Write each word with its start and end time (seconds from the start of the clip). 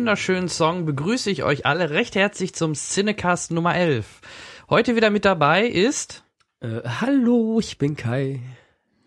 wunderschönen 0.00 0.48
Song 0.48 0.86
begrüße 0.86 1.30
ich 1.30 1.42
euch 1.44 1.66
alle 1.66 1.90
recht 1.90 2.14
herzlich 2.14 2.54
zum 2.54 2.72
Cinecast 2.72 3.50
Nummer 3.50 3.74
11. 3.76 4.22
Heute 4.70 4.96
wieder 4.96 5.10
mit 5.10 5.26
dabei 5.26 5.66
ist, 5.66 6.24
Äh, 6.60 6.80
hallo, 6.88 7.58
ich 7.60 7.76
bin 7.76 7.96
Kai. 7.96 8.40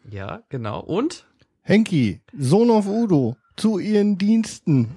ja, 0.07 0.43
genau, 0.49 0.79
und 0.81 1.25
Henki, 1.63 2.21
Sohn 2.37 2.69
of 2.69 2.85
Udo, 2.87 3.35
zu 3.57 3.79
ihren 3.79 4.19
Diensten. 4.19 4.93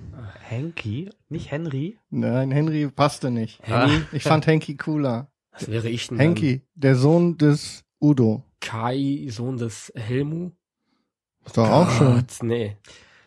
Henky, 0.46 1.08
nicht 1.30 1.50
Henry. 1.50 1.96
Nein, 2.10 2.50
Henry 2.50 2.88
passte 2.88 3.30
nicht. 3.30 3.58
Henny? 3.62 4.02
Ich 4.12 4.22
fand 4.24 4.46
Henki 4.46 4.76
cooler. 4.76 5.28
Was 5.52 5.70
wäre 5.70 5.88
ich 5.88 6.08
denn? 6.08 6.18
Henki, 6.18 6.60
der 6.74 6.96
Sohn 6.96 7.38
des 7.38 7.84
Udo. 8.02 8.44
Kai, 8.60 9.26
Sohn 9.30 9.56
des 9.56 9.90
Helmu? 9.96 10.50
Ist 11.46 11.56
doch 11.56 11.70
auch 11.70 11.90
schön. 11.90 12.16
Gott, 12.16 12.42
Nee. 12.42 12.76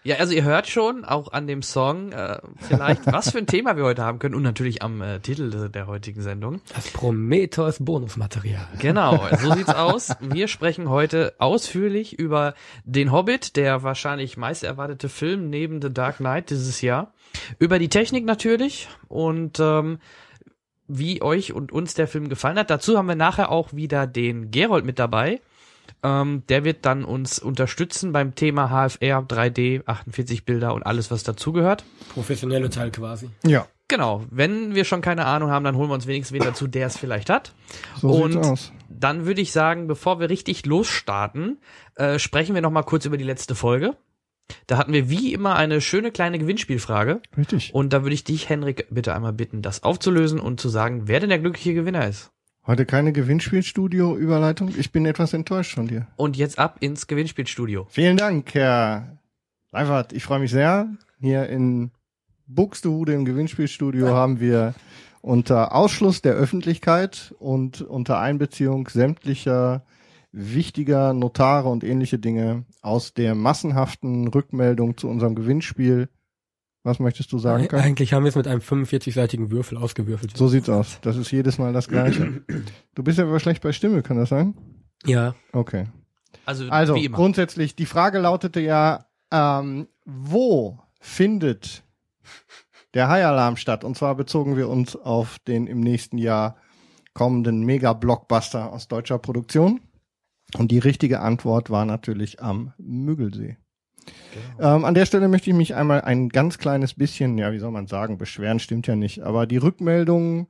Ja, 0.03 0.16
also 0.16 0.33
ihr 0.33 0.44
hört 0.44 0.67
schon, 0.67 1.03
auch 1.03 1.33
an 1.33 1.45
dem 1.45 1.61
Song, 1.61 2.14
äh, 2.14 2.39
vielleicht, 2.59 3.05
was 3.05 3.31
für 3.31 3.38
ein 3.38 3.47
Thema 3.47 3.75
wir 3.75 3.83
heute 3.83 4.03
haben 4.03 4.17
können 4.19 4.33
und 4.33 4.44
natürlich 4.44 4.81
am 4.81 5.02
äh, 5.02 5.19
Titel 5.19 5.50
de- 5.50 5.67
der 5.69 5.88
heutigen 5.88 6.22
Sendung. 6.22 6.61
Das 6.73 6.89
Prometheus 6.91 7.80
Bonusmaterial. 7.80 8.66
Genau, 8.79 9.28
so 9.41 9.51
sieht's 9.56 9.74
aus. 9.75 10.16
Wir 10.22 10.47
sprechen 10.47 10.90
heute 10.90 11.34
ausführlich 11.38 12.18
über 12.18 12.53
den 12.85 13.12
Hobbit, 13.12 13.57
der 13.57 13.84
wahrscheinlich 13.84 14.38
meist 14.38 14.63
erwartete 14.63 15.09
Film 15.09 15.50
neben 15.50 15.81
The 15.81 15.94
Dark 15.94 16.18
Knight 16.18 16.50
dieses 16.50 16.81
Jahr. 16.81 17.13
Über 17.59 17.78
die 17.78 17.90
Technik 17.90 18.24
natürlich 18.25 18.88
und 19.09 19.59
ähm, 19.59 20.00
wie 20.88 21.22
euch 21.22 21.53
und 21.53 21.72
uns 21.74 21.94
der 21.94 22.07
Film 22.07 22.29
gefallen 22.29 22.57
hat. 22.57 22.69
Dazu 22.69 22.97
haben 22.97 23.07
wir 23.07 23.16
nachher 23.16 23.51
auch 23.51 23.74
wieder 23.74 24.07
den 24.07 24.50
Gerold 24.50 24.85
mit 24.85 24.97
dabei. 24.97 25.41
Ähm, 26.03 26.44
der 26.50 26.63
wird 26.63 26.85
dann 26.85 27.03
uns 27.03 27.39
unterstützen 27.39 28.11
beim 28.11 28.35
Thema 28.35 28.67
HFR, 28.69 29.22
3D, 29.22 29.83
48 29.85 30.45
Bilder 30.45 30.73
und 30.73 30.83
alles, 30.83 31.11
was 31.11 31.23
dazugehört. 31.23 31.83
Professionelle 32.13 32.69
Teil 32.69 32.91
quasi. 32.91 33.29
Ja, 33.45 33.67
Genau, 33.89 34.23
wenn 34.29 34.75
wir 34.75 34.85
schon 34.85 35.01
keine 35.01 35.25
Ahnung 35.25 35.50
haben, 35.50 35.66
dann 35.66 35.75
holen 35.75 35.89
wir 35.89 35.95
uns 35.95 36.05
wenigstens 36.05 36.35
wen 36.39 36.45
dazu, 36.45 36.67
der 36.67 36.85
es 36.85 36.95
vielleicht 36.95 37.31
hat. 37.31 37.53
so 38.00 38.09
Und 38.09 38.33
sieht's 38.33 38.47
aus. 38.47 38.72
dann 38.88 39.25
würde 39.25 39.41
ich 39.41 39.51
sagen, 39.51 39.88
bevor 39.88 40.19
wir 40.19 40.29
richtig 40.29 40.67
losstarten, 40.67 41.57
äh, 41.95 42.19
sprechen 42.19 42.53
wir 42.53 42.61
noch 42.61 42.69
mal 42.69 42.83
kurz 42.83 43.06
über 43.06 43.17
die 43.17 43.23
letzte 43.23 43.56
Folge. 43.56 43.97
Da 44.67 44.77
hatten 44.77 44.94
wir 44.94 45.09
wie 45.09 45.33
immer 45.33 45.56
eine 45.56 45.81
schöne 45.81 46.11
kleine 46.11 46.38
Gewinnspielfrage. 46.38 47.21
Richtig. 47.35 47.73
Und 47.73 47.91
da 47.91 48.03
würde 48.03 48.13
ich 48.13 48.23
dich, 48.23 48.47
Henrik, 48.47 48.85
bitte 48.91 49.16
einmal 49.16 49.33
bitten, 49.33 49.63
das 49.63 49.81
aufzulösen 49.81 50.39
und 50.39 50.59
zu 50.59 50.69
sagen, 50.69 51.07
wer 51.07 51.19
denn 51.19 51.29
der 51.29 51.39
glückliche 51.39 51.73
Gewinner 51.73 52.07
ist. 52.07 52.31
Heute 52.68 52.86
keine 52.86 53.14
Gewinnspielstudio-Überleitung. 53.14 54.72
Ich 54.78 54.92
bin 54.92 55.06
etwas 55.06 55.34
enttäuscht 55.34 55.75
von 55.75 55.88
dir. 55.88 56.08
Und 56.18 56.38
jetzt 56.38 56.59
ab 56.59 56.78
ins 56.81 57.08
Gewinnspielstudio. 57.08 57.88
Vielen 57.90 58.18
Dank, 58.18 58.53
Herr 58.53 59.18
Leifert. 59.72 60.14
Ich 60.14 60.24
freue 60.24 60.40
mich 60.40 60.52
sehr. 60.52 60.88
Hier 61.19 61.48
in 61.48 61.92
Buxtehude 62.48 63.14
im 63.14 63.25
Gewinnspielstudio 63.25 64.09
haben 64.09 64.40
wir 64.40 64.74
unter 65.22 65.75
Ausschluss 65.75 66.22
der 66.22 66.34
Öffentlichkeit 66.34 67.34
und 67.40 67.81
unter 67.81 68.19
Einbeziehung 68.19 68.88
sämtlicher 68.88 69.84
wichtiger 70.31 71.14
Notare 71.14 71.69
und 71.69 71.84
ähnliche 71.84 72.19
Dinge 72.19 72.66
aus 72.81 73.14
der 73.14 73.36
massenhaften 73.36 74.28
Rückmeldung 74.28 74.98
zu 74.98 75.08
unserem 75.08 75.36
Gewinnspiel. 75.36 76.09
Was 76.84 77.00
möchtest 77.00 77.31
du 77.34 77.40
sagen? 77.40 77.67
Kai? 77.67 77.81
Eigentlich 77.81 78.13
haben 78.13 78.23
wir 78.23 78.29
es 78.29 78.35
mit 78.35 78.47
einem 78.47 78.62
45-seitigen 78.62 79.51
Würfel 79.51 79.78
ausgewürfelt. 79.78 80.35
So 80.38 80.47
sieht's 80.47 80.69
aus. 80.69 81.00
Das 81.01 81.17
ist 81.17 81.29
jedes 81.31 81.57
Mal 81.57 81.73
das 81.73 81.88
Gleiche. 81.90 82.41
Du 82.95 83.03
bist 83.03 83.17
ja 83.19 83.25
aber 83.25 83.40
schlecht 83.40 83.62
bei 83.62 83.73
Stimme, 83.73 84.01
kann 84.01 84.17
das 84.17 84.29
sein? 84.29 84.56
Ja. 85.06 85.35
Okay. 85.51 85.88
Also, 86.45 86.69
Also 86.69 86.95
wie 86.95 87.06
immer. 87.06 87.18
grundsätzlich, 87.18 87.75
die 87.75 87.85
Frage 87.85 88.19
lautete 88.19 88.62
ja, 88.62 89.06
ähm, 89.31 89.88
wo 90.06 90.79
findet 91.01 91.84
der 92.94 93.09
High-Alarm 93.09 93.57
statt? 93.57 93.84
Und 93.84 93.97
zwar 93.97 94.16
bezogen 94.16 94.56
wir 94.56 94.69
uns 94.69 94.95
auf 94.95 95.38
den 95.39 95.68
im 95.68 95.81
nächsten 95.81 96.18
Jahr 96.18 96.56
kommenden 97.13 97.66
Mega-Blockbuster 97.66 98.72
aus 98.72 98.88
deutscher 98.88 99.19
Produktion. 99.19 99.81
Und 100.57 100.72
die 100.72 100.79
richtige 100.79 101.19
Antwort 101.19 101.69
war 101.69 101.85
natürlich 101.85 102.41
am 102.41 102.73
Müggelsee. 102.78 103.57
Ähm, 104.59 104.86
an 104.86 104.94
der 104.94 105.06
Stelle 105.06 105.28
möchte 105.28 105.50
ich 105.50 105.56
mich 105.56 105.75
einmal 105.75 106.02
ein 106.02 106.30
ganz 106.30 106.58
kleines 106.58 106.94
bisschen, 106.94 107.38
ja, 107.38 107.52
wie 107.52 107.59
soll 107.59 107.72
man 107.72 107.88
sagen, 107.88 108.18
beschweren 108.18 108.59
stimmt 108.59 108.88
ja 108.88 108.96
nicht, 108.96 109.22
aber 109.22 109.47
die 109.47 109.58
Rückmeldungen 109.58 110.47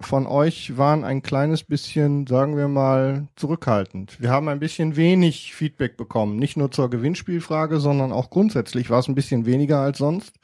von 0.00 0.26
euch 0.26 0.76
waren 0.76 1.04
ein 1.04 1.22
kleines 1.22 1.64
bisschen, 1.64 2.26
sagen 2.26 2.56
wir 2.56 2.68
mal, 2.68 3.26
zurückhaltend. 3.36 4.20
Wir 4.20 4.30
haben 4.30 4.48
ein 4.48 4.60
bisschen 4.60 4.96
wenig 4.96 5.54
Feedback 5.54 5.96
bekommen, 5.96 6.36
nicht 6.36 6.56
nur 6.56 6.70
zur 6.70 6.90
Gewinnspielfrage, 6.90 7.80
sondern 7.80 8.12
auch 8.12 8.30
grundsätzlich 8.30 8.90
war 8.90 9.00
es 9.00 9.08
ein 9.08 9.14
bisschen 9.14 9.46
weniger 9.46 9.80
als 9.80 9.98
sonst. 9.98 10.37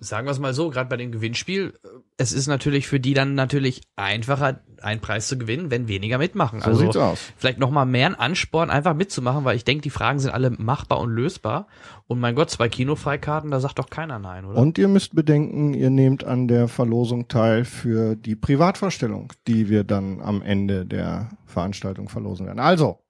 Sagen 0.00 0.26
wir 0.26 0.32
es 0.32 0.38
mal 0.38 0.54
so, 0.54 0.70
gerade 0.70 0.88
bei 0.88 0.96
dem 0.96 1.12
Gewinnspiel, 1.12 1.74
äh, 1.82 1.88
es 2.16 2.32
ist 2.32 2.46
natürlich 2.46 2.86
für 2.86 3.00
die 3.00 3.14
dann 3.14 3.34
natürlich 3.34 3.82
einfacher, 3.96 4.60
einen 4.82 5.00
Preis 5.00 5.28
zu 5.28 5.38
gewinnen, 5.38 5.70
wenn 5.70 5.88
weniger 5.88 6.18
mitmachen. 6.18 6.60
So 6.60 6.66
also 6.66 6.80
sieht's 6.80 6.96
aus. 6.96 7.32
vielleicht 7.36 7.58
noch 7.58 7.70
mal 7.70 7.84
mehr 7.84 8.06
ein 8.06 8.14
Ansporn, 8.14 8.70
einfach 8.70 8.94
mitzumachen, 8.94 9.44
weil 9.44 9.56
ich 9.56 9.64
denke, 9.64 9.82
die 9.82 9.90
Fragen 9.90 10.18
sind 10.18 10.30
alle 10.30 10.50
machbar 10.50 11.00
und 11.00 11.10
lösbar. 11.10 11.66
Und 12.06 12.20
mein 12.20 12.34
Gott, 12.34 12.50
zwei 12.50 12.68
Kinofreikarten, 12.68 13.50
da 13.50 13.60
sagt 13.60 13.78
doch 13.78 13.90
keiner 13.90 14.18
nein, 14.18 14.44
oder? 14.44 14.58
Und 14.58 14.78
ihr 14.78 14.88
müsst 14.88 15.14
bedenken, 15.14 15.74
ihr 15.74 15.90
nehmt 15.90 16.24
an 16.24 16.46
der 16.46 16.68
Verlosung 16.68 17.28
teil 17.28 17.64
für 17.64 18.16
die 18.16 18.36
Privatvorstellung, 18.36 19.32
die 19.46 19.68
wir 19.68 19.84
dann 19.84 20.20
am 20.20 20.42
Ende 20.42 20.86
der 20.86 21.30
Veranstaltung 21.46 22.08
verlosen 22.08 22.46
werden. 22.46 22.60
Also, 22.60 23.00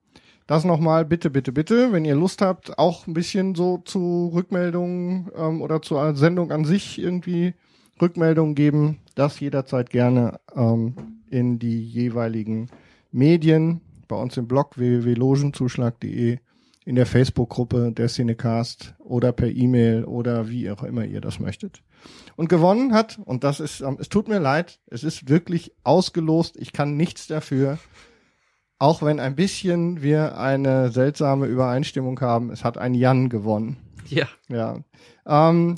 das 0.47 0.63
nochmal, 0.63 1.05
bitte, 1.05 1.29
bitte, 1.29 1.51
bitte, 1.51 1.91
wenn 1.91 2.05
ihr 2.05 2.15
Lust 2.15 2.41
habt, 2.41 2.79
auch 2.79 3.05
ein 3.05 3.13
bisschen 3.13 3.53
so 3.53 3.79
zu 3.79 4.31
Rückmeldungen 4.33 5.29
ähm, 5.35 5.61
oder 5.61 5.81
zur 5.81 6.15
Sendung 6.15 6.51
an 6.51 6.63
sich 6.63 6.99
irgendwie 6.99 7.53
Rückmeldungen 8.01 8.55
geben, 8.55 8.99
das 9.15 9.39
jederzeit 9.39 9.89
gerne 9.89 10.39
ähm, 10.55 10.95
in 11.29 11.59
die 11.59 11.83
jeweiligen 11.83 12.69
Medien, 13.11 13.81
bei 14.07 14.15
uns 14.15 14.37
im 14.37 14.47
Blog 14.47 14.77
www.logenzuschlag.de, 14.77 16.37
in 16.85 16.95
der 16.95 17.05
Facebook-Gruppe 17.05 17.91
der 17.91 18.07
Cinecast 18.07 18.95
oder 18.99 19.33
per 19.33 19.49
E-Mail 19.49 20.05
oder 20.05 20.47
wie 20.47 20.71
auch 20.71 20.83
immer 20.83 21.03
ihr 21.03 21.19
das 21.19 21.41
möchtet. 21.41 21.83
Und 22.37 22.47
gewonnen 22.47 22.93
hat, 22.93 23.19
und 23.25 23.43
das 23.43 23.59
ist, 23.59 23.81
ähm, 23.81 23.97
es 23.99 24.07
tut 24.07 24.29
mir 24.29 24.39
leid, 24.39 24.79
es 24.87 25.03
ist 25.03 25.27
wirklich 25.27 25.73
ausgelost, 25.83 26.55
ich 26.57 26.71
kann 26.71 26.95
nichts 26.95 27.27
dafür, 27.27 27.79
auch 28.79 29.01
wenn 29.01 29.19
ein 29.19 29.35
bisschen 29.35 30.01
wir 30.01 30.37
eine 30.37 30.91
seltsame 30.91 31.47
Übereinstimmung 31.47 32.19
haben, 32.21 32.51
es 32.51 32.63
hat 32.63 32.77
ein 32.77 32.93
Jan 32.93 33.29
gewonnen. 33.29 33.77
ja. 34.07 34.27
Ja. 34.49 34.79
Ähm, 35.25 35.75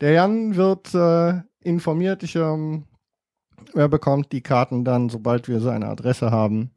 der 0.00 0.12
Jan 0.12 0.56
wird 0.56 0.94
äh, 0.94 1.40
informiert. 1.60 2.22
Ich, 2.22 2.36
ähm, 2.36 2.84
er 3.74 3.88
bekommt 3.88 4.32
die 4.32 4.42
Karten 4.42 4.84
dann, 4.84 5.08
sobald 5.08 5.48
wir 5.48 5.60
seine 5.60 5.86
Adresse 5.86 6.30
haben. 6.30 6.72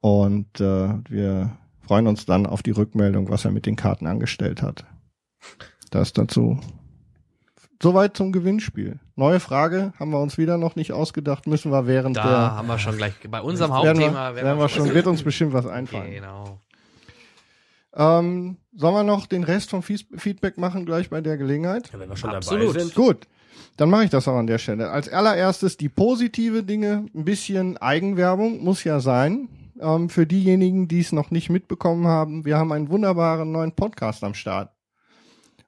Und 0.00 0.60
äh, 0.60 0.94
wir 1.08 1.56
freuen 1.80 2.06
uns 2.06 2.26
dann 2.26 2.46
auf 2.46 2.62
die 2.62 2.70
Rückmeldung, 2.70 3.28
was 3.28 3.44
er 3.44 3.50
mit 3.50 3.66
den 3.66 3.76
Karten 3.76 4.06
angestellt 4.06 4.62
hat. 4.62 4.84
Das 5.90 6.12
dazu. 6.12 6.58
Soweit 7.82 8.16
zum 8.16 8.32
Gewinnspiel. 8.32 8.98
Neue 9.16 9.40
Frage, 9.40 9.92
haben 9.98 10.10
wir 10.10 10.20
uns 10.20 10.38
wieder 10.38 10.58
noch 10.58 10.76
nicht 10.76 10.92
ausgedacht, 10.92 11.46
müssen 11.46 11.72
wir 11.72 11.86
während 11.86 12.16
Da 12.16 12.22
der 12.22 12.32
haben 12.56 12.68
wir 12.68 12.78
schon 12.78 12.96
gleich 12.96 13.14
bei 13.30 13.40
unserem 13.40 13.70
werden 13.72 13.98
wir, 13.98 14.06
Hauptthema. 14.06 14.34
werden 14.34 14.58
wir 14.58 14.68
schon, 14.68 14.94
wird 14.94 15.06
uns 15.06 15.22
bestimmt 15.22 15.52
was 15.52 15.66
einfallen. 15.66 16.10
Genau. 16.10 16.60
Ähm, 17.92 18.56
sollen 18.76 18.94
wir 18.94 19.02
noch 19.02 19.26
den 19.26 19.42
Rest 19.42 19.70
vom 19.70 19.82
Fies- 19.82 20.06
Feedback 20.16 20.58
machen 20.58 20.86
gleich 20.86 21.10
bei 21.10 21.20
der 21.20 21.36
Gelegenheit? 21.36 21.90
Ja, 21.92 21.98
wenn 21.98 22.08
wir 22.08 22.16
schon 22.16 22.30
Absolut. 22.30 22.68
dabei 22.68 22.78
sind. 22.80 22.94
Gut, 22.94 23.26
dann 23.76 23.90
mache 23.90 24.04
ich 24.04 24.10
das 24.10 24.28
auch 24.28 24.36
an 24.36 24.46
der 24.46 24.58
Stelle. 24.58 24.90
Als 24.90 25.08
allererstes 25.08 25.76
die 25.76 25.88
positive 25.88 26.62
Dinge, 26.62 27.06
ein 27.14 27.24
bisschen 27.24 27.78
Eigenwerbung 27.78 28.62
muss 28.62 28.84
ja 28.84 29.00
sein. 29.00 29.48
Ähm, 29.80 30.08
für 30.08 30.26
diejenigen, 30.26 30.86
die 30.88 31.00
es 31.00 31.10
noch 31.10 31.30
nicht 31.30 31.50
mitbekommen 31.50 32.06
haben, 32.06 32.44
wir 32.44 32.58
haben 32.58 32.70
einen 32.72 32.90
wunderbaren 32.90 33.50
neuen 33.50 33.72
Podcast 33.72 34.22
am 34.22 34.34
Start. 34.34 34.70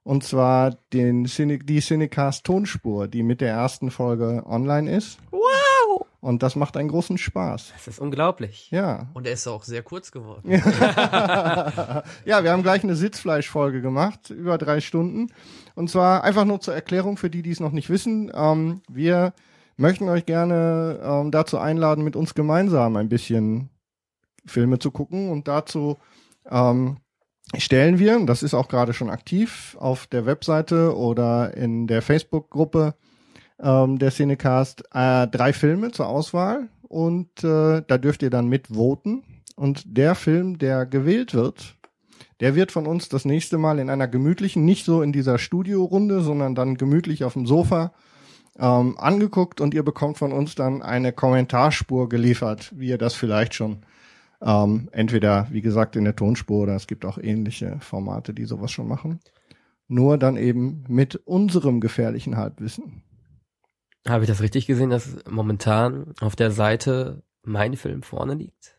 Und 0.05 0.25
zwar 0.25 0.73
den 0.93 1.27
Cine, 1.27 1.59
die 1.59 1.81
Cinecast 1.81 2.45
Tonspur, 2.45 3.07
die 3.07 3.23
mit 3.23 3.41
der 3.41 3.51
ersten 3.51 3.91
Folge 3.91 4.43
online 4.47 4.91
ist. 4.91 5.19
Wow! 5.31 6.07
Und 6.21 6.43
das 6.43 6.55
macht 6.55 6.77
einen 6.77 6.89
großen 6.89 7.19
Spaß. 7.19 7.73
Das 7.75 7.89
ist 7.89 7.99
unglaublich. 7.99 8.71
Ja. 8.71 9.09
Und 9.15 9.27
er 9.27 9.33
ist 9.33 9.47
auch 9.49 9.65
sehr 9.65 9.83
kurz 9.83 10.13
geworden. 10.13 10.51
ja, 10.53 12.03
wir 12.25 12.53
haben 12.53 12.63
gleich 12.63 12.85
eine 12.85 12.95
Sitzfleischfolge 12.95 13.81
gemacht, 13.81 14.31
über 14.31 14.57
drei 14.57 14.81
Stunden. 14.81 15.33
Und 15.75 15.91
zwar 15.91 16.23
einfach 16.23 16.45
nur 16.45 16.61
zur 16.61 16.75
Erklärung 16.75 17.17
für 17.17 17.31
die, 17.31 17.43
die 17.43 17.51
es 17.51 17.59
noch 17.59 17.73
nicht 17.73 17.91
wissen. 17.91 18.31
Ähm, 18.35 18.83
wir 18.89 19.33
möchten 19.77 20.09
euch 20.09 20.25
gerne 20.25 21.01
ähm, 21.03 21.33
dazu 21.33 21.59
einladen, 21.59 22.05
mit 22.05 22.15
uns 22.15 22.35
gemeinsam 22.35 22.97
ein 22.97 23.09
bisschen 23.09 23.71
Filme 24.47 24.79
zu 24.79 24.93
gucken. 24.93 25.29
Und 25.29 25.49
dazu 25.49 25.99
ähm, 26.49 26.99
stellen 27.57 27.99
wir, 27.99 28.25
das 28.27 28.43
ist 28.43 28.55
auch 28.55 28.69
gerade 28.69 28.95
schon 28.95 29.11
aktiv, 29.11 29.77
auf 29.79 30.07
der 30.07 30.27
Webseite 30.27 30.97
oder 30.97 31.57
in 31.57 31.87
der 31.87 32.03
Facebook-Gruppe 32.03 32.95
ähm, 33.61 33.99
der 33.99 34.11
Cinecast 34.11 34.85
äh, 34.93 35.27
drei 35.29 35.53
Filme 35.53 35.93
zur 35.93 36.09
Auswahl. 36.09 36.69
Und 36.83 37.43
äh, 37.43 37.83
da 37.87 37.99
dürft 37.99 38.23
ihr 38.23 38.31
dann 38.31 38.49
mitvoten. 38.49 39.25
Und 39.57 39.85
der 39.87 40.15
Film, 40.15 40.59
der 40.59 40.87
gewählt 40.87 41.35
wird, 41.35 41.77
der 42.41 42.55
wird 42.55 42.73
von 42.73 42.87
uns 42.87 43.09
das 43.09 43.25
nächste 43.25 43.59
Mal 43.59 43.79
in 43.79 43.89
einer 43.89 44.09
gemütlichen, 44.09 44.65
nicht 44.65 44.85
so 44.85 45.03
in 45.03 45.13
dieser 45.13 45.39
Studiorunde, 45.39 46.23
sondern 46.23 46.55
dann 46.55 46.77
gemütlich 46.77 47.25
auf 47.25 47.35
dem 47.35 47.47
Sofa 47.47 47.93
ähm, 48.59 48.99
angeguckt 48.99 49.61
und 49.61 49.75
ihr 49.75 49.83
bekommt 49.83 50.19
von 50.19 50.33
uns 50.33 50.55
dann 50.55 50.83
eine 50.83 51.13
Kommentarspur 51.13 52.09
geliefert, 52.09 52.73
wie 52.77 52.89
ihr 52.89 52.99
das 52.99 53.15
vielleicht 53.15 53.55
schon 53.55 53.79
ähm, 54.45 54.89
entweder, 54.93 55.47
wie 55.51 55.63
gesagt, 55.63 55.97
in 55.97 56.05
der 56.05 56.17
Tonspur 56.17 56.65
oder 56.65 56.75
es 56.75 56.87
gibt 56.87 57.05
auch 57.05 57.19
ähnliche 57.19 57.79
Formate, 57.81 58.35
die 58.35 58.45
sowas 58.45 58.73
schon 58.73 58.89
machen. 58.89 59.21
Nur 59.89 60.19
dann 60.19 60.37
eben 60.37 60.85
mit 60.89 61.17
unserem 61.17 61.81
gefährlichen 61.81 62.37
Halbwissen. 62.37 63.03
Habe 64.07 64.25
ich 64.25 64.29
das 64.29 64.41
richtig 64.41 64.67
gesehen, 64.67 64.91
dass 64.91 65.17
momentan 65.31 66.13
auf 66.21 66.35
der 66.35 66.51
Seite 66.51 67.23
mein 67.43 67.77
Film 67.77 68.03
vorne 68.03 68.35
liegt? 68.35 68.72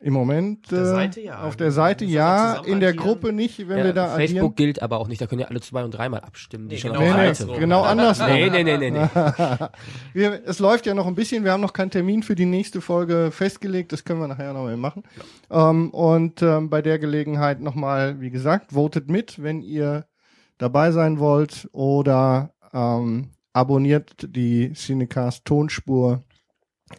Im 0.00 0.12
Moment 0.12 0.66
Auf 0.66 0.70
der 0.70 0.80
äh, 0.80 0.84
Seite 0.84 1.20
ja. 1.20 1.42
auf 1.42 1.56
der 1.56 1.72
Seite 1.72 2.04
ja, 2.04 2.62
in 2.64 2.78
der. 2.78 2.94
Gruppe 2.94 3.32
nicht, 3.32 3.68
wenn 3.68 3.78
ja, 3.78 3.84
wir 3.84 3.92
da 3.92 4.06
Facebook 4.14 4.52
addieren. 4.52 4.54
gilt 4.54 4.82
aber 4.82 4.98
auch 4.98 5.08
nicht, 5.08 5.20
da 5.20 5.26
können 5.26 5.40
ja 5.40 5.48
alle 5.48 5.60
zwei 5.60 5.82
und 5.82 5.90
dreimal 5.90 6.20
abstimmen, 6.20 6.68
die 6.68 6.76
Nee, 6.76 6.80
schon 6.80 6.92
genau 6.92 7.10
auf 7.10 7.16
der 7.16 7.34
Seite 7.34 7.60
genau 7.60 7.82
andersrum. 7.82 8.26
Nee, 8.28 8.48
nee, 8.48 8.62
nee, 8.62 8.78
nee, 8.78 8.90
nee. 8.90 9.08
wir, 10.12 10.42
es 10.46 10.60
läuft 10.60 10.86
ja 10.86 10.94
noch 10.94 11.08
ein 11.08 11.16
bisschen, 11.16 11.42
wir 11.42 11.50
haben 11.50 11.60
noch 11.60 11.72
keinen 11.72 11.90
Termin 11.90 12.22
für 12.22 12.36
die 12.36 12.46
nächste 12.46 12.80
Folge 12.80 13.30
festgelegt, 13.32 13.92
das 13.92 14.04
können 14.04 14.20
wir 14.20 14.28
nachher 14.28 14.52
noch 14.52 14.62
mal 14.62 14.76
machen. 14.76 15.02
Ähm, 15.50 15.90
und 15.90 16.42
ähm, 16.42 16.70
bei 16.70 16.80
der 16.80 17.00
Gelegenheit 17.00 17.60
nochmal, 17.60 18.20
wie 18.20 18.30
gesagt, 18.30 18.72
votet 18.72 19.10
mit, 19.10 19.42
wenn 19.42 19.62
ihr 19.62 20.06
dabei 20.58 20.92
sein 20.92 21.18
wollt 21.18 21.68
oder 21.72 22.52
ähm, 22.72 23.30
abonniert 23.52 24.14
die 24.28 24.72
Cinecast 24.74 25.44
Tonspur 25.44 26.22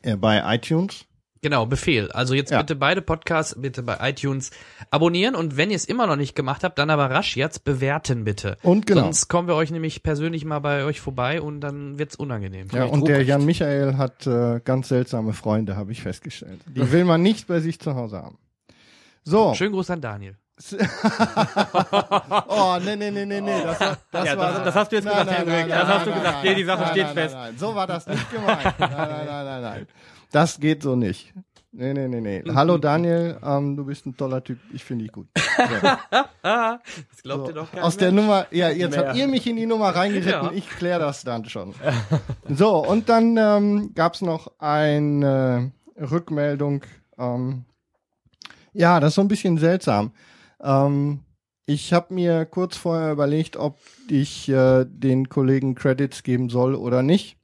äh, 0.01 0.18
bei 0.18 0.42
iTunes. 0.56 1.06
Genau, 1.41 1.65
Befehl. 1.65 2.12
Also 2.12 2.33
jetzt 2.33 2.51
Ja. 2.51 2.59
bitte 2.59 2.75
beide 2.75 3.01
Podcasts 3.01 3.56
bitte 3.59 3.81
bei 3.81 3.97
iTunes 4.09 4.51
abonnieren 4.91 5.36
und 5.36 5.56
wenn 5.56 5.69
ihr 5.69 5.75
es 5.77 5.86
immer 5.86 6.06
noch 6.06 6.18
nicht 6.18 6.36
gemacht 6.36 6.63
habt, 6.63 6.77
dann 6.77 6.89
aber 6.89 7.09
rasch 7.09 7.38
jetzt 7.38 7.63
bewerten 7.63 8.25
bitte. 8.25 8.57
Und 8.62 8.86
genau. 8.86 9.03
Sonst 9.03 9.30
kommen 9.30 9.47
wir 9.47 9.56
euch 9.56 9.71
nämlich 9.71 10.03
persönlich 10.03 10.44
mal 10.44 10.59
bei 10.59 10.83
euch 10.83 11.00
vorbei 11.00 11.41
und 11.41 11.62
dann 11.62 11.97
wird's 11.97 12.15
unangenehm. 12.18 12.68
Ja, 12.74 12.86
und 12.86 13.07
der 13.07 13.24
Jan 13.24 13.45
Michael 13.45 13.95
hat 13.97 14.27
äh, 14.27 14.59
ganz 14.63 14.89
seltsame 14.89 15.33
Freunde, 15.33 15.77
habe 15.77 15.91
ich 15.91 16.01
festgestellt. 16.01 16.59
Die 16.68 16.80
will 16.91 17.06
man 17.06 17.21
nicht 17.21 17.47
bei 17.47 17.59
sich 17.62 17.80
zu 17.80 17.95
Hause 17.95 18.18
haben. 18.18 18.38
So. 19.24 19.53
Schönen 19.53 19.74
Gruß 19.74 19.89
an 19.91 20.01
Daniel. 20.01 20.36
Oh, 22.47 22.77
nee, 22.83 22.95
nee, 22.95 23.11
nee, 23.11 23.25
nee, 23.25 23.41
nee. 23.41 23.63
Das, 23.63 23.77
das, 24.11 24.25
Ja, 24.25 24.38
war, 24.38 24.51
das- 24.53 24.63
das 24.65 24.75
hast 24.75 24.91
du 24.91 24.95
jetzt 24.97 25.06
Nein, 25.06 25.25
gesagt, 25.25 25.47
nein, 25.47 25.67
nein, 25.67 25.69
Das 25.69 25.88
hast 25.88 26.06
du 26.07 26.11
gesagt. 26.13 26.44
Nee, 26.44 26.56
die 26.56 26.63
Sache 26.63 26.85
steht 26.91 27.07
fest. 27.07 27.35
So 27.57 27.73
war 27.75 27.88
das 27.88 28.07
nicht 28.07 28.31
gemeint. 28.31 28.63
Nein, 28.79 28.91
nein, 28.91 29.25
nein, 29.25 29.45
nein, 29.45 29.61
nein. 29.61 29.88
Das 30.31 30.59
geht 30.59 30.83
so 30.83 30.95
nicht. 30.95 31.33
Nee, 31.71 31.94
nee, 31.94 32.07
nee, 32.07 32.19
nee. 32.19 32.44
Hallo 32.53 32.77
Daniel, 32.79 33.38
ähm, 33.44 33.77
du 33.77 33.85
bist 33.85 34.06
ein 34.07 34.17
toller 34.17 34.44
Typ. 34.44 34.57
Ich 34.73 34.83
finde 34.83 35.03
dich 35.06 35.11
gut. 35.13 35.27
So. 35.35 35.89
Das 36.41 37.21
glaubt 37.21 37.44
So, 37.44 37.47
ihr 37.50 37.53
doch 37.53 37.71
gar 37.71 37.83
aus 37.83 37.97
der 37.97 38.12
Nummer, 38.12 38.47
ja, 38.50 38.69
jetzt 38.69 38.95
Mehr. 38.95 39.09
habt 39.09 39.17
ihr 39.17 39.27
mich 39.27 39.45
in 39.45 39.55
die 39.57 39.65
Nummer 39.67 39.89
reingeritten, 39.89 40.45
Ja. 40.45 40.51
ich 40.51 40.67
kläre 40.69 41.00
das 41.00 41.23
dann 41.23 41.45
schon. 41.45 41.75
So, 42.50 42.77
und 42.77 43.07
dann 43.09 43.38
ähm, 43.38 43.91
gab's 43.94 44.21
noch 44.21 44.51
eine 44.57 45.71
Rückmeldung. 46.00 46.83
Ähm, 47.19 47.65
ja, 48.73 49.00
das 49.00 49.09
ist 49.09 49.15
so 49.15 49.21
ein 49.21 49.27
bisschen 49.27 49.57
seltsam. 49.59 50.12
Ähm, 50.61 51.21
ich 51.65 51.94
habe 51.94 52.13
mir 52.13 52.45
kurz 52.45 52.77
vorher 52.77 53.11
überlegt, 53.11 53.56
ob 53.56 53.77
ich 54.09 54.50
äh, 54.50 54.85
den 54.85 55.29
Kollegen 55.29 55.75
Credits 55.75 56.23
geben 56.23 56.50
soll 56.50 56.73
oder 56.73 57.03
nicht. 57.03 57.38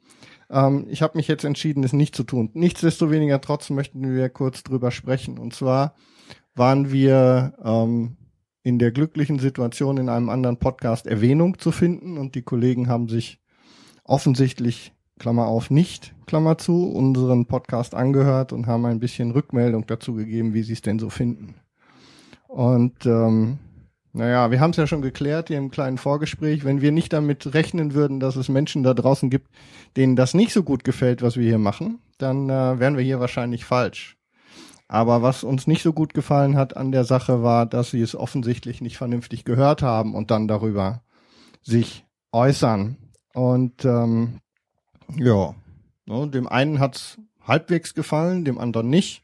Ähm, 0.50 0.88
ich 0.90 1.02
habe 1.02 1.18
mich 1.18 1.28
jetzt 1.28 1.44
entschieden, 1.44 1.84
es 1.84 1.94
nicht 1.94 2.16
zu 2.16 2.24
tun. 2.24 2.50
Nichtsdestoweniger 2.54 3.40
trotzdem 3.42 3.76
möchten 3.76 4.16
wir 4.16 4.30
kurz 4.30 4.64
drüber 4.64 4.92
sprechen. 4.92 5.38
Und 5.38 5.54
zwar 5.54 5.94
waren 6.56 6.92
wir 6.92 7.54
ähm, 7.64 8.18
in 8.64 8.80
der 8.80 8.92
glücklichen 8.92 9.38
Situation, 9.38 9.98
in 9.98 10.10
einem 10.10 10.30
anderen 10.30 10.58
Podcast 10.58 11.06
Erwähnung 11.06 11.60
zu 11.60 11.72
finden 11.72 12.18
und 12.18 12.34
die 12.34 12.42
Kollegen 12.42 12.88
haben 12.88 13.08
sich 13.10 13.40
offensichtlich, 14.04 14.92
Klammer 15.20 15.46
auf, 15.46 15.70
nicht, 15.70 16.14
Klammer 16.26 16.58
zu, 16.58 16.92
unseren 16.92 17.46
Podcast 17.46 17.94
angehört 17.94 18.52
und 18.52 18.68
haben 18.68 18.86
ein 18.86 19.00
bisschen 19.00 19.32
Rückmeldung 19.32 19.86
dazu 19.86 20.14
gegeben, 20.14 20.54
wie 20.54 20.64
sie 20.64 20.74
es 20.74 20.82
denn 20.82 21.00
so 21.00 21.10
finden. 21.10 21.56
Und 22.48 23.06
ähm, 23.06 23.60
naja, 24.14 24.50
wir 24.50 24.62
haben 24.62 24.72
es 24.72 24.78
ja 24.78 24.88
schon 24.88 25.02
geklärt 25.02 25.50
hier 25.50 25.58
im 25.58 25.72
kleinen 25.72 25.98
Vorgespräch, 25.98 26.64
wenn 26.64 26.80
wir 26.80 26.94
nicht 26.94 27.12
damit 27.12 27.54
rechnen 27.54 27.94
würden, 27.94 28.22
dass 28.22 28.38
es 28.38 28.48
Menschen 28.48 28.82
da 28.82 28.94
draußen 28.94 29.30
gibt, 29.30 29.50
denen 29.98 30.16
das 30.16 30.34
nicht 30.34 30.54
so 30.54 30.64
gut 30.64 30.86
gefällt, 30.86 31.22
was 31.22 31.36
wir 31.36 31.44
hier 31.44 31.58
machen, 31.58 32.00
dann 32.18 32.50
äh, 32.50 32.80
wären 32.80 32.96
wir 32.96 33.04
hier 33.04 33.20
wahrscheinlich 33.20 33.66
falsch. 33.66 34.16
Aber 34.88 35.22
was 35.22 35.44
uns 35.44 35.68
nicht 35.68 35.82
so 35.82 35.94
gut 35.94 36.14
gefallen 36.14 36.56
hat 36.56 36.78
an 36.78 36.92
der 36.92 37.04
Sache 37.04 37.44
war, 37.44 37.66
dass 37.66 37.92
sie 37.92 38.02
es 38.02 38.16
offensichtlich 38.16 38.82
nicht 38.82 38.98
vernünftig 38.98 39.44
gehört 39.44 39.82
haben 39.82 40.16
und 40.16 40.32
dann 40.32 40.48
darüber 40.48 41.02
sich 41.62 42.06
äußern. 42.32 42.98
Und 43.34 43.84
ähm, 43.84 44.40
ja, 45.18 45.56
ne, 46.06 46.28
dem 46.30 46.48
einen 46.48 46.80
hat's 46.80 47.18
halbwegs 47.46 47.94
gefallen, 47.96 48.46
dem 48.46 48.60
anderen 48.60 48.90
nicht. 48.90 49.24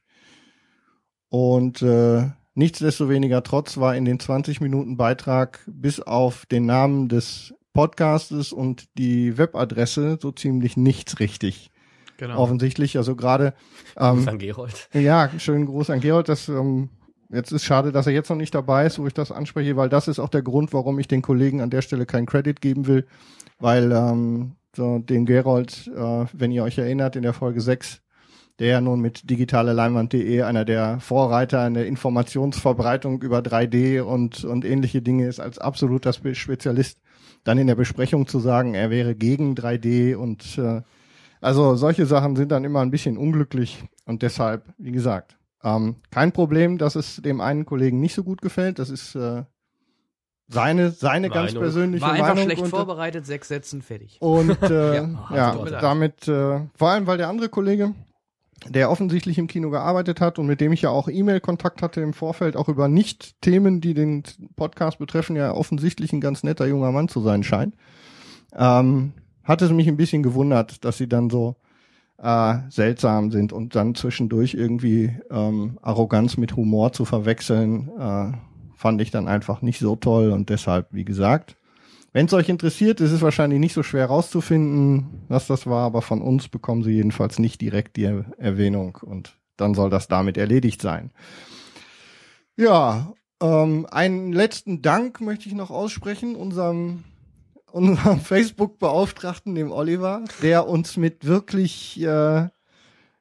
Und 1.29 1.81
äh, 1.81 2.29
nichtsdestoweniger 2.53 3.43
trotz 3.43 3.77
war 3.77 3.95
in 3.95 4.05
den 4.05 4.19
20 4.19 4.61
Minuten 4.61 4.97
Beitrag 4.97 5.59
bis 5.67 5.99
auf 5.99 6.45
den 6.45 6.65
Namen 6.65 7.09
des 7.09 7.53
Podcastes 7.73 8.51
und 8.51 8.85
die 8.97 9.37
Webadresse 9.37 10.17
so 10.21 10.31
ziemlich 10.31 10.75
nichts 10.75 11.19
richtig. 11.19 11.71
Genau. 12.17 12.37
Offensichtlich, 12.37 12.97
also 12.97 13.15
gerade 13.15 13.53
ähm, 13.97 14.21
San 14.21 14.37
Gerold. 14.37 14.89
ja, 14.93 15.29
schönen 15.39 15.65
Gruß 15.65 15.89
an 15.89 16.01
Gerold. 16.01 16.29
Das, 16.29 16.49
ähm, 16.49 16.89
jetzt 17.29 17.51
ist 17.51 17.63
schade, 17.63 17.91
dass 17.91 18.05
er 18.05 18.13
jetzt 18.13 18.29
noch 18.29 18.37
nicht 18.37 18.53
dabei 18.53 18.85
ist, 18.85 18.99
wo 18.99 19.07
ich 19.07 19.13
das 19.13 19.31
anspreche, 19.31 19.75
weil 19.75 19.89
das 19.89 20.07
ist 20.07 20.19
auch 20.19 20.29
der 20.29 20.43
Grund, 20.43 20.71
warum 20.73 20.99
ich 20.99 21.07
den 21.07 21.23
Kollegen 21.23 21.61
an 21.61 21.71
der 21.71 21.81
Stelle 21.81 22.05
keinen 22.05 22.27
Credit 22.27 22.61
geben 22.61 22.85
will, 22.85 23.07
weil 23.59 23.91
ähm, 23.91 24.51
so 24.75 24.99
den 24.99 25.25
Gerold, 25.25 25.89
äh, 25.95 26.25
wenn 26.33 26.51
ihr 26.51 26.63
euch 26.63 26.77
erinnert, 26.77 27.15
in 27.15 27.23
der 27.23 27.33
Folge 27.33 27.61
6, 27.61 28.01
der 28.61 28.67
ja 28.67 28.81
nun 28.81 29.01
mit 29.01 29.27
digitaleleinwand.de 29.27 30.43
einer 30.43 30.65
der 30.65 30.99
Vorreiter 30.99 31.65
in 31.65 31.73
der 31.73 31.87
Informationsverbreitung 31.87 33.19
über 33.23 33.39
3D 33.39 34.01
und, 34.01 34.43
und 34.43 34.65
ähnliche 34.65 35.01
Dinge 35.01 35.25
ist, 35.27 35.39
als 35.39 35.57
absoluter 35.57 36.13
Spe 36.13 36.35
Spezialist, 36.35 36.99
dann 37.43 37.57
in 37.57 37.65
der 37.65 37.73
Besprechung 37.73 38.27
zu 38.27 38.39
sagen, 38.39 38.75
er 38.75 38.91
wäre 38.91 39.15
gegen 39.15 39.55
3D 39.55 40.15
und 40.15 40.59
äh, 40.59 40.83
also 41.41 41.75
solche 41.75 42.05
Sachen 42.05 42.35
sind 42.35 42.51
dann 42.51 42.63
immer 42.63 42.81
ein 42.81 42.91
bisschen 42.91 43.17
unglücklich 43.17 43.83
und 44.05 44.21
deshalb, 44.21 44.63
wie 44.77 44.91
gesagt, 44.91 45.37
ähm, 45.63 45.95
kein 46.11 46.31
Problem, 46.31 46.77
dass 46.77 46.93
es 46.95 47.15
dem 47.15 47.41
einen 47.41 47.65
Kollegen 47.65 47.99
nicht 47.99 48.13
so 48.13 48.23
gut 48.23 48.43
gefällt. 48.43 48.77
Das 48.77 48.91
ist 48.91 49.15
äh, 49.15 49.41
seine 50.47 50.91
seine 50.91 51.29
ganz 51.29 51.53
Meinung. 51.53 51.63
persönliche 51.63 52.05
War 52.05 52.11
einfach 52.13 52.27
Meinung 52.29 52.43
schlecht 52.43 52.61
und, 52.61 52.69
vorbereitet, 52.69 53.25
sechs 53.25 53.47
Sätzen 53.47 53.81
fertig. 53.81 54.17
und 54.21 54.61
äh, 54.69 54.97
Ja. 54.97 55.19
ja, 55.33 55.53
leid. 55.53 55.81
damit 55.81 56.27
äh, 56.27 56.59
vor 56.75 56.89
allem, 56.89 57.07
weil 57.07 57.17
der 57.17 57.27
andere 57.27 57.49
Kollege, 57.49 57.95
der 58.67 58.91
offensichtlich 58.91 59.37
im 59.37 59.47
Kino 59.47 59.69
gearbeitet 59.69 60.21
hat 60.21 60.37
und 60.37 60.45
mit 60.45 60.61
dem 60.61 60.71
ich 60.71 60.83
ja 60.83 60.89
auch 60.89 61.07
E-Mail-Kontakt 61.07 61.81
hatte 61.81 62.01
im 62.01 62.13
Vorfeld, 62.13 62.55
auch 62.55 62.69
über 62.69 62.87
Nicht-Themen, 62.87 63.81
die 63.81 63.93
den 63.93 64.23
Podcast 64.55 64.99
betreffen, 64.99 65.35
ja 65.35 65.53
offensichtlich 65.53 66.13
ein 66.13 66.21
ganz 66.21 66.43
netter 66.43 66.67
junger 66.67 66.91
Mann 66.91 67.07
zu 67.07 67.21
sein 67.21 67.43
scheint. 67.43 67.75
ähm, 68.55 69.13
hat 69.43 69.61
es 69.61 69.71
mich 69.71 69.87
ein 69.87 69.97
bisschen 69.97 70.21
gewundert, 70.21 70.85
dass 70.85 70.97
sie 70.97 71.09
dann 71.09 71.29
so 71.29 71.55
äh, 72.21 72.55
seltsam 72.69 73.31
sind 73.31 73.51
und 73.51 73.75
dann 73.75 73.95
zwischendurch 73.95 74.53
irgendwie 74.53 75.15
ähm, 75.31 75.79
Arroganz 75.81 76.37
mit 76.37 76.55
Humor 76.55 76.93
zu 76.93 77.05
verwechseln, 77.05 77.89
äh, 77.99 78.31
fand 78.75 79.01
ich 79.01 79.11
dann 79.11 79.27
einfach 79.27 79.61
nicht 79.61 79.79
so 79.79 79.95
toll 79.95 80.31
und 80.31 80.49
deshalb, 80.49 80.87
wie 80.91 81.05
gesagt, 81.05 81.57
wenn 82.13 82.25
es 82.25 82.33
euch 82.33 82.49
interessiert, 82.49 82.99
ist 82.99 83.11
es 83.11 83.21
wahrscheinlich 83.21 83.59
nicht 83.59 83.73
so 83.73 83.83
schwer 83.83 84.07
rauszufinden, 84.07 85.23
was 85.27 85.47
das 85.47 85.65
war, 85.65 85.85
aber 85.85 86.01
von 86.01 86.21
uns 86.21 86.47
bekommen 86.47 86.83
sie 86.83 86.91
jedenfalls 86.91 87.39
nicht 87.39 87.61
direkt 87.61 87.95
die 87.95 88.03
er 88.03 88.25
Erwähnung 88.37 88.97
und 89.01 89.37
dann 89.57 89.73
soll 89.73 89.89
das 89.89 90.07
damit 90.07 90.37
erledigt 90.37 90.81
sein. 90.81 91.11
Ja, 92.57 93.13
ähm, 93.41 93.87
einen 93.89 94.33
letzten 94.33 94.81
Dank 94.81 95.21
möchte 95.21 95.47
ich 95.47 95.55
noch 95.55 95.71
aussprechen, 95.71 96.35
unserem 96.35 97.03
unserem 97.71 98.19
Facebook-Beauftragten, 98.21 99.55
dem 99.55 99.71
Oliver, 99.71 100.23
der 100.41 100.67
uns 100.67 100.97
mit 100.97 101.25
wirklich 101.25 102.01
äh, 102.01 102.49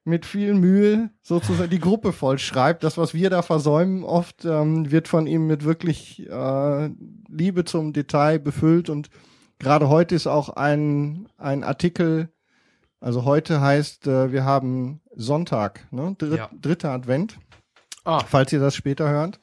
mit 0.05 0.25
viel 0.27 0.55
Mühe 0.55 1.11
sozusagen 1.23 1.71
die 1.71 1.79
Gruppe 1.79 2.13
voll 2.13 2.39
schreibt. 2.39 2.83
Das, 2.85 2.97
was 2.99 3.13
wir 3.15 3.31
da 3.31 3.43
versäumen, 3.43 4.03
oft 4.03 4.45
ähm, 4.45 4.91
wird 4.91 5.09
von 5.09 5.27
ihm 5.27 5.47
mit 5.47 5.65
wirklich 5.65 6.27
äh, 6.29 6.91
Liebe 7.29 7.65
zum 7.65 7.93
Detail 7.93 8.39
befüllt. 8.39 8.89
Und 8.89 9.11
gerade 9.59 9.89
heute 9.89 10.15
ist 10.15 10.27
auch 10.27 10.49
ein, 10.51 11.29
ein 11.37 11.63
Artikel, 11.65 12.31
also 13.01 13.25
heute 13.25 13.61
heißt, 13.61 14.07
äh, 14.07 14.33
wir 14.33 14.45
haben 14.45 15.01
Sonntag, 15.15 15.87
ne? 15.91 16.15
Dritt, 16.19 16.39
Ja. 16.39 16.51
dritter 16.61 16.91
Advent, 16.91 17.39
Ah, 18.05 18.21
falls 18.27 18.53
ihr 18.53 18.61
das 18.61 18.75
später 18.75 19.09
hört. 19.11 19.39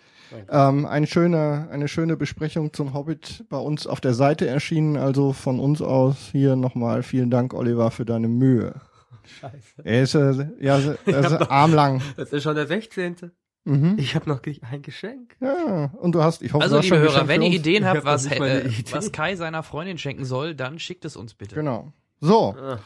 Ähm, 0.49 0.85
eine 0.85 1.07
schöne, 1.07 1.69
eine 1.71 1.87
schöne 1.87 2.17
Besprechung 2.17 2.73
zum 2.73 2.93
Hobbit 2.93 3.45
bei 3.49 3.57
uns 3.57 3.87
auf 3.87 4.01
der 4.01 4.13
Seite 4.13 4.45
erschienen. 4.47 4.97
Also 4.97 5.31
von 5.31 5.59
uns 5.59 5.81
aus 5.81 6.17
hier 6.31 6.55
nochmal 6.57 7.01
vielen 7.03 7.29
Dank, 7.29 7.53
Oliver, 7.53 7.91
für 7.91 8.03
deine 8.03 8.27
Mühe. 8.27 8.81
Scheiße. 9.27 9.81
Er 9.83 10.03
ist 10.03 10.15
äh, 10.15 10.47
ja 10.59 10.79
er 11.05 11.19
ist 11.19 11.51
armlang. 11.51 12.01
Das 12.15 12.31
ist 12.33 12.43
schon 12.43 12.55
der 12.55 12.67
16. 12.67 13.31
Mhm. 13.65 13.95
Ich 13.99 14.15
habe 14.15 14.29
noch 14.29 14.41
ein 14.71 14.81
Geschenk. 14.81 15.35
Ja, 15.41 15.91
und 15.99 16.13
du 16.13 16.23
hast, 16.23 16.41
ich 16.41 16.53
hoffe, 16.53 16.63
Also, 16.63 16.75
du 16.75 16.79
hast 16.79 16.85
liebe 16.85 16.99
Hörer, 16.99 17.27
wenn 17.27 17.41
ihr. 17.41 17.51
Ideen 17.51 17.85
habt, 17.85 18.05
was, 18.05 18.25
eine 18.25 18.61
äh, 18.63 18.67
Idee. 18.67 18.91
was 18.91 19.11
Kai 19.11 19.35
seiner 19.35 19.61
Freundin 19.61 19.97
schenken 19.97 20.23
soll, 20.23 20.55
dann 20.55 20.79
schickt 20.79 21.03
es 21.03 21.17
uns 21.17 21.33
bitte. 21.33 21.55
Genau. 21.55 21.91
So, 22.21 22.55
Ah. 22.57 22.79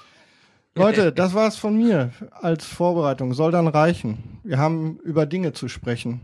Leute, 0.76 1.12
das 1.14 1.34
war's 1.36 1.56
von 1.58 1.78
mir 1.78 2.12
als 2.32 2.66
Vorbereitung. 2.66 3.34
Soll 3.34 3.52
dann 3.52 3.68
reichen. 3.68 4.40
Wir 4.44 4.58
haben 4.58 4.98
über 5.04 5.26
Dinge 5.28 5.54
zu 5.54 5.68
sprechen. 5.68 6.22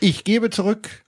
Ich 0.00 0.24
gebe 0.24 0.50
zurück 0.50 1.04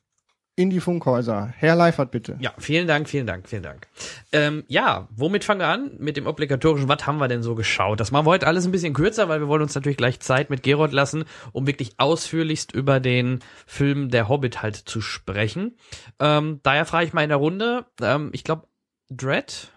in 0.54 0.68
die 0.68 0.80
Funkhäuser. 0.80 1.52
Herr 1.56 1.76
Leifert, 1.76 2.10
bitte. 2.10 2.36
Ja, 2.40 2.52
vielen 2.58 2.86
Dank, 2.86 3.08
vielen 3.08 3.26
Dank, 3.26 3.48
vielen 3.48 3.62
Dank. 3.62 3.88
Ähm, 4.32 4.64
ja, 4.68 5.08
womit 5.10 5.44
fangen 5.44 5.60
wir 5.60 5.68
an? 5.68 5.92
Mit 5.98 6.16
dem 6.16 6.26
obligatorischen, 6.26 6.88
was 6.88 7.06
haben 7.06 7.18
wir 7.18 7.28
denn 7.28 7.42
so 7.42 7.54
geschaut? 7.54 8.00
Das 8.00 8.10
machen 8.10 8.26
wir 8.26 8.30
heute 8.30 8.46
alles 8.46 8.66
ein 8.66 8.72
bisschen 8.72 8.92
kürzer, 8.92 9.28
weil 9.28 9.40
wir 9.40 9.48
wollen 9.48 9.62
uns 9.62 9.74
natürlich 9.74 9.96
gleich 9.96 10.20
Zeit 10.20 10.50
mit 10.50 10.62
Gerold 10.62 10.92
lassen, 10.92 11.24
um 11.52 11.66
wirklich 11.66 11.94
ausführlichst 11.96 12.72
über 12.72 13.00
den 13.00 13.40
Film 13.66 14.10
Der 14.10 14.28
Hobbit 14.28 14.62
halt 14.62 14.76
zu 14.76 15.00
sprechen. 15.00 15.76
Ähm, 16.20 16.60
daher 16.62 16.84
frage 16.84 17.06
ich 17.06 17.12
mal 17.14 17.22
in 17.22 17.30
der 17.30 17.38
Runde, 17.38 17.86
ähm, 18.02 18.28
ich 18.32 18.44
glaube, 18.44 18.66
Dread, 19.08 19.70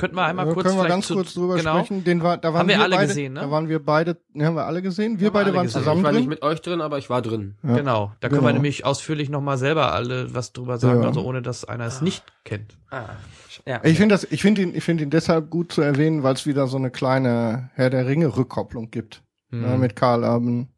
könnten 0.00 0.16
wir 0.16 0.24
einmal 0.24 0.46
kurz 0.52 0.64
können 0.66 0.76
wir 0.78 0.84
vielleicht 0.84 0.88
ganz 0.90 1.06
zu, 1.06 1.14
kurz 1.14 1.34
drüber 1.34 1.56
genau. 1.56 1.76
sprechen. 1.84 2.02
Den 2.04 2.22
war, 2.22 2.36
da 2.38 2.48
waren 2.48 2.60
Haben 2.60 2.68
wir 2.68 2.80
alle 2.80 2.96
beide, 2.96 3.06
gesehen, 3.08 3.34
ne? 3.34 3.40
Da 3.40 3.50
waren 3.50 3.68
wir 3.68 3.84
beide, 3.84 4.16
ne, 4.32 4.46
haben 4.46 4.56
wir 4.56 4.66
alle 4.66 4.82
gesehen. 4.82 5.20
Wir 5.20 5.28
Haben 5.28 5.34
wir 5.34 5.40
beide 5.44 5.54
waren 5.54 5.64
gesehen. 5.66 5.78
Also 5.78 5.90
ich 5.90 5.94
zusammen 5.94 6.02
war 6.04 6.12
nicht 6.12 6.28
mit 6.28 6.42
euch 6.42 6.60
drin, 6.62 6.80
aber 6.80 6.98
ich 6.98 7.10
war 7.10 7.22
drin. 7.22 7.54
Ja. 7.62 7.76
Genau, 7.76 8.12
da 8.20 8.28
können 8.28 8.40
wir 8.40 8.48
Genau. 8.48 8.54
nämlich 8.54 8.84
ausführlich 8.84 9.28
nochmal 9.28 9.58
selber 9.58 9.92
alle 9.92 10.34
was 10.34 10.52
drüber 10.52 10.78
sagen, 10.78 11.02
Ja. 11.02 11.08
also 11.08 11.22
ohne 11.22 11.42
dass 11.42 11.64
einer 11.64 11.84
es 11.84 12.00
nicht 12.00 12.24
kennt. 12.44 12.76
Ah, 12.90 13.04
ja. 13.66 13.80
Ich 13.84 13.98
finde 13.98 14.14
das, 14.14 14.24
ich 14.24 14.42
finde 14.42 14.62
ihn, 14.62 14.74
ich 14.74 14.82
finde 14.82 15.04
ihn 15.04 15.10
deshalb 15.10 15.50
gut 15.50 15.70
zu 15.72 15.82
erwähnen, 15.82 16.22
weil 16.22 16.34
es 16.34 16.46
wieder 16.46 16.66
so 16.66 16.76
eine 16.76 16.90
kleine 16.90 17.70
Herr 17.74 17.90
der 17.90 18.06
Ringe 18.06 18.36
Rückkopplung 18.36 18.90
gibt 18.90 19.22
Hm. 19.50 19.60
ne, 19.62 19.78
mit 19.78 19.96
Karl 19.96 20.24
Urban. 20.24 20.68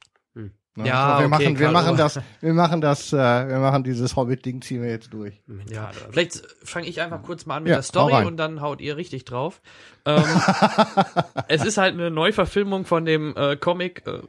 Ne, 0.75 0.87
Ja, 0.87 1.17
so, 1.17 1.21
wir 1.21 1.27
okay, 1.27 1.29
machen, 1.29 1.59
wir 1.59 1.71
machen 1.71 1.97
das, 1.99 2.21
wir 2.41 2.55
machen 2.55 2.81
das, 2.81 3.13
äh, 3.13 3.17
wir 3.17 3.59
machen 3.59 3.85
dieses 3.85 4.17
Hobbit-Ding 4.17 4.63
ziehen 4.63 4.81
wir 4.83 4.89
jetzt 4.89 5.13
durch. 5.13 5.43
Ja, 5.69 5.91
vielleicht 6.11 6.43
fange 6.65 6.87
ich 6.87 7.01
einfach 7.03 7.23
kurz 7.23 7.45
mal 7.45 7.57
an 7.57 7.65
mit 7.65 7.71
Ja, 7.71 7.77
der 7.77 7.83
Story 7.83 8.25
und 8.25 8.39
dann 8.39 8.63
haut 8.63 8.81
ihr 8.81 8.97
richtig 8.97 9.27
drauf. 9.27 9.61
Ähm, 10.07 10.25
es 11.49 11.65
ist 11.65 11.77
halt 11.77 11.93
eine 11.93 12.11
Neuverfilmung 12.11 12.87
von 12.87 13.05
dem 13.05 13.37
äh, 13.37 13.57
Comic 13.57 14.03
äh, 14.07 14.21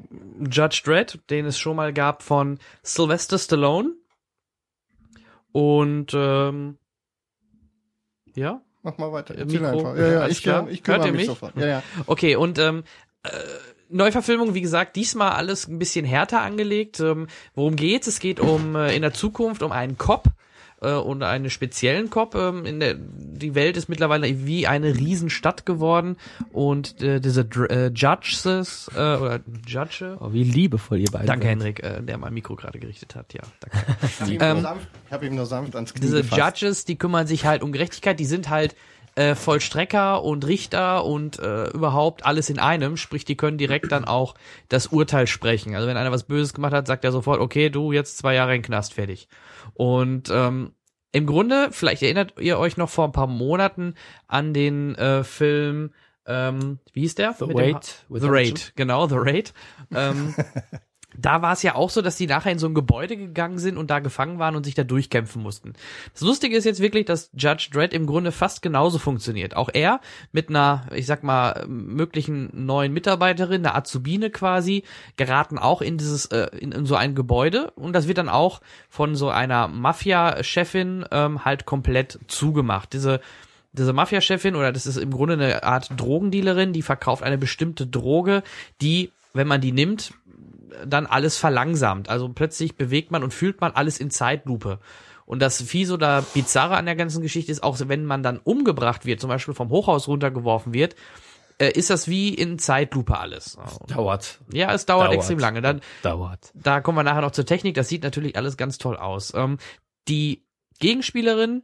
Judge 0.50 0.82
Dredd, 0.84 1.20
den 1.30 1.46
es 1.46 1.58
schon 1.58 1.78
mal 1.78 1.94
gab 1.94 2.22
von 2.24 2.60
Sylvester 2.84 3.38
Stallone. 3.38 3.92
Und 5.54 6.12
ähm, 6.14 6.78
ja, 8.36 8.62
Mach 8.84 8.98
mal 8.98 9.14
weiter. 9.14 9.38
Äh, 9.38 9.46
Mikro, 9.46 9.66
einfach. 9.66 9.96
Ja, 9.96 10.12
ja, 10.12 10.28
ich, 10.28 10.44
klar. 10.44 10.68
ich 10.70 10.80
Hört 10.80 10.84
kümmere 10.84 11.08
ihr 11.08 11.12
mich 11.14 11.20
mich? 11.22 11.28
sofort. 11.28 11.56
Ja, 11.56 11.66
ja. 11.68 11.84
Okay, 12.06 12.36
und 12.36 12.60
ähm, 12.60 12.84
äh, 13.24 13.30
Neuverfilmung, 13.94 14.54
wie 14.54 14.62
gesagt, 14.62 14.96
diesmal 14.96 15.32
alles 15.32 15.68
ein 15.68 15.80
bisschen 15.80 16.06
härter 16.06 16.42
angelegt. 16.42 17.00
Ähm, 17.00 17.28
worum 17.56 17.76
geht's? 17.76 18.08
Es 18.08 18.20
geht 18.20 18.40
um 18.40 18.76
äh, 18.76 18.96
in 18.96 19.02
der 19.02 19.14
Zukunft 19.14 19.64
um 19.64 19.72
einen 19.72 19.98
Cop 19.98 20.26
äh, 20.82 20.92
und 20.94 21.24
einen 21.24 21.50
speziellen 21.50 22.10
Cop. 22.10 22.36
Ähm, 22.36 22.66
in 22.66 22.80
der, 22.80 22.96
die 22.98 23.56
Welt 23.56 23.78
ist 23.78 23.90
mittlerweile 23.90 24.46
wie 24.46 24.68
eine 24.68 24.96
Riesenstadt 24.96 25.66
geworden 25.66 26.18
und 26.52 27.02
äh, 27.02 27.20
diese 27.20 27.46
Dr 27.46 27.70
äh, 27.70 27.88
Judges 27.94 28.90
äh, 28.96 29.00
oder 29.00 29.40
Judge. 29.68 30.18
Oh, 30.20 30.34
wie 30.34 30.44
liebevoll 30.44 31.00
ihr 31.00 31.10
beide 31.12 31.26
Danke, 31.26 31.46
seid. 31.46 31.52
Henrik, 31.52 31.84
äh, 31.84 32.02
der 32.02 32.18
mein 32.18 32.34
Mikro 32.34 32.56
gerade 32.56 32.80
gerichtet 32.80 33.16
hat. 33.16 33.34
Ja, 33.34 33.42
danke. 33.60 33.78
Ich 34.08 34.20
hab 34.20 34.28
ihm 34.30 34.38
Ähm, 34.42 34.54
nur 34.62 34.62
sanft- 34.72 34.88
ich 35.08 35.14
habe 35.14 35.26
ihm 35.28 35.36
nur 35.36 35.46
sanft 35.46 35.76
ans 35.76 35.94
Knie 35.94 36.02
diese 36.02 36.22
gefasst. 36.24 36.62
Judges, 36.62 36.86
die 36.86 36.98
kümmern 36.98 37.28
sich 37.28 37.46
halt 37.46 37.62
um 37.64 37.72
Gerechtigkeit, 37.72 38.20
die 38.20 38.26
sind 38.26 38.50
halt 38.50 38.76
äh, 39.16 39.36
Vollstrecker 39.36 40.24
und 40.24 40.48
Richter 40.48 41.06
und 41.06 41.40
äh, 41.40 41.70
überhaupt 41.70 42.26
alles 42.26 42.50
in 42.50 42.60
einem, 42.60 42.98
sprich, 42.98 43.26
die 43.26 43.38
können 43.38 43.58
direkt 43.58 43.92
dann 43.92 44.06
auch 44.06 44.36
das 44.70 44.88
Urteil 44.88 45.28
sprechen. 45.28 45.76
Also 45.76 45.88
wenn 45.88 45.98
einer 45.98 46.12
was 46.12 46.24
Böses 46.24 46.54
gemacht 46.54 46.74
hat, 46.74 46.88
sagt 46.88 47.06
er 47.06 47.12
sofort, 47.12 47.40
okay, 47.40 47.70
du 47.70 47.92
jetzt 47.92 48.18
zwei 48.18 48.34
Jahre 48.34 48.56
in 48.56 48.62
den 48.62 48.66
Knast, 48.66 48.94
fertig. 48.94 49.28
Und 49.74 50.30
ähm, 50.32 50.74
im 51.12 51.28
Grunde, 51.28 51.70
vielleicht 51.72 52.02
erinnert 52.02 52.34
ihr 52.40 52.58
euch 52.58 52.76
noch 52.76 52.90
vor 52.90 53.06
ein 53.06 53.12
paar 53.12 53.28
Monaten 53.28 53.94
an 54.28 54.54
den 54.54 54.96
äh, 54.96 55.24
Film, 55.24 55.92
ähm, 56.26 56.80
wie 56.94 57.02
hieß 57.02 57.16
der? 57.16 57.34
The 57.34 57.46
Raid 57.50 58.06
The. 58.10 58.28
Raid, 58.28 58.74
genau, 58.76 59.08
The 59.08 59.18
Raid. 59.18 59.54
Ähm, 59.94 60.34
da 61.18 61.42
war 61.42 61.54
es 61.54 61.64
ja 61.64 61.76
auch 61.76 61.90
so, 61.90 62.02
dass 62.02 62.16
die 62.16 62.28
nachher 62.28 62.52
in 62.52 62.60
so 62.60 62.68
ein 62.68 62.74
Gebäude 62.74 63.18
gegangen 63.18 63.58
sind 63.58 63.78
und 63.78 63.90
da 63.90 64.00
gefangen 64.00 64.40
waren 64.40 64.56
und 64.56 64.64
sich 64.64 64.76
da 64.76 64.84
durchkämpfen 64.84 65.42
mussten. 65.42 65.74
Das 66.14 66.22
Lustige 66.22 66.56
ist 66.56 66.66
jetzt 66.66 66.80
wirklich, 66.80 67.06
dass 67.06 67.30
Judge 67.34 67.70
Dredd 67.72 67.94
im 67.94 68.06
Grunde 68.06 68.32
fast 68.32 68.62
genauso 68.62 69.00
funktioniert. 69.00 69.56
Auch 69.56 69.70
er 69.74 70.00
mit 70.32 70.50
einer, 70.50 70.88
ich 70.94 71.06
sag 71.06 71.24
mal, 71.24 71.66
möglichen 71.68 72.66
neuen 72.66 72.94
Mitarbeiterin, 72.94 73.66
einer 73.66 73.76
Azubine 73.76 74.30
quasi, 74.30 74.84
geraten 75.18 75.58
auch 75.58 75.82
in 75.82 75.98
dieses, 75.98 76.26
äh, 76.28 76.48
in, 76.58 76.72
in 76.72 76.86
so 76.86 76.96
ein 76.96 77.16
Gebäude 77.16 77.72
und 77.72 77.94
das 77.94 78.08
wird 78.08 78.18
dann 78.18 78.30
auch 78.30 78.62
von 78.90 79.16
so 79.16 79.30
einer 79.30 79.68
Mafia-Chefin 79.68 81.06
ähm, 81.12 81.46
halt 81.46 81.66
komplett 81.66 82.20
zugemacht. 82.28 82.94
Diese 82.94 83.20
diese 83.74 83.92
Mafia-Chefin 83.92 84.56
oder 84.56 84.72
das 84.72 84.86
ist 84.86 84.98
im 84.98 85.12
Grunde 85.12 85.34
eine 85.34 85.64
Art 85.64 85.90
Drogendealerin, 85.98 86.74
die 86.74 86.84
verkauft 86.84 87.24
eine 87.24 87.38
bestimmte 87.38 87.88
Droge, 87.88 88.44
die, 88.82 89.12
wenn 89.34 89.48
man 89.48 89.62
die 89.62 89.72
nimmt, 89.72 90.14
dann 90.86 91.06
alles 91.06 91.38
verlangsamt. 91.38 92.10
Also 92.10 92.30
plötzlich 92.30 92.76
bewegt 92.76 93.12
man 93.12 93.24
und 93.24 93.34
fühlt 93.34 93.62
man 93.62 93.72
alles 93.72 94.00
in 94.00 94.10
Zeitlupe. 94.10 94.80
Und 95.26 95.42
das 95.42 95.62
Fies 95.62 95.92
oder 95.92 96.22
Bizarre 96.34 96.76
an 96.76 96.86
der 96.86 96.96
ganzen 96.96 97.22
Geschichte 97.22 97.52
ist 97.52 97.64
auch, 97.64 97.78
wenn 97.88 98.06
man 98.06 98.24
dann 98.24 98.40
umgebracht 98.40 99.06
wird, 99.06 99.22
zum 99.22 99.30
Beispiel 99.30 99.54
vom 99.54 99.70
Hochhaus 99.70 100.08
runtergeworfen 100.08 100.74
wird, 100.74 100.96
äh, 101.60 101.72
ist 101.72 101.90
das 101.90 102.08
wie 102.08 102.34
in 102.34 102.60
Zeitlupe 102.60 103.18
alles. 103.18 103.58
Dauert. 103.88 104.40
Ja, 104.52 104.74
es 104.74 104.86
dauert, 104.86 105.08
Dauert. 105.08 105.16
extrem 105.16 105.40
lange. 105.40 105.62
Dann, 105.62 105.82
Dauert. 106.02 106.52
da 106.54 106.82
kommen 106.82 106.98
wir 106.98 107.04
nachher 107.04 107.22
noch 107.22 107.32
zur 107.32 107.46
Technik. 107.46 107.76
Das 107.76 107.88
sieht 107.88 108.04
natürlich 108.04 108.36
alles 108.36 108.58
ganz 108.58 108.78
toll 108.78 108.98
aus. 108.98 109.34
Ähm, 109.34 109.58
die 110.08 110.46
Gegenspielerin 110.80 111.64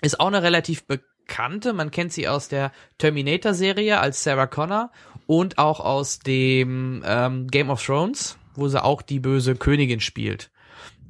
ist 0.00 0.20
auch 0.20 0.28
eine 0.28 0.42
relativ 0.42 0.84
bekannte. 1.26 1.72
Man 1.72 1.90
kennt 1.90 2.12
sie 2.12 2.28
aus 2.28 2.48
der 2.48 2.72
Terminator-Serie 2.98 3.98
als 3.98 4.22
Sarah 4.22 4.46
Connor 4.46 4.90
und 5.26 5.58
auch 5.58 5.80
aus 5.80 6.18
dem 6.18 7.02
ähm, 7.06 7.48
Game 7.48 7.70
of 7.70 7.84
Thrones, 7.84 8.38
wo 8.54 8.68
sie 8.68 8.82
auch 8.82 9.02
die 9.02 9.20
böse 9.20 9.56
Königin 9.56 10.00
spielt. 10.00 10.50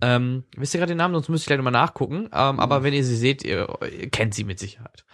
Ähm, 0.01 0.45
wisst 0.57 0.75
ihr 0.75 0.79
gerade 0.79 0.93
den 0.93 0.99
Namen? 0.99 1.15
Sonst 1.15 1.29
müsst 1.29 1.45
ihr 1.45 1.49
gleich 1.49 1.59
nochmal 1.59 1.73
nachgucken. 1.73 2.29
Ähm, 2.33 2.61
aber 2.61 2.83
wenn 2.83 2.95
ihr 2.95 3.05
sie 3.05 3.17
seht, 3.17 3.45
ihr, 3.45 3.69
ihr 3.83 4.11
kennt 4.11 4.35
sie 4.35 4.45
mit 4.45 4.59
Sicherheit. 4.59 5.05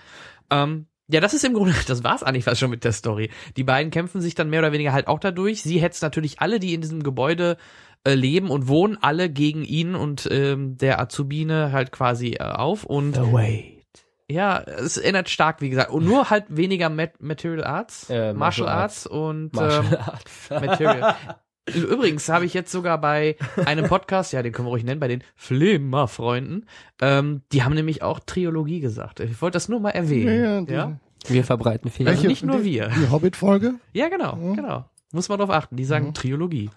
Ähm, 0.50 0.86
ja, 1.08 1.20
das 1.20 1.34
ist 1.34 1.44
im 1.44 1.54
Grunde, 1.54 1.74
das 1.86 2.04
war's 2.04 2.22
eigentlich 2.22 2.44
fast 2.44 2.60
schon 2.60 2.70
mit 2.70 2.84
der 2.84 2.92
Story. 2.92 3.30
Die 3.56 3.64
beiden 3.64 3.90
kämpfen 3.90 4.20
sich 4.20 4.34
dann 4.34 4.50
mehr 4.50 4.60
oder 4.60 4.72
weniger 4.72 4.92
halt 4.92 5.08
auch 5.08 5.20
dadurch. 5.20 5.62
Sie 5.62 5.80
hetzt 5.80 6.02
natürlich 6.02 6.40
alle, 6.40 6.60
die 6.60 6.74
in 6.74 6.80
diesem 6.80 7.02
Gebäude 7.02 7.56
äh, 8.04 8.14
leben 8.14 8.50
und 8.50 8.68
wohnen, 8.68 8.98
alle 9.00 9.30
gegen 9.30 9.64
ihn 9.64 9.94
und 9.94 10.28
ähm, 10.30 10.76
der 10.76 11.00
Azubine 11.00 11.72
halt 11.72 11.92
quasi 11.92 12.34
äh, 12.34 12.42
auf. 12.42 12.84
Und 12.84 13.16
Wait. 13.32 13.79
Ja, 14.30 14.58
es 14.60 14.96
erinnert 14.96 15.28
stark, 15.28 15.60
wie 15.60 15.70
gesagt. 15.70 15.90
Und 15.90 16.04
nur 16.04 16.30
halt 16.30 16.44
weniger 16.48 16.88
Mat 16.88 17.20
Material 17.20 17.64
Arts, 17.64 18.08
Äh, 18.10 18.32
Martial 18.32 18.34
Martial 18.36 18.68
Arts 18.68 19.06
und 19.06 19.52
Martial 19.54 19.84
ähm, 19.92 19.98
Arts. 20.06 20.50
Material. 20.50 21.16
Übrigens 21.66 22.28
habe 22.28 22.46
ich 22.46 22.54
jetzt 22.54 22.72
sogar 22.72 23.00
bei 23.00 23.36
einem 23.64 23.86
Podcast, 23.86 24.32
ja, 24.32 24.42
den 24.42 24.52
können 24.52 24.66
wir 24.66 24.70
ruhig 24.70 24.82
nennen, 24.84 24.98
bei 24.98 25.08
den 25.08 25.22
Flimmer-Freunden, 25.36 26.66
ähm, 27.00 27.42
die 27.52 27.62
haben 27.62 27.74
nämlich 27.74 28.02
auch 28.02 28.18
Triologie 28.20 28.80
gesagt. 28.80 29.20
Ich 29.20 29.40
wollte 29.42 29.56
das 29.56 29.68
nur 29.68 29.78
mal 29.80 29.90
erwähnen. 29.90 30.26
Ja, 30.28 30.34
Ja, 30.34 30.60
ja, 30.60 30.72
ja? 30.88 31.00
Wir 31.28 31.44
verbreiten 31.44 31.90
Fehler. 31.90 32.12
Welche- 32.12 32.28
nicht 32.28 32.42
nur 32.44 32.58
die, 32.58 32.64
wir. 32.64 32.88
Die 32.88 33.10
Hobbit-Folge? 33.10 33.74
genau, 33.92 34.36
genau. 34.54 34.84
Muss 35.12 35.28
man 35.28 35.38
drauf 35.38 35.50
achten. 35.50 35.76
Die 35.76 35.84
sagen 35.84 36.14
Triologie. 36.14 36.70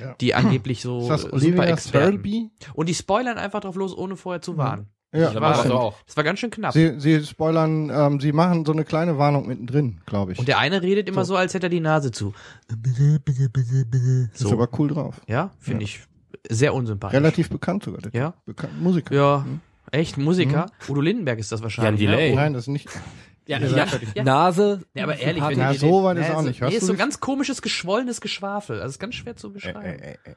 Ja. 0.00 0.14
Die 0.20 0.34
angeblich 0.34 0.80
so 0.80 1.00
Ist 1.00 1.08
das 1.08 1.20
super 1.22 1.34
Olivia 1.36 1.64
Experten. 1.64 2.10
Thirlby? 2.12 2.50
Und 2.72 2.88
die 2.88 2.94
spoilern 2.94 3.36
einfach 3.38 3.60
drauf 3.60 3.76
los, 3.76 3.96
ohne 3.96 4.16
vorher 4.16 4.40
zu 4.40 4.56
warnen. 4.56 4.88
Ja, 5.14 5.26
Das 5.26 5.34
war 5.36 5.40
war 5.42 5.54
schon- 5.56 5.66
so 5.68 5.74
auch. 5.74 5.94
Das 6.06 6.16
war 6.16 6.24
ganz 6.24 6.40
schön 6.40 6.50
knapp. 6.50 6.72
Sie, 6.72 6.98
sie 6.98 7.24
spoilern, 7.24 7.88
ähm, 7.90 8.20
sie 8.20 8.32
machen 8.32 8.64
so 8.66 8.72
eine 8.72 8.84
kleine 8.84 9.16
Warnung 9.16 9.46
mittendrin, 9.46 10.00
glaube 10.06 10.32
ich. 10.32 10.38
Und 10.40 10.48
der 10.48 10.58
eine 10.58 10.82
redet 10.82 11.08
immer 11.08 11.24
so, 11.24 11.36
als 11.36 11.54
hätte 11.54 11.66
er 11.66 11.70
die 11.70 11.80
Nase 11.80 12.10
zu. 12.10 12.34
ist 14.32 14.38
So. 14.38 14.52
aber 14.52 14.68
cool 14.78 14.88
drauf. 14.88 15.20
Ja, 15.28 15.50
finde 15.60 15.84
ich 15.84 16.00
sehr 16.48 16.74
unsympathisch. 16.74 17.16
Relativ 17.16 17.48
bekannt 17.50 17.84
sogar. 17.84 18.00
Der 18.02 18.10
Ja. 18.20 18.34
Bekannt, 18.44 18.80
Musiker. 18.82 19.14
Ja, 19.14 19.46
echt, 19.92 20.18
Musiker. 20.18 20.66
Udo 20.88 21.00
Lindenberg 21.00 21.38
ist 21.38 21.52
das 21.52 21.62
wahrscheinlich. 21.62 22.00
Jan 22.02 22.10
Delay. 22.10 22.30
Ne? 22.30 22.36
Nein, 22.36 22.52
das 22.52 22.62
ist 22.64 22.68
nicht. 22.68 22.88
Ja, 23.46 23.58
ja, 23.58 23.84
fertig. 23.84 24.14
Nase. 24.24 24.80
Ja, 24.94 25.04
aber 25.04 25.18
ehrlich, 25.18 25.42
wenn 25.46 25.58
Na, 25.58 25.74
so 25.74 26.02
weit 26.02 26.16
ist 26.16 26.28
Ja, 26.28 26.34
auch 26.36 26.40
so- 26.40 26.48
nicht. 26.48 26.62
Hörst 26.62 26.70
Nee, 26.72 26.78
ist 26.78 26.86
so 26.86 26.94
das? 26.94 26.98
ganz 26.98 27.20
komisches, 27.20 27.60
geschwollenes 27.60 28.22
Geschwafel. 28.22 28.76
Also 28.80 28.92
ist 28.94 28.98
ganz 28.98 29.16
schwer 29.16 29.36
zu 29.36 29.52
beschreiben. 29.52 29.82
äh, 29.82 30.12
äh, 30.12 30.12
äh. 30.24 30.34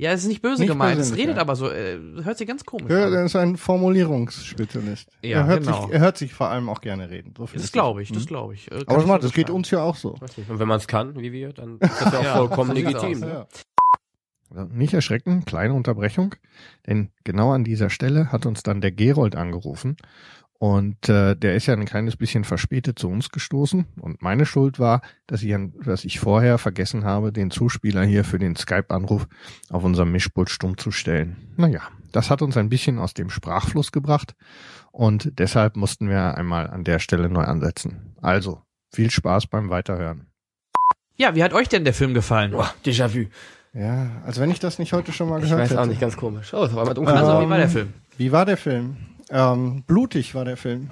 Ja, 0.00 0.12
es 0.12 0.22
ist 0.22 0.28
nicht 0.28 0.40
böse 0.40 0.62
Nicht 0.62 0.70
gemeint. 0.70 0.98
es 0.98 1.14
redet 1.14 1.36
ja. 1.36 1.42
aber 1.42 1.56
so, 1.56 1.68
äh, 1.70 1.98
hört 2.22 2.38
sich 2.38 2.48
ganz 2.48 2.64
komisch 2.64 2.90
Ja, 2.90 3.06
an. 3.06 3.12
er 3.12 3.24
ist 3.26 3.36
ein 3.36 3.58
Formulierungsspezialist. 3.58 5.08
Ja, 5.22 5.40
er, 5.40 5.46
hört 5.46 5.64
genau. 5.64 5.82
sich, 5.82 5.92
er 5.92 6.00
hört 6.00 6.16
sich 6.16 6.32
vor 6.32 6.48
allem 6.48 6.70
auch 6.70 6.80
gerne 6.80 7.10
reden. 7.10 7.34
So 7.36 7.46
Das 7.52 7.70
glaube 7.70 8.02
ich, 8.02 8.10
das 8.10 8.24
glaube 8.26 8.54
ich. 8.54 8.70
Äh, 8.70 8.82
Aber 8.86 8.96
ich 8.98 9.04
smart, 9.04 9.22
das 9.22 9.34
geht 9.34 9.50
uns 9.50 9.70
ja 9.70 9.82
auch 9.82 9.96
so. 9.96 10.12
Und 10.48 10.58
wenn 10.58 10.68
man 10.68 10.78
es 10.78 10.86
kann, 10.86 11.16
wie 11.20 11.32
wir, 11.32 11.52
dann 11.52 11.78
ist 11.80 12.00
das 12.00 12.12
ja 12.14 12.32
auch 12.34 12.48
vollkommen 12.48 12.72
legitim. 12.74 13.22
aus? 13.24 13.28
Ja. 13.28 13.46
Also 14.52 14.72
nicht 14.72 14.94
erschrecken, 14.94 15.44
kleine 15.44 15.74
Unterbrechung, 15.74 16.34
denn 16.86 17.10
genau 17.22 17.52
an 17.52 17.62
dieser 17.62 17.90
Stelle 17.90 18.32
hat 18.32 18.46
uns 18.46 18.62
dann 18.62 18.80
der 18.80 18.90
Gerold 18.92 19.36
angerufen 19.36 19.96
und 20.62 21.08
äh, 21.08 21.34
der 21.36 21.54
ist 21.54 21.64
ja 21.66 21.74
ein 21.74 21.86
kleines 21.86 22.16
bisschen 22.16 22.44
verspätet 22.44 22.98
zu 22.98 23.08
uns 23.08 23.30
gestoßen 23.30 23.86
und 23.98 24.20
meine 24.20 24.44
Schuld 24.44 24.78
war, 24.78 25.00
dass 25.26 25.42
ich, 25.42 25.56
dass 25.84 26.04
ich 26.04 26.20
vorher 26.20 26.58
vergessen 26.58 27.04
habe, 27.04 27.32
den 27.32 27.50
Zuspieler 27.50 28.04
hier 28.04 28.24
für 28.24 28.38
den 28.38 28.56
Skype-Anruf 28.56 29.26
auf 29.70 29.84
unserem 29.84 30.12
Mischpult 30.12 30.50
stumm 30.50 30.76
zu 30.76 30.90
stellen. 30.90 31.36
Naja, 31.56 31.80
das 32.12 32.28
hat 32.28 32.42
uns 32.42 32.58
ein 32.58 32.68
bisschen 32.68 32.98
aus 32.98 33.14
dem 33.14 33.30
Sprachfluss 33.30 33.90
gebracht 33.90 34.34
und 34.92 35.32
deshalb 35.38 35.76
mussten 35.76 36.10
wir 36.10 36.34
einmal 36.36 36.68
an 36.68 36.84
der 36.84 36.98
Stelle 36.98 37.30
neu 37.30 37.44
ansetzen. 37.44 38.14
Also, 38.20 38.60
viel 38.92 39.10
Spaß 39.10 39.46
beim 39.46 39.70
Weiterhören. 39.70 40.26
Ja, 41.16 41.34
wie 41.34 41.42
hat 41.42 41.54
euch 41.54 41.68
denn 41.70 41.84
der 41.84 41.94
Film 41.94 42.12
gefallen? 42.12 42.50
Boah, 42.50 42.70
Déjà-vu. 42.84 43.26
Ja, 43.72 44.10
als 44.26 44.38
wenn 44.38 44.50
ich 44.50 44.58
das 44.60 44.78
nicht 44.78 44.92
heute 44.92 45.12
schon 45.12 45.28
mal 45.30 45.38
Ich 45.38 45.44
gehört 45.44 45.60
weiß 45.62 45.70
hätte. 45.70 45.80
auch 45.80 45.86
nicht, 45.86 46.00
ganz 46.02 46.16
komisch. 46.18 46.52
Oh, 46.52 46.64
es 46.64 46.74
war 46.74 46.84
mal 46.84 46.92
dunkel. 46.92 47.14
Also, 47.14 47.32
Ähm, 47.32 47.46
wie 47.46 47.50
war 47.50 47.56
der 47.58 47.68
Film? 47.68 47.92
Wie 48.18 48.32
war 48.32 48.44
der 48.44 48.56
Film? 48.58 48.96
Ähm, 49.30 49.82
blutig 49.86 50.34
war 50.34 50.44
der 50.44 50.56
Film. 50.56 50.90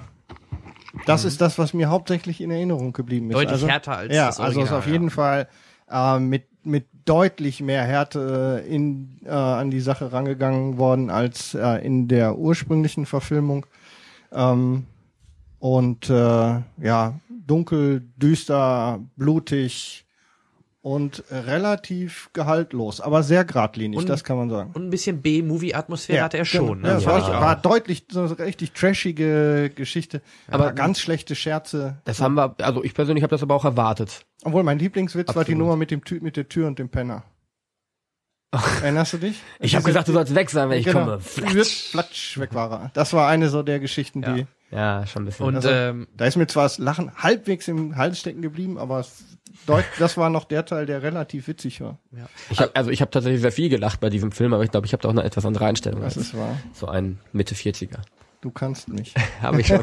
Das 1.05 1.23
ist 1.23 1.39
das, 1.39 1.59
was 1.59 1.73
mir 1.73 1.89
hauptsächlich 1.89 2.41
in 2.41 2.51
Erinnerung 2.51 2.93
geblieben 2.93 3.29
ist. 3.29 3.35
Mhm. 3.35 3.39
Deutlich 3.39 3.51
also, 3.53 3.67
härter 3.67 3.97
als 3.97 4.15
ja, 4.15 4.27
das 4.27 4.39
also 4.39 4.61
ist 4.61 4.71
Original, 4.71 4.79
auf 4.79 4.85
ja. 4.87 4.91
jeden 4.93 5.09
Fall 5.09 5.47
äh, 5.89 6.19
mit 6.19 6.49
mit 6.63 6.87
deutlich 7.05 7.61
mehr 7.61 7.83
Härte 7.83 8.63
in, 8.67 9.19
äh, 9.25 9.29
an 9.29 9.71
die 9.71 9.79
Sache 9.79 10.11
rangegangen 10.11 10.77
worden 10.77 11.09
als 11.09 11.53
äh, 11.53 11.85
in 11.85 12.07
der 12.07 12.37
ursprünglichen 12.37 13.05
Verfilmung. 13.05 13.65
Ähm, 14.31 14.85
und 15.59 16.09
äh, 16.09 16.13
ja, 16.13 17.19
dunkel, 17.47 18.01
düster, 18.17 18.99
blutig 19.15 20.05
und 20.81 21.23
relativ 21.29 22.29
gehaltlos, 22.31 23.01
aber 23.01 23.21
sehr 23.21 23.43
geradlinig, 23.43 23.99
Und- 23.99 24.07
das 24.09 24.23
kann 24.23 24.37
man 24.37 24.49
sagen. 24.49 24.71
Und 24.73 24.85
ein 24.85 24.89
bisschen 24.89 25.21
B-Movie-Atmosphäre 25.21 26.23
hatte 26.23 26.37
er 26.37 26.45
schon. 26.45 26.81
genau. 26.83 26.87
Ja, 26.87 26.97
Ne? 26.99 27.05
war, 27.05 27.19
Ja. 27.19 27.41
war 27.41 27.55
deutlich 27.57 28.05
so 28.09 28.21
eine 28.21 28.39
richtig 28.39 28.71
trashige 28.71 29.71
Geschichte, 29.75 30.21
aber 30.47 30.71
ganz 30.71 30.99
schlechte 31.01 31.35
Scherze. 31.35 31.97
Das 32.05 32.21
haben 32.21 32.35
wir, 32.35 32.55
also 32.61 32.83
ich 32.83 32.93
persönlich 32.93 33.23
habe 33.23 33.31
das 33.31 33.43
aber 33.43 33.55
auch 33.55 33.65
erwartet. 33.65 34.25
Obwohl 34.43 34.63
mein 34.63 34.79
Lieblingswitz 34.79 35.27
war 35.29 35.33
die 35.43 35.51
Absolut. 35.51 35.59
Nummer 35.59 35.75
mit 35.75 35.91
dem 35.91 36.03
Tü 36.05 36.19
mit 36.21 36.37
der 36.37 36.47
Tür 36.47 36.67
und 36.67 36.79
dem 36.79 36.87
Penner. 36.89 37.23
Erinnerst 38.81 39.13
du 39.13 39.17
dich? 39.17 39.39
Ich 39.59 39.75
habe 39.75 39.85
gesagt, 39.85 40.07
du 40.07 40.13
sollst 40.13 40.33
weg 40.33 40.49
sein, 40.49 40.69
wenn 40.69 40.79
ich 40.79 40.85
genau, 40.85 41.01
komme. 41.01 41.19
Wird 41.53 41.67
flatsch 41.67 42.39
weg 42.39 42.53
war 42.55 42.71
er. 42.71 42.91
Das 42.95 43.13
war 43.13 43.27
eine 43.27 43.49
so 43.49 43.61
der 43.63 43.79
Geschichten, 43.79 44.21
die 44.23 44.47
Ja, 44.71 45.05
schon 45.07 45.23
ein 45.23 45.25
bisschen. 45.25 45.45
Und 45.45 45.55
Also- 45.57 45.69
ähm, 45.69 46.07
da 46.15 46.25
ist 46.25 46.35
mir 46.35 46.47
zwar 46.47 46.63
das 46.63 46.77
Lachen 46.79 47.11
halbwegs 47.15 47.67
im 47.67 47.95
Hals 47.95 48.19
stecken 48.19 48.41
geblieben, 48.41 48.77
aber 48.79 48.99
es 49.01 49.23
deut 49.67 49.83
das 49.99 50.17
war 50.17 50.29
noch 50.29 50.45
der 50.45 50.65
Teil, 50.65 50.85
der 50.85 51.01
relativ 51.03 51.47
witzig 51.47 51.81
war. 51.81 51.97
ich 52.49 52.59
hab, 52.59 52.77
also 52.77 52.89
ich 52.91 53.01
habe 53.01 53.11
tatsächlich 53.11 53.41
sehr 53.41 53.51
viel 53.51 53.69
gelacht 53.69 53.99
bei 53.99 54.09
diesem 54.09 54.31
Film, 54.31 54.53
aber 54.53 54.63
ich 54.63 54.71
glaube, 54.71 54.85
ich 54.87 54.93
habe 54.93 55.01
da 55.01 55.07
auch 55.09 55.13
eine 55.13 55.23
etwas 55.23 55.45
andere 55.45 55.65
Einstellung. 55.65 56.01
Das 56.01 56.17
ist 56.17 56.35
wahr. 56.37 56.57
so 56.73 56.87
ein 56.87 57.19
Mitte 57.31 57.55
40er. 57.55 57.99
Du 58.41 58.51
kannst 58.51 58.87
mich. 58.87 59.13
Habe 59.41 59.59
ich 59.59 59.67
schon. 59.67 59.81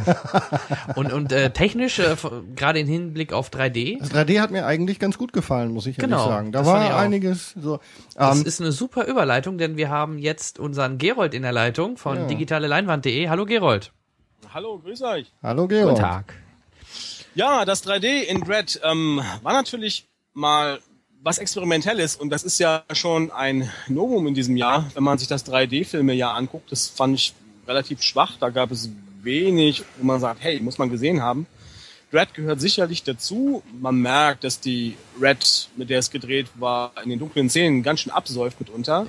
und, 0.96 1.12
und 1.12 1.30
äh, 1.30 1.50
technisch, 1.50 1.98
äh, 1.98 2.16
gerade 2.54 2.78
im 2.80 2.86
Hinblick 2.86 3.34
auf 3.34 3.50
3D, 3.50 3.98
Das 3.98 4.10
3D 4.12 4.40
hat 4.40 4.50
mir 4.50 4.64
eigentlich 4.64 4.98
ganz 4.98 5.18
gut 5.18 5.34
gefallen, 5.34 5.72
muss 5.72 5.84
ich 5.86 5.98
Genau, 5.98 6.16
ehrlich 6.20 6.30
sagen. 6.32 6.52
Da 6.52 6.60
das 6.60 6.68
war 6.68 6.96
einiges 6.98 7.50
so. 7.60 7.80
das 8.14 8.38
Ähm, 8.40 8.46
ist 8.46 8.62
eine 8.62 8.72
super 8.72 9.04
Überleitung, 9.06 9.58
denn 9.58 9.76
wir 9.76 9.90
haben 9.90 10.16
jetzt 10.16 10.58
unseren 10.58 10.96
Gerold 10.96 11.34
in 11.34 11.42
der 11.42 11.52
Leitung 11.52 11.98
von 11.98 12.16
Ja. 12.16 12.26
digitaleleinwand.de. 12.28 13.28
Hallo 13.28 13.44
Gerold. 13.44 13.92
Hallo, 14.54 14.78
grüß 14.78 15.02
euch. 15.02 15.30
hallo 15.42 15.68
Gero. 15.68 15.90
Guten 15.90 16.00
Tag. 16.00 16.32
Ja, 17.36 17.66
das 17.66 17.86
3D 17.86 18.22
in 18.22 18.40
Dread 18.40 18.80
ähm, 18.82 19.20
war 19.42 19.52
natürlich 19.52 20.06
mal 20.32 20.80
was 21.22 21.36
Experimentelles 21.36 22.16
und 22.16 22.30
das 22.30 22.44
ist 22.44 22.58
ja 22.58 22.82
schon 22.94 23.30
ein 23.30 23.70
Novum 23.88 24.26
in 24.26 24.32
diesem 24.32 24.56
Jahr, 24.56 24.90
wenn 24.94 25.04
man 25.04 25.18
sich 25.18 25.28
das 25.28 25.44
3D-Filme-Jahr 25.44 26.34
anguckt. 26.34 26.72
Das 26.72 26.88
fand 26.88 27.14
ich 27.14 27.34
relativ 27.68 28.00
schwach. 28.00 28.38
Da 28.40 28.48
gab 28.48 28.70
es 28.70 28.88
wenig, 29.20 29.82
wo 29.98 30.06
man 30.06 30.18
sagt, 30.18 30.42
hey, 30.42 30.60
muss 30.60 30.78
man 30.78 30.88
gesehen 30.88 31.20
haben. 31.20 31.46
Dread 32.10 32.32
gehört 32.32 32.62
sicherlich 32.62 33.02
dazu. 33.02 33.62
Man 33.70 33.96
merkt, 33.96 34.42
dass 34.42 34.58
die 34.58 34.96
Red, 35.20 35.68
mit 35.76 35.90
der 35.90 35.98
es 35.98 36.10
gedreht 36.10 36.46
war, 36.54 36.92
in 37.04 37.10
den 37.10 37.18
dunklen 37.18 37.50
Szenen 37.50 37.82
ganz 37.82 38.00
schön 38.00 38.12
absäuft 38.12 38.58
mitunter. 38.60 39.08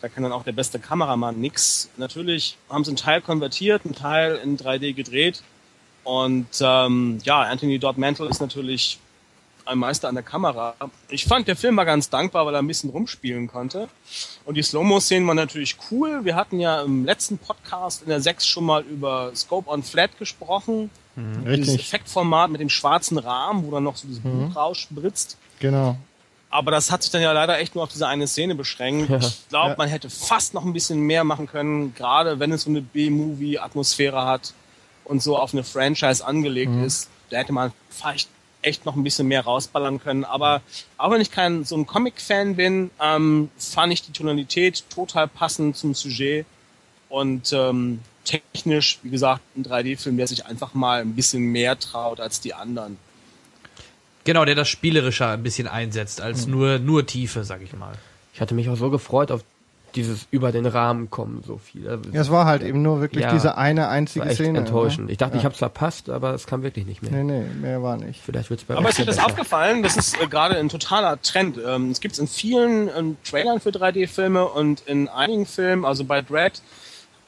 Da 0.00 0.08
kann 0.08 0.22
dann 0.22 0.32
auch 0.32 0.44
der 0.44 0.52
beste 0.52 0.78
Kameramann 0.78 1.38
nix. 1.38 1.90
Natürlich 1.98 2.56
haben 2.70 2.84
sie 2.84 2.92
einen 2.92 2.96
Teil 2.96 3.20
konvertiert, 3.20 3.84
einen 3.84 3.94
Teil 3.94 4.36
in 4.36 4.56
3D 4.56 4.94
gedreht. 4.94 5.42
Und 6.06 6.46
ähm, 6.60 7.18
ja, 7.24 7.42
Anthony 7.42 7.80
Dodd 7.80 7.98
Mantle 7.98 8.28
ist 8.28 8.40
natürlich 8.40 8.98
ein 9.64 9.78
Meister 9.78 10.08
an 10.08 10.14
der 10.14 10.22
Kamera. 10.22 10.74
Ich 11.08 11.24
fand, 11.24 11.48
der 11.48 11.56
Film 11.56 11.76
war 11.76 11.84
ganz 11.84 12.08
dankbar, 12.08 12.46
weil 12.46 12.54
er 12.54 12.60
ein 12.62 12.66
bisschen 12.68 12.90
rumspielen 12.90 13.48
konnte. 13.48 13.88
Und 14.44 14.54
die 14.56 14.62
Slow-Mo-Szenen 14.62 15.26
waren 15.26 15.36
natürlich 15.36 15.76
cool. 15.90 16.24
Wir 16.24 16.36
hatten 16.36 16.60
ja 16.60 16.82
im 16.82 17.04
letzten 17.04 17.38
Podcast 17.38 18.02
in 18.02 18.08
der 18.08 18.20
6 18.20 18.46
schon 18.46 18.64
mal 18.64 18.82
über 18.82 19.32
Scope 19.34 19.68
on 19.68 19.82
Flat 19.82 20.16
gesprochen. 20.20 20.90
Dieses 21.16 21.46
Richtig, 21.70 21.80
Effektformat 21.80 22.50
mit 22.52 22.60
dem 22.60 22.68
schwarzen 22.68 23.18
Rahmen, 23.18 23.66
wo 23.66 23.72
dann 23.72 23.82
noch 23.82 23.96
so 23.96 24.06
das 24.06 24.20
Blut 24.20 24.54
rausspritzt. 24.54 25.36
genau. 25.58 25.96
Aber 26.48 26.70
das 26.70 26.92
hat 26.92 27.02
sich 27.02 27.10
dann 27.10 27.20
ja 27.20 27.32
leider 27.32 27.58
echt 27.58 27.74
nur 27.74 27.82
auf 27.84 27.90
diese 27.90 28.06
eine 28.06 28.28
Szene 28.28 28.54
beschränkt. 28.54 29.10
Ich 29.10 29.48
glaube, 29.48 29.70
Ja. 29.70 29.74
man 29.76 29.88
hätte 29.88 30.08
fast 30.08 30.54
noch 30.54 30.64
ein 30.64 30.72
bisschen 30.72 31.00
mehr 31.00 31.24
machen 31.24 31.48
können, 31.48 31.92
gerade 31.94 32.38
wenn 32.38 32.52
es 32.52 32.62
so 32.62 32.70
eine 32.70 32.80
B-Movie-Atmosphäre 32.82 34.24
hat 34.24 34.54
und 35.06 35.22
so 35.22 35.36
auf 35.38 35.52
eine 35.52 35.64
Franchise 35.64 36.24
angelegt 36.24 36.72
ist. 36.84 37.08
Da 37.30 37.38
hätte 37.38 37.52
man 37.52 37.72
vielleicht 37.90 38.28
echt 38.62 38.84
noch 38.84 38.96
ein 38.96 39.04
bisschen 39.04 39.28
mehr 39.28 39.44
rausballern 39.44 40.00
können. 40.00 40.24
Aber 40.24 40.60
auch 40.98 41.10
wenn 41.10 41.20
ich 41.20 41.30
kein 41.30 41.64
so 41.64 41.76
ein 41.76 41.86
Comic-Fan 41.86 42.56
bin, 42.56 42.90
ähm, 43.00 43.50
fand 43.56 43.92
ich 43.92 44.02
die 44.02 44.12
Tonalität 44.12 44.84
total 44.90 45.28
passend 45.28 45.76
zum 45.76 45.94
Sujet 45.94 46.44
und 47.08 47.52
ähm, 47.52 48.00
technisch, 48.24 48.98
wie 49.02 49.10
gesagt, 49.10 49.42
ein 49.56 49.64
3D-Film, 49.64 50.16
der 50.16 50.26
sich 50.26 50.44
einfach 50.46 50.74
mal 50.74 51.00
ein 51.00 51.14
bisschen 51.14 51.42
mehr 51.52 51.78
traut 51.78 52.20
als 52.20 52.40
die 52.40 52.54
anderen. 52.54 52.98
Genau, 54.24 54.44
der 54.44 54.56
das 54.56 54.68
Spielerischer 54.68 55.30
ein 55.30 55.44
bisschen 55.44 55.68
einsetzt, 55.68 56.20
als 56.20 56.48
nur, 56.48 56.80
nur 56.80 57.06
Tiefe, 57.06 57.44
sag 57.44 57.62
ich 57.62 57.72
mal. 57.72 57.94
Ich 58.34 58.40
hatte 58.40 58.54
mich 58.54 58.68
auch 58.68 58.76
so 58.76 58.90
gefreut 58.90 59.30
auf 59.30 59.44
dieses 59.96 60.26
über 60.30 60.52
den 60.52 60.66
Rahmen 60.66 61.10
kommen 61.10 61.42
so 61.46 61.58
viel. 61.58 61.88
Also, 61.88 62.10
Ja, 62.12 62.20
es 62.20 62.30
war 62.30 62.44
halt 62.44 62.62
eben 62.62 62.82
nur 62.82 63.00
wirklich 63.00 63.22
Ja, 63.24 63.32
diese 63.32 63.56
eine 63.56 63.88
einzige 63.88 64.24
war 64.24 64.30
echt 64.30 64.40
Szene. 64.40 64.58
enttäuschend. 64.60 65.06
Ne? 65.06 65.12
Ich 65.12 65.18
dachte, 65.18 65.34
Ja. 65.34 65.38
ich 65.40 65.44
habe 65.44 65.52
es 65.54 65.58
verpasst, 65.58 66.08
aber 66.10 66.34
es 66.34 66.46
kam 66.46 66.62
wirklich 66.62 66.86
nicht 66.86 67.02
mehr. 67.02 67.10
Nee, 67.10 67.24
nee, 67.24 67.44
mehr 67.60 67.82
war 67.82 67.96
nicht. 67.96 68.20
Vielleicht 68.24 68.50
wird's 68.50 68.64
bei 68.64 68.76
Aber 68.76 68.88
ist 68.88 68.98
dir 68.98 69.04
das 69.06 69.18
aufgefallen? 69.18 69.82
Das 69.82 69.96
ist 69.96 70.20
äh, 70.20 70.26
gerade 70.26 70.56
ein 70.58 70.68
totaler 70.68 71.20
Trend. 71.22 71.58
Ähm, 71.66 71.90
es 71.90 72.00
gibt 72.00 72.14
es 72.14 72.18
in 72.20 72.28
vielen 72.28 72.88
ähm, 72.96 73.16
Trailern 73.24 73.60
für 73.60 73.70
3D-Filme 73.70 74.44
und 74.46 74.82
in 74.86 75.08
einigen 75.08 75.46
Filmen, 75.46 75.84
also 75.84 76.04
bei 76.04 76.22
Dread 76.22 76.60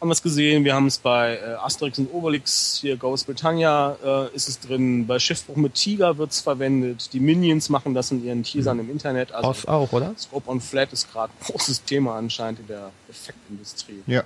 haben 0.01 0.09
wir 0.09 0.13
es 0.13 0.23
gesehen, 0.23 0.65
wir 0.65 0.75
haben 0.75 0.87
es 0.87 0.99
bei 0.99 1.37
äh, 1.37 1.55
Asterix 1.55 1.99
und 1.99 2.13
Obelix, 2.13 2.79
hier 2.81 2.97
Ghost 2.97 3.27
Britannia 3.27 3.97
äh, 4.05 4.35
ist 4.35 4.49
es 4.49 4.61
drin, 4.61 5.07
bei 5.07 5.19
Schiffbruch 5.19 5.57
mit 5.57 5.75
Tiger 5.75 6.19
wird 6.19 6.31
es 6.31 6.41
verwendet, 6.41 7.13
die 7.13 7.21
Minions 7.21 7.69
machen 7.69 7.95
das 7.95 8.11
in 8.11 8.25
ihren 8.25 8.43
Teasern 8.45 8.79
im 8.79 8.91
Internet. 8.91 9.33
Also 9.33 9.49
Oz 9.51 9.65
auch, 9.65 9.93
oder? 9.93 10.15
Scope 10.17 10.49
on 10.49 10.61
Flat 10.61 10.93
ist 10.93 11.11
gerade 11.13 11.33
ein 11.33 11.53
großes 11.53 11.83
Thema 11.85 12.17
anscheinend 12.17 12.61
in 12.61 12.67
der 12.69 12.91
Effektindustrie. 13.09 14.03
Ja. 14.07 14.23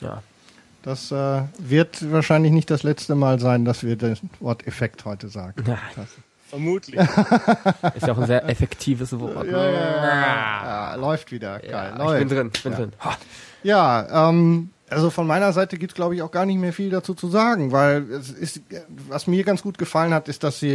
Ja. 0.00 0.22
Das 0.82 1.10
äh, 1.10 1.42
wird 1.58 2.12
wahrscheinlich 2.12 2.52
nicht 2.52 2.70
das 2.70 2.82
letzte 2.82 3.14
Mal 3.14 3.40
sein, 3.40 3.64
dass 3.64 3.84
wir 3.84 3.96
das 3.96 4.18
Wort 4.40 4.66
Effekt 4.66 5.06
heute 5.06 5.28
sagen. 5.28 5.64
Ja. 5.66 5.78
Vermutlich. 6.50 7.00
Ist 7.94 8.06
ja 8.06 8.12
auch 8.12 8.18
ein 8.18 8.26
sehr 8.26 8.48
effektives 8.48 9.18
Wort. 9.18 9.46
Ja, 9.46 9.70
ja, 9.70 9.70
ja, 9.72 10.64
ja, 10.64 10.94
läuft 10.96 11.32
wieder. 11.32 11.58
Geil, 11.58 11.70
Ja, 11.70 11.92
ich 11.92 11.98
läuft. 11.98 12.18
bin 12.18 12.28
drin, 12.28 12.50
ich 12.54 12.62
bin 12.62 12.72
drin. 12.74 12.92
Ha. 13.00 13.16
Ja, 13.64 14.28
ähm, 14.28 14.70
also 14.94 15.10
von 15.10 15.26
meiner 15.26 15.52
Seite 15.52 15.76
gibt's 15.78 15.94
glaube 15.94 16.14
ich, 16.14 16.22
auch 16.22 16.30
gar 16.30 16.46
nicht 16.46 16.58
mehr 16.58 16.72
viel 16.72 16.90
dazu 16.90 17.14
zu 17.14 17.28
sagen, 17.28 17.72
weil 17.72 18.02
es 18.10 18.30
ist, 18.30 18.62
was 19.08 19.26
mir 19.26 19.44
ganz 19.44 19.62
gut 19.62 19.76
gefallen 19.78 20.14
hat, 20.14 20.28
ist, 20.28 20.42
dass 20.44 20.60
sie 20.60 20.70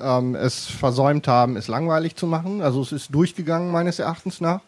ähm, 0.00 0.34
es 0.34 0.66
versäumt 0.66 1.28
haben, 1.28 1.56
es 1.56 1.68
langweilig 1.68 2.16
zu 2.16 2.26
machen. 2.26 2.62
Also 2.62 2.82
es 2.82 2.92
ist 2.92 3.14
durchgegangen, 3.14 3.70
meines 3.70 3.98
Erachtens 3.98 4.40
nach. 4.40 4.60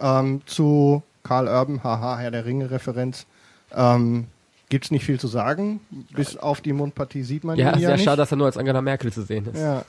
Ähm, 0.00 0.42
zu 0.46 1.02
Karl 1.24 1.48
Urban, 1.48 1.82
haha, 1.82 2.18
Herr 2.18 2.30
der 2.30 2.44
Ringe-Referenz, 2.46 3.26
ähm, 3.74 4.26
gibt's 4.70 4.90
nicht 4.90 5.04
viel 5.04 5.18
zu 5.18 5.28
sagen. 5.28 5.80
Bis 6.14 6.36
auf 6.36 6.60
die 6.60 6.72
Mundpartie 6.72 7.22
sieht 7.22 7.42
man 7.42 7.56
Ja, 7.58 7.70
ihn 7.72 7.80
ja 7.80 7.88
sehr 7.88 7.96
nicht. 7.96 8.04
schade, 8.04 8.18
dass 8.18 8.30
er 8.30 8.36
nur 8.36 8.46
als 8.46 8.56
Angela 8.58 8.80
Merkel 8.82 9.12
zu 9.12 9.22
sehen 9.22 9.46
ist. 9.46 9.58
Ja, 9.60 9.82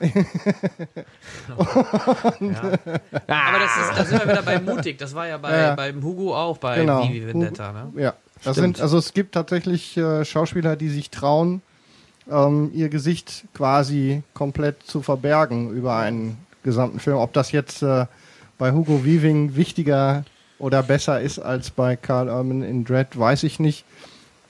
Aber 3.28 3.58
das 3.58 3.76
ist, 3.76 3.98
da 3.98 4.04
sind 4.04 4.24
wir 4.24 4.28
wieder 4.32 4.42
bei 4.42 4.60
mutig. 4.60 4.98
Das 4.98 5.14
war 5.14 5.26
ja 5.28 5.38
bei 5.38 5.56
Ja. 5.56 5.74
beim 5.74 6.02
Hugo 6.02 6.34
auch 6.36 6.58
bei 6.58 6.76
Genau. 6.80 7.02
Vivi 7.08 7.26
Vendetta, 7.26 7.72
ne? 7.72 7.92
Ja, 7.96 8.14
das 8.44 8.56
Stimmt. 8.56 8.76
sind, 8.76 8.82
also 8.82 8.98
es 8.98 9.12
gibt 9.12 9.32
tatsächlich 9.34 9.96
äh, 9.96 10.24
Schauspieler, 10.24 10.76
die 10.76 10.88
sich 10.88 11.10
trauen, 11.10 11.62
ähm, 12.30 12.70
ihr 12.74 12.88
Gesicht 12.88 13.44
quasi 13.54 14.22
komplett 14.34 14.82
zu 14.82 15.02
verbergen 15.02 15.70
über 15.70 15.96
einen 15.96 16.38
gesamten 16.62 17.00
Film. 17.00 17.16
Ob 17.16 17.32
das 17.32 17.52
jetzt 17.52 17.82
äh, 17.82 18.06
bei 18.58 18.72
Hugo 18.72 19.04
Weaving 19.04 19.56
wichtiger 19.56 20.24
oder 20.58 20.82
besser 20.82 21.20
ist 21.20 21.38
als 21.38 21.70
bei 21.70 21.96
Carl 21.96 22.28
Urban 22.28 22.62
in 22.62 22.84
Dread, 22.84 23.18
weiß 23.18 23.42
ich 23.44 23.58
nicht. 23.58 23.84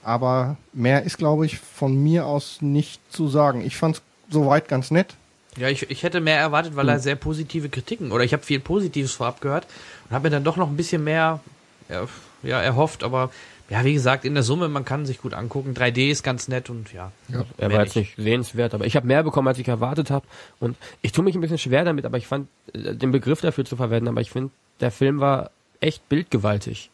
Aber 0.03 0.57
mehr 0.73 1.03
ist, 1.03 1.17
glaube 1.17 1.45
ich, 1.45 1.59
von 1.59 2.01
mir 2.01 2.25
aus 2.25 2.61
nicht 2.61 3.01
zu 3.11 3.27
sagen. 3.27 3.61
Ich 3.61 3.77
fand's 3.77 4.01
soweit 4.29 4.67
ganz 4.67 4.91
nett. 4.91 5.15
Ja, 5.57 5.67
ich, 5.67 5.89
ich 5.89 6.03
hätte 6.03 6.21
mehr 6.21 6.39
erwartet, 6.39 6.75
weil 6.75 6.87
er 6.87 6.99
sehr 6.99 7.15
positive 7.15 7.69
Kritiken 7.69 8.11
oder 8.11 8.23
ich 8.23 8.33
habe 8.33 8.43
viel 8.43 8.59
Positives 8.59 9.11
vorab 9.11 9.41
gehört 9.41 9.67
und 10.09 10.15
habe 10.15 10.23
mir 10.23 10.29
dann 10.29 10.45
doch 10.45 10.55
noch 10.55 10.69
ein 10.69 10.77
bisschen 10.77 11.03
mehr 11.03 11.41
ja, 11.89 12.07
ja, 12.41 12.61
erhofft, 12.61 13.03
aber 13.03 13.31
ja, 13.71 13.85
wie 13.85 13.93
gesagt, 13.93 14.25
in 14.25 14.33
der 14.33 14.43
Summe, 14.43 14.67
man 14.67 14.83
kann 14.83 15.05
sich 15.05 15.21
gut 15.21 15.33
angucken. 15.33 15.73
3D 15.73 16.11
ist 16.11 16.23
ganz 16.23 16.49
nett 16.49 16.69
und 16.69 16.91
ja. 16.91 17.13
Er 17.57 17.69
mehr 17.69 17.77
war 17.77 17.85
jetzt 17.85 17.95
nicht 17.95 18.17
sehenswert, 18.17 18.73
aber 18.73 18.85
ich 18.85 18.97
habe 18.97 19.07
mehr 19.07 19.23
bekommen, 19.23 19.47
als 19.47 19.59
ich 19.59 19.67
erwartet 19.69 20.11
habe. 20.11 20.25
Und 20.59 20.75
ich 21.01 21.13
tue 21.13 21.23
mich 21.23 21.35
ein 21.35 21.41
bisschen 21.41 21.57
schwer 21.57 21.85
damit, 21.85 22.03
aber 22.03 22.17
ich 22.17 22.27
fand 22.27 22.49
äh, 22.73 22.93
den 22.93 23.11
Begriff 23.11 23.39
dafür 23.39 23.63
zu 23.63 23.77
verwenden, 23.77 24.09
aber 24.09 24.19
ich 24.19 24.29
finde, 24.29 24.51
der 24.81 24.91
Film 24.91 25.21
war 25.21 25.51
echt 25.79 26.09
bildgewaltig. 26.09 26.89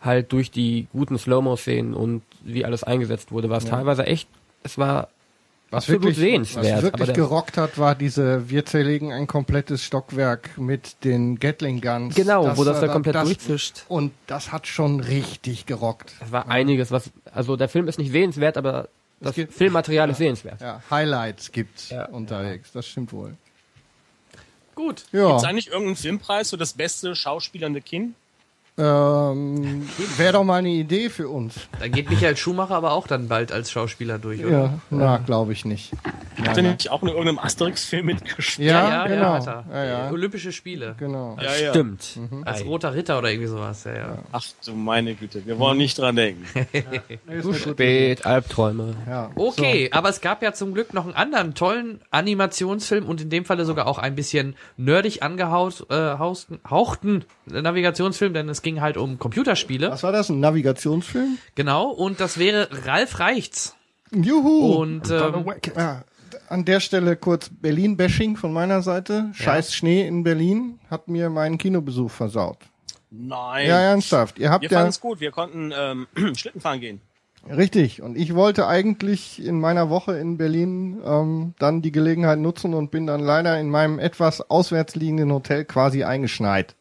Halt 0.00 0.32
durch 0.32 0.52
die 0.52 0.86
guten 0.92 1.18
Slow-Mo-Szenen 1.18 1.94
und 1.94 2.22
wie 2.44 2.64
alles 2.64 2.84
eingesetzt 2.84 3.32
wurde, 3.32 3.50
war 3.50 3.58
es 3.58 3.64
teilweise 3.64 4.06
echt, 4.06 4.28
es 4.62 4.78
war 4.78 5.08
Was 5.74 5.84
absolut 5.84 6.02
wirklich, 6.02 6.16
sehenswert. 6.18 6.64
was 6.64 6.82
wirklich 6.82 6.94
aber 6.94 7.06
der, 7.06 7.14
gerockt 7.14 7.56
hat, 7.56 7.78
war 7.78 7.94
diese, 7.94 8.48
wir 8.50 8.64
zerlegen 8.64 9.12
ein 9.12 9.26
komplettes 9.26 9.82
Stockwerk 9.84 10.56
mit 10.58 11.04
den 11.04 11.38
Gatling 11.38 11.80
Guns. 11.80 12.14
genau, 12.14 12.56
wo 12.56 12.64
das 12.64 12.78
äh, 12.78 12.86
da 12.86 12.92
komplett 12.92 13.14
das, 13.16 13.24
durchzischt. 13.24 13.84
Und 13.88 14.12
das 14.26 14.52
hat 14.52 14.66
schon 14.66 15.00
richtig 15.00 15.66
gerockt. 15.66 16.12
Es 16.24 16.32
war 16.32 16.48
einiges, 16.48 16.90
was, 16.90 17.10
also 17.32 17.56
der 17.56 17.68
Film 17.68 17.88
ist 17.88 17.98
nicht 17.98 18.12
sehenswert, 18.12 18.56
aber 18.56 18.88
das 19.20 19.34
gibt- 19.34 19.52
Filmmaterial 19.54 20.10
ist 20.10 20.18
sehenswert. 20.18 20.60
Ja, 20.60 20.82
Highlights 20.90 21.52
gibt's 21.52 21.90
Ja. 21.90 22.06
unterwegs, 22.06 22.72
das 22.72 22.86
stimmt 22.86 23.12
wohl. 23.12 23.34
Gut. 24.74 25.04
Ja, 25.12 25.28
Gibt's 25.28 25.44
eigentlich 25.44 25.68
irgendeinen 25.68 25.96
Filmpreis 25.96 26.50
für 26.50 26.56
das 26.56 26.72
beste 26.72 27.14
schauspielernde 27.14 27.80
Kind? 27.80 28.14
Ähm, 28.76 29.88
wäre 30.16 30.32
doch 30.32 30.44
mal 30.44 30.56
eine 30.58 30.70
Idee 30.70 31.08
für 31.08 31.28
uns. 31.28 31.54
Da 31.78 31.88
geht 31.88 32.10
Michael 32.10 32.36
Schumacher 32.36 32.74
aber 32.74 32.92
auch 32.92 33.06
dann 33.06 33.28
bald 33.28 33.52
als 33.52 33.70
Schauspieler 33.70 34.18
durch, 34.18 34.44
oder? 34.44 34.50
Ja, 34.62 34.78
na, 34.90 35.16
glaube 35.18 35.52
ich 35.52 35.64
nicht. 35.64 35.92
Hat 36.46 36.56
er 36.56 36.62
nicht 36.64 36.90
auch 36.90 37.02
in 37.02 37.08
irgendeinem 37.08 37.38
Asterix-Film 37.38 38.06
mitgespielt? 38.06 38.70
Ja, 38.70 39.06
genau. 39.06 39.34
hat 39.34 39.46
er. 39.46 39.64
Ja, 39.72 39.84
ja. 39.84 40.10
Olympische 40.10 40.50
Spiele. 40.52 40.96
Genau. 40.98 41.36
Ja, 41.40 41.54
ja. 41.56 41.70
Stimmt. 41.70 42.18
Als 42.44 42.62
Ei. 42.62 42.64
roter 42.64 42.94
Ritter 42.94 43.18
oder 43.18 43.30
irgendwie 43.30 43.48
sowas, 43.48 43.84
ja, 43.84 43.94
ja. 43.94 44.18
Ach 44.32 44.42
du 44.66 44.72
meine 44.74 45.14
Güte, 45.14 45.46
wir 45.46 45.58
wollen 45.58 45.78
nicht 45.78 45.96
dran 45.98 46.16
denken. 46.16 46.44
Zu 47.42 47.54
spät, 47.54 48.26
Albträume. 48.26 48.94
Ja. 49.08 49.30
Okay, 49.36 49.88
aber 49.92 50.08
es 50.08 50.20
gab 50.20 50.42
ja 50.42 50.52
zum 50.52 50.74
Glück 50.74 50.92
noch 50.94 51.04
einen 51.04 51.14
anderen 51.14 51.54
tollen 51.54 52.00
Animationsfilm 52.10 53.06
und 53.06 53.20
in 53.20 53.30
dem 53.30 53.44
Falle 53.44 53.64
sogar 53.64 53.86
auch 53.86 53.98
ein 53.98 54.14
bisschen 54.16 54.56
nerdig 54.76 55.22
angehauchten 55.22 55.86
äh, 55.90 56.18
hausten- 56.18 56.58
hauchten 56.68 57.24
Navigationsfilm, 57.46 58.34
denn 58.34 58.48
es 58.48 58.62
ging 58.64 58.80
halt 58.80 58.96
um 58.96 59.18
Computerspiele. 59.20 59.90
Was 59.90 60.02
war 60.02 60.10
das? 60.10 60.28
Ein 60.30 60.40
Navigationsfilm? 60.40 61.38
Genau, 61.54 61.88
und 61.90 62.18
das 62.18 62.38
wäre 62.38 62.68
Ralf 62.84 63.20
Reichts. 63.20 63.76
Juhu! 64.12 64.72
Und 64.74 65.10
ähm, 65.10 65.44
Ja, 65.76 66.02
an 66.48 66.64
der 66.64 66.80
Stelle 66.80 67.16
kurz 67.16 67.48
Berlin-Bashing 67.50 68.36
von 68.36 68.52
meiner 68.52 68.82
Seite. 68.82 69.30
Scheiß 69.34 69.72
Schnee 69.74 70.06
in 70.06 70.24
Berlin 70.24 70.78
hat 70.90 71.06
mir 71.08 71.30
meinen 71.30 71.58
Kinobesuch 71.58 72.10
versaut. 72.10 72.58
Nein. 73.10 73.68
Ja, 73.68 73.78
ernsthaft. 73.78 74.38
Ihr 74.40 74.50
habt 74.50 74.62
Wir 74.62 74.70
ja 74.70 74.78
fanden 74.78 74.90
es 74.90 75.00
gut, 75.00 75.20
wir 75.20 75.30
konnten 75.30 75.72
ähm, 75.76 76.06
Schlitten 76.34 76.60
fahren 76.60 76.80
gehen. 76.80 77.00
richtig. 77.48 78.02
Und 78.02 78.16
ich 78.16 78.34
wollte 78.34 78.66
eigentlich 78.66 79.44
in 79.44 79.60
meiner 79.60 79.88
Woche 79.90 80.18
in 80.18 80.36
Berlin 80.36 81.00
ähm, 81.04 81.54
dann 81.58 81.80
die 81.82 81.92
Gelegenheit 81.92 82.38
nutzen 82.40 82.74
und 82.74 82.90
bin 82.90 83.06
dann 83.06 83.20
leider 83.20 83.58
in 83.60 83.70
meinem 83.70 83.98
etwas 84.00 84.40
auswärts 84.50 84.96
liegenden 84.96 85.32
Hotel 85.32 85.64
quasi 85.64 86.02
eingeschneit. 86.04 86.74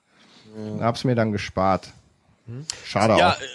Hab's 0.80 1.04
mir 1.04 1.16
dann 1.16 1.32
gespart. 1.32 1.90
Schade 2.86 3.18
Ja, 3.18 3.32
auch. 3.32 3.42
äh, 3.42 3.46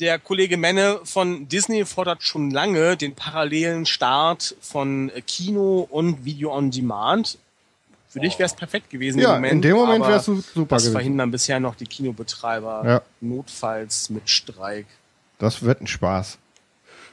der 0.00 0.18
Kollege 0.18 0.56
Menne 0.56 1.00
von 1.04 1.46
Disney 1.48 1.84
fordert 1.84 2.22
schon 2.22 2.50
lange 2.50 2.96
den 2.96 3.14
parallelen 3.14 3.84
Start 3.86 4.56
von 4.60 5.10
äh, 5.10 5.20
Kino 5.20 5.86
und 5.90 6.24
Video 6.24 6.54
on 6.56 6.70
Demand. 6.70 7.38
Für 8.08 8.18
dich 8.20 8.38
wäre 8.38 8.46
es 8.46 8.54
perfekt 8.54 8.90
gewesen 8.90 9.20
Ja, 9.20 9.28
im 9.30 9.34
Moment. 9.36 9.52
in 9.52 9.62
dem 9.62 9.76
Moment 9.76 10.04
wär's 10.06 10.24
su- 10.24 10.40
super 10.40 10.76
Das 10.76 10.82
gewesen. 10.84 10.92
verhindern 10.92 11.30
bisher 11.30 11.60
noch 11.60 11.74
die 11.76 11.86
Kinobetreiber 11.86 12.82
Ja. 12.84 13.02
notfalls 13.20 14.10
mit 14.10 14.28
Streik. 14.28 14.86
Das 15.38 15.62
wird 15.62 15.80
ein 15.82 15.86
Spaß. 15.86 16.38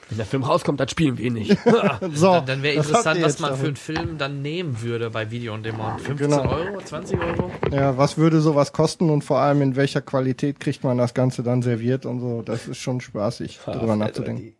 Wenn 0.08 0.16
der 0.18 0.26
Film 0.26 0.42
rauskommt, 0.42 0.80
dann 0.80 0.88
spielen 0.88 1.18
wir 1.18 1.26
ihn 1.26 1.34
nicht. 1.34 1.56
So, 2.14 2.32
dann, 2.32 2.46
dann 2.46 2.62
wäre 2.62 2.76
interessant, 2.76 3.22
was 3.22 3.38
man 3.40 3.56
für 3.56 3.66
einen 3.66 3.76
Film 3.76 4.18
dann 4.18 4.40
nehmen 4.42 4.80
würde 4.82 5.10
bei 5.10 5.30
Video 5.30 5.52
on 5.54 5.62
Demand. 5.62 6.00
15 6.00 6.30
Genau. 6.30 6.48
Euro, 6.50 6.80
20 6.82 7.18
Euro? 7.20 7.50
Ja, 7.70 7.96
was 7.98 8.16
würde 8.16 8.40
sowas 8.40 8.72
kosten 8.72 9.10
und 9.10 9.22
vor 9.22 9.40
allem 9.40 9.60
in 9.62 9.76
welcher 9.76 10.00
Qualität 10.00 10.60
kriegt 10.60 10.84
man 10.84 10.96
das 10.98 11.14
Ganze 11.14 11.42
dann 11.42 11.62
serviert 11.62 12.06
und 12.06 12.20
so. 12.20 12.42
Das 12.42 12.66
ist 12.68 12.78
schon 12.78 13.00
spaßig, 13.00 13.60
darüber 13.66 13.96
nachzudenken. 13.96 14.54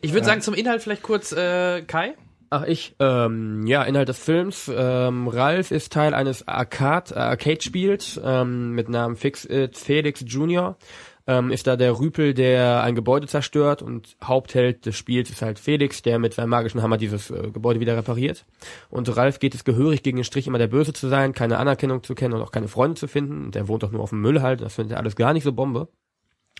Ich 0.00 0.12
würde 0.12 0.26
sagen, 0.26 0.40
zum 0.40 0.54
Inhalt 0.54 0.82
vielleicht 0.82 1.02
kurz 1.02 1.32
äh, 1.32 1.82
Kai. 1.82 2.14
Ach, 2.50 2.64
ich, 2.64 2.94
ähm, 2.98 3.66
ja, 3.66 3.82
Inhalt 3.84 4.08
des 4.10 4.18
Films. 4.18 4.70
Ähm, 4.74 5.26
Ralf 5.28 5.70
ist 5.70 5.90
Teil 5.92 6.12
eines 6.12 6.46
Arcade, 6.46 7.14
äh, 7.14 7.18
Arcade-Spiels 7.18 8.20
ähm, 8.22 8.72
mit 8.72 8.90
Namen 8.90 9.16
Fix 9.16 9.46
It 9.46 9.78
Felix 9.78 10.22
Jr. 10.26 10.76
Ähm, 11.26 11.50
ist 11.50 11.68
da 11.68 11.76
der 11.76 12.00
Rüpel, 12.00 12.34
der 12.34 12.82
ein 12.82 12.96
Gebäude 12.96 13.28
zerstört 13.28 13.80
und 13.80 14.16
Hauptheld 14.22 14.86
des 14.86 14.96
Spiels 14.96 15.30
ist 15.30 15.42
halt 15.42 15.60
Felix, 15.60 16.02
der 16.02 16.18
mit 16.18 16.34
seinem 16.34 16.50
magischen 16.50 16.82
Hammer 16.82 16.98
dieses 16.98 17.30
äh, 17.30 17.50
Gebäude 17.52 17.78
wieder 17.78 17.96
repariert. 17.96 18.44
Und 18.90 19.14
Ralf 19.16 19.38
geht 19.38 19.54
es 19.54 19.64
gehörig 19.64 20.02
gegen 20.02 20.16
den 20.16 20.24
Strich, 20.24 20.48
immer 20.48 20.58
der 20.58 20.66
Böse 20.66 20.92
zu 20.92 21.08
sein, 21.08 21.32
keine 21.32 21.58
Anerkennung 21.58 22.02
zu 22.02 22.14
kennen 22.14 22.34
und 22.34 22.42
auch 22.42 22.50
keine 22.50 22.68
Freunde 22.68 22.96
zu 22.96 23.06
finden. 23.06 23.52
Der 23.52 23.68
wohnt 23.68 23.84
auch 23.84 23.92
nur 23.92 24.02
auf 24.02 24.10
dem 24.10 24.20
Müll 24.20 24.42
halt, 24.42 24.60
das 24.60 24.74
findet 24.74 24.92
er 24.92 24.98
alles 24.98 25.14
gar 25.14 25.32
nicht 25.32 25.44
so 25.44 25.52
Bombe. 25.52 25.88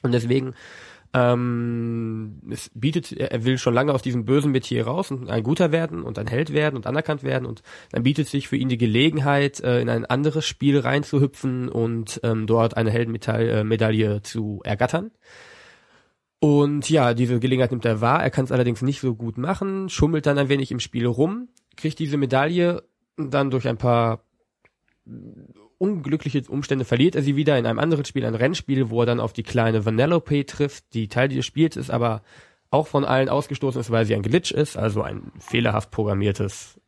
Und 0.03 0.12
deswegen 0.12 0.55
ähm, 1.14 2.40
es 2.51 2.70
bietet, 2.75 3.12
er 3.12 3.44
will 3.44 3.59
schon 3.59 3.75
lange 3.75 3.92
aus 3.92 4.03
diesem 4.03 4.25
bösen 4.25 4.51
Metier 4.51 4.87
raus 4.87 5.11
und 5.11 5.29
ein 5.29 5.42
guter 5.42 5.70
werden 5.70 6.03
und 6.03 6.18
ein 6.18 6.27
Held 6.27 6.53
werden 6.53 6.77
und 6.77 6.87
anerkannt 6.87 7.22
werden 7.22 7.44
und 7.44 7.62
dann 7.90 8.03
bietet 8.03 8.29
sich 8.29 8.48
für 8.48 8.57
ihn 8.57 8.68
die 8.68 8.79
Gelegenheit, 8.79 9.61
äh, 9.61 9.81
in 9.81 9.90
ein 9.90 10.07
anderes 10.07 10.46
Spiel 10.46 10.79
reinzuhüpfen 10.79 11.68
und 11.68 12.20
ähm, 12.22 12.46
dort 12.46 12.77
eine 12.77 12.90
Heldenmedaille 12.90 14.16
äh, 14.16 14.22
zu 14.22 14.61
ergattern. 14.64 15.11
Und 16.38 16.90
ja, 16.90 17.14
diese 17.14 17.38
Gelegenheit 17.38 17.70
nimmt 17.70 17.85
er 17.85 18.01
wahr, 18.01 18.22
er 18.22 18.31
kann 18.31 18.46
es 18.46 18.53
allerdings 18.53 18.83
nicht 18.83 19.01
so 19.01 19.14
gut 19.14 19.38
machen, 19.38 19.88
schummelt 19.88 20.27
dann 20.27 20.38
ein 20.38 20.48
wenig 20.48 20.72
im 20.72 20.81
Spiel 20.81 21.07
rum, 21.07 21.48
kriegt 21.77 21.98
diese 21.98 22.16
Medaille 22.16 22.83
dann 23.16 23.51
durch 23.51 23.68
ein 23.68 23.79
paar 23.79 24.25
unglückliche 25.83 26.42
Umstände 26.49 26.85
verliert 26.85 27.16
er 27.16 27.23
sie 27.23 27.35
wieder 27.35 27.59
in 27.59 27.66
einem 27.66 27.81
anderen 27.81 28.05
Spiel, 28.05 28.25
ein 28.25 28.37
Rennspiel, 28.37 28.88
wo 28.88 29.01
er 29.03 29.07
dann 29.07 29.18
auf 29.18 29.33
die 29.33 29.42
kleine 29.42 29.85
Vanellope 29.85 30.47
trifft, 30.47 30.95
die 30.95 31.09
Teil 31.09 31.27
dieses 31.27 31.45
Spiels 31.45 31.77
ist, 31.77 31.90
aber 31.90 32.23
auch 32.71 32.87
von 32.87 33.05
allen 33.05 33.29
ausgestoßen 33.29 33.81
ist, 33.81 33.90
weil 33.90 34.07
sie 34.07 34.14
ein 34.14 34.23
Glitch 34.23 34.53
ist, 34.53 34.77
also 34.77 35.03
ein 35.03 35.33
fehlerhaft 35.40 35.90
programmiertes 35.90 36.81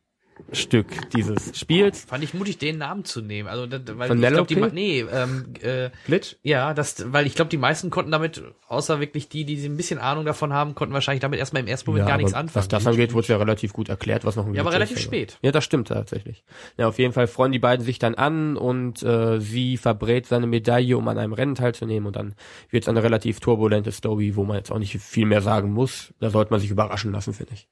Stück 0.51 1.09
dieses 1.11 1.57
Spiels. 1.57 2.05
Fand 2.05 2.23
ich 2.23 2.33
mutig, 2.33 2.57
den 2.57 2.77
Namen 2.77 3.05
zu 3.05 3.21
nehmen. 3.21 3.47
Also, 3.47 3.69
weil 3.71 3.79
ich 3.79 4.09
Vanellope? 4.09 4.53
glaube, 4.53 4.71
die, 4.71 4.75
nee, 4.75 4.99
ähm, 5.01 5.53
äh, 5.61 5.89
Glitch? 6.05 6.35
ja, 6.43 6.73
das, 6.73 7.11
weil 7.11 7.25
ich 7.25 7.35
glaube, 7.35 7.49
die 7.49 7.57
meisten 7.57 7.89
konnten 7.89 8.11
damit, 8.11 8.43
außer 8.67 8.99
wirklich 8.99 9.29
die, 9.29 9.45
die 9.45 9.65
ein 9.65 9.77
bisschen 9.77 9.99
Ahnung 9.99 10.25
davon 10.25 10.53
haben, 10.53 10.75
konnten 10.75 10.93
wahrscheinlich 10.93 11.21
damit 11.21 11.39
erstmal 11.39 11.61
im 11.61 11.67
ersten 11.67 11.89
Moment 11.89 12.07
gar 12.07 12.17
nichts 12.17 12.33
anfangen. 12.33 12.55
Was 12.55 12.67
das 12.67 12.85
angeht, 12.85 13.13
wurde 13.13 13.21
es 13.21 13.27
ja 13.29 13.37
relativ 13.37 13.73
gut 13.73 13.89
erklärt, 13.89 14.25
was 14.25 14.35
noch 14.35 14.45
ein 14.45 14.53
Ja, 14.53 14.61
aber 14.61 14.73
relativ 14.73 14.99
spät. 14.99 15.37
Ja, 15.41 15.51
das 15.51 15.63
stimmt 15.63 15.87
tatsächlich. 15.87 16.43
Ja, 16.77 16.87
auf 16.87 16.99
jeden 16.99 17.13
Fall 17.13 17.27
freuen 17.27 17.51
die 17.51 17.59
beiden 17.59 17.85
sich 17.85 17.99
dann 17.99 18.15
an 18.15 18.57
und 18.57 19.03
äh, 19.03 19.39
sie 19.39 19.77
verbrät 19.77 20.25
seine 20.27 20.47
Medaille, 20.47 20.97
um 20.97 21.07
an 21.07 21.17
einem 21.17 21.33
Rennen 21.33 21.55
teilzunehmen 21.55 22.07
und 22.07 22.15
dann 22.15 22.35
wird 22.69 22.83
es 22.83 22.89
eine 22.89 23.03
relativ 23.03 23.39
turbulente 23.39 23.91
Story, 23.91 24.35
wo 24.35 24.43
man 24.43 24.57
jetzt 24.57 24.71
auch 24.71 24.79
nicht 24.79 24.97
viel 24.99 25.25
mehr 25.25 25.41
sagen 25.41 25.71
muss. 25.71 26.13
Da 26.19 26.29
sollte 26.29 26.51
man 26.51 26.59
sich 26.59 26.69
überraschen 26.69 27.11
lassen, 27.11 27.33
finde 27.33 27.53
ich. 27.53 27.67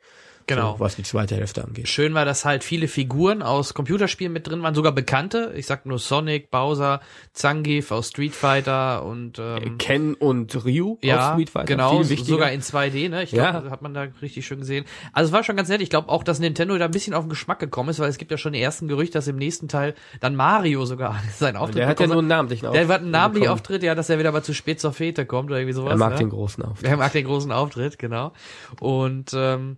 Genau. 0.48 0.74
So, 0.74 0.80
was 0.80 0.96
die 0.96 1.04
zweite 1.04 1.36
Hälfte 1.36 1.64
angeht. 1.64 1.88
Schön 1.88 2.14
war, 2.14 2.26
dass 2.26 2.46
halt 2.46 2.64
viele 2.64 2.88
Figuren 2.88 3.42
aus 3.42 3.74
Computerspielen 3.74 4.32
mit 4.34 4.48
drin 4.48 4.62
waren, 4.64 4.76
sogar 4.76 4.92
bekannte. 4.92 5.54
Ich 5.56 5.66
sag 5.66 5.86
nur 5.86 6.00
Sonic, 6.00 6.52
Bowser, 6.52 7.02
Zangief 7.34 7.92
aus 7.92 8.10
Street 8.10 8.34
Fighter 8.36 9.04
und 9.06 9.40
ähm, 9.40 9.78
Ken 9.78 10.14
und 10.14 10.66
Ryu 10.66 10.98
ja, 11.02 11.30
aus 11.30 11.34
Street 11.34 11.50
Fighter. 11.50 11.66
genau, 11.66 12.04
sogar 12.04 12.52
in 12.52 12.62
2D, 12.62 13.10
ne? 13.10 13.24
Ich 13.24 13.32
glaube, 13.32 13.66
Ja. 13.66 13.72
hat 13.72 13.82
man 13.82 13.94
da 13.94 14.08
richtig 14.22 14.46
schön 14.46 14.60
gesehen. 14.60 14.86
Also 15.14 15.30
es 15.30 15.34
war 15.34 15.44
schon 15.44 15.56
ganz 15.56 15.70
nett. 15.70 15.82
Ich 15.82 15.90
glaube 15.90 16.10
auch, 16.10 16.24
dass 16.24 16.40
Nintendo 16.40 16.78
da 16.78 16.86
ein 16.86 16.92
bisschen 16.92 17.14
auf 17.14 17.24
den 17.26 17.30
Geschmack 17.30 17.60
gekommen 17.60 17.90
ist, 17.90 18.00
weil 18.00 18.10
es 18.10 18.18
gibt 18.18 18.32
ja 18.32 18.38
schon 18.38 18.54
die 18.54 18.62
ersten 18.62 18.88
Gerüchte, 18.88 19.14
dass 19.18 19.28
im 19.28 19.38
nächsten 19.38 19.68
Teil 19.68 19.96
dann 20.20 20.36
Mario 20.36 20.86
sogar 20.86 21.22
seinen 21.38 21.58
Auftritt 21.58 21.78
Der 21.78 21.88
hat 21.88 22.00
ja 22.00 22.08
nur 22.08 22.20
einen 22.20 22.28
namentlichen 22.28 22.72
Der 22.72 22.88
hat 22.88 23.02
einen 23.02 23.12
namentlichen. 23.12 23.50
Auftritt, 23.52 23.84
ja, 23.84 23.96
dass 23.96 24.10
er 24.10 24.20
wieder 24.20 24.32
mal 24.32 24.44
zu 24.44 24.54
spät 24.54 24.80
zur 24.80 24.94
Fete 24.94 25.26
kommt 25.26 25.50
oder 25.50 25.60
irgendwie 25.60 25.74
sowas. 25.74 25.92
Er 25.92 25.98
mag 25.98 26.12
ne? 26.14 26.18
den 26.20 26.30
großen 26.30 26.64
Auftritt. 26.64 26.90
Er 26.90 26.98
mag 26.98 27.12
den 27.14 27.26
großen 27.26 27.52
Auftritt, 27.52 27.98
genau. 28.00 28.34
Und 28.80 29.32
ähm, 29.36 29.78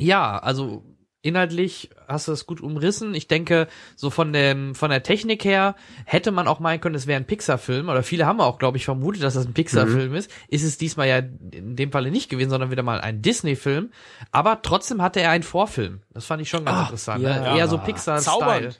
ja, 0.00 0.38
also 0.38 0.84
inhaltlich 1.22 1.90
hast 2.08 2.28
du 2.28 2.32
es 2.32 2.46
gut 2.46 2.62
umrissen. 2.62 3.14
Ich 3.14 3.28
denke, 3.28 3.68
so 3.94 4.08
von 4.08 4.32
dem 4.32 4.74
von 4.74 4.90
der 4.90 5.02
Technik 5.02 5.44
her 5.44 5.74
hätte 6.06 6.32
man 6.32 6.48
auch 6.48 6.60
meinen 6.60 6.80
können, 6.80 6.94
es 6.94 7.06
wäre 7.06 7.20
ein 7.20 7.26
Pixar-Film. 7.26 7.90
Oder 7.90 8.02
viele 8.02 8.24
haben 8.24 8.40
auch, 8.40 8.58
glaube 8.58 8.78
ich, 8.78 8.86
vermutet, 8.86 9.22
dass 9.22 9.34
das 9.34 9.44
ein 9.46 9.52
Pixar-Film 9.52 10.14
ist. 10.14 10.30
Ist 10.48 10.64
es 10.64 10.78
diesmal 10.78 11.08
ja 11.08 11.18
in 11.18 11.76
dem 11.76 11.92
Falle 11.92 12.10
nicht 12.10 12.30
gewesen, 12.30 12.48
sondern 12.50 12.70
wieder 12.70 12.82
mal 12.82 13.00
ein 13.02 13.20
Disney-Film. 13.20 13.90
Aber 14.32 14.62
trotzdem 14.62 15.02
hatte 15.02 15.20
er 15.20 15.30
einen 15.30 15.42
Vorfilm. 15.44 16.00
Das 16.14 16.24
fand 16.24 16.40
ich 16.40 16.48
schon 16.48 16.64
ganz 16.64 16.78
Ah, 16.78 16.82
interessant. 16.84 17.22
ja. 17.22 17.52
ne? 17.52 17.58
Eher 17.58 17.68
so 17.68 17.76
Pixar-Style. 17.76 18.70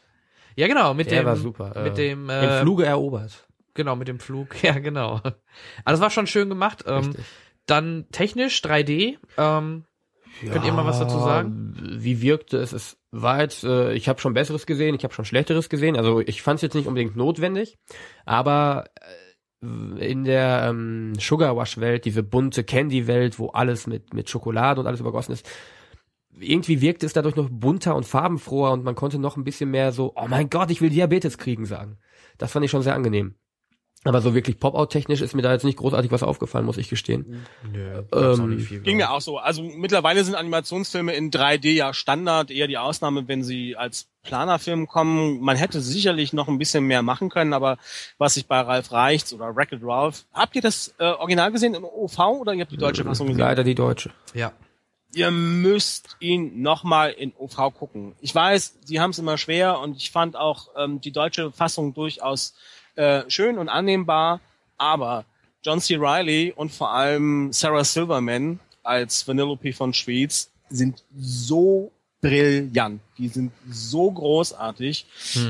Ja, 0.57 0.67
genau, 0.67 0.95
mit 0.95 1.11
Der 1.11 1.21
dem, 1.23 1.27
war 1.27 1.37
super. 1.37 1.73
mit 1.85 1.93
Äh, 1.93 2.09
dem, 2.09 2.31
äh, 2.31 2.57
Im 2.59 2.63
Fluge 2.63 2.87
erobert. 2.87 3.47
Genau, 3.75 3.97
mit 3.97 4.09
dem 4.09 4.19
Flug. 4.19 4.49
Ja, 4.63 4.79
genau. 4.79 5.21
Also 5.23 5.35
das 5.85 6.01
war 6.01 6.11
schon 6.11 6.27
schön 6.27 6.49
gemacht. 6.49 6.85
Ähm, 6.87 7.13
dann 7.67 8.07
technisch 8.13 8.61
3D. 8.65 9.19
Ähm, 9.37 9.85
Könnt 10.49 10.65
ihr 10.65 10.73
mal 10.73 10.87
was 10.87 10.99
dazu 10.99 11.19
sagen? 11.19 11.75
Wie 11.99 12.23
wirkte 12.23 12.59
es? 12.59 12.73
Es 12.73 12.99
war 13.11 13.41
jetzt, 13.41 13.65
äh, 13.65 13.93
ich 13.93 14.09
habe 14.09 14.21
schon 14.21 14.35
Besseres 14.35 14.67
gesehen, 14.67 14.95
ich 14.95 15.05
habe 15.05 15.13
schon 15.15 15.25
Schlechteres 15.25 15.69
gesehen. 15.69 15.97
Also 15.97 16.21
ich 16.21 16.43
fand 16.43 16.57
es 16.57 16.63
jetzt 16.63 16.75
nicht 16.75 16.87
unbedingt 16.87 17.17
notwendig, 17.17 17.79
aber 18.25 18.87
äh, 19.63 20.11
in 20.11 20.25
der 20.25 20.67
ähm, 20.71 21.13
Sugar 21.19 21.57
Wash 21.57 21.79
Welt, 21.79 22.05
diese 22.05 22.23
bunte 22.23 22.65
Candy 22.65 23.07
Welt, 23.07 23.39
wo 23.39 23.49
alles 23.49 23.87
mit 23.87 24.15
mit 24.15 24.31
Schokolade 24.31 24.81
und 24.81 24.87
alles 24.87 25.01
übergossen 25.01 25.33
ist, 25.33 25.47
irgendwie 26.39 26.81
wirkte 26.81 27.07
es 27.07 27.13
dadurch 27.13 27.37
noch 27.37 27.49
bunter 27.51 27.95
und 27.95 28.07
farbenfroher 28.07 28.73
und 28.73 28.85
man 28.85 28.95
konnte 28.95 29.19
noch 29.19 29.37
ein 29.37 29.45
bisschen 29.45 29.71
mehr 29.71 29.93
so, 29.93 30.13
oh 30.17 30.29
mein 30.29 30.49
Gott, 30.49 30.71
ich 30.71 30.81
will 30.81 30.91
Diabetes 30.91 31.39
kriegen 31.39 31.67
sagen. 31.67 31.99
Das 32.39 32.53
fand 32.53 32.65
ich 32.65 32.71
schon 32.71 32.83
sehr 32.83 32.95
angenehm. 32.95 33.35
Aber 34.05 34.23
so 34.23 34.35
wirklich 34.35 34.59
Pop-Out-technisch 34.59 35.21
ist 35.21 35.35
mir 35.35 35.43
da 35.43 35.53
jetzt 35.53 35.65
nicht 35.65 35.77
großartig 35.77 36.11
was 36.11 36.23
aufgefallen, 36.23 36.65
muss 36.65 36.79
ich 36.79 36.89
gestehen. 36.89 37.45
Nö, 37.71 38.03
Ähm, 38.15 38.83
Ging 38.83 38.97
mir 38.97 39.11
auch 39.11 39.21
so. 39.21 39.37
Also 39.37 39.63
mittlerweile 39.63 40.25
sind 40.25 40.35
Animationsfilme 40.37 41.13
in 41.13 41.31
3D 41.31 41.73
ja 41.73 41.93
Standard, 41.93 42.51
eher 42.51 42.67
die 42.67 42.79
Ausnahme, 42.79 43.29
wenn 43.29 43.45
sie 43.45 43.77
als 43.77 44.09
Planerfilm 44.23 44.87
kommen. 44.87 45.41
Man 45.41 45.57
hätte 45.57 45.83
sicherlich 45.83 46.33
noch 46.33 46.49
ein 46.49 46.57
bisschen 46.57 46.85
mehr 46.85 47.03
machen 47.03 47.29
können, 47.29 47.53
aber 47.53 47.77
was 48.17 48.39
ich 48.39 48.47
bei 48.47 48.61
Ralf 48.61 48.91
Reichts 48.91 49.35
oder 49.35 49.55
Wreck-It 49.55 49.81
Ralph, 49.83 50.25
habt 50.33 50.57
ihr 50.57 50.63
das 50.63 50.95
äh, 50.99 51.05
Original 51.05 51.53
gesehen 51.53 51.75
im 51.75 51.85
OV 51.85 52.19
oder 52.41 52.55
ihr 52.55 52.63
habt 52.63 52.73
die 52.73 52.79
deutsche 52.79 53.05
Fassung 53.05 53.27
gesehen? 53.27 53.41
Leider 53.41 53.65
die 53.65 53.75
deutsche. 53.75 54.11
Ja. 54.33 54.53
ihr 55.13 55.31
müsst 55.31 56.17
ihn 56.21 56.63
nochmal 56.63 57.11
in 57.11 57.35
OV 57.37 57.75
gucken. 57.75 58.15
Ich 58.23 58.35
weiß, 58.35 58.79
sie 58.85 58.99
haben 59.01 59.11
es 59.11 59.19
immer 59.19 59.37
schwer 59.37 59.79
und 59.81 59.99
ich 59.99 60.11
fand 60.11 60.37
auch 60.37 60.69
ähm, 60.77 61.03
die 61.03 61.13
deutsche 61.13 61.53
Fassung 61.53 61.93
durchaus 61.93 62.55
äh, 63.01 63.31
schön 63.31 63.57
und 63.57 63.71
annehmbar, 63.71 64.41
aber 64.77 65.25
John 65.63 65.81
C. 65.81 65.97
Reilly 65.99 66.53
und 66.55 66.71
vor 66.71 66.91
allem 66.91 67.51
Sarah 67.53 67.85
Silverman 67.85 68.61
als 68.83 69.27
Vanellope 69.27 69.73
von 69.73 69.95
Schweetz 69.95 70.51
sind 70.69 71.03
so 71.17 71.91
brillant. 72.21 73.01
Die 73.17 73.29
sind 73.29 73.53
so 73.71 74.11
großartig. 74.11 75.07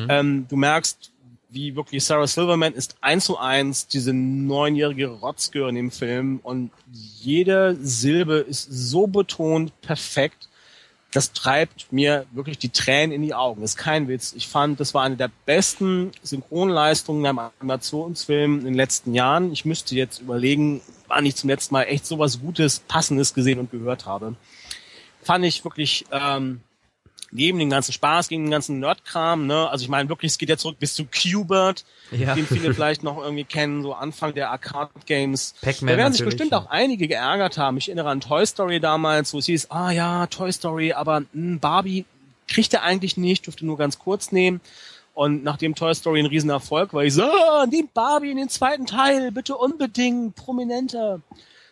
Ähm, 0.09 0.47
du 0.49 0.57
merkst, 0.57 1.11
wie 1.49 1.75
wirklich 1.75 2.05
Sarah 2.05 2.29
Silverman 2.29 2.75
ist 2.75 2.97
eins 3.01 3.25
zu 3.25 3.37
eins 3.37 3.89
diese 3.89 4.13
neunjährige 4.13 5.09
Rotzgör 5.09 5.69
in 5.69 5.75
dem 5.75 5.91
Film 5.91 6.39
und 6.45 6.71
jede 6.93 7.77
Silbe 7.83 8.37
ist 8.37 8.69
so 8.71 9.09
betont 9.09 9.73
perfekt. 9.81 10.49
Das 11.13 11.33
treibt 11.33 11.93
mir 11.93 12.27
wirklich 12.31 12.59
die 12.59 12.69
Tränen 12.69 13.13
in 13.13 13.23
die 13.23 13.35
Augen. 13.35 13.63
Das 13.63 13.73
ist 13.73 13.77
kein 13.77 14.07
Witz. 14.07 14.33
Ich 14.37 14.47
fand, 14.47 14.79
das 14.79 14.95
war 14.95 15.03
eine 15.03 15.17
der 15.17 15.31
besten 15.45 16.13
Synchronleistungen 16.23 17.25
in 17.25 17.27
einem 17.27 17.51
Animationsfilm 17.59 18.61
in 18.61 18.65
den 18.65 18.75
letzten 18.75 19.15
Jahren. 19.15 19.53
Ich 19.53 19.65
müsste 19.65 19.95
jetzt 19.97 20.21
überlegen, 20.21 20.81
wann 21.09 21.27
ich 21.27 21.35
zum 21.35 21.51
letzten 21.51 21.75
Mal 21.75 21.85
echt 21.85 22.07
sowas 22.07 22.41
Gutes, 22.41 22.81
Passendes 22.81 23.35
gesehen 23.35 23.59
und 23.59 23.73
gehört 23.73 24.07
habe. 24.07 24.37
Fand 25.23 25.45
ich 25.45 25.65
wirklich 25.65 26.07
ähm, 26.13 26.61
neben 27.33 27.59
dem 27.59 27.71
ganzen 27.71 27.93
Spaß, 27.93 28.29
gegen 28.29 28.45
den 28.45 28.51
ganzen 28.51 28.81
Nerdkram, 28.81 29.47
ne, 29.47 29.69
also 29.69 29.83
ich 29.85 29.89
meine 29.89 30.09
wirklich, 30.09 30.33
es 30.33 30.39
geht 30.39 30.49
ja 30.49 30.57
zurück 30.57 30.79
bis 30.79 30.95
zu 30.95 31.05
Q-Bert, 31.05 31.85
Ja. 32.11 32.35
den 32.35 32.47
viele 32.47 32.75
vielleicht 32.75 33.03
noch 33.03 33.19
irgendwie 33.19 33.45
kennen, 33.45 33.83
so 33.83 33.93
Anfang 33.95 34.35
der 34.35 34.51
Arcade-Games. 34.51 35.55
Pac-Man 35.63 35.93
Da 35.95 35.99
werden 35.99 36.13
sich 36.13 36.25
bestimmt 36.25 36.53
ja. 36.53 36.59
auch 36.59 36.67
einige 36.71 37.07
geärgert 37.07 37.57
haben. 37.59 37.77
Ich 37.77 37.89
erinnere 37.89 38.11
an 38.11 38.21
Toy 38.21 38.45
Story 38.47 38.81
damals, 38.81 39.33
wo 39.33 39.39
es 39.39 39.47
hieß, 39.47 39.71
ah 39.71 39.91
ja, 39.91 40.27
Toy 40.27 40.53
Story, 40.53 40.93
aber 40.93 41.23
mh, 41.33 41.59
Barbie 41.61 42.05
kriegt 42.49 42.75
er 42.75 42.83
eigentlich 42.83 43.17
nicht, 43.17 43.47
durfte 43.47 43.65
nur 43.65 43.79
ganz 43.79 43.99
kurz 43.99 44.33
nehmen. 44.33 44.61
Und 45.15 45.45
nachdem 45.45 45.75
Toy 45.75 45.95
Story 45.95 46.21
ein 46.21 46.27
Riesenerfolg 46.27 46.95
war, 46.95 47.05
ich 47.05 47.15
so, 47.15 47.25
ah, 47.25 47.67
nehmt 47.67 47.95
Barbie 47.95 48.31
in 48.31 48.39
den 48.39 48.49
zweiten 48.49 48.87
Teil, 48.87 49.31
bitte 49.33 49.57
unbedingt, 49.57 50.35
prominenter. 50.35 51.21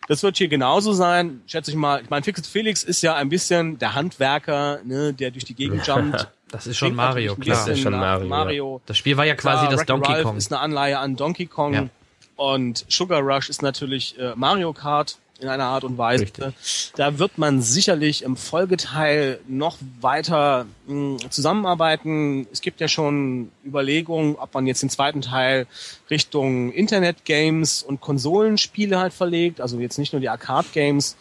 Das 0.08 0.22
wird 0.22 0.36
hier 0.38 0.48
genauso 0.48 0.92
sein, 0.92 1.42
schätze 1.46 1.70
ich 1.70 1.76
mal. 1.76 2.00
Ich 2.02 2.10
meine, 2.10 2.22
Fixit 2.24 2.46
Felix 2.46 2.82
ist 2.82 3.02
ja 3.02 3.14
ein 3.14 3.28
bisschen 3.28 3.78
der 3.78 3.94
Handwerker, 3.94 4.80
ne, 4.84 5.12
der 5.12 5.30
durch 5.30 5.44
die 5.44 5.54
Gegend 5.54 5.86
jumpt. 5.86 6.28
Das 6.50 6.66
ist 6.66 6.78
schon 6.78 6.94
Mario, 6.94 7.36
klar. 7.36 7.58
Das 7.58 7.68
ist 7.68 7.80
schon 7.80 7.92
Mario, 7.92 8.22
ja. 8.22 8.26
Mario. 8.30 8.80
Das 8.86 8.96
Spiel 8.96 9.18
war 9.18 9.26
ja 9.26 9.34
quasi 9.34 9.66
Klar, 9.66 9.70
das 9.70 9.80
Wreck-It 9.80 9.90
Donkey 9.90 10.12
Ralph 10.12 10.22
Kong. 10.24 10.36
ist 10.38 10.50
eine 10.50 10.60
Anleihe 10.62 10.98
an 10.98 11.14
Donkey 11.14 11.44
Kong 11.44 11.74
Ja. 11.74 11.88
und 12.36 12.86
Sugar 12.88 13.20
Rush 13.20 13.50
ist 13.50 13.60
natürlich 13.60 14.18
äh, 14.18 14.32
Mario 14.34 14.72
Kart 14.72 15.18
in 15.40 15.48
einer 15.48 15.64
Art 15.64 15.84
und 15.84 15.98
Weise. 15.98 16.24
Richtig. 16.24 16.54
Da 16.96 17.18
wird 17.18 17.38
man 17.38 17.62
sicherlich 17.62 18.22
im 18.22 18.36
Folgeteil 18.36 19.38
noch 19.46 19.78
weiter 20.00 20.66
mh, 20.86 21.30
zusammenarbeiten. 21.30 22.46
Es 22.52 22.60
gibt 22.60 22.80
ja 22.80 22.88
schon 22.88 23.50
Überlegungen, 23.64 24.36
ob 24.36 24.52
man 24.54 24.66
jetzt 24.66 24.82
den 24.82 24.90
zweiten 24.90 25.20
Teil 25.20 25.66
Richtung 26.10 26.72
Internet-Games 26.72 27.82
und 27.82 28.00
Konsolenspiele 28.00 28.98
halt 28.98 29.12
verlegt, 29.12 29.60
also 29.60 29.78
jetzt 29.78 29.98
nicht 29.98 30.12
nur 30.12 30.20
die 30.20 30.28
Arcade-Games. 30.28 31.16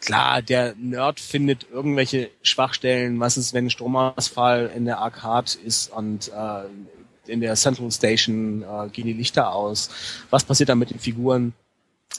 Klar, 0.00 0.42
der 0.42 0.74
Nerd 0.76 1.18
findet 1.18 1.66
irgendwelche 1.72 2.30
Schwachstellen, 2.42 3.18
was 3.18 3.36
ist, 3.36 3.52
wenn 3.52 3.66
ein 3.66 3.70
Stromausfall 3.70 4.70
in 4.74 4.84
der 4.84 4.98
Arcade 4.98 5.50
ist 5.64 5.90
und 5.92 6.28
äh, 6.28 6.62
in 7.26 7.40
der 7.40 7.56
Central 7.56 7.90
Station 7.90 8.62
äh, 8.62 8.88
gehen 8.90 9.06
die 9.06 9.12
Lichter 9.12 9.52
aus. 9.52 9.90
Was 10.30 10.44
passiert 10.44 10.68
dann 10.68 10.78
mit 10.78 10.90
den 10.90 11.00
Figuren? 11.00 11.52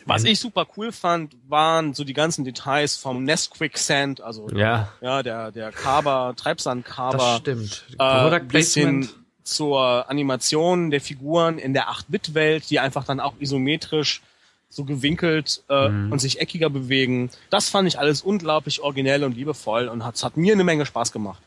Was 0.06 0.23
ich 0.23 0.39
super 0.39 0.65
cool 0.78 0.91
fand, 0.91 1.36
waren 1.47 1.93
so 1.93 2.04
die 2.04 2.13
ganzen 2.13 2.45
Details 2.45 2.95
vom 2.95 3.23
Nest 3.23 3.52
Quicksand, 3.52 4.21
also 4.21 4.47
Ja. 4.52 4.89
ja 5.02 5.23
der 5.23 5.52
der 5.52 5.71
Carver, 5.71 6.34
Treibsand 6.36 6.86
Das 6.86 7.38
stimmt. 7.38 7.86
äh, 7.97 8.39
bis 8.41 8.73
hin 8.73 9.10
zur 9.43 10.10
Animation 10.10 10.91
der 10.91 11.02
Figuren 11.02 11.58
in 11.58 11.73
der 11.73 11.89
8-Bit-Welt, 11.89 12.69
die 12.69 12.80
einfach 12.80 13.04
dann 13.04 13.19
auch 13.19 13.34
isometrisch 13.39 14.21
so 14.69 14.84
gewinkelt 14.84 15.63
äh, 15.69 15.89
Mhm. 15.89 16.12
und 16.12 16.19
sich 16.19 16.39
eckiger 16.39 16.69
bewegen. 16.69 17.32
Das 17.49 17.69
fand 17.69 17.88
ich 17.88 17.97
alles 17.97 18.21
unglaublich 18.21 18.82
originell 18.82 19.23
und 19.23 19.36
liebevoll 19.36 19.88
und 19.88 20.06
hat, 20.06 20.23
hat 20.23 20.38
mir 20.38 20.54
eine 20.54 20.63
Menge 20.63 20.86
Spaß 20.86 21.12
gemacht. 21.12 21.41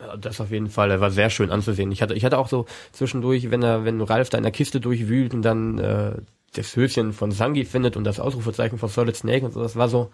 Ja, 0.00 0.16
Das 0.16 0.40
auf 0.40 0.50
jeden 0.50 0.70
Fall, 0.70 0.90
er 0.90 1.00
war 1.02 1.10
sehr 1.10 1.28
schön 1.28 1.50
anzusehen. 1.50 1.92
Ich 1.92 2.00
hatte, 2.00 2.14
ich 2.14 2.24
hatte 2.24 2.38
auch 2.38 2.48
so 2.48 2.64
zwischendurch, 2.92 3.50
wenn 3.50 3.62
er, 3.62 3.84
wenn 3.84 4.00
Ralf 4.00 4.30
da 4.30 4.38
in 4.38 4.44
der 4.44 4.52
Kiste 4.52 4.80
durchwühlt 4.80 5.34
und 5.34 5.42
dann 5.42 5.78
äh, 5.78 6.12
das 6.54 6.76
Höschen 6.76 7.12
von 7.12 7.30
Sangi 7.30 7.64
findet 7.64 7.96
und 7.96 8.04
das 8.04 8.20
Ausrufezeichen 8.20 8.78
von 8.78 8.88
Solid 8.88 9.16
Snake 9.16 9.44
und 9.44 9.52
so, 9.52 9.62
das 9.62 9.76
war 9.76 9.88
so 9.88 10.10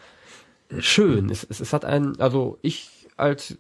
schön. 0.79 1.31
Es, 1.31 1.45
es, 1.45 1.61
es 1.61 1.73
hat 1.73 1.85
einen, 1.85 2.21
also 2.21 2.59
ich 2.63 2.91
als 3.17 3.57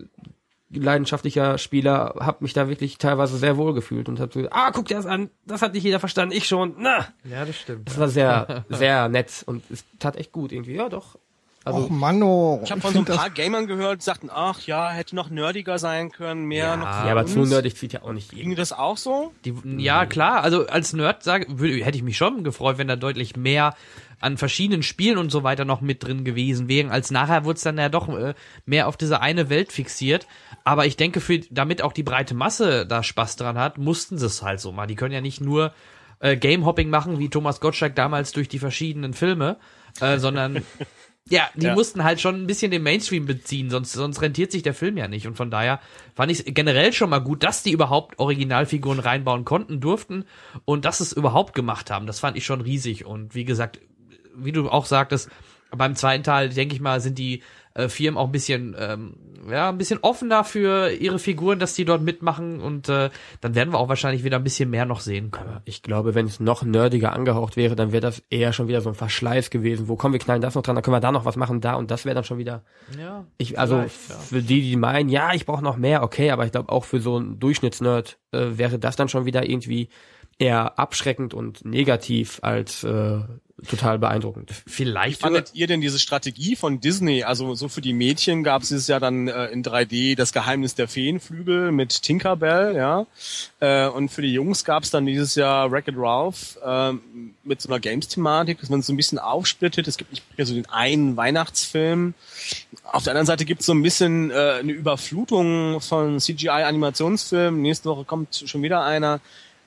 leidenschaftlicher 0.71 1.59
Spieler 1.59 2.17
habe 2.19 2.39
mich 2.41 2.53
da 2.53 2.69
wirklich 2.69 2.99
teilweise 2.99 3.37
sehr 3.37 3.57
wohl 3.57 3.75
gefühlt 3.75 4.09
und 4.09 4.19
habe 4.19 4.33
so, 4.33 4.49
ah, 4.51 4.71
guck 4.73 4.87
dir 4.87 4.97
das 4.97 5.07
an, 5.07 5.31
das 5.47 5.63
hat 5.63 5.75
nicht 5.75 5.85
jeder 5.85 6.01
verstanden, 6.01 6.35
ich 6.35 6.47
schon, 6.47 6.75
na. 6.79 7.07
Ja, 7.25 7.45
das 7.45 7.57
stimmt. 7.57 7.89
Das 7.89 7.99
war 7.99 8.09
sehr, 8.09 8.65
sehr 8.69 9.09
nett 9.09 9.45
und 9.47 9.63
es 9.71 9.85
tat 9.99 10.17
echt 10.17 10.33
gut 10.33 10.53
irgendwie. 10.53 10.75
Ja, 10.75 10.89
doch. 10.89 11.17
Also 11.67 11.85
Och, 11.85 11.91
Manno. 11.91 12.61
Ich 12.63 12.71
habe 12.71 12.81
von 12.83 12.93
so 12.93 12.99
ein 12.99 13.05
paar 13.07 13.31
Gamern 13.31 13.67
gehört, 13.67 14.01
die 14.01 14.05
sagten, 14.05 14.29
ach 14.31 14.61
ja, 14.67 14.91
hätte 14.91 15.17
noch 15.17 15.31
nerdiger 15.31 15.79
sein 15.79 16.13
können, 16.13 16.45
mehr 16.45 16.67
Ja, 16.67 16.77
noch. 16.77 16.85
ja, 16.85 17.07
aber 17.11 17.25
zu 17.25 17.41
nerdig 17.41 17.77
zieht 17.77 17.95
ja 17.95 18.03
auch 18.03 18.13
nicht 18.13 18.31
Ging 18.31 18.39
jeden. 18.39 18.51
dir 18.51 18.57
das 18.57 18.73
auch 18.73 18.99
so? 18.99 19.33
Die, 19.47 19.55
ja, 19.79 20.05
klar. 20.05 20.43
Also 20.43 20.67
als 20.67 20.93
Nerd 20.93 21.23
sage, 21.23 21.47
würde, 21.59 21.83
hätte 21.85 21.97
ich 21.97 22.03
mich 22.03 22.19
schon 22.19 22.45
gefreut, 22.45 22.77
wenn 22.77 22.89
da 22.89 22.97
deutlich 22.97 23.35
mehr 23.37 23.75
an 24.21 24.37
verschiedenen 24.37 24.83
Spielen 24.83 25.17
und 25.19 25.31
so 25.31 25.43
weiter 25.43 25.65
noch 25.65 25.81
mit 25.81 26.03
drin 26.05 26.25
gewesen 26.25 26.69
wären. 26.69 26.91
Als 26.91 27.11
nachher 27.11 27.45
wurde 27.45 27.57
es 27.57 27.63
dann 27.63 27.79
ja 27.79 27.89
doch 27.89 28.09
äh, 28.11 28.35
mehr 28.67 28.87
auf 28.87 28.97
diese 28.97 29.21
eine 29.23 29.49
Welt 29.49 29.73
fixiert. 29.73 30.27
Aber 30.65 30.85
ich 30.87 30.97
denke, 30.97 31.21
für, 31.21 31.39
damit 31.51 31.81
auch 31.83 31.93
die 31.95 32.03
breite 32.03 32.35
Masse 32.35 32.87
da 32.87 33.03
Spaß 33.03 33.37
dran 33.37 33.57
hat, 33.59 33.79
mussten 33.79 34.19
sie 34.19 34.27
es 34.27 34.43
halt 34.43 34.61
so 34.61 34.71
mal. 34.71 34.87
Die 34.87 34.95
können 34.97 35.13
ja 35.13 35.21
nicht 35.23 35.41
nur 35.41 35.73
äh, 36.21 36.37
Game-Hopping 36.37 36.91
machen, 36.91 37.19
wie 37.19 37.29
Thomas 37.31 37.61
Gottschalk 37.61 37.95
damals 37.97 38.33
durch 38.33 38.49
die 38.49 38.59
verschiedenen 38.59 39.15
Filme, 39.15 39.57
äh, 40.01 40.19
sondern 40.19 40.63
Ja, 41.31 41.49
die 41.55 41.67
Ja. 41.67 41.75
mussten 41.75 42.05
halt 42.05 42.21
schon 42.21 42.35
ein 42.43 42.47
bisschen 42.47 42.71
den 42.71 42.83
Mainstream 42.83 43.25
beziehen, 43.25 43.71
sonst, 43.71 43.93
sonst 43.93 44.21
rentiert 44.21 44.53
sich 44.53 44.63
der 44.63 44.75
Film 44.75 44.99
ja 44.99 45.09
nicht. 45.09 45.27
Und 45.27 45.37
von 45.37 45.51
daher 45.51 45.81
fand 46.15 46.31
ich 46.31 46.41
es 46.41 46.45
generell 46.55 46.93
schon 46.93 47.09
mal 47.09 47.21
gut, 47.21 47.43
dass 47.43 47.63
die 47.63 47.73
überhaupt 47.73 48.19
Originalfiguren 48.19 48.99
reinbauen 48.99 49.47
konnten, 49.47 49.81
durften 49.81 50.27
und 50.67 50.85
dass 50.85 51.01
es 51.01 51.15
überhaupt 51.15 51.55
gemacht 51.55 51.91
haben. 51.91 52.07
Das 52.07 52.21
fand 52.21 52.37
ich 52.37 52.45
schon 52.45 52.61
riesig. 52.61 53.07
Und 53.07 53.35
wie 53.35 53.47
gesagt, 53.47 53.81
wie 54.37 54.53
du 54.53 54.69
auch 54.69 54.85
sagtest, 54.85 55.31
beim 55.71 55.97
zweiten 55.97 56.25
Teil, 56.25 56.51
denke 56.51 56.75
ich 56.75 56.81
mal, 56.83 57.01
sind 57.01 57.19
die 57.19 57.43
äh, 57.75 57.89
Firmen 57.89 58.19
auch 58.19 58.27
ein 58.27 58.33
bisschen, 58.33 58.75
ähm, 58.79 59.15
ja, 59.51 59.69
ein 59.69 59.79
bisschen 59.79 59.99
offener 60.01 60.45
für 60.45 60.91
ihre 60.91 61.19
Figuren, 61.19 61.59
dass 61.59 61.75
die 61.75 61.85
dort 61.85 62.03
mitmachen 62.03 62.61
und 62.61 62.89
äh, 62.89 63.11
dann 63.41 63.55
werden 63.55 63.73
wir 63.73 63.79
auch 63.79 63.89
wahrscheinlich 63.89 64.25
wieder 64.25 64.37
ein 64.37 64.45
bisschen 64.45 64.71
mehr 64.71 64.87
noch 64.87 65.01
sehen 65.01 65.31
können. 65.31 65.61
Ich 65.65 65.83
glaube, 65.83 66.15
wenn 66.15 66.27
es 66.27 66.41
noch 66.41 66.63
nerdiger 66.63 67.13
angehaucht 67.13 67.57
wäre, 67.57 67.77
dann 67.77 67.93
wäre 67.93 68.01
das 68.01 68.23
eher 68.31 68.53
schon 68.53 68.69
wieder 68.69 68.81
so 68.81 68.89
ein 68.89 68.95
Verschleiß 68.95 69.51
gewesen. 69.51 69.89
Wo 69.89 69.97
kommen 69.97 70.15
wir 70.15 70.21
knallen 70.21 70.41
das 70.41 70.55
noch 70.55 70.63
dran, 70.63 70.77
dann 70.77 70.83
können 70.83 70.97
wir 70.97 71.01
da 71.01 71.13
noch 71.13 71.25
was 71.25 71.37
machen, 71.37 71.61
da 71.61 71.75
und 71.75 71.91
das 71.91 72.05
wäre 72.05 72.15
dann 72.15 72.25
schon 72.25 72.39
wieder. 72.39 72.63
Ja. 72.99 73.25
Ich, 73.39 73.59
also 73.59 73.79
ja. 73.81 73.89
für 73.89 74.41
die, 74.41 74.63
die 74.63 74.77
meinen, 74.77 75.09
ja, 75.09 75.35
ich 75.35 75.45
brauche 75.45 75.63
noch 75.63 75.77
mehr, 75.77 76.03
okay, 76.03 76.31
aber 76.31 76.47
ich 76.47 76.53
glaube 76.53 76.73
auch 76.73 76.85
für 76.85 77.01
so 77.01 77.17
einen 77.17 77.39
Durchschnittsnerd 77.39 78.19
äh, 78.33 78.57
wäre 78.57 78.79
das 78.79 78.97
dann 78.97 79.09
schon 79.09 79.27
wieder 79.27 79.49
irgendwie 79.49 79.89
eher 80.39 80.79
abschreckend 80.79 81.35
und 81.35 81.65
negativ 81.65 82.41
als 82.43 82.85
äh, 82.85 83.19
total 83.69 83.99
beeindruckend. 83.99 84.51
Vielleicht 84.67 85.21
Fandet 85.21 85.53
ihr 85.55 85.67
denn 85.67 85.81
diese 85.81 85.99
Strategie 85.99 86.57
von 86.57 86.81
Disney? 86.81 87.23
Also 87.23 87.55
so 87.55 87.69
für 87.69 87.81
die 87.81 87.93
Mädchen 87.93 88.43
gab 88.43 88.63
es 88.63 88.69
dieses 88.69 88.89
Jahr 88.89 89.01
dann 89.01 89.29
äh, 89.29 89.47
in 89.47 89.63
3D 89.63 90.17
das 90.17 90.33
Geheimnis 90.33 90.75
der 90.75 90.89
Feenflügel 90.89 91.71
mit 91.71 92.03
Tinkerbell, 92.03 92.75
ja. 92.75 93.07
Äh, 93.61 93.89
und 93.89 94.11
für 94.11 94.23
die 94.23 94.33
Jungs 94.33 94.65
gab 94.65 94.83
es 94.83 94.91
dann 94.91 95.07
dieses 95.07 95.37
Jahr 95.37 95.71
Wreck-It 95.71 95.95
Ralph 95.97 96.59
äh, 96.65 96.93
mit 97.45 97.61
so 97.61 97.69
einer 97.69 97.79
Games-Thematik, 97.79 98.61
dass 98.61 98.71
man 98.71 98.81
es 98.81 98.87
so 98.87 98.93
ein 98.93 98.97
bisschen 98.97 99.19
aufsplittet. 99.19 99.87
Es 99.87 99.97
gibt 99.97 100.11
nicht 100.11 100.25
mehr 100.37 100.47
so 100.47 100.55
den 100.55 100.69
einen 100.69 101.17
Weihnachtsfilm. 101.17 102.15
Auf 102.83 103.05
der 103.05 103.13
anderen 103.13 103.27
Seite 103.27 103.45
gibt 103.45 103.61
es 103.61 103.67
so 103.67 103.73
ein 103.73 103.83
bisschen 103.83 104.31
äh, 104.31 104.59
eine 104.61 104.73
Überflutung 104.73 105.81
von 105.81 106.19
CGI-Animationsfilmen. 106.19 107.63
Nächste 107.63 107.89
Woche 107.89 108.05
kommt 108.05 108.43
schon 108.47 108.63
wieder 108.63 108.85
einer 108.85 109.21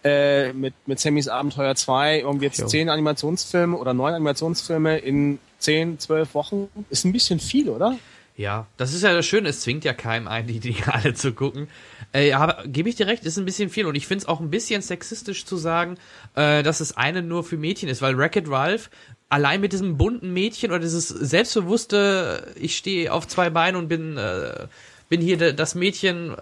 äh, 0.07 0.53
mit, 0.53 0.73
mit 0.85 0.99
Sammys 0.99 1.27
Abenteuer 1.27 1.75
2, 1.75 2.19
irgendwie 2.19 2.45
jetzt 2.45 2.59
Jo. 2.59 2.67
zehn 2.67 2.89
Animationsfilme 2.89 3.75
oder 3.75 3.93
neun 3.93 4.13
Animationsfilme 4.13 4.99
in 4.99 5.39
zehn, 5.59 5.99
zwölf 5.99 6.33
Wochen. 6.33 6.69
Ist 6.89 7.05
ein 7.05 7.13
bisschen 7.13 7.39
viel, 7.39 7.69
oder? 7.69 7.97
Ja, 8.37 8.67
das 8.77 8.93
ist 8.93 9.01
ja 9.01 9.13
das 9.13 9.25
Schöne, 9.25 9.49
es 9.49 9.61
zwingt 9.61 9.83
ja 9.83 9.93
keinem 9.93 10.27
ein, 10.27 10.45
die, 10.45 10.59
die 10.59 10.75
alle 10.85 11.15
zu 11.15 11.33
gucken. 11.33 11.67
Äh, 12.13 12.33
aber 12.33 12.63
gebe 12.67 12.87
ich 12.87 12.95
dir 12.95 13.07
recht, 13.07 13.25
ist 13.25 13.37
ein 13.37 13.45
bisschen 13.45 13.69
viel 13.69 13.87
und 13.87 13.95
ich 13.95 14.05
finde 14.05 14.23
es 14.23 14.27
auch 14.27 14.39
ein 14.39 14.51
bisschen 14.51 14.81
sexistisch 14.81 15.45
zu 15.45 15.57
sagen, 15.57 15.97
äh, 16.35 16.61
dass 16.61 16.79
es 16.79 16.95
eine 16.95 17.23
nur 17.23 17.43
für 17.43 17.57
Mädchen 17.57 17.89
ist, 17.89 18.01
weil 18.01 18.17
Wreck-It 18.17 18.49
Ralph 18.49 18.89
allein 19.29 19.59
mit 19.59 19.73
diesem 19.73 19.97
bunten 19.97 20.31
Mädchen 20.33 20.69
oder 20.71 20.79
dieses 20.79 21.07
selbstbewusste, 21.07 22.53
ich 22.55 22.77
stehe 22.77 23.11
auf 23.11 23.27
zwei 23.27 23.49
Beinen 23.49 23.75
und 23.75 23.87
bin, 23.87 24.17
äh, 24.17 24.67
bin 25.09 25.19
hier 25.19 25.53
das 25.53 25.75
Mädchen, 25.75 26.35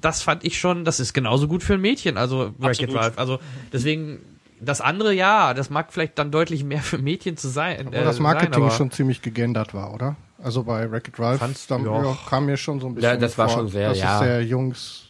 das 0.00 0.22
fand 0.22 0.44
ich 0.44 0.58
schon, 0.58 0.84
das 0.84 1.00
ist 1.00 1.12
genauso 1.12 1.48
gut 1.48 1.62
für 1.62 1.74
ein 1.74 1.80
Mädchen, 1.80 2.16
also 2.16 2.52
Wreck-It. 2.58 2.94
Ralph. 2.94 3.18
Also 3.18 3.38
deswegen, 3.72 4.18
das 4.60 4.80
andere 4.80 5.12
ja, 5.14 5.54
das 5.54 5.70
mag 5.70 5.92
vielleicht 5.92 6.18
dann 6.18 6.30
deutlich 6.30 6.64
mehr 6.64 6.80
für 6.80 6.98
Mädchen 6.98 7.36
zu 7.36 7.48
sein. 7.48 7.92
Äh, 7.92 8.04
das 8.04 8.18
Marketing 8.20 8.52
sein, 8.54 8.62
aber- 8.62 8.70
schon 8.72 8.90
ziemlich 8.90 9.22
gegendert 9.22 9.74
war, 9.74 9.92
oder? 9.94 10.16
Also 10.40 10.62
bei 10.62 10.88
Wreck-It 10.90 11.18
Ralph 11.18 11.40
Fandst- 11.40 11.68
da, 11.70 11.78
ja. 11.78 12.04
ja, 12.04 12.16
kam 12.28 12.46
mir 12.46 12.56
schon 12.56 12.78
so 12.80 12.86
ein 12.86 12.94
bisschen 12.94 13.10
Ja, 13.10 13.16
das 13.16 13.36
war 13.38 13.48
vor, 13.48 13.58
schon 13.58 13.68
sehr, 13.68 13.88
dass 13.88 13.98
ja. 13.98 14.14
es 14.14 14.24
sehr 14.24 14.42
Jungs 14.44 15.07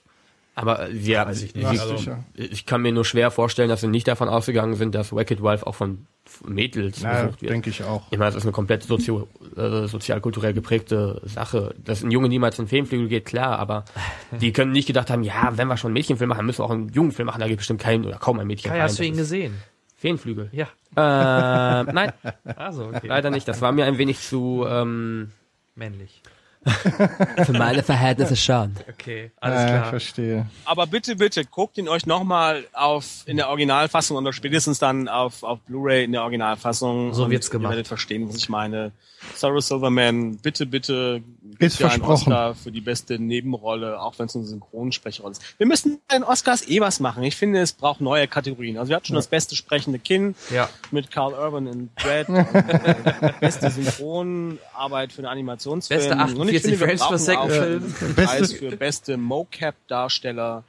Aber 0.60 0.90
ja, 0.90 1.26
Weiß 1.26 1.42
ich 1.42 1.54
nicht. 1.54 1.70
wie- 1.72 1.78
Also- 1.78 2.16
ich 2.34 2.66
kann 2.66 2.82
mir 2.82 2.92
nur 2.92 3.04
schwer 3.04 3.30
vorstellen, 3.30 3.68
dass 3.68 3.80
sie 3.80 3.86
nicht 3.88 4.08
davon 4.08 4.28
ausgegangen 4.28 4.74
sind, 4.74 4.94
dass 4.94 5.12
Wreck-It 5.12 5.42
Ralph 5.42 5.62
auch 5.62 5.74
von 5.74 6.06
Mädels 6.46 7.00
Ja, 7.00 7.22
besucht 7.22 7.42
wird. 7.42 7.52
denke 7.52 7.70
ich 7.70 7.82
auch. 7.84 8.02
Ich 8.10 8.18
meine, 8.18 8.30
das 8.30 8.36
ist 8.36 8.42
eine 8.42 8.52
komplett 8.52 8.82
sozio, 8.82 9.28
äh, 9.56 9.86
sozialkulturell 9.86 10.52
geprägte 10.52 11.20
Sache. 11.24 11.74
Dass 11.82 12.02
ein 12.02 12.10
Junge 12.10 12.28
niemals 12.28 12.58
in 12.58 12.64
den 12.64 12.68
Feenflügel 12.70 13.08
geht, 13.08 13.24
klar, 13.24 13.58
aber 13.58 13.84
die 14.40 14.52
können 14.52 14.72
nicht 14.72 14.86
gedacht 14.86 15.10
haben, 15.10 15.22
ja, 15.22 15.52
wenn 15.56 15.68
wir 15.68 15.76
schon 15.76 15.88
einen 15.90 15.94
Mädchenfilm 15.94 16.28
machen, 16.28 16.44
müssen 16.44 16.58
wir 16.60 16.64
auch 16.66 16.70
einen 16.70 16.88
Jungenfilm 16.90 17.26
machen, 17.26 17.40
da 17.40 17.48
geht 17.48 17.58
bestimmt 17.58 17.80
kein 17.80 18.04
oder 18.04 18.18
kaum 18.18 18.38
ein 18.40 18.46
Mädchen 18.46 18.70
Kai, 18.70 18.78
rein. 18.78 18.84
hast 18.88 18.98
du 18.98 19.04
ihn 19.04 19.16
gesehen? 19.16 19.54
Feenflügel. 19.96 20.50
Ja. 20.52 20.66
Äh, 20.96 21.92
nein, 21.92 22.12
Also, 22.56 22.86
okay. 22.86 23.06
leider 23.06 23.30
nicht. 23.30 23.48
Das 23.48 23.60
war 23.62 23.72
mir 23.72 23.84
ein 23.86 23.96
wenig 23.98 24.20
zu 24.20 24.64
ähm, 24.68 25.30
Männlich. 25.76 26.22
für 27.44 27.52
meine 27.52 27.82
Verhältnisse 27.82 28.36
schon. 28.36 28.74
Okay, 28.88 29.30
alles 29.40 29.64
klar. 29.66 29.84
verstehe. 29.86 30.46
Aber 30.64 30.86
bitte, 30.86 31.16
bitte, 31.16 31.44
guckt 31.44 31.78
ihn 31.78 31.88
euch 31.88 32.06
nochmal 32.06 32.64
auf 32.72 33.22
in 33.26 33.36
der 33.36 33.48
Originalfassung 33.48 34.16
oder 34.16 34.32
spätestens 34.32 34.78
dann 34.78 35.08
auf, 35.08 35.42
auf 35.42 35.60
Blu-ray 35.60 36.04
in 36.04 36.12
der 36.12 36.22
Originalfassung. 36.22 37.14
So 37.14 37.30
wird's 37.30 37.50
gemacht. 37.50 37.66
Ihr 37.70 37.76
werdet 37.76 37.88
verstehen, 37.88 38.28
was 38.28 38.36
ich 38.36 38.48
meine. 38.48 38.92
Sarah 39.34 39.60
Silverman, 39.60 40.36
bitte, 40.36 40.64
bitte, 40.64 41.22
Ist 41.58 41.80
ja 41.80 41.88
einen. 41.88 42.02
Oscar 42.02 42.54
für 42.54 42.70
die 42.70 42.80
beste 42.80 43.18
Nebenrolle, 43.18 44.00
auch 44.00 44.16
wenn 44.18 44.26
es 44.26 44.36
eine 44.36 44.44
Synchronsprecherin 44.44 45.32
ist. 45.32 45.42
Wir 45.58 45.66
müssen 45.66 45.98
den 46.12 46.22
Oscars 46.22 46.68
eh 46.68 46.80
was 46.80 47.00
machen. 47.00 47.24
Ich 47.24 47.34
finde, 47.34 47.60
es 47.60 47.72
braucht 47.72 48.00
neue 48.00 48.28
Kategorien. 48.28 48.78
Also 48.78 48.90
wir 48.90 48.96
hatten 48.96 49.06
schon 49.06 49.16
das 49.16 49.26
beste 49.26 49.56
sprechende 49.56 49.98
Kind 49.98 50.36
Ja. 50.54 50.68
mit 50.92 51.10
Carl 51.10 51.32
Urban 51.34 51.66
in 51.66 51.90
Dread. 51.96 52.28
und, 52.28 52.36
äh, 52.54 53.32
beste 53.40 53.70
Synchronarbeit 53.70 55.12
für 55.12 55.18
einen 55.22 55.26
Animationsfilm. 55.28 55.98
Beste 55.98 56.16
Und 56.48 56.54
ich 56.54 56.62
48 56.62 56.62
finde, 56.62 56.80
wir 56.80 56.86
Frames 56.86 57.08
per 57.08 57.18
Second 57.18 57.52
Film. 57.52 58.14
Preis 58.14 58.52
für 58.52 58.76
beste 58.76 59.16
Mocap-Darsteller. 59.16 60.64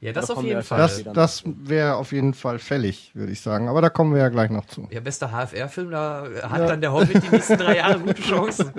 Ja, 0.00 0.12
das 0.12 0.26
Da 0.26 0.34
auf 0.34 0.42
jeden 0.42 0.62
Fall. 0.62 0.78
Das, 0.78 1.04
das 1.12 1.42
wäre 1.44 1.96
auf 1.96 2.12
jeden 2.12 2.34
Fall 2.34 2.58
fällig, 2.58 3.10
würde 3.14 3.32
ich 3.32 3.40
sagen. 3.40 3.68
Aber 3.68 3.80
da 3.80 3.90
kommen 3.90 4.14
wir 4.14 4.20
ja 4.20 4.28
gleich 4.28 4.50
noch 4.50 4.66
zu. 4.66 4.88
ja, 4.90 5.00
bester 5.00 5.30
HFR-Film, 5.30 5.90
da 5.90 6.28
hat 6.42 6.68
dann 6.68 6.80
der 6.80 6.92
Hobbit 6.92 7.22
die 7.22 7.28
nächsten 7.28 7.56
drei 7.56 7.76
Jahre 7.76 7.98
gute 8.00 8.22
Chancen. 8.22 8.72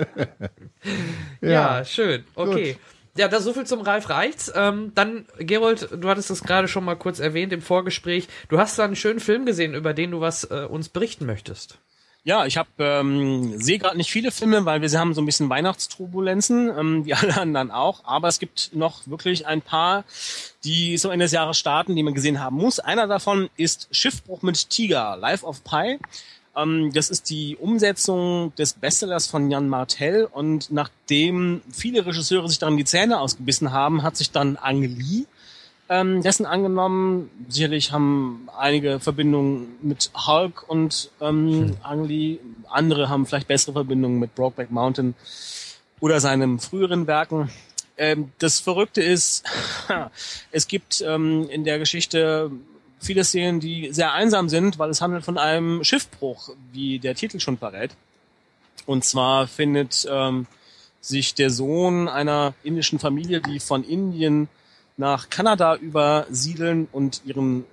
ja, 1.40 1.84
schön. 1.84 2.24
Okay. 2.34 2.76
Ja, 3.16 3.28
das 3.28 3.44
so 3.44 3.54
viel 3.54 3.64
zum 3.64 3.80
Ralf 3.80 4.10
Reichts. 4.10 4.52
Ähm, 4.54 4.92
dann, 4.94 5.24
Gerold, 5.38 5.88
du 5.90 6.08
hattest 6.08 6.30
es 6.30 6.42
gerade 6.42 6.68
schon 6.68 6.84
mal 6.84 6.96
kurz 6.96 7.18
erwähnt 7.18 7.52
im 7.52 7.62
Vorgespräch. 7.62 8.28
Du 8.48 8.58
hast 8.58 8.78
da 8.78 8.84
einen 8.84 8.96
schönen 8.96 9.20
Film 9.20 9.46
gesehen, 9.46 9.74
über 9.74 9.94
den 9.94 10.10
du 10.10 10.20
was 10.20 10.44
äh, 10.44 10.66
uns 10.68 10.90
berichten 10.90 11.24
möchtest. 11.24 11.78
Ja, 12.26 12.44
ich 12.44 12.56
habe 12.56 12.68
ähm, 12.80 13.56
sehe 13.56 13.78
gerade 13.78 13.96
nicht 13.96 14.10
viele 14.10 14.32
Filme, 14.32 14.64
weil 14.64 14.82
wir 14.82 14.90
haben 14.98 15.14
so 15.14 15.22
ein 15.22 15.26
bisschen 15.26 15.48
Weihnachtsturbulenzen, 15.48 16.76
ähm, 16.76 17.04
wie 17.06 17.14
alle 17.14 17.40
anderen 17.40 17.70
auch. 17.70 18.00
Aber 18.02 18.26
es 18.26 18.40
gibt 18.40 18.70
noch 18.74 19.06
wirklich 19.06 19.46
ein 19.46 19.62
paar, 19.62 20.02
die 20.64 20.98
so 20.98 21.10
Ende 21.10 21.26
des 21.26 21.30
Jahres 21.30 21.56
starten, 21.56 21.94
die 21.94 22.02
man 22.02 22.14
gesehen 22.14 22.40
haben 22.40 22.56
muss. 22.56 22.80
Einer 22.80 23.06
davon 23.06 23.48
ist 23.56 23.86
Schiffbruch 23.92 24.42
mit 24.42 24.70
Tiger, 24.70 25.16
Life 25.16 25.46
of 25.46 25.62
Pi. 25.62 26.00
Ähm, 26.56 26.90
das 26.92 27.10
ist 27.10 27.30
die 27.30 27.56
Umsetzung 27.60 28.52
des 28.56 28.72
Bestsellers 28.72 29.28
von 29.28 29.48
Jan 29.48 29.68
Martell 29.68 30.24
und 30.24 30.72
nachdem 30.72 31.62
viele 31.72 32.04
Regisseure 32.06 32.48
sich 32.48 32.58
daran 32.58 32.76
die 32.76 32.84
Zähne 32.84 33.20
ausgebissen 33.20 33.70
haben, 33.70 34.02
hat 34.02 34.16
sich 34.16 34.32
dann 34.32 34.56
Ang 34.56 34.82
Lee 34.82 35.26
ähm, 35.88 36.22
dessen 36.22 36.46
angenommen. 36.46 37.30
Sicherlich 37.48 37.92
haben 37.92 38.48
einige 38.56 39.00
Verbindungen 39.00 39.76
mit 39.82 40.10
Hulk 40.14 40.68
und 40.68 41.10
ähm, 41.20 41.76
Ang 41.82 42.04
Lee. 42.04 42.38
Andere 42.68 43.08
haben 43.08 43.26
vielleicht 43.26 43.48
bessere 43.48 43.72
Verbindungen 43.72 44.18
mit 44.18 44.34
Brokeback 44.34 44.70
Mountain 44.70 45.14
oder 46.00 46.20
seinen 46.20 46.58
früheren 46.58 47.06
Werken. 47.06 47.50
Ähm, 47.96 48.32
das 48.38 48.60
Verrückte 48.60 49.02
ist, 49.02 49.44
es 50.50 50.68
gibt 50.68 51.02
ähm, 51.06 51.48
in 51.50 51.64
der 51.64 51.78
Geschichte 51.78 52.50
viele 52.98 53.24
Szenen, 53.24 53.60
die 53.60 53.92
sehr 53.92 54.12
einsam 54.12 54.48
sind, 54.48 54.78
weil 54.78 54.90
es 54.90 55.00
handelt 55.00 55.24
von 55.24 55.38
einem 55.38 55.84
Schiffbruch, 55.84 56.50
wie 56.72 56.98
der 56.98 57.14
Titel 57.14 57.40
schon 57.40 57.58
verrät. 57.58 57.92
Und 58.84 59.04
zwar 59.04 59.46
findet 59.46 60.06
ähm, 60.10 60.46
sich 61.00 61.34
der 61.34 61.50
Sohn 61.50 62.08
einer 62.08 62.54
indischen 62.62 62.98
Familie, 62.98 63.40
die 63.40 63.60
von 63.60 63.84
Indien 63.84 64.48
nach 64.96 65.30
Kanada 65.30 65.76
übersiedeln 65.76 66.88
und 66.92 67.22
ihren 67.24 67.64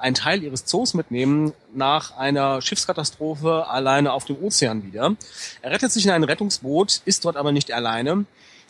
einen 0.00 0.14
Teil 0.14 0.42
ihres 0.42 0.64
Zoos 0.64 0.94
mitnehmen, 0.94 1.52
nach 1.74 2.16
einer 2.16 2.62
Schiffskatastrophe 2.62 3.66
alleine 3.68 4.12
auf 4.12 4.24
dem 4.24 4.42
Ozean 4.42 4.82
wieder. 4.84 5.14
Er 5.62 5.70
rettet 5.70 5.92
sich 5.92 6.06
in 6.06 6.10
ein 6.10 6.24
Rettungsboot, 6.24 7.02
ist 7.04 7.24
dort 7.24 7.36
aber 7.36 7.52
nicht 7.52 7.70
alleine. 7.72 8.24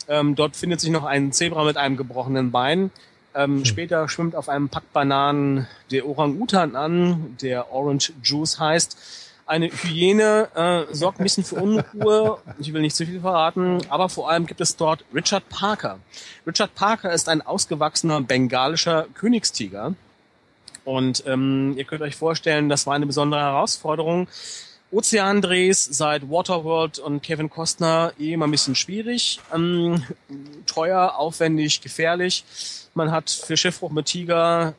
Ähm, 0.07 0.35
dort 0.35 0.55
findet 0.55 0.81
sich 0.81 0.89
noch 0.89 1.05
ein 1.05 1.31
Zebra 1.31 1.63
mit 1.63 1.77
einem 1.77 1.95
gebrochenen 1.95 2.51
Bein. 2.51 2.91
Ähm, 3.33 3.63
Später 3.63 4.09
schwimmt 4.09 4.35
auf 4.35 4.49
einem 4.49 4.67
Pack 4.67 4.91
Bananen 4.91 5.67
der 5.89 6.05
Orang-Utan 6.05 6.75
an, 6.75 7.37
der 7.41 7.71
Orange 7.71 8.11
Juice 8.21 8.59
heißt. 8.59 8.97
Eine 9.45 9.67
Hyäne 9.67 10.49
äh, 10.55 10.93
sorgt 10.93 11.19
ein 11.19 11.23
bisschen 11.23 11.43
für 11.43 11.55
Unruhe. 11.55 12.39
Ich 12.59 12.71
will 12.73 12.81
nicht 12.81 12.95
zu 12.95 13.05
viel 13.05 13.19
verraten, 13.19 13.81
aber 13.89 14.09
vor 14.09 14.29
allem 14.29 14.45
gibt 14.45 14.61
es 14.61 14.75
dort 14.75 15.03
Richard 15.13 15.47
Parker. 15.49 15.99
Richard 16.47 16.73
Parker 16.75 17.11
ist 17.11 17.27
ein 17.27 17.41
ausgewachsener 17.41 18.21
bengalischer 18.21 19.07
Königstiger. 19.13 19.95
Und 20.85 21.23
ähm, 21.27 21.75
ihr 21.77 21.83
könnt 21.83 22.01
euch 22.01 22.15
vorstellen, 22.15 22.69
das 22.69 22.87
war 22.87 22.95
eine 22.95 23.05
besondere 23.05 23.41
Herausforderung. 23.41 24.27
Ozeandrehs 24.91 25.85
seit 25.85 26.29
Waterworld 26.29 26.99
und 26.99 27.23
Kevin 27.23 27.49
Costner 27.49 28.13
eh 28.19 28.33
immer 28.33 28.47
ein 28.47 28.51
bisschen 28.51 28.75
schwierig. 28.75 29.39
Ähm, 29.53 30.03
teuer, 30.65 31.15
aufwendig, 31.17 31.81
gefährlich. 31.81 32.43
Man 32.93 33.11
hat 33.11 33.29
für 33.29 33.55
Schiffbruch 33.55 33.91
mit 33.91 34.07
Tiger 34.07 34.73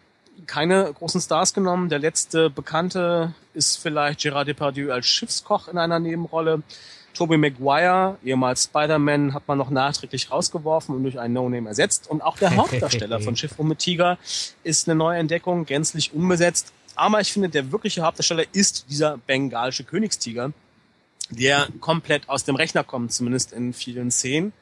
keine 0.46 0.92
großen 0.92 1.20
Stars 1.20 1.54
genommen. 1.54 1.88
Der 1.88 1.98
letzte 1.98 2.50
Bekannte 2.50 3.34
ist 3.54 3.78
vielleicht 3.78 4.20
Gérard 4.20 4.44
Depardieu 4.44 4.92
als 4.92 5.06
Schiffskoch 5.06 5.68
in 5.68 5.78
einer 5.78 5.98
Nebenrolle. 5.98 6.62
Tobey 7.14 7.36
Maguire, 7.36 8.16
ehemals 8.24 8.64
Spider-Man, 8.64 9.34
hat 9.34 9.46
man 9.46 9.58
noch 9.58 9.70
nachträglich 9.70 10.30
rausgeworfen 10.30 10.94
und 10.94 11.02
durch 11.02 11.18
einen 11.18 11.34
No-Name 11.34 11.68
ersetzt. 11.68 12.08
Und 12.08 12.22
auch 12.22 12.38
der 12.38 12.56
Hauptdarsteller 12.56 13.20
von 13.20 13.36
Schiff 13.36 13.58
mit 13.58 13.78
Tiger 13.78 14.18
ist 14.64 14.88
eine 14.88 14.94
neue 14.94 15.18
Entdeckung, 15.18 15.66
gänzlich 15.66 16.14
umbesetzt. 16.14 16.72
Aber 16.94 17.20
ich 17.20 17.32
finde, 17.32 17.48
der 17.48 17.72
wirkliche 17.72 18.02
Hauptdarsteller 18.02 18.44
ist 18.52 18.86
dieser 18.90 19.18
bengalische 19.18 19.84
Königstiger, 19.84 20.52
der 21.30 21.68
komplett 21.80 22.28
aus 22.28 22.44
dem 22.44 22.56
Rechner 22.56 22.84
kommt, 22.84 23.12
zumindest 23.12 23.52
in 23.52 23.72
vielen 23.72 24.10
Szenen. 24.10 24.52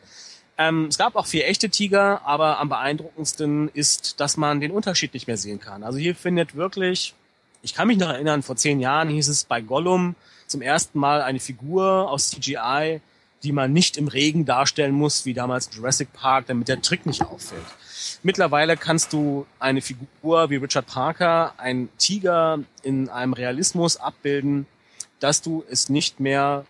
Ähm, 0.60 0.88
es 0.90 0.98
gab 0.98 1.16
auch 1.16 1.24
vier 1.24 1.48
echte 1.48 1.70
Tiger, 1.70 2.20
aber 2.26 2.58
am 2.58 2.68
beeindruckendsten 2.68 3.70
ist, 3.72 4.20
dass 4.20 4.36
man 4.36 4.60
den 4.60 4.72
Unterschied 4.72 5.14
nicht 5.14 5.26
mehr 5.26 5.38
sehen 5.38 5.58
kann. 5.58 5.82
Also 5.82 5.98
hier 5.98 6.14
findet 6.14 6.54
wirklich, 6.54 7.14
ich 7.62 7.74
kann 7.74 7.88
mich 7.88 7.96
noch 7.96 8.10
erinnern, 8.10 8.42
vor 8.42 8.56
zehn 8.56 8.78
Jahren 8.78 9.08
hieß 9.08 9.28
es 9.28 9.44
bei 9.44 9.62
Gollum 9.62 10.16
zum 10.46 10.60
ersten 10.60 10.98
Mal 10.98 11.22
eine 11.22 11.40
Figur 11.40 12.10
aus 12.10 12.28
CGI, 12.28 13.00
die 13.42 13.52
man 13.52 13.72
nicht 13.72 13.96
im 13.96 14.06
Regen 14.06 14.44
darstellen 14.44 14.92
muss, 14.92 15.24
wie 15.24 15.32
damals 15.32 15.70
Jurassic 15.72 16.12
Park, 16.12 16.48
damit 16.48 16.68
der 16.68 16.82
Trick 16.82 17.06
nicht 17.06 17.22
auffällt. 17.22 17.64
Mittlerweile 18.22 18.76
kannst 18.76 19.14
du 19.14 19.46
eine 19.60 19.80
Figur 19.80 20.50
wie 20.50 20.56
Richard 20.56 20.86
Parker, 20.86 21.54
ein 21.56 21.88
Tiger 21.96 22.58
in 22.82 23.08
einem 23.08 23.32
Realismus 23.32 23.96
abbilden, 23.96 24.66
dass 25.20 25.40
du 25.40 25.64
es 25.70 25.88
nicht 25.88 26.20
mehr 26.20 26.66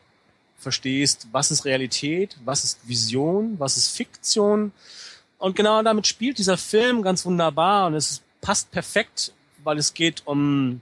verstehst, 0.61 1.29
was 1.33 1.51
ist 1.51 1.65
Realität, 1.65 2.37
was 2.45 2.65
ist 2.65 2.89
Vision, 2.89 3.59
was 3.59 3.77
ist 3.77 3.97
Fiktion. 3.97 4.73
Und 5.39 5.57
genau 5.57 5.83
damit 5.83 6.07
spielt 6.07 6.39
dieser 6.39 6.59
Film 6.59 7.03
ganz 7.03 7.25
wunderbar 7.25 7.87
und 7.87 7.95
es 7.95 8.23
passt 8.41 8.71
perfekt, 8.71 9.33
weil 9.65 9.79
es 9.79 9.95
geht 9.95 10.23
um, 10.27 10.81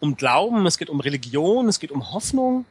um 0.00 0.16
Glauben, 0.16 0.66
es 0.66 0.78
geht 0.78 0.90
um 0.90 1.00
Religion, 1.00 1.68
es 1.68 1.80
geht 1.80 1.90
um 1.90 2.12
Hoffnung. 2.12 2.66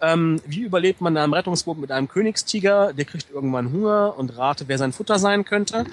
Ähm, 0.00 0.42
wie 0.44 0.60
überlebt 0.60 1.00
man 1.00 1.14
in 1.14 1.22
einem 1.22 1.32
Rettungsboot 1.32 1.78
mit 1.78 1.90
einem 1.90 2.08
Königstiger? 2.08 2.92
Der 2.92 3.04
kriegt 3.04 3.30
irgendwann 3.30 3.72
Hunger 3.72 4.14
und 4.18 4.36
rate, 4.36 4.68
wer 4.68 4.76
sein 4.76 4.92
Futter 4.92 5.18
sein 5.18 5.44
könnte. 5.44 5.84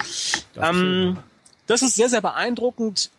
Das, 0.52 0.70
ähm, 0.70 1.18
das 1.66 1.82
ist 1.82 1.94
sehr, 1.94 2.08
sehr 2.08 2.20
beeindruckend. 2.20 3.10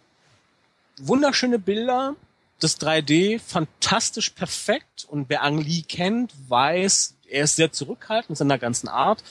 Wunderschöne 0.99 1.57
Bilder, 1.57 2.15
das 2.60 2.80
3D 2.80 3.39
fantastisch 3.39 4.30
perfekt 4.32 5.06
und 5.10 5.30
wer 5.30 5.43
Ang 5.43 5.60
Lee 5.60 5.84
kennt, 5.88 6.34
weiß, 6.47 7.16
er 7.28 7.43
ist 7.43 7.56
sehr 7.56 7.72
zurückhaltend 7.72 8.32
in 8.32 8.36
seiner 8.36 8.58
ganzen 8.58 8.88
Art. 8.88 9.24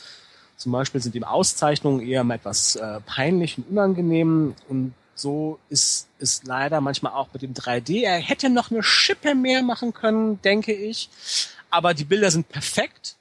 Zum 0.57 0.73
Beispiel 0.73 1.01
sind 1.01 1.15
ihm 1.15 1.25
Auszeichnungen 1.25 2.01
eher 2.01 2.25
mal 2.25 2.35
etwas 2.35 2.77
äh, 2.77 3.01
peinlich 3.07 3.59
und 3.59 3.69
unangenehm 3.71 4.55
und 4.69 4.95
so 5.15 5.59
ist 5.69 6.09
es 6.19 6.43
leider 6.45 6.81
manchmal 6.81 7.13
auch 7.13 7.29
mit 7.33 7.43
dem 7.43 7.55
3D. 7.55 8.03
Er 8.03 8.19
hätte 8.19 8.51
noch 8.51 8.71
eine 8.71 8.83
Schippe 8.83 9.35
mehr 9.35 9.63
machen 9.63 9.95
können, 9.95 10.43
denke 10.43 10.73
ich. 10.73 11.09
Aber 11.71 11.95
die 11.95 12.05
Bilder 12.05 12.31
sind 12.31 12.49
perfekt. 12.49 13.17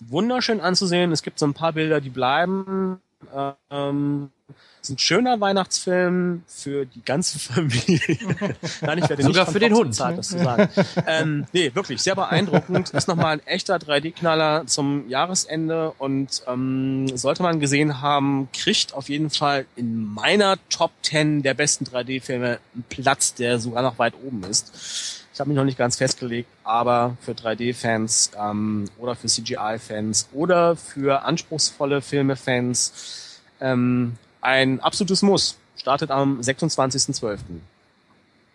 Wunderschön 0.00 0.60
anzusehen. 0.60 1.12
Es 1.12 1.22
gibt 1.22 1.38
so 1.38 1.46
ein 1.46 1.54
paar 1.54 1.72
Bilder, 1.72 2.00
die 2.00 2.10
bleiben. 2.10 3.00
Ähm, 3.70 4.30
ist 4.82 4.90
ein 4.90 4.98
schöner 4.98 5.40
Weihnachtsfilm 5.40 6.42
für 6.46 6.86
die 6.86 7.02
ganze 7.02 7.38
Familie. 7.52 8.18
Nein, 8.80 8.98
ich 8.98 9.08
werde 9.08 9.22
Sogar 9.22 9.46
für 9.46 9.58
den 9.60 9.74
Hund. 9.74 9.90
Bezahlt, 9.90 10.18
das 10.18 10.28
zu 10.28 10.38
sagen. 10.38 10.68
ähm, 11.06 11.46
nee, 11.52 11.70
wirklich 11.74 12.00
sehr 12.00 12.14
beeindruckend. 12.14 12.90
Ist 12.90 13.08
nochmal 13.08 13.34
ein 13.34 13.46
echter 13.46 13.76
3D-Knaller 13.76 14.66
zum 14.66 15.08
Jahresende 15.08 15.92
und 15.98 16.42
ähm, 16.46 17.14
sollte 17.16 17.42
man 17.42 17.60
gesehen 17.60 18.00
haben, 18.00 18.48
kriegt 18.52 18.94
auf 18.94 19.08
jeden 19.08 19.30
Fall 19.30 19.66
in 19.76 20.02
meiner 20.02 20.56
Top 20.70 20.92
10 21.02 21.42
der 21.42 21.54
besten 21.54 21.84
3D-Filme 21.84 22.58
einen 22.74 22.84
Platz, 22.88 23.34
der 23.34 23.58
sogar 23.58 23.82
noch 23.82 23.98
weit 23.98 24.14
oben 24.24 24.44
ist. 24.44 25.19
Ich 25.40 25.42
habe 25.42 25.48
mich 25.48 25.56
noch 25.56 25.64
nicht 25.64 25.78
ganz 25.78 25.96
festgelegt, 25.96 26.50
aber 26.64 27.16
für 27.22 27.32
3D-Fans 27.32 28.32
ähm, 28.38 28.84
oder 28.98 29.14
für 29.14 29.26
CGI-Fans 29.26 30.28
oder 30.34 30.76
für 30.76 31.22
anspruchsvolle 31.22 32.02
Filme-Fans 32.02 33.40
ähm, 33.58 34.16
ein 34.42 34.80
absolutes 34.80 35.22
Muss. 35.22 35.56
Startet 35.78 36.10
am 36.10 36.40
26.12. 36.40 37.38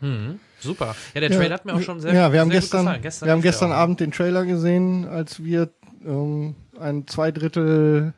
Hm, 0.01 0.39
super. 0.59 0.95
Ja, 1.15 1.21
der 1.21 1.31
Trailer 1.31 1.55
hat 1.55 1.65
mir 1.65 1.73
auch 1.73 1.81
schon 1.81 2.01
sehr 2.01 2.13
Ja, 2.13 2.31
wir 2.31 2.39
haben 2.39 2.51
sehr 2.51 2.59
gestern, 2.59 3.01
gestern 3.01 3.25
wir 3.25 3.33
haben 3.33 3.41
gestern 3.41 3.71
auch. 3.71 3.77
Abend 3.77 3.99
den 3.99 4.11
Trailer 4.11 4.45
gesehen, 4.45 5.07
als 5.07 5.43
wir 5.43 5.71
ähm, 6.05 6.53
einen 6.79 7.07
zwei 7.07 7.31
Drittel 7.31 8.13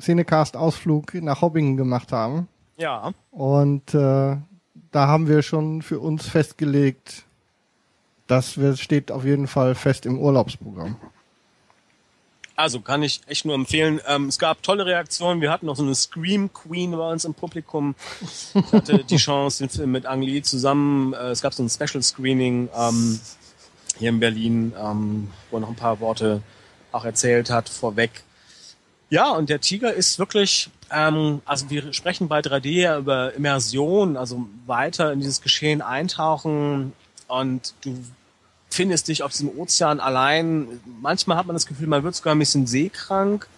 Szenecast-Ausflug 0.00 1.12
nach 1.14 1.42
Hobbingen 1.42 1.76
gemacht 1.76 2.12
haben. 2.12 2.46
Ja. 2.76 3.10
Und 3.32 3.94
äh, 3.94 4.36
da 4.92 5.06
haben 5.08 5.26
wir 5.26 5.42
schon 5.42 5.82
für 5.82 5.98
uns 5.98 6.28
festgelegt, 6.28 7.25
das 8.26 8.58
steht 8.80 9.10
auf 9.10 9.24
jeden 9.24 9.46
Fall 9.46 9.74
fest 9.74 10.06
im 10.06 10.18
Urlaubsprogramm. 10.18 10.96
Also 12.56 12.80
kann 12.80 13.02
ich 13.02 13.20
echt 13.26 13.44
nur 13.44 13.54
empfehlen. 13.54 14.00
Ähm, 14.06 14.28
es 14.28 14.38
gab 14.38 14.62
tolle 14.62 14.86
Reaktionen. 14.86 15.42
Wir 15.42 15.50
hatten 15.50 15.66
noch 15.66 15.76
so 15.76 15.82
eine 15.82 15.94
Scream 15.94 16.50
Queen 16.52 16.92
bei 16.92 17.10
uns 17.10 17.26
im 17.26 17.34
Publikum. 17.34 17.94
Ich 18.22 18.72
hatte 18.72 19.04
die 19.04 19.16
Chance, 19.16 19.64
den 19.64 19.68
Film 19.68 19.92
mit 19.92 20.06
Ang 20.06 20.22
Lee 20.22 20.40
zusammen. 20.40 21.12
Äh, 21.12 21.28
es 21.28 21.42
gab 21.42 21.52
so 21.52 21.62
ein 21.62 21.68
Special 21.68 22.02
Screening 22.02 22.70
ähm, 22.74 23.20
hier 23.98 24.08
in 24.08 24.20
Berlin, 24.20 24.72
ähm, 24.78 25.30
wo 25.50 25.58
er 25.58 25.60
noch 25.60 25.68
ein 25.68 25.76
paar 25.76 26.00
Worte 26.00 26.42
auch 26.92 27.04
erzählt 27.04 27.50
hat 27.50 27.68
vorweg. 27.68 28.24
Ja, 29.10 29.30
und 29.32 29.50
der 29.50 29.60
Tiger 29.60 29.92
ist 29.92 30.18
wirklich, 30.18 30.70
ähm, 30.90 31.42
also 31.44 31.68
wir 31.68 31.92
sprechen 31.92 32.26
bei 32.26 32.40
3D 32.40 32.68
ja 32.70 32.98
über 32.98 33.34
Immersion, 33.34 34.16
also 34.16 34.46
weiter 34.64 35.12
in 35.12 35.20
dieses 35.20 35.42
Geschehen 35.42 35.82
eintauchen 35.82 36.94
und 37.28 37.74
du 37.82 38.02
findest 38.76 39.08
dich 39.08 39.22
auf 39.22 39.32
diesem 39.32 39.50
Ozean 39.58 40.00
allein. 40.00 40.80
Manchmal 41.00 41.36
hat 41.36 41.46
man 41.46 41.54
das 41.54 41.66
Gefühl, 41.66 41.88
man 41.88 42.02
wird 42.02 42.14
sogar 42.14 42.34
ein 42.34 42.38
bisschen 42.38 42.66
seekrank. 42.66 43.48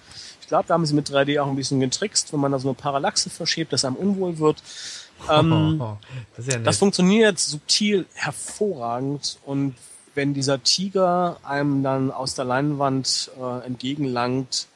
Ich 0.40 0.48
glaube, 0.48 0.64
da 0.66 0.74
haben 0.74 0.86
sie 0.86 0.94
mit 0.94 1.10
3D 1.10 1.40
auch 1.40 1.48
ein 1.48 1.56
bisschen 1.56 1.80
getrickst, 1.80 2.32
wenn 2.32 2.40
man 2.40 2.52
da 2.52 2.58
so 2.58 2.68
eine 2.68 2.74
Parallaxe 2.74 3.28
verschiebt, 3.28 3.72
dass 3.72 3.84
einem 3.84 3.96
unwohl 3.96 4.38
wird. 4.38 4.62
Ähm, 5.30 5.82
das 6.36 6.46
ist 6.46 6.54
ja 6.54 6.58
das 6.60 6.78
funktioniert 6.78 7.38
subtil 7.38 8.06
hervorragend 8.14 9.38
und 9.44 9.74
wenn 10.14 10.34
dieser 10.34 10.62
Tiger 10.62 11.38
einem 11.44 11.82
dann 11.82 12.10
aus 12.10 12.34
der 12.34 12.44
Leinwand 12.44 13.30
äh, 13.40 13.66
entgegenlangt, 13.66 14.66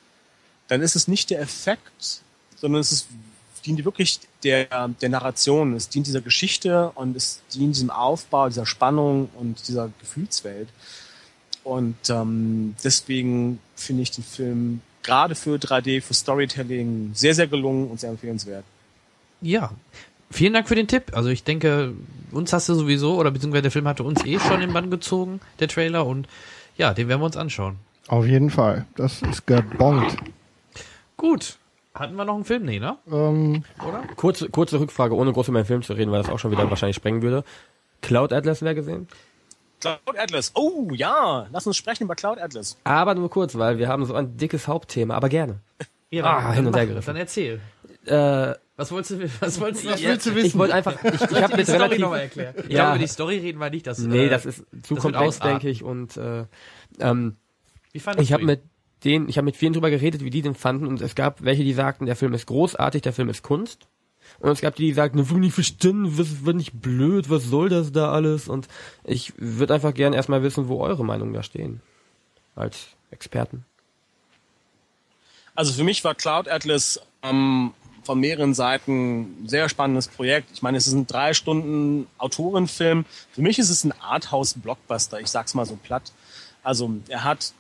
dann 0.69 0.83
ist 0.83 0.95
es 0.95 1.09
nicht 1.09 1.31
der 1.31 1.41
Effekt, 1.41 2.23
sondern 2.57 2.81
es 2.81 2.93
ist, 2.93 3.09
dient 3.63 3.85
wirklich 3.85 4.21
der, 4.45 4.89
der 4.89 5.09
Narration, 5.09 5.75
es 5.75 5.89
dient 5.89 6.07
dieser 6.07 6.21
Geschichte 6.21 6.91
und 6.95 7.17
es 7.17 7.43
dient 7.55 7.77
diesem 7.77 7.91
Aufbau, 7.91 8.49
dieser 8.49 8.67
Spannung 8.67 9.31
und 9.39 9.69
dieser 9.69 9.91
Gefühlswelt. 10.01 10.69
Und 11.65 11.97
ähm, 12.09 12.75
deswegen 12.83 13.61
finde 13.77 14.03
ich 14.03 14.11
den 14.11 14.25
Film 14.25 14.81
gerade 15.03 15.35
für 15.35 15.57
3D, 15.57 16.01
für 16.01 16.15
Storytelling 16.15 17.13
sehr, 17.15 17.35
sehr 17.35 17.47
gelungen 17.47 17.89
und 17.89 18.01
sehr 18.01 18.11
empfehlenswert. 18.11 18.65
Ja. 19.41 19.73
Vielen 20.31 20.55
Dank 20.55 20.67
für 20.67 20.75
den 20.75 20.89
Tipp. 20.89 21.13
Also 21.13 21.29
ich 21.29 21.45
denke, 21.45 21.93
uns 22.31 22.53
hast 22.53 22.69
du 22.69 22.75
sowieso, 22.75 23.17
oder 23.17 23.31
beziehungsweise 23.31 23.63
der 23.63 23.71
Film 23.71 23.87
hatte 23.87 24.03
uns 24.03 24.25
eh 24.25 24.39
schon 24.39 24.63
in 24.63 24.73
Bann 24.73 24.91
gezogen, 24.91 25.41
der 25.61 25.69
Trailer, 25.69 26.07
und 26.07 26.27
ja, 26.79 26.95
den 26.95 27.09
werden 27.09 27.21
wir 27.21 27.27
uns 27.27 27.37
anschauen. 27.37 27.77
Auf 28.09 28.27
jeden 28.27 28.51
Fall. 28.51 28.87
Das 28.97 29.21
ist 29.23 29.47
gebongt. 29.47 30.17
Gut. 31.17 31.59
Hatten 31.95 32.15
wir 32.17 32.25
noch 32.25 32.35
einen 32.35 32.45
Film? 32.45 32.65
Nee, 32.65 32.79
ne? 32.81 32.97
Ähm, 33.11 33.65
Oder? 33.87 34.03
Kurze, 34.17 34.49
kurze 34.49 34.81
Rückfrage, 34.81 35.15
ohne 35.15 35.33
groß 35.33 35.49
über 35.49 35.61
den 35.61 35.67
Film 35.67 35.83
zu 35.83 35.93
reden, 35.93 36.11
weil 36.11 36.23
das 36.23 36.31
auch 36.31 36.39
schon 36.39 36.51
wieder 36.51 36.69
wahrscheinlich 36.71 36.97
sprengen 36.97 37.21
würde. 37.23 37.45
Cloud 38.01 38.33
Atlas 38.33 38.63
wer 38.63 38.75
gesehen? 38.75 39.09
Cloud 39.81 39.99
Atlas. 40.19 40.53
Oh 40.55 40.89
ja, 40.93 41.47
lass 41.53 41.67
uns 41.67 41.77
sprechen 41.77 42.05
über 42.05 42.15
Cloud 42.15 42.39
Atlas. 42.39 42.79
Aber 42.85 43.15
nur 43.15 43.29
kurz, 43.31 43.57
weil 43.59 43.79
wir 43.79 43.89
haben 43.89 44.05
so 44.07 44.15
ein 44.15 44.37
dickes 44.37 44.69
Hauptthema, 44.69 45.15
aber 45.15 45.29
gerne. 45.29 45.61
Ja, 46.11 46.25
Ah, 46.25 46.43
dann 46.43 46.53
hin 46.55 46.67
und 46.67 46.77
her 46.77 46.87
gerissen. 46.87 47.07
Dann 47.07 47.17
erzähl. 47.17 47.61
Äh, 48.07 48.55
Was 48.77 48.91
wolltest 48.91 49.11
du, 49.13 49.29
was 49.41 49.61
wolltest 49.61 49.85
du, 49.85 49.91
Was 49.91 50.03
willst 50.03 50.27
du 50.27 50.35
wissen? 50.35 50.47
ich 50.47 50.59
wollte 50.59 50.75
einfach, 50.75 50.95
ich, 51.05 51.13
ich 51.21 51.43
habe 51.43 51.49
die 51.53 51.57
mit 51.59 51.67
Story 51.67 51.79
relativ, 51.79 51.99
nochmal 52.01 52.21
erklären. 52.21 52.55
Ich 52.59 52.63
Ja. 52.65 52.69
glaube, 52.85 52.91
über 52.91 52.99
die 52.99 53.07
Story 53.09 53.39
reden 53.39 53.59
wir 53.61 53.71
nicht. 53.71 53.87
Das, 53.87 53.99
nee, 53.99 54.27
äh, 54.27 54.29
das 54.29 54.47
ist 54.47 54.65
zu 54.83 54.97
komplex, 54.97 55.39
denke 55.41 55.69
ich, 55.69 55.83
und 55.85 56.17
äh, 56.17 56.45
ähm, 57.01 57.37
Wie 57.93 58.01
fandest 58.01 58.25
ich 58.29 58.33
habe 58.33 58.45
mit 58.45 58.63
denen, 59.05 59.29
ich 59.29 59.37
habe 59.37 59.45
mit 59.45 59.57
vielen 59.57 59.73
drüber 59.73 59.91
geredet, 59.91 60.25
wie 60.25 60.31
die 60.31 60.43
den 60.43 60.55
fanden, 60.55 60.87
und 60.87 61.01
es 61.01 61.15
gab 61.15 61.43
welche, 61.43 61.65
die 61.65 61.73
sagten, 61.73 62.07
der 62.07 62.17
Film 62.17 62.35
ist 62.35 62.47
großartig, 62.47 63.03
der 63.03 63.13
Film 63.13 63.29
ist 63.29 63.43
Kunst. 63.43 63.87
Und 64.39 64.51
es 64.51 64.61
gab 64.61 64.77
die, 64.77 64.87
die 64.87 64.93
sagten, 64.93 65.29
wir 65.29 65.39
nicht 65.39 65.55
verstehen, 65.55 66.19
was 66.19 66.45
wird 66.45 66.57
nicht 66.57 66.81
blöd, 66.81 67.29
was 67.31 67.45
soll 67.45 67.69
das 67.69 67.93
da 67.93 68.13
alles? 68.13 68.49
Und 68.49 68.69
ich 69.05 69.33
würde 69.37 69.75
einfach 69.75 69.95
gerne 69.95 70.17
erstmal 70.17 70.43
wissen, 70.43 70.69
wo 70.69 70.81
eure 70.81 71.05
Meinungen 71.05 71.33
da 71.35 71.43
stehen. 71.43 71.81
Als 72.55 72.89
Experten. 73.11 73.65
Also 75.55 75.73
für 75.73 75.85
mich 75.85 76.03
war 76.05 76.15
Cloud 76.15 76.49
Atlas 76.49 77.01
ähm, 77.23 77.73
von 78.03 78.19
mehreren 78.21 78.55
Seiten 78.55 79.45
ein 79.45 79.49
sehr 79.49 79.69
spannendes 79.69 80.09
Projekt. 80.09 80.51
Ich 80.53 80.63
meine, 80.63 80.79
es 80.79 80.87
ist 80.87 80.95
ein 80.95 81.07
drei 81.07 81.35
Stunden 81.35 82.07
Autorenfilm. 82.19 83.05
Für 83.33 83.43
mich 83.43 83.59
ist 83.59 83.71
es 83.71 83.85
ein 83.85 83.93
Arthouse-Blockbuster, 83.93 85.21
ich 85.21 85.29
sag's 85.29 85.55
mal 85.55 85.67
so 85.67 85.77
platt. 85.77 86.13
Also 86.63 86.91
er 87.09 87.25
hat 87.25 87.53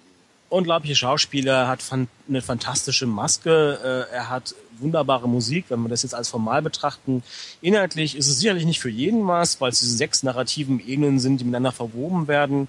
unglaubliche 0.53 0.94
Schauspieler, 0.94 1.53
er 1.62 1.68
hat 1.68 1.80
eine 2.28 2.42
fantastische 2.42 3.07
Maske, 3.07 3.78
äh, 4.11 4.14
er 4.14 4.28
hat 4.28 4.55
wunderbare 4.78 5.28
Musik, 5.28 5.66
wenn 5.68 5.80
wir 5.82 5.88
das 5.88 6.03
jetzt 6.03 6.14
als 6.14 6.28
formal 6.28 6.62
betrachten. 6.62 7.22
Inhaltlich 7.61 8.16
ist 8.16 8.28
es 8.28 8.38
sicherlich 8.38 8.64
nicht 8.64 8.80
für 8.80 8.90
jeden 8.90 9.26
was, 9.26 9.61
weil 9.61 9.70
es 9.70 9.80
diese 9.80 9.96
sechs 9.96 10.22
narrativen 10.22 10.80
Ebenen 10.86 11.20
sind, 11.20 11.38
die 11.38 11.44
miteinander 11.44 11.72
verwoben 11.72 12.28
werden. 12.28 12.68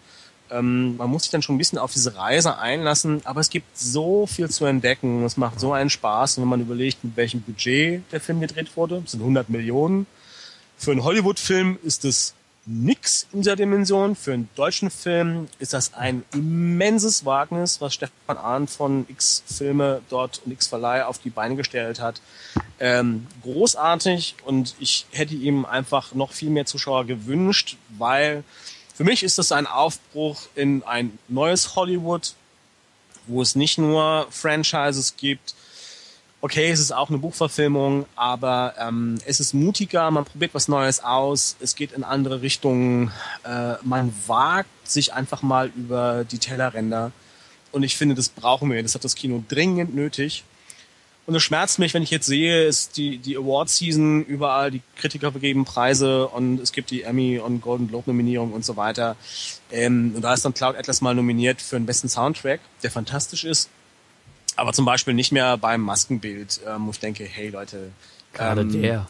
Ähm, 0.50 0.98
man 0.98 1.10
muss 1.10 1.24
sich 1.24 1.32
dann 1.32 1.42
schon 1.42 1.56
ein 1.56 1.58
bisschen 1.58 1.78
auf 1.78 1.92
diese 1.92 2.16
Reise 2.16 2.58
einlassen, 2.58 3.22
aber 3.26 3.42
es 3.42 3.50
gibt 3.50 3.78
so 3.78 4.28
viel 4.28 4.50
zu 4.50 4.66
entdecken. 4.66 5.24
Es 5.26 5.38
macht 5.38 5.60
so 5.60 5.74
einen 5.74 5.90
Spaß, 5.90 6.40
wenn 6.40 6.48
man 6.48 6.62
überlegt, 6.62 7.04
mit 7.04 7.18
welchem 7.18 7.42
Budget 7.42 8.04
der 8.12 8.22
Film 8.22 8.40
gedreht 8.40 8.76
wurde. 8.78 9.02
Das 9.02 9.12
sind 9.12 9.22
100 9.22 9.50
Millionen. 9.50 10.06
Für 10.78 10.92
einen 10.92 11.04
Hollywood-Film 11.04 11.80
ist 11.84 12.06
es 12.06 12.34
nix 12.66 13.28
in 13.34 13.42
dieser 13.42 13.56
Dimension. 13.56 14.16
Für 14.16 14.34
einen 14.34 14.50
deutschen 14.56 14.90
Film 14.90 15.48
ist 15.60 15.74
das 15.74 15.94
ein 15.94 16.24
immenses 16.34 17.26
Wagnis, 17.26 17.82
was 17.82 17.94
Stefan 17.94 18.38
Arndt 18.38 18.70
von 18.70 19.06
X-Filme 19.10 20.02
dort 20.10 20.42
und 20.46 20.52
X-Verleih 20.52 21.06
auf 21.06 21.18
die 21.18 21.30
Beine 21.30 21.56
gestellt 21.56 22.00
hat. 22.00 22.22
Ähm, 22.80 23.28
großartig 23.42 24.36
und 24.46 24.76
ich 24.80 25.06
hätte 25.12 25.36
ihm 25.36 25.66
einfach 25.66 26.14
noch 26.14 26.32
viel 26.32 26.50
mehr 26.50 26.66
Zuschauer 26.66 27.06
gewünscht, 27.06 27.78
weil 27.98 28.44
für 28.96 29.04
mich 29.04 29.24
ist 29.24 29.38
das 29.38 29.52
ein 29.52 29.68
Aufbruch 29.68 30.48
in 30.56 30.84
ein 30.84 31.18
neues 31.28 31.76
Hollywood, 31.76 32.34
wo 33.28 33.42
es 33.42 33.56
nicht 33.56 33.78
nur 33.78 34.28
Franchises 34.30 35.18
gibt, 35.18 35.56
okay, 36.44 36.70
es 36.70 36.82
ist 36.82 36.92
auch 36.92 37.08
eine 37.08 37.20
Buchverfilmung, 37.20 38.06
aber 38.18 38.74
ähm, 38.78 39.18
es 39.26 39.40
ist 39.40 39.54
mutiger, 39.54 40.12
man 40.12 40.26
probiert 40.26 40.54
was 40.54 40.68
Neues 40.68 41.02
aus, 41.02 41.56
es 41.62 41.74
geht 41.74 41.94
in 41.94 42.04
andere 42.04 42.42
Richtungen, 42.42 43.14
äh, 43.46 43.76
man 43.82 44.14
wagt 44.28 44.68
sich 44.84 45.14
einfach 45.14 45.42
mal 45.42 45.72
über 45.74 46.26
die 46.30 46.40
Tellerränder 46.40 47.14
und 47.72 47.84
ich 47.84 47.96
finde, 47.96 48.14
das 48.14 48.28
brauchen 48.28 48.70
wir, 48.70 48.84
das 48.84 48.94
hat 48.94 49.06
das 49.06 49.16
Kino 49.16 49.42
dringend 49.48 49.96
nötig. 49.96 50.44
Und 51.26 51.34
es 51.34 51.44
schmerzt 51.44 51.80
mich, 51.80 51.94
wenn 51.94 52.04
ich 52.04 52.12
jetzt 52.12 52.26
sehe, 52.26 52.66
ist 52.66 52.98
die, 52.98 53.18
die 53.20 53.38
Award-Season, 53.38 54.26
überall 54.26 54.70
die 54.70 54.82
Kritiker 54.98 55.32
vergeben 55.32 55.64
Preise 55.64 56.28
und 56.28 56.60
es 56.60 56.74
gibt 56.74 56.92
die 56.92 57.04
Emmy 57.04 57.40
und 57.40 57.62
Golden 57.62 57.88
Globe-Nominierung 57.88 58.52
und 58.52 58.66
so 58.66 58.76
weiter. 58.76 59.16
Ähm, 59.72 60.12
und 60.14 60.22
da 60.22 60.34
ist 60.34 60.44
dann 60.44 60.54
Cloud 60.54 60.76
Atlas 60.76 61.00
mal 61.00 61.16
nominiert 61.16 61.62
für 61.62 61.78
den 61.78 61.86
besten 61.86 62.10
Soundtrack, 62.10 62.60
der 62.84 62.92
fantastisch 62.92 63.46
ist 63.46 63.70
aber 64.56 64.74
zum 64.74 64.86
Beispiel 64.86 65.14
nicht 65.14 65.32
mehr 65.32 65.58
beim 65.58 65.82
Maskenbild, 65.82 66.62
ähm, 66.68 66.88
wo 66.88 66.92
ich 66.92 67.00
denke, 67.00 67.24
hey 67.26 67.50
Leute, 67.50 67.92
Gerade 68.34 68.62
ähm, 68.62 68.82
der. 68.82 69.08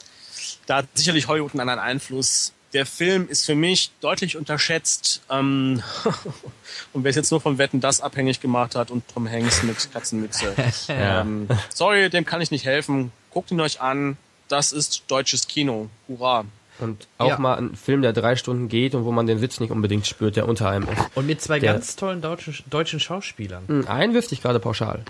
da 0.65 0.77
hat 0.77 0.87
sicherlich 0.93 1.27
Hollywood 1.27 1.59
einen 1.59 1.79
Einfluss. 1.79 2.53
Der 2.73 2.85
Film 2.85 3.29
ist 3.29 3.45
für 3.45 3.55
mich 3.55 3.91
deutlich 4.01 4.35
unterschätzt. 4.35 5.21
Ähm, 5.29 5.83
und 6.93 7.03
wer 7.03 7.09
es 7.09 7.15
jetzt 7.15 7.31
nur 7.31 7.39
von 7.39 7.57
Wetten 7.57 7.81
das 7.81 8.01
abhängig 8.01 8.41
gemacht 8.41 8.75
hat 8.75 8.91
und 8.91 9.07
Tom 9.07 9.29
Hanks 9.29 9.63
mit 9.63 9.91
Katzenmütze. 9.93 10.55
ähm, 10.89 11.47
sorry, 11.69 12.09
dem 12.09 12.25
kann 12.25 12.41
ich 12.41 12.51
nicht 12.51 12.65
helfen. 12.65 13.11
Guckt 13.31 13.51
ihn 13.51 13.61
euch 13.61 13.79
an. 13.79 14.17
Das 14.47 14.71
ist 14.71 15.03
deutsches 15.07 15.47
Kino. 15.47 15.89
Hurra. 16.07 16.45
Und 16.83 17.07
auch 17.17 17.29
Ja. 17.29 17.37
mal 17.39 17.55
ein 17.57 17.75
Film, 17.75 18.01
der 18.01 18.13
drei 18.13 18.35
Stunden 18.35 18.67
geht 18.67 18.93
und 18.93 19.05
wo 19.05 19.11
man 19.11 19.25
den 19.25 19.39
Sitz 19.39 19.59
nicht 19.59 19.71
unbedingt 19.71 20.05
spürt, 20.05 20.35
der 20.35 20.47
unter 20.47 20.69
einem 20.69 20.83
ist. 20.87 21.01
Und 21.15 21.25
mit 21.25 21.41
zwei 21.41 21.59
Der- 21.59 21.73
ganz 21.73 21.95
tollen 21.95 22.21
deutschen, 22.21 22.55
deutschen 22.69 22.99
Schauspielern. 22.99 23.63
Hm, 23.67 23.87
Einen 23.87 24.13
wüsste 24.13 24.35
ich 24.35 24.41
gerade 24.41 24.59
pauschal. 24.59 25.03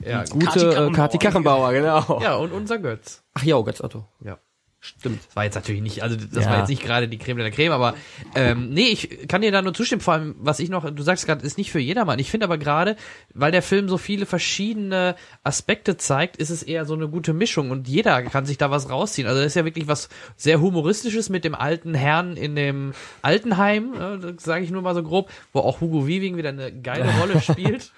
Ja, 0.00 0.24
Gute 0.24 0.46
Kati 0.46 0.58
äh, 0.60 0.62
Karrenbauer. 0.74 0.92
Kati 0.92 1.18
Karrenbauer, 1.18 1.72
genau. 1.72 2.20
ja, 2.22 2.34
und 2.36 2.52
unser 2.52 2.78
Götz. 2.78 3.22
Ach 3.34 3.42
ja, 3.42 3.58
Götz 3.60 3.80
Otto. 3.80 4.04
Ja. 4.22 4.38
Stimmt. 4.86 5.20
Das 5.26 5.34
war 5.34 5.44
jetzt 5.44 5.54
natürlich 5.54 5.80
nicht, 5.80 6.02
also 6.02 6.14
das 6.14 6.44
Ja. 6.44 6.50
war 6.50 6.58
jetzt 6.58 6.68
nicht 6.68 6.82
gerade 6.82 7.08
die 7.08 7.16
Creme 7.16 7.38
de 7.38 7.46
la 7.46 7.50
Creme, 7.50 7.72
aber 7.72 7.94
ähm, 8.34 8.68
nee, 8.68 8.88
ich 8.88 9.26
kann 9.28 9.40
dir 9.40 9.50
da 9.50 9.62
nur 9.62 9.72
zustimmen. 9.72 10.02
Vor 10.02 10.12
allem, 10.12 10.34
was 10.38 10.60
ich 10.60 10.68
noch, 10.68 10.88
du 10.90 11.02
sagst 11.02 11.24
gerade, 11.24 11.42
ist 11.44 11.56
nicht 11.56 11.72
für 11.72 11.78
jedermann. 11.78 12.18
Ich 12.18 12.30
finde 12.30 12.44
aber 12.44 12.58
gerade, 12.58 12.96
weil 13.32 13.50
der 13.50 13.62
Film 13.62 13.88
so 13.88 13.96
viele 13.96 14.26
verschiedene 14.26 15.16
Aspekte 15.42 15.96
zeigt, 15.96 16.36
ist 16.36 16.50
es 16.50 16.62
eher 16.62 16.84
so 16.84 16.92
eine 16.92 17.08
gute 17.08 17.32
Mischung 17.32 17.70
und 17.70 17.88
jeder 17.88 18.20
kann 18.24 18.44
sich 18.44 18.58
da 18.58 18.70
was 18.70 18.90
rausziehen. 18.90 19.26
Also 19.26 19.40
das 19.40 19.46
ist 19.52 19.56
ja 19.56 19.64
wirklich 19.64 19.88
was 19.88 20.10
sehr 20.36 20.60
humoristisches 20.60 21.30
mit 21.30 21.44
dem 21.44 21.54
alten 21.54 21.94
Herrn 21.94 22.36
in 22.36 22.54
dem 22.54 22.92
Altenheim, 23.22 23.94
äh, 23.94 24.34
sage 24.38 24.64
ich 24.64 24.70
nur 24.70 24.82
mal 24.82 24.94
so 24.94 25.02
grob, 25.02 25.30
wo 25.54 25.60
auch 25.60 25.80
Hugo 25.80 26.06
Weaving 26.06 26.36
wieder 26.36 26.50
eine 26.50 26.70
geile 26.78 27.10
Rolle 27.20 27.40
spielt. 27.40 27.90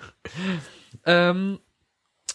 ähm, 1.05 1.59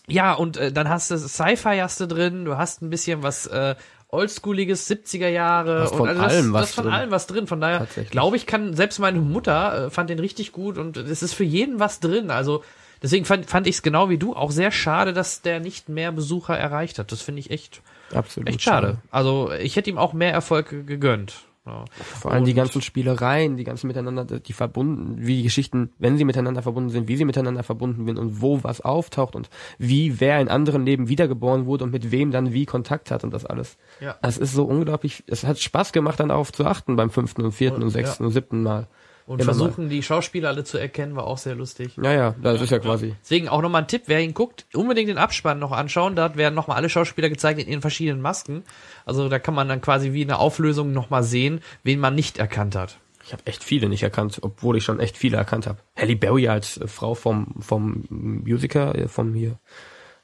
ja, 0.07 0.33
und 0.33 0.57
äh, 0.57 0.71
dann 0.73 0.89
hast 0.89 1.11
du 1.11 1.17
Sci-Fi 1.17 1.77
hast 1.79 1.99
du 1.99 2.07
drin, 2.07 2.43
du 2.43 2.57
hast 2.57 2.81
ein 2.81 2.89
bisschen 2.89 3.23
was 3.23 3.45
äh, 3.47 3.75
oldschooliges 4.11 4.89
70er 4.89 5.27
Jahre 5.29 5.81
Was 5.83 5.91
und 5.91 5.97
von 5.97 6.09
also 6.09 6.21
das, 6.21 6.33
allem 6.33 6.53
was 6.53 6.61
das 6.61 6.73
von 6.75 6.83
drin. 6.85 6.93
allem 6.93 7.11
was 7.11 7.27
drin. 7.27 7.47
Von 7.47 7.61
daher 7.61 7.87
glaube 8.09 8.35
ich, 8.37 8.45
kann 8.45 8.73
selbst 8.75 8.99
meine 8.99 9.19
Mutter 9.19 9.85
äh, 9.85 9.89
fand 9.89 10.09
den 10.09 10.19
richtig 10.19 10.51
gut 10.51 10.77
und 10.77 10.97
es 10.97 11.23
ist 11.23 11.33
für 11.33 11.43
jeden 11.43 11.79
was 11.79 11.99
drin. 11.99 12.29
Also 12.31 12.63
deswegen 13.01 13.25
fand, 13.25 13.45
fand 13.49 13.67
ich 13.67 13.75
es 13.75 13.81
genau 13.81 14.09
wie 14.09 14.17
du 14.17 14.35
auch 14.35 14.51
sehr 14.51 14.71
schade, 14.71 15.13
dass 15.13 15.41
der 15.41 15.59
nicht 15.59 15.89
mehr 15.89 16.11
Besucher 16.11 16.57
erreicht 16.57 16.99
hat. 16.99 17.11
Das 17.11 17.21
finde 17.21 17.39
ich 17.39 17.51
echt 17.51 17.81
Absolut. 18.13 18.49
echt 18.49 18.61
schade. 18.61 18.97
Also 19.11 19.51
ich 19.59 19.75
hätte 19.77 19.89
ihm 19.89 19.97
auch 19.97 20.13
mehr 20.13 20.33
Erfolg 20.33 20.69
ge- 20.69 20.83
gegönnt. 20.83 21.35
Ja. 21.65 21.85
Vor 22.19 22.31
allem 22.31 22.45
die 22.45 22.55
ganzen 22.55 22.81
Spielereien, 22.81 23.55
die 23.55 23.63
ganzen 23.63 23.85
miteinander, 23.85 24.25
die 24.25 24.53
verbunden, 24.53 25.17
wie 25.19 25.37
die 25.37 25.43
Geschichten, 25.43 25.91
wenn 25.99 26.17
sie 26.17 26.25
miteinander 26.25 26.63
verbunden 26.63 26.89
sind, 26.89 27.07
wie 27.07 27.15
sie 27.15 27.25
miteinander 27.25 27.61
verbunden 27.61 28.05
sind 28.05 28.17
und 28.17 28.41
wo 28.41 28.63
was 28.63 28.81
auftaucht 28.81 29.35
und 29.35 29.49
wie 29.77 30.19
wer 30.19 30.41
in 30.41 30.47
anderen 30.47 30.85
Leben 30.85 31.07
wiedergeboren 31.07 31.67
wurde 31.67 31.83
und 31.83 31.91
mit 31.91 32.11
wem 32.11 32.31
dann 32.31 32.51
wie 32.51 32.65
Kontakt 32.65 33.11
hat 33.11 33.23
und 33.23 33.31
das 33.31 33.45
alles. 33.45 33.77
Ja. 33.99 34.17
Das 34.23 34.39
ist 34.39 34.53
so 34.53 34.65
unglaublich, 34.65 35.23
es 35.27 35.43
hat 35.43 35.59
Spaß 35.59 35.91
gemacht, 35.91 36.19
dann 36.19 36.29
darauf 36.29 36.51
zu 36.51 36.65
achten 36.65 36.95
beim 36.95 37.11
fünften 37.11 37.43
und 37.43 37.51
vierten 37.51 37.77
Und- 37.77 37.83
und 37.83 37.89
sechsten 37.91 38.25
und 38.25 38.31
siebten 38.31 38.63
Mal. 38.63 38.87
Und 39.31 39.41
Immer 39.41 39.53
versuchen 39.53 39.87
die 39.87 40.03
Schauspieler 40.03 40.49
alle 40.49 40.65
zu 40.65 40.77
erkennen, 40.77 41.15
war 41.15 41.25
auch 41.25 41.37
sehr 41.37 41.55
lustig. 41.55 41.95
Ja, 41.95 42.11
ja, 42.11 42.35
das 42.41 42.59
ist 42.59 42.69
ja 42.69 42.79
quasi. 42.79 43.15
Deswegen 43.23 43.47
auch 43.47 43.61
nochmal 43.61 43.83
ein 43.83 43.87
Tipp, 43.87 44.01
wer 44.07 44.19
ihn 44.19 44.33
guckt, 44.33 44.65
unbedingt 44.73 45.07
den 45.07 45.17
Abspann 45.17 45.57
noch 45.57 45.71
anschauen. 45.71 46.17
Da 46.17 46.35
werden 46.35 46.53
nochmal 46.53 46.75
alle 46.75 46.89
Schauspieler 46.89 47.29
gezeigt 47.29 47.57
in 47.61 47.69
ihren 47.69 47.79
verschiedenen 47.79 48.19
Masken. 48.19 48.63
Also 49.05 49.29
da 49.29 49.39
kann 49.39 49.53
man 49.53 49.69
dann 49.69 49.79
quasi 49.79 50.11
wie 50.11 50.23
eine 50.23 50.37
Auflösung 50.37 50.91
nochmal 50.91 51.23
sehen, 51.23 51.61
wen 51.81 52.01
man 52.01 52.13
nicht 52.13 52.39
erkannt 52.39 52.75
hat. 52.75 52.97
Ich 53.23 53.31
habe 53.31 53.43
echt 53.45 53.63
viele 53.63 53.87
nicht 53.87 54.03
erkannt, 54.03 54.39
obwohl 54.41 54.75
ich 54.75 54.83
schon 54.83 54.99
echt 54.99 55.15
viele 55.15 55.37
erkannt 55.37 55.65
habe. 55.65 55.77
Halle 55.95 56.17
Berry 56.17 56.49
als 56.49 56.75
äh, 56.75 56.87
Frau 56.87 57.15
vom 57.15 57.55
vom 57.61 58.03
Musiker, 58.09 58.93
äh, 58.95 59.07
vom 59.07 59.33
hier. 59.33 59.59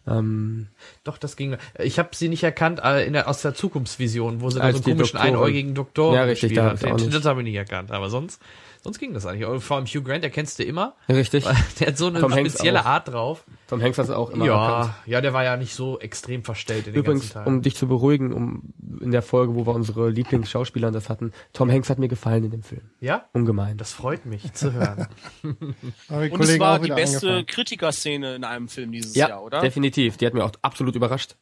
Ähm, 0.08 0.68
Doch, 1.04 1.18
das 1.18 1.36
ging. 1.36 1.58
Ich 1.80 2.00
habe 2.00 2.10
sie 2.14 2.30
nicht 2.30 2.44
erkannt 2.44 2.80
äh, 2.84 3.06
in 3.06 3.14
der, 3.14 3.28
aus 3.28 3.42
der 3.42 3.54
Zukunftsvision, 3.54 4.42
wo 4.42 4.50
sie 4.50 4.60
da 4.60 4.72
so 4.72 4.78
einen 4.78 4.84
komischen 4.84 4.98
Doktorin. 5.18 5.36
einäugigen 5.36 5.76
Doktor 5.76 6.16
Ja, 6.16 6.24
richtig, 6.24 6.54
da 6.54 6.72
hat. 6.72 6.84
hab 6.84 6.98
Den-. 6.98 7.12
Das 7.12 7.26
habe 7.26 7.42
ich 7.42 7.46
nicht 7.46 7.56
erkannt. 7.56 7.92
Aber 7.92 8.10
sonst, 8.10 8.42
sonst 8.84 9.00
ging 9.00 9.14
das 9.14 9.26
eigentlich. 9.26 9.64
Vor 9.64 9.78
allem 9.78 9.86
Hugh 9.86 10.02
Grant, 10.04 10.24
der 10.24 10.32
kennst 10.32 10.60
du 10.60 10.64
immer. 10.64 10.96
richtig. 11.10 11.44
Der 11.80 11.88
hat 11.88 11.98
so 11.98 12.08
eine 12.08 12.22
Hanks 12.22 12.36
spezielle. 12.38 12.86
Art 12.86 13.08
drauf. 13.10 13.44
Tom 13.68 13.82
Hanks 13.82 13.98
hat 13.98 14.06
es 14.06 14.12
auch 14.12 14.30
immer 14.30 14.46
Ja, 14.46 14.78
erkannt. 14.78 14.96
ja, 15.06 15.20
der 15.22 15.34
war 15.34 15.44
ja 15.44 15.58
nicht 15.58 15.74
so 15.76 16.00
extrem 16.00 16.44
verstellt 16.44 16.88
in 16.88 16.94
den 16.94 17.00
Übrigens, 17.00 17.22
ganzen 17.24 17.34
Teilen. 17.34 17.48
um 17.48 17.62
dich 17.62 17.76
zu 17.76 17.88
beruhigen, 17.88 18.32
um 18.34 18.74
in 19.02 19.12
der 19.12 19.22
Folge, 19.22 19.56
wo 19.56 19.66
wir 19.68 19.76
unsere 19.76 20.10
Lieblingsschauspieler 20.10 20.92
das 20.92 21.10
hatten, 21.10 21.34
Tom 21.54 21.70
Hanks 21.70 21.90
hat 21.90 22.00
mir 22.00 22.08
gefallen 22.08 22.46
in 22.46 22.52
dem 22.52 22.64
Film. 22.64 22.90
ja, 23.02 23.28
Ungemein. 23.34 23.78
das 23.78 23.92
freut 23.94 24.26
mich 24.26 24.54
zu 24.54 24.72
hören. 24.74 25.08
Aber 26.10 26.26
die 26.26 26.32
Und 26.32 26.42
es 26.42 26.60
war 26.60 26.80
die 26.80 26.90
beste 26.90 27.18
angefangen. 27.28 27.46
Kritikerszene 27.48 28.36
in 28.36 28.44
einem 28.44 28.70
Film 28.70 28.92
dieses 28.92 29.16
ja, 29.16 29.30
Jahr, 29.30 29.44
oder? 29.44 29.60
definitiv. 29.62 30.18
Die 30.18 30.26
hat 30.26 30.34
mir 30.34 30.46
auch 30.46 30.52
absolut 30.62 30.96
überrascht, 30.96 31.36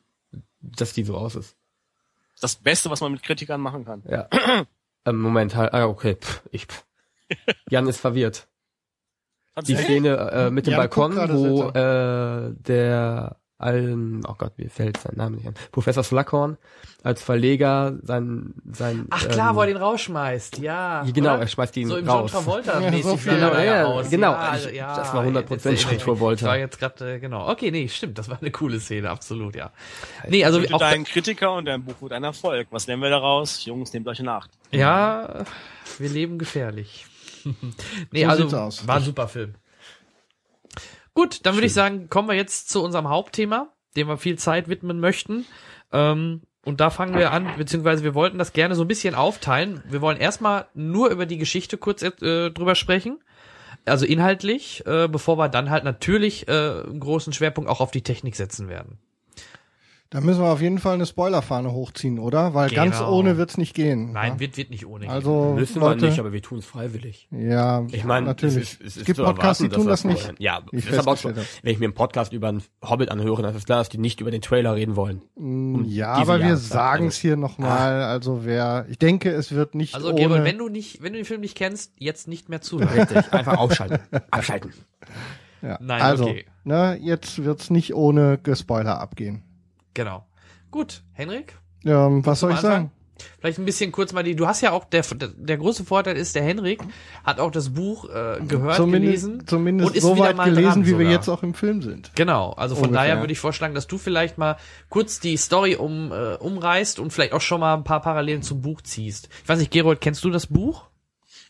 dass 0.59 0.93
die 0.93 1.03
so 1.03 1.15
aus 1.15 1.35
ist. 1.35 1.55
Das 2.41 2.55
Beste, 2.55 2.89
was 2.89 3.01
man 3.01 3.11
mit 3.11 3.23
Kritikern 3.23 3.61
machen 3.61 3.85
kann. 3.85 4.03
Ja. 4.09 4.27
ähm, 5.05 5.21
Moment, 5.21 5.55
halt, 5.55 5.73
ah, 5.73 5.85
okay, 5.85 6.15
pff, 6.19 6.41
ich. 6.51 6.65
Pff. 6.65 6.85
Jan 7.69 7.87
ist 7.87 7.99
verwirrt. 7.99 8.47
Die 9.67 9.75
Szene 9.75 10.17
äh, 10.31 10.49
mit 10.51 10.65
dem 10.67 10.71
Jan 10.71 10.79
Balkon, 10.81 11.15
wo 11.29 11.69
äh, 11.69 12.53
der 12.67 13.37
allen, 13.57 14.21
oh 14.27 14.35
Gott, 14.37 14.57
mir 14.57 14.69
fällt 14.69 14.97
sein 14.97 15.13
Name 15.15 15.37
nicht 15.37 15.47
an, 15.47 15.53
Professor 15.71 16.03
Slughorn 16.03 16.57
als 17.03 17.21
Verleger 17.23 17.93
sein, 18.01 18.53
sein 18.69 19.07
Ach 19.11 19.25
klar, 19.29 19.51
ähm, 19.51 19.55
wo 19.55 19.61
er 19.61 19.67
den 19.67 19.77
rausschmeißt, 19.77 20.57
ja. 20.57 21.03
Genau, 21.13 21.33
oder? 21.35 21.41
er 21.43 21.47
schmeißt 21.47 21.77
ihn 21.77 21.87
so 21.87 21.95
im 21.95 22.09
raus. 22.09 22.31
John 22.33 22.43
Travolta 22.43 22.79
Ja, 22.81 23.01
so 23.01 23.15
Genau, 23.23 23.53
ja, 23.57 23.85
aus. 23.85 24.09
genau. 24.09 24.31
Ja, 24.33 24.55
Ich- 24.57 24.71
ja, 24.75 24.95
das 24.97 25.13
war 25.13 25.23
100% 25.23 25.49
jetzt 25.51 25.65
erinnere 25.65 25.73
ich 25.73 25.91
mich. 25.91 26.03
Travolta. 26.03 26.41
Das 26.41 26.49
war 26.49 26.57
jetzt 26.57 26.79
gerade 26.79 27.13
äh, 27.13 27.19
genau. 27.19 27.49
Okay, 27.49 27.71
nee, 27.71 27.87
stimmt, 27.87 28.17
das 28.17 28.27
war 28.27 28.37
eine 28.41 28.51
coole 28.51 28.79
Szene, 28.81 29.09
absolut, 29.09 29.55
ja. 29.55 29.71
Nee, 30.27 30.43
also 30.43 30.59
auch 30.73 30.79
dein 30.79 31.05
Kritiker 31.05 31.53
und 31.53 31.65
dein 31.65 31.83
Buch 31.85 31.95
wird 32.01 32.11
ein 32.11 32.23
Erfolg. 32.25 32.67
Was 32.71 32.87
lernen 32.87 33.03
wir 33.03 33.09
daraus? 33.09 33.63
Jungs, 33.63 33.93
nehmt 33.93 34.07
euch 34.09 34.19
in 34.19 34.27
Acht. 34.27 34.49
ja, 34.71 35.45
wir 35.97 36.09
leben 36.09 36.39
gefährlich. 36.39 37.05
nee, 38.11 38.23
So 38.23 38.29
also 38.29 38.57
aus. 38.57 38.87
war 38.87 38.97
ein 38.97 39.03
super 39.03 39.27
Film. 39.27 39.55
Gut, 41.13 41.45
dann 41.45 41.55
würde 41.55 41.67
ich 41.67 41.73
sagen, 41.73 42.09
kommen 42.09 42.27
wir 42.27 42.35
jetzt 42.35 42.69
zu 42.69 42.83
unserem 42.83 43.07
Hauptthema, 43.07 43.69
dem 43.95 44.07
wir 44.07 44.17
viel 44.17 44.37
Zeit 44.37 44.67
widmen 44.67 44.99
möchten. 44.99 45.45
Ähm, 45.93 46.41
und 46.65 46.81
da 46.81 46.89
fangen 46.89 47.15
wir 47.17 47.31
an, 47.31 47.47
beziehungsweise 47.57 48.03
wir 48.03 48.15
wollten 48.15 48.37
das 48.37 48.51
gerne 48.51 48.75
so 48.75 48.83
ein 48.83 48.87
bisschen 48.87 49.15
aufteilen. 49.15 49.83
Wir 49.87 50.01
wollen 50.01 50.17
erstmal 50.17 50.67
nur 50.73 51.09
über 51.09 51.25
die 51.25 51.37
Geschichte 51.37 51.77
kurz 51.77 52.01
äh, 52.01 52.11
drüber 52.49 52.75
sprechen. 52.75 53.19
Also 53.85 54.05
inhaltlich, 54.05 54.83
äh, 54.87 55.07
bevor 55.07 55.37
wir 55.37 55.47
dann 55.47 55.69
halt 55.69 55.83
natürlich 55.83 56.47
äh, 56.47 56.51
einen 56.51 56.99
großen 56.99 57.33
Schwerpunkt 57.33 57.69
auch 57.69 57.81
auf 57.81 57.91
die 57.91 58.01
Technik 58.01 58.35
setzen 58.35 58.67
werden. 58.67 58.97
Da 60.11 60.21
müssen 60.21 60.41
wir 60.41 60.49
auf 60.51 60.61
jeden 60.61 60.77
Fall 60.77 60.93
eine 60.93 61.05
Spoilerfahne 61.05 61.71
hochziehen, 61.71 62.19
oder? 62.19 62.53
Weil 62.53 62.69
ganz 62.69 62.99
Genau. 62.99 63.11
ohne 63.17 63.37
wird's 63.37 63.57
nicht 63.57 63.73
gehen. 63.73 64.13
Nein, 64.13 64.33
ja? 64.33 64.39
wird, 64.39 64.55
wird 64.55 64.69
nicht 64.69 64.85
ohne. 64.85 65.05
gehen. 65.05 65.09
Also 65.09 65.55
Müssen 65.55 65.79
Leute, 65.79 66.01
wir 66.01 66.09
nicht, 66.09 66.19
aber 66.19 66.31
wir 66.31 66.41
tun 66.43 66.59
es 66.59 66.65
freiwillig. 66.65 67.27
ja, 67.31 67.85
Ich 67.91 68.03
meine, 68.03 68.27
natürlich. 68.27 68.55
Es, 68.55 68.73
ist, 68.73 68.81
es, 68.81 68.97
es 68.97 69.05
gibt 69.05 69.17
Podcasts, 69.17 69.63
die 69.63 69.69
tun 69.69 69.87
dass 69.87 70.03
das 70.03 70.03
wir 70.03 70.11
nicht. 70.11 70.39
Ja, 70.39 70.61
ich 70.71 70.85
das 70.85 70.93
ist 70.93 70.99
aber 70.99 71.11
auch 71.11 71.17
festgestellt 71.17 71.63
Wenn 71.63 71.73
ich 71.73 71.79
mir 71.79 71.85
einen 71.85 71.95
Podcast 71.95 72.33
über 72.33 72.49
einen 72.49 72.63
Hobbit 72.83 73.09
anhöre, 73.09 73.41
dann 73.41 73.55
ist 73.55 73.65
klar, 73.65 73.79
dass 73.79 73.89
die 73.89 73.97
nicht 73.97 74.21
über 74.21 74.29
den 74.29 74.41
Trailer 74.41 74.75
reden 74.75 74.95
wollen. 74.95 75.23
Mm, 75.35 75.83
ja, 75.85 76.19
diese 76.19 76.31
aber 76.31 76.43
wir 76.43 76.57
sagen 76.57 77.07
es 77.07 77.15
also. 77.15 77.21
hier 77.21 77.35
nochmal. 77.37 78.03
Also 78.03 78.45
wer, 78.45 78.85
ich 78.89 78.99
denke, 78.99 79.31
es 79.31 79.53
wird 79.53 79.73
nicht 79.73 79.95
Also 79.95 80.11
ohne. 80.11 80.21
Gerold, 80.21 80.43
wenn 80.43 80.57
du 80.59 80.69
nicht, 80.69 81.01
wenn 81.01 81.13
du 81.13 81.19
den 81.19 81.25
Film 81.25 81.41
nicht 81.41 81.57
kennst, 81.57 81.93
jetzt 81.97 82.27
nicht 82.27 82.47
mehr 82.47 82.61
zuhören. 82.61 82.89
Richtig, 82.89 83.33
einfach 83.33 83.57
ausschalten. 83.57 83.99
Abschalten. 84.31 84.71
ja. 85.63 85.79
Nein, 85.81 86.01
also, 86.01 86.25
okay. 86.25 86.45
ne, 86.63 86.97
jetzt 87.01 87.43
wird's 87.43 87.71
nicht 87.71 87.95
ohne 87.95 88.37
Gespoiler 88.37 88.99
abgehen. 88.99 89.41
Genau. 89.95 90.27
Gut, 90.69 91.01
Henrik, 91.13 91.57
Ähm, 91.83 92.23
was 92.25 92.39
soll 92.41 92.51
ich 92.53 92.59
sagen? 92.59 92.91
vielleicht 93.39 93.59
ein 93.59 93.65
bisschen 93.65 93.93
kurz 93.93 94.11
mal 94.11 94.23
die. 94.23 94.35
Du 94.35 94.45
hast 94.45 94.59
ja 94.59 94.71
auch 94.71 94.83
der 94.83 95.01
der 95.37 95.57
große 95.57 95.85
Vorteil 95.85 96.17
ist, 96.17 96.35
der 96.35 96.43
Henrik 96.43 96.81
hat 97.23 97.39
auch 97.39 97.49
das 97.49 97.69
Buch 97.69 98.09
äh, 98.09 98.41
gehört, 98.45 98.75
Zumindest, 98.75 99.23
gelesen 99.25 99.47
zumindest 99.47 99.89
und 99.91 99.95
ist 99.95 100.03
so 100.03 100.17
weit 100.19 100.35
mal 100.35 100.43
gelesen, 100.49 100.67
dran 100.69 100.81
wie 100.85 100.89
wir 100.89 100.97
sogar. 100.97 101.11
jetzt 101.13 101.29
auch 101.29 101.41
im 101.41 101.53
Film 101.53 101.81
sind. 101.81 102.11
Genau, 102.15 102.51
also 102.51 102.75
von 102.75 102.87
Ungefähr. 102.89 103.07
daher 103.07 103.21
würde 103.21 103.31
ich 103.31 103.39
vorschlagen, 103.39 103.73
dass 103.73 103.87
du 103.87 103.97
vielleicht 103.97 104.37
mal 104.37 104.57
kurz 104.89 105.21
die 105.21 105.37
Story 105.37 105.75
um, 105.77 106.11
äh, 106.11 106.35
umreißt 106.35 106.99
und 106.99 107.13
vielleicht 107.13 107.31
auch 107.31 107.39
schon 107.41 107.61
mal 107.61 107.75
ein 107.75 107.85
paar 107.85 108.01
Parallelen 108.01 108.41
zum 108.41 108.61
Buch 108.61 108.81
ziehst. 108.81 109.29
Ich 109.43 109.47
weiß 109.47 109.59
nicht, 109.59 109.71
Gerold, 109.71 110.01
kennst 110.01 110.21
du 110.25 110.29
das 110.29 110.47
Buch? 110.47 110.83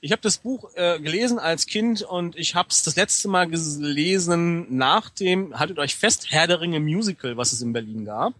Ich 0.06 0.12
habe 0.12 0.22
das 0.22 0.38
Buch 0.38 0.70
äh, 0.76 0.99
gelesen 0.99 1.39
als 1.39 1.66
Kind 1.66 2.03
und 2.03 2.38
ich 2.38 2.53
habe 2.53 2.70
es 2.70 2.84
das 2.84 2.95
letzte 2.95 3.28
Mal 3.28 3.49
gelesen 3.49 4.68
nach 4.70 5.10
dem, 5.10 5.58
haltet 5.58 5.80
euch 5.80 5.95
fest, 5.95 6.28
Herr 6.30 6.45
der 6.45 6.62
Ringe 6.62 6.80
Musical, 6.80 7.38
was 7.38 7.53
es 7.53 7.64
in 7.64 7.74
Berlin 7.74 8.06
gab, 8.06 8.36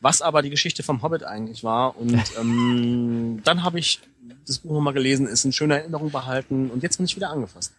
was 0.00 0.22
aber 0.22 0.40
die 0.40 0.48
Geschichte 0.48 0.82
vom 0.82 1.02
Hobbit 1.02 1.22
eigentlich 1.22 1.64
war. 1.64 1.98
Und 1.98 2.18
ähm, 2.40 3.42
dann 3.44 3.62
habe 3.62 3.78
ich 3.78 4.00
das 4.46 4.60
Buch 4.60 4.72
nochmal 4.72 4.94
gelesen, 4.94 5.26
ist 5.26 5.44
in 5.44 5.52
schöner 5.52 5.80
Erinnerung 5.80 6.10
behalten 6.10 6.70
und 6.70 6.82
jetzt 6.82 6.96
bin 6.96 7.04
ich 7.04 7.14
wieder 7.14 7.28
angefasst. 7.28 7.74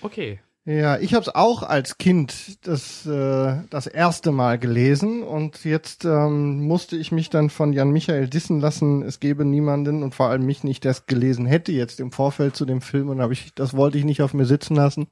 Okay. 0.00 0.40
Ja, 0.66 0.98
ich 0.98 1.14
habe 1.14 1.22
es 1.22 1.32
auch 1.32 1.62
als 1.62 1.96
Kind 1.96 2.66
das, 2.66 3.06
äh, 3.06 3.62
das 3.70 3.86
erste 3.86 4.32
Mal 4.32 4.58
gelesen 4.58 5.22
und 5.22 5.64
jetzt 5.64 6.04
ähm, 6.04 6.66
musste 6.66 6.96
ich 6.96 7.12
mich 7.12 7.30
dann 7.30 7.50
von 7.50 7.72
Jan 7.72 7.90
Michael 7.90 8.28
dissen 8.28 8.58
lassen, 8.58 9.02
es 9.02 9.20
gebe 9.20 9.44
niemanden 9.44 10.02
und 10.02 10.14
vor 10.14 10.26
allem 10.26 10.44
mich 10.44 10.64
nicht, 10.64 10.82
der 10.82 10.90
es 10.90 11.06
gelesen 11.06 11.46
hätte 11.46 11.70
jetzt 11.70 12.00
im 12.00 12.10
Vorfeld 12.10 12.56
zu 12.56 12.64
dem 12.66 12.80
Film 12.80 13.10
und 13.10 13.20
habe 13.20 13.32
ich, 13.32 13.54
das 13.54 13.76
wollte 13.76 13.96
ich 13.96 14.04
nicht 14.04 14.22
auf 14.22 14.34
mir 14.34 14.44
sitzen 14.44 14.74
lassen 14.74 15.06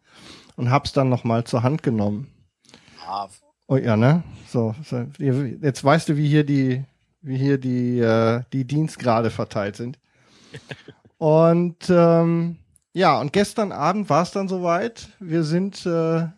und 0.56 0.70
hab's 0.70 0.92
dann 0.92 1.08
nochmal 1.08 1.44
zur 1.44 1.62
Hand 1.62 1.84
genommen. 1.84 2.26
Ah, 3.06 3.28
Oh 3.66 3.76
ja, 3.76 3.96
ne? 3.96 4.22
So, 4.48 4.74
so, 4.84 5.06
jetzt 5.18 5.82
weißt 5.82 6.10
du, 6.10 6.16
wie 6.16 6.28
hier 6.28 6.44
die, 6.44 6.84
wie 7.22 7.38
hier 7.38 7.58
die, 7.58 7.98
äh, 7.98 8.42
die 8.52 8.66
Dienstgrade 8.66 9.30
verteilt 9.30 9.76
sind. 9.76 9.98
Und 11.18 11.88
ähm, 11.88 12.58
ja, 12.94 13.20
und 13.20 13.32
gestern 13.32 13.72
Abend 13.72 14.08
war 14.08 14.22
es 14.22 14.30
dann 14.30 14.48
soweit. 14.48 15.08
Wir 15.20 15.42
sind 15.42 15.84
äh, 15.84 16.28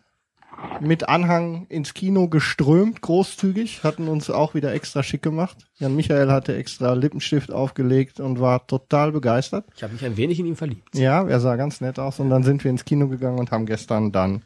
mit 0.81 1.07
Anhang 1.07 1.67
ins 1.69 1.93
Kino 1.93 2.27
geströmt, 2.27 3.01
großzügig, 3.01 3.83
hatten 3.83 4.07
uns 4.07 4.29
auch 4.29 4.55
wieder 4.55 4.73
extra 4.73 5.03
schick 5.03 5.21
gemacht. 5.21 5.67
Jan 5.77 5.95
Michael 5.95 6.31
hatte 6.31 6.55
extra 6.55 6.93
Lippenstift 6.93 7.51
aufgelegt 7.51 8.19
und 8.19 8.39
war 8.39 8.65
total 8.65 9.11
begeistert. 9.11 9.65
Ich 9.75 9.83
habe 9.83 9.93
mich 9.93 10.03
ein 10.03 10.17
wenig 10.17 10.39
in 10.39 10.47
ihn 10.47 10.55
verliebt. 10.55 10.95
Ja, 10.95 11.27
er 11.27 11.39
sah 11.39 11.55
ganz 11.55 11.79
nett 11.79 11.99
aus 11.99 12.19
und 12.19 12.29
dann 12.29 12.43
sind 12.43 12.63
wir 12.63 12.71
ins 12.71 12.85
Kino 12.85 13.07
gegangen 13.07 13.39
und 13.39 13.51
haben 13.51 13.65
gestern 13.65 14.11
dann 14.11 14.41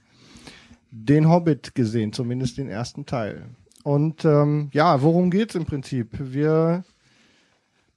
den 0.91 1.29
Hobbit 1.29 1.73
gesehen, 1.75 2.11
zumindest 2.11 2.57
den 2.57 2.67
ersten 2.67 3.05
Teil. 3.05 3.45
Und 3.83 4.25
ähm, 4.25 4.69
ja, 4.73 5.01
worum 5.01 5.31
geht's 5.31 5.55
im 5.55 5.65
Prinzip? 5.65 6.09
Wir 6.19 6.83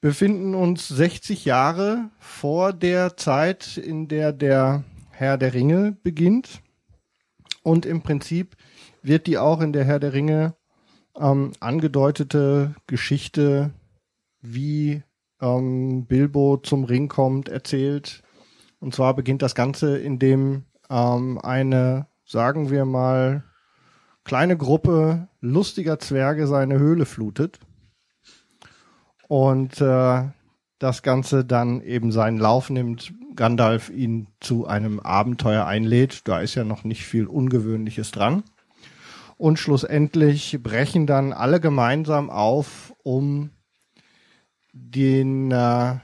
befinden 0.04 0.54
uns 0.54 0.86
60 0.88 1.46
Jahre 1.46 2.10
vor 2.18 2.74
der 2.74 3.16
Zeit, 3.16 3.78
in 3.78 4.06
der 4.06 4.34
der 4.34 4.84
Herr 5.08 5.38
der 5.38 5.54
Ringe 5.54 5.96
beginnt. 6.02 6.60
Und 7.62 7.86
im 7.86 8.02
Prinzip 8.02 8.54
wird 9.00 9.26
die 9.26 9.38
auch 9.38 9.62
in 9.62 9.72
der 9.72 9.84
Herr 9.84 9.98
der 9.98 10.12
Ringe 10.12 10.56
ähm, 11.18 11.52
angedeutete 11.58 12.74
Geschichte, 12.86 13.72
wie 14.42 15.02
ähm, 15.40 16.04
Bilbo 16.04 16.58
zum 16.58 16.84
Ring 16.84 17.08
kommt, 17.08 17.48
erzählt. 17.48 18.22
Und 18.80 18.94
zwar 18.94 19.16
beginnt 19.16 19.40
das 19.40 19.54
Ganze, 19.54 19.96
indem 19.96 20.64
ähm, 20.90 21.38
eine, 21.38 22.08
sagen 22.26 22.68
wir 22.68 22.84
mal, 22.84 23.42
kleine 24.22 24.58
Gruppe 24.58 25.28
lustiger 25.40 25.98
Zwerge 25.98 26.46
seine 26.46 26.78
Höhle 26.78 27.06
flutet. 27.06 27.58
Und 29.28 29.80
äh, 29.80 30.24
das 30.78 31.02
Ganze 31.02 31.44
dann 31.44 31.80
eben 31.80 32.12
seinen 32.12 32.38
Lauf 32.38 32.70
nimmt, 32.70 33.12
Gandalf 33.36 33.90
ihn 33.90 34.28
zu 34.40 34.66
einem 34.66 35.00
Abenteuer 35.00 35.66
einlädt. 35.66 36.28
Da 36.28 36.40
ist 36.40 36.54
ja 36.54 36.64
noch 36.64 36.84
nicht 36.84 37.04
viel 37.04 37.26
Ungewöhnliches 37.26 38.10
dran. 38.10 38.44
Und 39.36 39.58
schlussendlich 39.58 40.58
brechen 40.62 41.06
dann 41.06 41.32
alle 41.32 41.60
gemeinsam 41.60 42.30
auf, 42.30 42.94
um 43.02 43.50
den 44.72 45.50
äh, 45.50 45.96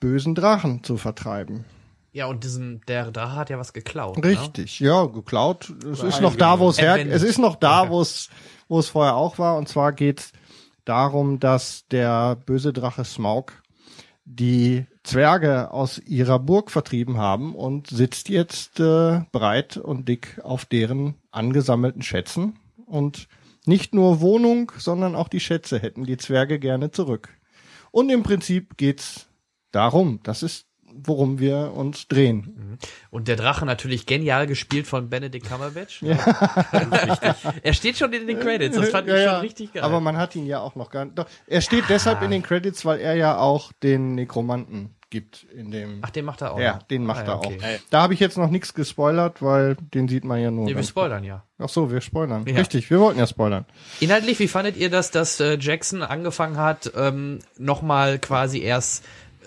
bösen 0.00 0.34
Drachen 0.34 0.82
zu 0.82 0.96
vertreiben. 0.96 1.64
Ja, 2.12 2.26
und 2.26 2.44
diesen, 2.44 2.80
der 2.88 3.10
Drache 3.10 3.36
hat 3.36 3.50
ja 3.50 3.58
was 3.58 3.72
geklaut. 3.72 4.16
Ne? 4.16 4.24
Richtig, 4.24 4.80
ja, 4.80 5.04
geklaut. 5.04 5.70
Es 5.84 6.02
ist 6.02 6.18
Oder 6.18 6.20
noch 6.22 6.36
da, 6.36 6.58
wo 6.58 6.70
es 6.70 6.80
her, 6.80 6.96
es 7.10 7.22
ist 7.22 7.38
noch 7.38 7.56
da, 7.56 7.90
wo 7.90 8.00
es, 8.00 8.30
wo 8.68 8.78
es 8.78 8.88
vorher 8.88 9.16
auch 9.16 9.38
war. 9.38 9.56
Und 9.56 9.68
zwar 9.68 9.92
geht's 9.92 10.32
darum, 10.86 11.38
dass 11.40 11.86
der 11.88 12.36
böse 12.36 12.72
Drache 12.72 13.04
Smaug 13.04 13.52
die 14.24 14.86
Zwerge 15.04 15.70
aus 15.70 15.98
ihrer 15.98 16.38
Burg 16.38 16.70
vertrieben 16.70 17.18
haben 17.18 17.54
und 17.54 17.86
sitzt 17.88 18.28
jetzt 18.28 18.80
äh, 18.80 19.20
breit 19.30 19.76
und 19.76 20.08
dick 20.08 20.40
auf 20.42 20.64
deren 20.64 21.14
angesammelten 21.30 22.02
Schätzen. 22.02 22.58
Und 22.86 23.28
nicht 23.66 23.94
nur 23.94 24.20
Wohnung, 24.20 24.72
sondern 24.78 25.14
auch 25.14 25.28
die 25.28 25.40
Schätze 25.40 25.78
hätten 25.78 26.04
die 26.04 26.16
Zwerge 26.16 26.58
gerne 26.58 26.90
zurück. 26.90 27.28
Und 27.92 28.10
im 28.10 28.24
Prinzip 28.24 28.76
geht's 28.76 29.28
darum. 29.70 30.20
Das 30.24 30.42
ist, 30.42 30.65
worum 31.04 31.38
wir 31.38 31.72
uns 31.74 32.08
drehen. 32.08 32.78
Und 33.10 33.28
der 33.28 33.36
Drache 33.36 33.64
natürlich 33.66 34.06
genial 34.06 34.46
gespielt 34.46 34.86
von 34.86 35.08
Benedict 35.08 35.46
Cumberbatch. 35.48 36.02
ne? 36.02 36.18
er 37.62 37.72
steht 37.72 37.96
schon 37.98 38.12
in 38.12 38.26
den 38.26 38.40
Credits, 38.40 38.76
das 38.76 38.88
fand 38.90 39.08
ich 39.08 39.14
Ja, 39.14 39.18
schon 39.20 39.26
ja. 39.32 39.38
richtig 39.38 39.72
geil. 39.72 39.82
Aber 39.82 40.00
man 40.00 40.16
hat 40.16 40.34
ihn 40.36 40.46
ja 40.46 40.60
auch 40.60 40.74
noch 40.74 40.90
gar 40.90 41.04
nicht. 41.04 41.18
Doch, 41.18 41.26
er 41.46 41.60
steht 41.60 41.84
deshalb 41.88 42.22
in 42.22 42.30
den 42.30 42.42
Credits, 42.42 42.84
weil 42.84 43.00
er 43.00 43.14
ja 43.14 43.38
auch 43.38 43.72
den 43.82 44.14
Nekromanten 44.14 44.90
gibt 45.08 45.44
in 45.56 45.70
dem. 45.70 46.00
Ach, 46.02 46.10
den 46.10 46.24
macht 46.24 46.42
er 46.42 46.52
auch. 46.52 46.58
ja, 46.58 46.74
noch. 46.74 46.82
den 46.82 47.04
macht 47.06 47.20
Ah, 47.20 47.26
ja, 47.26 47.32
er 47.34 47.38
auch. 47.38 47.46
okay. 47.46 47.78
Da 47.90 48.02
habe 48.02 48.12
ich 48.14 48.18
jetzt 48.20 48.36
noch 48.36 48.50
nichts 48.50 48.74
gespoilert, 48.74 49.40
weil 49.40 49.76
den 49.94 50.08
sieht 50.08 50.24
man 50.24 50.40
ja 50.40 50.50
nur. 50.50 50.64
Nee, 50.64 50.74
wir 50.74 50.82
spoilern 50.82 51.22
ja. 51.22 51.44
Ach 51.58 51.68
so, 51.68 51.92
wir 51.92 52.00
spoilern. 52.00 52.44
Ja. 52.46 52.56
Richtig, 52.56 52.90
wir 52.90 52.98
wollten 53.00 53.18
ja 53.20 53.26
spoilern. 53.26 53.64
Inhaltlich, 54.00 54.38
wie 54.40 54.48
fandet 54.48 54.76
ihr 54.76 54.90
das, 54.90 55.12
dass 55.12 55.38
äh, 55.40 55.56
Jackson 55.60 56.02
angefangen 56.02 56.58
hat, 56.58 56.90
ähm, 56.96 57.38
nochmal 57.56 58.18
quasi 58.18 58.60
erst, 58.60 59.04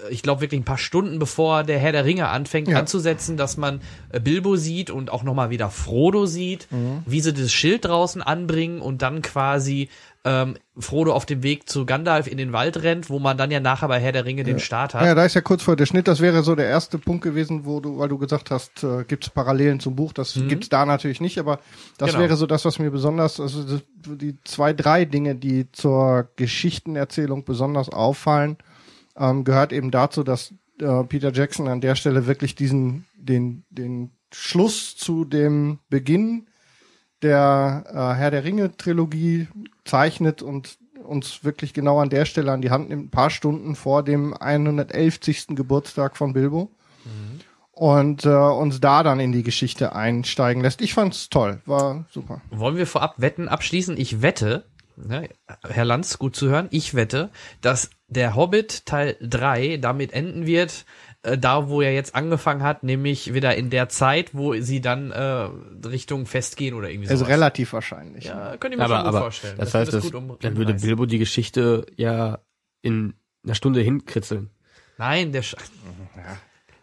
ich 0.10 0.22
glaube 0.24 0.42
wirklich 0.42 0.60
ein 0.62 0.66
paar 0.66 0.78
Stunden 0.78 1.20
bevor 1.20 1.64
der 1.64 1.80
Herr 1.80 1.92
der 1.92 2.06
Ringe 2.06 2.28
anfängt, 2.30 2.68
Ja. 2.68 2.80
anzusetzen, 2.80 3.38
dass 3.38 3.58
man 3.58 3.82
äh, 4.12 4.20
Bilbo 4.20 4.56
sieht 4.56 4.90
und 4.90 5.12
auch 5.12 5.24
nochmal 5.24 5.50
wieder 5.50 5.70
Frodo 5.70 6.26
sieht, 6.26 6.68
Mhm. 6.72 7.04
wie 7.06 7.22
sie 7.22 7.34
das 7.34 7.52
Schild 7.52 7.86
draußen 7.86 8.22
anbringen 8.22 8.82
und 8.82 9.02
dann 9.02 9.22
quasi 9.22 9.90
ähm, 10.26 10.58
Frodo 10.78 11.14
auf 11.14 11.26
dem 11.26 11.44
Weg 11.44 11.70
zu 11.70 11.86
Gandalf 11.86 12.28
in 12.28 12.38
den 12.38 12.52
Wald 12.52 12.84
rennt, 12.84 13.10
wo 13.10 13.20
man 13.20 13.38
dann 13.38 13.52
ja 13.52 13.62
nachher 13.62 13.88
bei 13.88 14.02
Herr 14.02 14.12
der 14.12 14.26
Ringe 14.26 14.44
den 14.44 14.60
Start 14.60 14.94
hat. 14.94 15.06
Ja, 15.06 15.16
da 15.16 15.24
ist 15.24 15.34
ja 15.34 15.40
kurz 15.40 15.64
vor 15.64 15.78
der 15.78 15.86
Schnitt. 15.86 16.10
Das 16.10 16.20
wäre 16.20 16.44
so 16.44 16.56
der 16.56 16.66
erste 16.68 16.98
Punkt 16.98 17.24
gewesen, 17.24 17.66
wo 17.66 17.80
du, 17.80 17.98
weil 18.00 18.10
du 18.10 18.18
gesagt 18.18 18.52
hast, 18.52 18.84
äh, 18.84 19.06
gibt 19.06 19.24
es 19.24 19.30
Parallelen 19.30 19.80
zum 19.80 19.96
Buch. 19.96 20.12
Das 20.12 20.34
gibt's 20.50 20.68
da 20.68 20.86
natürlich 20.86 21.22
nicht, 21.22 21.40
aber 21.40 21.60
das 21.98 22.10
Genau. 22.12 22.22
wäre 22.22 22.36
so 22.36 22.48
das, 22.48 22.66
was 22.66 22.80
mir 22.80 22.92
besonders, 22.92 23.40
also 23.40 23.80
die 24.06 24.36
zwei, 24.44 24.74
drei 24.74 25.06
Dinge, 25.06 25.36
die 25.36 25.72
zur 25.72 26.28
Geschichtenerzählung 26.36 27.46
besonders 27.46 27.88
auffallen, 27.90 28.58
ähm, 29.20 29.44
gehört 29.44 29.74
eben 29.74 29.92
dazu, 29.92 30.24
dass 30.24 30.54
äh, 30.80 31.04
Peter 31.04 31.32
Jackson 31.32 31.68
an 31.68 31.82
der 31.82 31.96
Stelle 31.96 32.26
wirklich 32.26 32.56
diesen, 32.56 33.06
den, 33.16 33.64
den 33.70 34.12
Schluss 34.32 34.96
zu 34.96 35.26
dem 35.26 35.80
Beginn 35.90 36.48
der 37.22 37.84
äh, 37.88 38.18
Herr 38.18 38.32
der 38.32 38.44
Ringe 38.44 38.76
Trilogie 38.78 39.48
zeichnet 39.84 40.42
und 40.42 40.78
uns 41.04 41.44
wirklich 41.44 41.74
genau 41.74 42.00
an 42.00 42.10
der 42.10 42.26
Stelle 42.26 42.52
an 42.52 42.62
die 42.62 42.70
Hand 42.70 42.90
nimmt, 42.90 43.06
ein 43.06 43.10
paar 43.10 43.30
Stunden 43.30 43.76
vor 43.76 44.04
dem 44.04 44.34
111. 44.34 45.48
Geburtstag 45.50 46.16
von 46.16 46.34
Bilbo. 46.34 46.72
Und 47.72 48.26
äh, 48.26 48.30
uns 48.30 48.82
da 48.82 49.04
dann 49.04 49.20
in 49.20 49.32
die 49.32 49.42
Geschichte 49.42 49.96
einsteigen 49.96 50.62
lässt. 50.62 50.82
Ich 50.82 50.94
fand's 50.94 51.30
toll, 51.30 51.62
war 51.66 52.06
super. 52.12 52.42
Wollen 52.52 52.76
wir 52.76 52.86
vorab 52.86 53.16
Wetten 53.18 53.48
abschließen? 53.48 53.98
Ich 53.98 54.22
wette, 54.22 54.66
ne, 54.98 55.30
Herr 55.64 55.86
Lanz, 55.86 56.20
gut 56.20 56.36
zu 56.36 56.50
hören, 56.50 56.68
ich 56.72 56.94
wette, 56.94 57.30
dass 57.62 57.90
der 58.10 58.36
Hobbit 58.36 58.86
Teil 58.86 59.16
3 59.22 59.78
damit 59.78 60.12
enden 60.14 60.46
wird, 60.46 60.86
äh, 61.24 61.38
da, 61.38 61.70
wo 61.70 61.82
er 61.82 61.94
jetzt 61.94 62.16
angefangen 62.16 62.64
hat, 62.64 62.84
nämlich 62.84 63.34
wieder 63.34 63.56
in 63.56 63.70
der 63.70 63.90
Zeit, 63.90 64.30
wo 64.34 64.54
sie 64.60 64.82
dann 64.82 65.12
äh, 65.12 65.50
Richtung 65.88 66.26
Fest 66.26 66.58
gehen 66.58 66.74
oder 66.74 66.90
irgendwie 66.90 67.08
so. 67.08 67.14
Also 67.14 67.26
relativ 67.26 67.74
wahrscheinlich. 67.74 68.26
Ja, 68.26 68.58
könnt 68.58 68.74
ihr 68.74 68.78
mir 68.78 68.86
aber, 68.86 68.96
schon 68.96 69.04
gut 69.04 69.08
aber 69.10 69.20
vorstellen. 69.22 69.58
das 69.58 69.74
wird 69.74 69.82
heißt, 69.82 69.94
das, 69.94 70.04
gut 70.04 70.16
um- 70.16 70.38
dann 70.40 70.58
würde. 70.58 70.74
Bilbo 70.74 71.06
die 71.06 71.20
Geschichte 71.20 71.86
ja 71.96 72.40
in 72.82 73.14
einer 73.44 73.56
Stunde 73.56 73.82
hinkritzeln. 73.82 74.50
Nein, 74.98 75.32
der 75.32 75.42
sch 75.44 75.56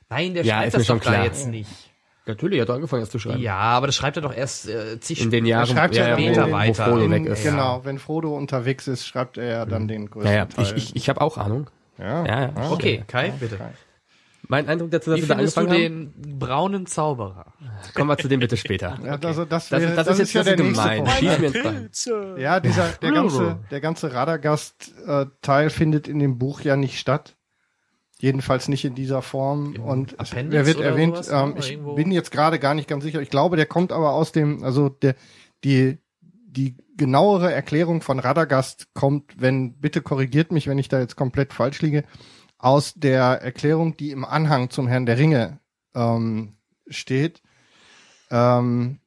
Nein, 0.09 0.35
der 0.35 0.45
Ja, 0.45 0.57
schreibt 0.57 0.69
ist 0.69 0.73
mir 0.75 0.79
das 0.79 0.87
schon 0.87 0.99
doch 0.99 1.05
da 1.05 1.11
klar. 1.13 1.25
jetzt 1.25 1.49
nicht. 1.49 1.86
Natürlich, 2.27 2.59
er 2.59 2.63
hat 2.63 2.71
angefangen, 2.71 3.03
das 3.03 3.11
zu 3.11 3.19
schreiben. 3.21 3.41
Ja, 3.41 3.57
aber 3.57 3.87
das 3.87 3.95
schreibt 3.97 4.17
er 4.17 4.23
doch 4.23 4.35
erst 4.35 4.69
äh, 4.69 4.99
zig 5.01 5.21
In 5.21 5.31
den 5.31 5.39
Stunden- 5.39 5.47
Jahren, 5.47 5.67
schreibt 5.69 5.95
ja 5.95 6.03
ja, 6.09 6.11
dann 6.17 6.19
wo, 6.25 6.29
Meter 6.29 6.47
wo 6.49 6.53
weiter. 6.53 6.85
Frodo 6.87 7.05
In- 7.05 7.11
weg 7.13 7.27
ist. 7.27 7.43
Genau, 7.45 7.85
wenn 7.85 7.99
Frodo 7.99 8.37
unterwegs 8.37 8.89
ist, 8.89 9.07
schreibt 9.07 9.39
er 9.39 9.45
ja 9.49 9.65
dann 9.67 9.87
den 9.89 10.11
größten 10.11 10.31
Ja, 10.33 10.39
ja, 10.39 10.45
Teil. 10.47 10.65
ich, 10.65 10.73
ich, 10.77 10.97
ich 10.97 11.09
habe 11.09 11.21
auch 11.21 11.39
Ahnung. 11.39 11.69
ja. 11.99 12.27
Ja, 12.27 12.41
ja. 12.43 12.53
Ah, 12.57 12.71
Okay, 12.73 13.05
Kai, 13.07 13.33
bitte. 13.39 13.59
Mein 14.49 14.69
Eindruck 14.69 14.93
dazu, 14.93 15.11
dass 15.11 15.19
Wie 15.19 15.23
wir 15.23 15.29
da 15.29 15.35
findest 15.37 15.57
du 15.57 15.61
angefangen 15.63 15.85
haben, 15.85 16.23
den 16.23 16.39
braunen 16.39 16.87
Zauberer? 16.87 17.47
kommen 17.95 18.09
wir 18.11 18.17
zu 18.19 18.29
dem 18.29 18.39
bitte 18.41 18.57
später. 18.57 18.97
Ja, 19.05 19.19
also 19.21 19.45
das, 19.45 19.69
Das, 19.69 19.83
ist- 19.83 19.97
das, 19.97 20.07
ist 20.07 20.19
jetzt 20.19 20.33
ja 20.35 20.43
das 20.43 20.51
ist 20.53 20.59
der 20.59 20.65
nächste 20.67 20.83
gemein. 20.83 20.99
Punkt. 20.99 21.13
Schieß 21.19 21.39
mir 21.39 21.47
ins 21.47 22.05
Bein. 22.05 22.41
Ja, 22.41 22.61
dieser, 22.61 22.89
der 23.03 23.13
ganze, 23.13 23.59
der 23.71 23.81
ganze 23.81 24.13
Radagast-Teil 24.15 25.71
findet 25.71 26.09
in 26.09 26.19
dem 26.19 26.39
Buch 26.39 26.61
ja 26.63 26.77
nicht 26.77 26.99
statt. 26.99 27.36
Jedenfalls 28.19 28.69
nicht 28.69 28.85
in 28.85 28.95
dieser 28.95 29.21
Form. 29.21 29.77
Und 29.77 30.15
es, 30.15 30.33
Appendix 30.33 30.53
der 30.53 30.67
wird 30.67 30.81
erwähnt, 30.81 31.17
sowas, 31.17 31.29
ähm, 31.31 31.55
ich 31.59 31.73
irgendwo? 31.73 31.95
bin 31.95 32.11
jetzt 32.11 32.31
gerade 32.31 32.59
gar 32.59 32.75
nicht 32.75 32.89
ganz 32.89 33.05
sicher. 33.05 33.21
Ich 33.21 33.31
glaube, 33.31 33.57
der 33.57 33.67
kommt 33.67 33.93
aber 33.93 34.13
aus 34.13 34.33
dem, 34.33 34.63
also 34.65 34.89
der, 34.89 35.15
die, 35.65 35.99
die 36.21 36.77
genauere 36.97 37.53
Erklärung 37.53 38.01
von 38.01 38.19
Radagast 38.19 38.95
kommt, 38.95 39.41
wenn, 39.41 39.79
bitte 39.79 40.01
korrigiert 40.01 40.51
mich, 40.51 40.67
wenn 40.67 40.79
ich 40.79 40.89
da 40.89 40.99
jetzt 40.99 41.17
komplett 41.17 41.53
falsch 41.53 41.83
liege, 41.83 42.05
aus 42.59 42.95
der 42.95 43.43
Erklärung, 43.43 43.99
die 43.99 44.11
im 44.13 44.25
Anhang 44.25 44.71
zum 44.71 44.89
Herrn 44.89 45.05
der 45.05 45.19
Ringe 45.19 45.61
ähm, 45.95 46.57
steht. 46.89 47.43
Ähm, 48.31 49.01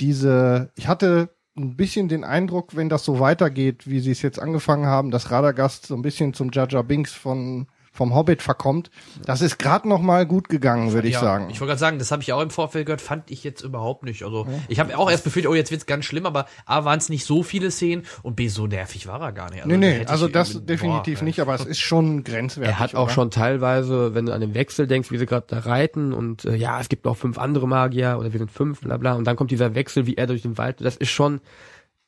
diese, 0.00 0.72
ich 0.74 0.88
hatte 0.88 1.36
ein 1.56 1.76
bisschen 1.76 2.08
den 2.08 2.24
Eindruck, 2.24 2.74
wenn 2.74 2.88
das 2.88 3.04
so 3.04 3.20
weitergeht, 3.20 3.86
wie 3.86 4.00
sie 4.00 4.10
es 4.10 4.22
jetzt 4.22 4.40
angefangen 4.40 4.86
haben, 4.86 5.12
dass 5.12 5.30
Radagast 5.30 5.86
so 5.86 5.94
ein 5.94 6.02
bisschen 6.02 6.34
zum 6.34 6.50
Jar 6.50 6.82
Binks 6.82 7.12
von 7.12 7.68
vom 8.00 8.14
Hobbit 8.14 8.40
verkommt. 8.40 8.90
Das 9.26 9.42
ist 9.42 9.58
gerade 9.58 9.86
noch 9.86 10.00
mal 10.00 10.24
gut 10.24 10.48
gegangen, 10.48 10.94
würde 10.94 11.06
ich 11.06 11.16
ja, 11.16 11.20
sagen. 11.20 11.50
Ich 11.50 11.60
wollte 11.60 11.72
gerade 11.72 11.80
sagen, 11.80 11.98
das 11.98 12.10
habe 12.10 12.22
ich 12.22 12.32
auch 12.32 12.40
im 12.40 12.48
Vorfeld 12.48 12.86
gehört, 12.86 13.02
fand 13.02 13.30
ich 13.30 13.44
jetzt 13.44 13.60
überhaupt 13.60 14.04
nicht. 14.04 14.22
Also 14.22 14.46
ich 14.68 14.80
habe 14.80 14.96
auch 14.96 15.10
erst 15.10 15.24
befürchtet, 15.24 15.52
oh, 15.52 15.54
jetzt 15.54 15.70
wird's 15.70 15.84
ganz 15.84 16.06
schlimm, 16.06 16.24
aber 16.24 16.46
A, 16.64 16.86
waren 16.86 16.96
es 16.98 17.10
nicht 17.10 17.26
so 17.26 17.42
viele 17.42 17.70
Szenen 17.70 18.06
und 18.22 18.36
B, 18.36 18.48
so 18.48 18.66
nervig 18.66 19.06
war 19.06 19.20
er 19.20 19.32
gar 19.32 19.50
nicht. 19.50 19.66
nee, 19.66 19.72
da 19.72 19.76
nee, 19.76 19.92
hätte 19.98 20.08
also 20.12 20.28
ich 20.28 20.32
das 20.32 20.64
definitiv 20.64 21.18
boah, 21.18 21.24
nicht, 21.26 21.40
aber 21.40 21.54
es 21.54 21.66
ist 21.66 21.80
schon 21.80 22.24
grenzwertig. 22.24 22.72
Er 22.72 22.78
hat 22.78 22.94
auch 22.94 23.04
oder? 23.04 23.12
schon 23.12 23.30
teilweise, 23.30 24.14
wenn 24.14 24.24
du 24.24 24.32
an 24.32 24.40
den 24.40 24.54
Wechsel 24.54 24.86
denkst, 24.86 25.10
wie 25.10 25.18
sie 25.18 25.26
gerade 25.26 25.44
da 25.46 25.58
reiten 25.58 26.14
und 26.14 26.46
äh, 26.46 26.56
ja, 26.56 26.80
es 26.80 26.88
gibt 26.88 27.04
noch 27.04 27.18
fünf 27.18 27.36
andere 27.38 27.68
Magier 27.68 28.16
oder 28.18 28.32
wir 28.32 28.38
sind 28.38 28.50
fünf, 28.50 28.80
bla 28.80 28.96
bla, 28.96 29.12
und 29.12 29.26
dann 29.26 29.36
kommt 29.36 29.50
dieser 29.50 29.74
Wechsel, 29.74 30.06
wie 30.06 30.14
er 30.14 30.26
durch 30.26 30.40
den 30.40 30.56
Wald, 30.56 30.80
das 30.80 30.96
ist 30.96 31.10
schon 31.10 31.42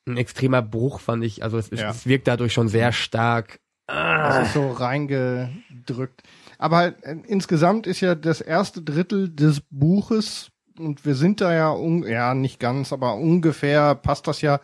ein 0.07 0.17
extremer 0.17 0.61
Bruch, 0.61 0.99
fand 0.99 1.23
ich. 1.23 1.43
Also 1.43 1.57
es, 1.57 1.69
ist, 1.69 1.81
Ja. 1.81 1.91
es 1.91 2.07
wirkt 2.07 2.27
dadurch 2.27 2.53
schon 2.53 2.67
sehr 2.67 2.91
stark. 2.91 3.59
Das 3.93 4.47
ist 4.47 4.53
so 4.53 4.71
reingedrückt. 4.71 6.23
Aber 6.57 6.77
halt, 6.77 7.03
äh, 7.03 7.17
insgesamt 7.27 7.87
ist 7.87 8.01
ja 8.01 8.15
das 8.15 8.41
erste 8.41 8.81
Drittel 8.81 9.29
des 9.29 9.61
Buches, 9.69 10.49
und 10.77 11.05
wir 11.05 11.15
sind 11.15 11.41
da 11.41 11.53
ja, 11.53 11.71
un 11.71 12.03
ja 12.03 12.33
nicht 12.33 12.59
ganz, 12.59 12.93
aber 12.93 13.15
ungefähr 13.15 13.95
passt 13.95 14.27
das 14.27 14.41
ja, 14.41 14.59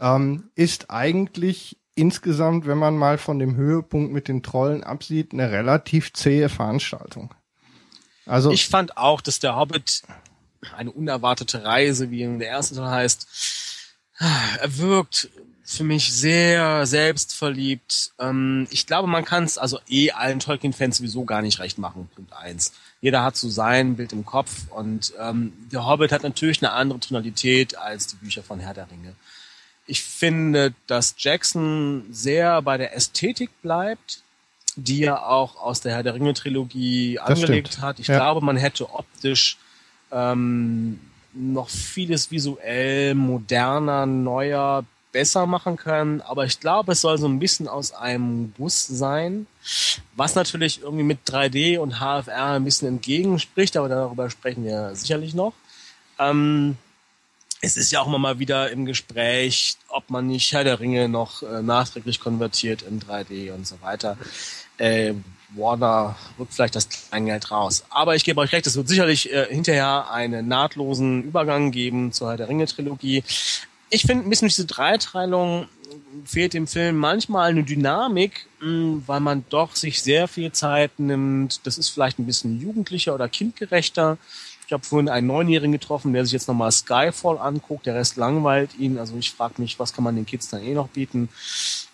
ähm, 0.00 0.50
ist 0.54 0.90
eigentlich 0.90 1.78
insgesamt, 1.94 2.66
wenn 2.66 2.78
man 2.78 2.96
mal 2.96 3.18
von 3.18 3.40
dem 3.40 3.56
Höhepunkt 3.56 4.12
mit 4.12 4.28
den 4.28 4.42
Trollen 4.44 4.84
absieht, 4.84 5.32
eine 5.32 5.50
relativ 5.50 6.12
zähe 6.12 6.48
Veranstaltung. 6.48 7.34
Also 8.24 8.52
Ich 8.52 8.68
fand 8.68 8.96
auch, 8.96 9.20
dass 9.20 9.40
der 9.40 9.56
Hobbit 9.56 10.02
eine 10.76 10.92
unerwartete 10.92 11.64
Reise, 11.64 12.10
wie 12.10 12.22
in 12.22 12.38
der 12.38 12.50
ersten 12.50 12.76
Teil 12.76 12.90
heißt, 12.90 13.26
er 14.18 14.78
wirkt 14.78 15.30
für 15.70 15.84
mich 15.84 16.10
sehr 16.14 16.86
selbstverliebt. 16.86 18.12
Ähm, 18.18 18.66
ich 18.70 18.86
glaube, 18.86 19.06
man 19.06 19.26
kann 19.26 19.44
es 19.44 19.58
also 19.58 19.78
eh 19.86 20.12
allen 20.12 20.40
Tolkien-Fans 20.40 20.96
sowieso 20.96 21.24
gar 21.26 21.42
nicht 21.42 21.58
recht 21.58 21.76
machen. 21.76 22.08
Punkt 22.14 22.32
eins. 22.32 22.72
Jeder 23.02 23.22
hat 23.22 23.36
so 23.36 23.50
sein 23.50 23.96
Bild 23.96 24.14
im 24.14 24.24
Kopf 24.24 24.50
und 24.70 25.12
ähm, 25.20 25.52
der 25.70 25.86
Hobbit 25.86 26.10
hat 26.10 26.22
natürlich 26.22 26.62
eine 26.64 26.72
andere 26.72 27.00
Tonalität 27.00 27.76
als 27.76 28.06
die 28.06 28.16
Bücher 28.16 28.42
von 28.42 28.60
Herr 28.60 28.72
der 28.72 28.90
Ringe. 28.90 29.14
Ich 29.86 30.02
finde, 30.02 30.72
dass 30.86 31.14
Jackson 31.18 32.06
sehr 32.10 32.62
bei 32.62 32.78
der 32.78 32.96
Ästhetik 32.96 33.50
bleibt, 33.60 34.22
die 34.76 35.04
er 35.04 35.26
auch 35.28 35.56
aus 35.56 35.82
der 35.82 35.92
Herr 35.92 36.02
der 36.02 36.14
Ringe 36.14 36.32
Trilogie 36.32 37.16
Das 37.26 37.42
angelegt 37.42 37.68
stimmt. 37.68 37.82
hat. 37.84 37.98
Ich 37.98 38.06
Ja. 38.06 38.16
glaube, 38.16 38.40
man 38.44 38.56
hätte 38.56 38.90
optisch 38.94 39.58
ähm, 40.10 40.98
noch 41.34 41.68
vieles 41.68 42.30
visuell 42.30 43.14
moderner, 43.14 44.06
neuer, 44.06 44.84
besser 45.12 45.46
machen 45.46 45.76
können. 45.76 46.20
Aber 46.20 46.44
ich 46.44 46.60
glaube, 46.60 46.92
es 46.92 47.00
soll 47.00 47.18
so 47.18 47.26
ein 47.26 47.38
bisschen 47.38 47.68
aus 47.68 47.92
einem 47.92 48.52
Guss 48.56 48.86
sein, 48.86 49.46
was 50.14 50.34
natürlich 50.34 50.82
irgendwie 50.82 51.04
mit 51.04 51.20
3D 51.26 51.78
und 51.78 52.00
HFR 52.00 52.52
ein 52.52 52.64
bisschen 52.64 52.88
entgegenspricht, 52.88 53.76
aber 53.76 53.88
darüber 53.88 54.30
sprechen 54.30 54.64
wir 54.64 54.94
sicherlich 54.94 55.34
noch. 55.34 55.54
Ähm, 56.18 56.76
es 57.60 57.76
ist 57.76 57.90
ja 57.90 58.00
auch 58.00 58.06
immer 58.06 58.18
mal 58.18 58.38
wieder 58.38 58.70
im 58.70 58.84
Gespräch, 58.84 59.76
ob 59.88 60.10
man 60.10 60.26
nicht 60.26 60.52
Herr 60.52 60.64
der 60.64 60.78
Ringe 60.78 61.08
noch 61.08 61.42
äh, 61.42 61.62
nachträglich 61.62 62.20
konvertiert 62.20 62.82
in 62.82 63.00
3D 63.00 63.52
und 63.52 63.66
so 63.66 63.80
weiter. 63.80 64.16
Äh, 64.76 65.14
Warner 65.54 66.16
rückt 66.38 66.54
vielleicht 66.54 66.76
das 66.76 66.88
Kleingeld 66.88 67.50
raus. 67.50 67.84
Aber 67.88 68.14
ich 68.14 68.24
gebe 68.24 68.40
euch 68.40 68.52
recht, 68.52 68.66
es 68.66 68.76
wird 68.76 68.88
sicherlich 68.88 69.32
äh, 69.32 69.46
hinterher 69.48 70.10
einen 70.10 70.46
nahtlosen 70.46 71.24
Übergang 71.24 71.70
geben 71.70 72.12
zur 72.12 72.30
Herr 72.30 72.36
der 72.36 72.48
Ringe 72.48 72.66
Trilogie. 72.66 73.24
Ich 73.90 74.02
finde 74.02 74.26
ein 74.26 74.30
bisschen 74.30 74.48
diese 74.48 74.66
Dreiteilung 74.66 75.66
fehlt 76.24 76.54
dem 76.54 76.66
Film 76.66 76.96
manchmal 76.96 77.50
eine 77.50 77.64
Dynamik, 77.64 78.46
mh, 78.60 79.02
weil 79.06 79.20
man 79.20 79.44
doch 79.48 79.74
sich 79.74 80.02
sehr 80.02 80.28
viel 80.28 80.52
Zeit 80.52 80.98
nimmt. 80.98 81.66
Das 81.66 81.78
ist 81.78 81.88
vielleicht 81.88 82.18
ein 82.18 82.26
bisschen 82.26 82.60
jugendlicher 82.60 83.14
oder 83.14 83.28
kindgerechter. 83.28 84.18
Ich 84.66 84.72
habe 84.72 84.84
vorhin 84.84 85.08
einen 85.08 85.26
Neunjährigen 85.26 85.72
getroffen, 85.72 86.12
der 86.12 86.24
sich 86.24 86.34
jetzt 86.34 86.48
nochmal 86.48 86.70
Skyfall 86.70 87.38
anguckt. 87.38 87.86
Der 87.86 87.94
Rest 87.94 88.16
langweilt 88.16 88.78
ihn. 88.78 88.98
Also 88.98 89.16
ich 89.16 89.30
frage 89.30 89.54
mich, 89.62 89.78
was 89.78 89.94
kann 89.94 90.04
man 90.04 90.14
den 90.14 90.26
Kids 90.26 90.50
dann 90.50 90.62
eh 90.62 90.74
noch 90.74 90.88
bieten? 90.88 91.30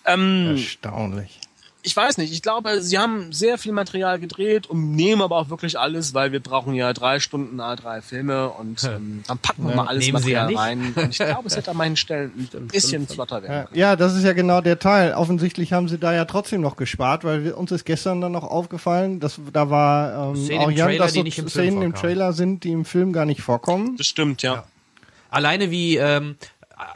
Ähm, 0.04 0.56
erstaunlich. 0.56 1.38
Ich 1.84 1.94
weiß 1.94 2.18
nicht. 2.18 2.32
Ich 2.32 2.40
glaube, 2.42 2.80
sie 2.80 2.98
haben 2.98 3.32
sehr 3.32 3.58
viel 3.58 3.72
Material 3.72 4.18
gedreht 4.18 4.66
und 4.66 4.92
nehmen 4.96 5.20
aber 5.22 5.36
auch 5.36 5.50
wirklich 5.50 5.78
alles, 5.78 6.14
weil 6.14 6.32
wir 6.32 6.40
brauchen 6.40 6.74
ja 6.74 6.92
drei 6.92 7.20
Stunden 7.20 7.60
A3 7.60 8.00
Filme 8.00 8.48
und 8.48 8.82
ähm, 8.84 9.22
dann 9.28 9.38
packen 9.38 9.64
wir 9.64 9.70
Ja, 9.70 9.76
mal 9.76 9.86
alles 9.88 10.04
nehmen 10.06 10.22
sie 10.22 10.32
ja 10.32 10.44
Material 10.44 10.74
nicht. 10.76 10.96
rein. 10.96 11.04
Und 11.04 11.10
ich 11.10 11.18
glaube, 11.18 11.46
es 11.46 11.56
hätte 11.56 11.70
an 11.70 11.76
manchen 11.76 11.96
Stellen 11.96 12.48
ein 12.54 12.68
bisschen 12.68 13.06
flotter 13.06 13.42
werden 13.42 13.52
Ja, 13.52 13.64
können. 13.64 13.78
ja, 13.78 13.96
das 13.96 14.14
ist 14.16 14.24
ja 14.24 14.32
genau 14.32 14.60
der 14.62 14.78
Teil. 14.78 15.12
Offensichtlich 15.14 15.72
haben 15.72 15.88
sie 15.88 15.98
da 15.98 16.12
ja 16.14 16.24
trotzdem 16.24 16.62
noch 16.62 16.76
gespart, 16.76 17.22
weil 17.24 17.44
wir, 17.44 17.58
uns 17.58 17.70
ist 17.70 17.84
gestern 17.84 18.20
dann 18.20 18.32
noch 18.32 18.44
aufgefallen, 18.44 19.20
dass 19.20 19.38
da 19.52 19.68
war 19.70 20.30
ähm, 20.30 20.36
Szenen 20.36 20.60
auch 20.60 20.68
im 20.70 20.76
Jan, 20.76 20.86
Trailer, 20.88 21.04
dass 21.04 21.12
die 21.12 21.18
so 21.18 21.22
nicht 21.24 21.38
im 21.38 21.48
Film 21.48 21.66
Szenen 21.70 21.82
im. 21.82 21.94
Trailer 21.94 22.32
sind, 22.32 22.64
die 22.64 22.72
im 22.72 22.84
Film 22.86 23.12
gar 23.12 23.26
nicht 23.26 23.42
vorkommen. 23.42 23.96
Das 23.98 24.06
stimmt, 24.06 24.42
ja. 24.42 24.64
Alleine 25.30 25.70
wie 25.72 25.96
ähm, 25.96 26.36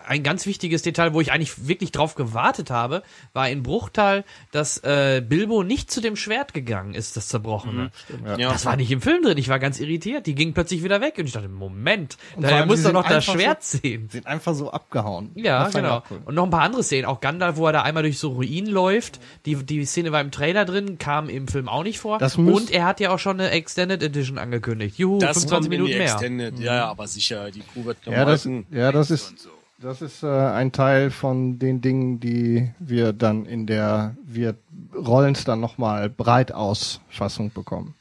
ein 0.06 0.22
ganz 0.22 0.46
wichtiges 0.46 0.82
Detail, 0.82 1.14
wo 1.14 1.20
ich 1.20 1.30
eigentlich 1.32 1.68
wirklich 1.68 1.92
drauf 1.92 2.14
gewartet 2.14 2.70
habe, 2.70 3.02
war 3.32 3.48
in 3.48 3.62
Bruchtal, 3.62 4.24
dass 4.50 4.78
äh, 4.78 5.22
Bilbo 5.26 5.62
nicht 5.62 5.90
zu 5.90 6.00
dem 6.00 6.16
Schwert 6.16 6.54
gegangen 6.54 6.94
ist, 6.94 7.16
das 7.16 7.28
zerbrochene. 7.28 7.90
ja. 8.26 8.50
Das 8.52 8.66
war 8.66 8.76
nicht 8.76 8.90
im 8.90 9.00
Film 9.00 9.22
drin. 9.22 9.38
Ich 9.38 9.48
war 9.48 9.58
ganz 9.58 9.78
irritiert. 9.80 10.26
Die 10.26 10.34
ging 10.34 10.52
plötzlich 10.54 10.82
wieder 10.82 11.00
weg 11.00 11.14
und 11.18 11.26
ich 11.26 11.32
dachte, 11.32 11.48
Moment, 11.48 12.16
da 12.38 12.66
muss 12.66 12.82
doch 12.82 12.92
noch 12.92 13.06
das 13.08 13.24
Schwert 13.24 13.62
sehen. 13.62 14.08
Sind 14.10 14.26
einfach 14.26 14.54
so 14.54 14.70
abgehauen. 14.70 15.30
Ja, 15.34 15.64
Das 15.64 15.74
genau. 15.74 16.02
cool. 16.10 16.22
Und 16.24 16.34
noch 16.34 16.44
ein 16.44 16.50
paar 16.50 16.62
andere 16.62 16.82
Szenen. 16.82 17.04
Auch 17.06 17.20
Gandalf, 17.20 17.56
wo 17.56 17.66
er 17.66 17.72
da 17.72 17.82
einmal 17.82 18.02
durch 18.02 18.18
so 18.18 18.30
Ruinen 18.30 18.70
läuft. 18.70 19.20
Die, 19.46 19.54
die 19.54 19.84
Szene 19.84 20.10
war 20.12 20.20
im 20.20 20.30
Trailer 20.30 20.64
drin, 20.64 20.98
kam 20.98 21.28
im 21.28 21.46
Film 21.48 21.68
auch 21.68 21.82
nicht 21.84 21.98
vor. 22.00 22.18
Das 22.18 22.36
und 22.36 22.70
er 22.70 22.84
hat 22.84 22.98
ja 23.00 23.10
auch 23.10 23.18
schon 23.18 23.38
eine 23.40 23.50
Extended 23.50 24.02
Edition 24.02 24.38
angekündigt. 24.38 24.98
Juhu, 24.98 25.18
Das 25.18 25.38
25 25.44 25.50
kommt 25.50 25.64
in 25.66 25.70
Minuten 25.70 25.92
die 25.92 25.98
mehr. 25.98 26.12
Extended. 26.12 26.58
Ja, 26.58 26.86
aber 26.86 27.06
sicher, 27.06 27.50
die 27.50 27.60
Kuh 27.60 27.84
wird 27.84 27.98
Ja, 28.06 28.24
das, 28.24 28.42
gemolken. 28.44 28.76
ja, 28.76 28.90
das 28.92 29.10
ist, 29.10 29.48
das 29.80 30.02
ist 30.02 30.22
äh, 30.22 30.26
ein 30.26 30.72
Teil 30.72 31.10
von 31.10 31.58
den 31.58 31.80
Dingen, 31.80 32.20
die 32.20 32.70
wir 32.78 33.12
dann 33.12 33.46
in 33.46 33.66
der, 33.66 34.16
wir 34.24 34.56
rollen 34.94 35.34
es 35.34 35.44
dann 35.44 35.60
nochmal 35.60 36.08
breit 36.08 36.52
aus 36.52 37.00
Fassung 37.08 37.52
bekommen. 37.52 37.94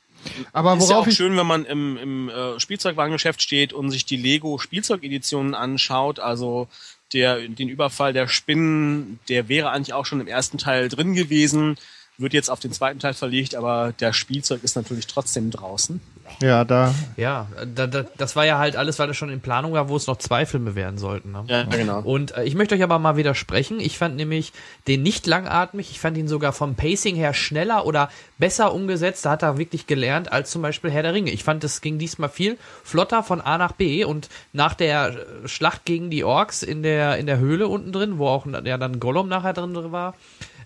Aber 0.51 0.75
ist 0.75 0.89
ja 0.89 0.97
auch 0.97 1.09
schön, 1.09 1.37
wenn 1.37 1.47
man 1.47 1.65
im, 1.65 1.97
im 1.97 2.29
äh, 2.29 2.59
Spielzeugwarengeschäft 2.59 3.41
steht 3.41 3.73
und 3.73 3.91
sich 3.91 4.05
die 4.05 4.17
Lego 4.17 4.57
Spielzeugeditionen 4.57 5.53
anschaut. 5.53 6.19
Also 6.19 6.67
der, 7.13 7.47
den 7.47 7.69
Überfall 7.69 8.11
der 8.11 8.27
Spinnen, 8.27 9.19
der 9.29 9.47
wäre 9.47 9.69
eigentlich 9.69 9.93
auch 9.93 10.05
schon 10.05 10.19
im 10.19 10.27
ersten 10.27 10.57
Teil 10.57 10.89
drin 10.89 11.13
gewesen, 11.13 11.77
wird 12.17 12.33
jetzt 12.33 12.49
auf 12.49 12.59
den 12.59 12.73
zweiten 12.73 12.99
Teil 12.99 13.13
verlegt, 13.13 13.55
aber 13.55 13.93
der 13.99 14.11
Spielzeug 14.11 14.63
ist 14.63 14.75
natürlich 14.75 15.07
trotzdem 15.07 15.51
draußen. 15.51 16.01
Ja, 16.41 16.65
da 16.65 16.93
Ja, 17.15 17.47
da, 17.73 17.87
da, 17.87 18.05
das 18.17 18.35
war 18.35 18.45
ja 18.45 18.57
halt 18.57 18.75
alles, 18.75 18.99
weil 18.99 19.09
es 19.09 19.17
schon 19.17 19.29
in 19.29 19.41
Planung 19.41 19.73
war, 19.73 19.89
wo 19.89 19.95
es 19.95 20.07
noch 20.07 20.17
zwei 20.17 20.45
Filme 20.45 20.75
werden 20.75 20.97
sollten. 20.97 21.31
Ne? 21.31 21.43
Ja, 21.47 21.63
genau. 21.63 22.01
Und 22.01 22.35
äh, 22.37 22.43
ich 22.43 22.55
möchte 22.55 22.75
euch 22.75 22.83
aber 22.83 22.99
mal 22.99 23.17
widersprechen. 23.17 23.79
Ich 23.79 23.97
fand 23.97 24.15
nämlich 24.15 24.53
den 24.87 25.03
nicht 25.03 25.27
langatmig. 25.27 25.91
Ich 25.91 25.99
fand 25.99 26.17
ihn 26.17 26.27
sogar 26.27 26.53
vom 26.53 26.75
Pacing 26.75 27.15
her 27.15 27.33
schneller 27.33 27.85
oder 27.85 28.09
besser 28.37 28.73
umgesetzt. 28.73 29.25
Da 29.25 29.31
hat 29.31 29.43
er 29.43 29.57
wirklich 29.57 29.87
gelernt 29.87 30.31
als 30.31 30.51
zum 30.51 30.61
Beispiel 30.61 30.91
Herr 30.91 31.03
der 31.03 31.13
Ringe. 31.13 31.31
Ich 31.31 31.43
fand, 31.43 31.63
es 31.63 31.81
ging 31.81 31.97
diesmal 31.97 32.29
viel 32.29 32.57
flotter 32.83 33.23
von 33.23 33.41
A 33.41 33.57
nach 33.57 33.71
B 33.71 34.03
und 34.03 34.29
nach 34.53 34.73
der 34.73 35.09
äh, 35.43 35.47
Schlacht 35.47 35.85
gegen 35.85 36.09
die 36.09 36.23
Orks 36.23 36.63
in 36.63 36.83
der 36.83 37.17
in 37.17 37.25
der 37.25 37.39
Höhle 37.39 37.67
unten 37.67 37.91
drin, 37.91 38.17
wo 38.17 38.27
auch 38.27 38.45
ja 38.45 38.77
dann 38.77 38.99
Gollum 38.99 39.27
nachher 39.27 39.53
drin 39.53 39.91
war. 39.91 40.13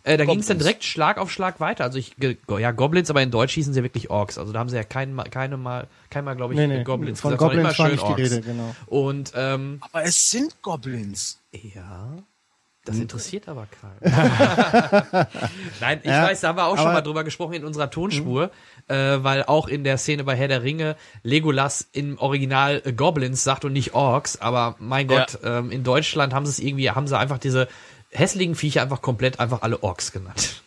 Äh, 0.04 0.18
da 0.18 0.26
ging 0.26 0.39
es 0.39 0.47
dann 0.47 0.58
direkt 0.58 0.84
Schlag 0.84 1.18
auf 1.18 1.32
Schlag 1.32 1.60
weiter. 1.60 1.84
Also 1.84 1.97
ich, 1.99 2.16
ja, 2.60 2.72
Goblins, 2.72 3.10
aber 3.10 3.22
in 3.22 3.30
Deutsch 3.32 3.54
hießen 3.54 3.74
sie 3.74 3.84
wirklich 3.84 4.10
Orks. 4.10 4.38
Also 4.38 4.52
da 4.52 4.60
haben 4.60 4.70
sie 4.70 4.76
ja 4.76 4.84
kein, 4.84 5.14
Mal- 5.14 5.30
keine 5.30 5.58
Mal, 5.58 5.88
kein 6.10 6.24
Mal, 6.26 6.36
glaube 6.36 6.54
ich, 6.54 6.60
nee, 6.60 6.68
nee, 6.68 6.84
Goblins 6.84 7.22
von 7.22 7.32
gesagt, 7.32 7.54
Goblins 7.54 7.78
war 7.80 7.86
immer 7.88 7.91
nicht 7.93 8.02
schön 8.02 8.16
die 8.18 8.22
Orks. 8.22 8.32
Rede, 8.34 8.41
genau. 8.41 8.76
Und 8.88 9.32
ähm, 9.36 9.78
Aber 9.82 10.04
es 10.04 10.30
sind 10.30 10.62
Goblins. 10.62 11.39
ja, 11.52 12.14
das 12.84 12.97
interessiert 12.97 13.47
aber 13.47 13.68
keinen. 13.68 14.12
Nein, 15.82 15.99
ich 16.02 16.10
Ja, 16.10 16.24
weiß, 16.24 16.41
da 16.41 16.47
haben 16.47 16.58
wir 16.58 16.66
auch 16.66 16.78
schon 16.78 16.86
mal 16.93 17.02
drüber 17.02 17.24
gesprochen 17.24 17.54
in 17.54 17.64
unserer 17.64 17.91
Tonspur, 17.91 18.49
äh, 18.88 18.95
weil 19.22 19.43
auch 19.43 19.68
in 19.68 19.84
der 19.84 19.99
Szene 19.99 20.24
bei 20.24 20.36
Herr 20.36 20.47
der 20.47 20.64
Ringe 20.64 20.95
Legolas 21.22 21.88
im 21.91 22.18
Original 22.18 22.82
äh, 22.84 22.91
Goblins 22.93 23.43
sagt 23.43 23.66
und 23.66 23.74
nicht 23.74 23.93
Orks, 23.93 24.41
aber 24.41 24.76
mein 24.80 25.08
Ja. 25.10 25.20
Gott, 25.20 25.39
ähm, 25.43 25.70
in 25.72 25.84
Deutschland 25.84 26.34
haben 26.34 26.45
sie 26.47 26.52
es 26.54 26.60
irgendwie, 26.60 26.89
haben 26.89 27.06
sie 27.08 27.18
einfach 27.18 27.38
diese 27.38 27.68
hässlichen 28.12 28.55
Viecher 28.55 28.82
einfach 28.82 29.01
komplett 29.01 29.39
einfach 29.39 29.62
alle 29.62 29.84
Orks 29.84 30.12
genannt. 30.12 30.62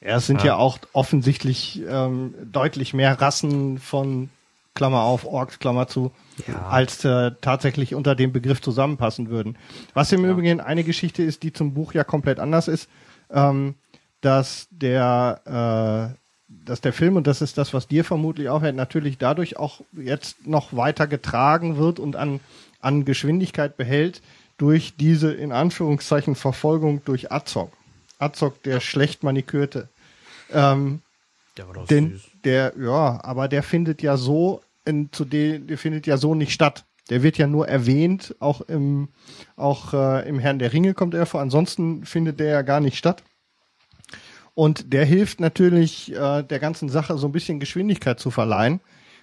Ja, 0.00 0.16
es 0.16 0.26
sind 0.26 0.44
ja, 0.44 0.56
auch 0.56 0.78
offensichtlich 0.92 1.82
ähm, 1.88 2.34
deutlich 2.44 2.94
mehr 2.94 3.20
Rassen 3.20 3.78
von 3.78 4.30
Klammer 4.74 5.02
auf, 5.02 5.24
Orks, 5.24 5.58
Klammer 5.58 5.88
zu, 5.88 6.12
Ja. 6.46 6.68
als 6.68 7.04
äh, 7.04 7.32
tatsächlich 7.40 7.96
unter 7.96 8.14
dem 8.14 8.32
Begriff 8.32 8.62
zusammenpassen 8.62 9.28
würden. 9.28 9.56
Was 9.94 10.12
im 10.12 10.24
Übrigen 10.24 10.60
eine 10.60 10.84
Geschichte 10.84 11.24
ist, 11.24 11.42
die 11.42 11.52
zum 11.52 11.74
Buch 11.74 11.94
ja 11.94 12.04
komplett 12.04 12.38
anders 12.38 12.68
ist, 12.68 12.88
ähm, 13.30 13.74
dass 14.20 14.68
der 14.70 16.14
äh, 16.14 16.18
dass 16.48 16.80
der 16.80 16.92
Film, 16.94 17.16
und 17.16 17.26
das 17.26 17.42
ist 17.42 17.58
das, 17.58 17.74
was 17.74 17.88
dir 17.88 18.04
vermutlich 18.04 18.48
auffällt, 18.48 18.74
natürlich 18.76 19.18
dadurch 19.18 19.58
auch 19.58 19.80
jetzt 19.92 20.46
noch 20.46 20.74
weiter 20.74 21.06
getragen 21.06 21.76
wird 21.76 21.98
und 21.98 22.16
an, 22.16 22.40
an 22.80 23.04
Geschwindigkeit 23.04 23.76
behält 23.76 24.22
durch 24.58 24.94
diese 24.96 25.32
in 25.32 25.52
Anführungszeichen 25.52 26.34
Verfolgung 26.34 27.02
durch 27.04 27.32
Azog. 27.32 27.72
Azog, 28.18 28.62
der 28.64 28.80
schlecht 28.80 29.22
manikürte. 29.22 29.88
Ähm, 30.52 31.00
Der 31.56 31.66
war 31.68 31.74
doch 31.74 31.86
denn 31.86 32.20
der, 32.44 32.74
ja, 32.78 33.22
aber 33.24 33.48
der 33.48 33.62
findet 33.62 34.02
ja 34.02 34.16
so, 34.16 34.60
in, 34.84 35.10
zu 35.12 35.24
dem, 35.24 35.66
der 35.66 35.78
findet 35.78 36.06
ja 36.06 36.16
so 36.16 36.34
nicht 36.34 36.52
statt. 36.52 36.84
Der 37.10 37.22
wird 37.22 37.38
ja 37.38 37.46
nur 37.46 37.68
erwähnt, 37.68 38.34
auch 38.38 38.60
im, 38.62 39.08
auch 39.56 39.94
äh, 39.94 40.28
im 40.28 40.38
Herrn 40.38 40.58
der 40.58 40.72
Ringe 40.72 40.92
kommt 40.92 41.14
er 41.14 41.24
vor. 41.24 41.40
Ansonsten 41.40 42.04
findet 42.04 42.38
der 42.38 42.48
ja 42.48 42.62
gar 42.62 42.80
nicht 42.80 42.98
statt. 42.98 43.22
Und 44.54 44.92
der 44.92 45.04
hilft 45.04 45.40
natürlich 45.40 46.12
äh, 46.12 46.42
der 46.42 46.58
ganzen 46.58 46.88
Sache 46.88 47.16
so 47.16 47.28
ein 47.28 47.32
bisschen 47.32 47.60
Geschwindigkeit 47.60 48.18
zu 48.18 48.30
verleihen, 48.30 48.80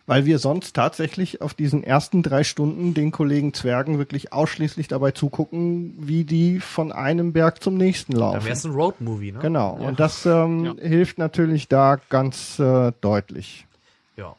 weil 0.07 0.25
wir 0.25 0.37
sonst 0.39 0.75
tatsächlich 0.75 1.41
auf 1.41 1.53
diesen 1.53 1.83
ersten 1.83 2.21
drei 2.21 2.43
Stunden 2.43 2.93
den 2.93 3.11
Kollegen 3.11 3.53
Zwergen 3.53 3.97
wirklich 3.97 4.33
ausschließlich 4.33 4.87
dabei 4.87 5.11
zugucken, 5.11 5.95
wie 5.97 6.23
die 6.23 6.59
von 6.59 6.91
einem 6.91 7.33
Berg 7.33 7.63
zum 7.63 7.75
nächsten 7.75 8.13
laufen. 8.13 8.39
Da 8.39 8.45
wäre 8.45 8.53
es 8.53 8.65
ein 8.65 8.71
Roadmovie, 8.71 9.31
ne? 9.31 9.39
Genau. 9.39 9.73
Und 9.73 9.99
das 9.99 10.25
ähm, 10.25 10.77
hilft 10.79 11.17
natürlich 11.17 11.67
da 11.67 11.99
ganz 12.09 12.59
äh, 12.59 12.91
deutlich. 13.01 13.65
Ja. 14.15 14.35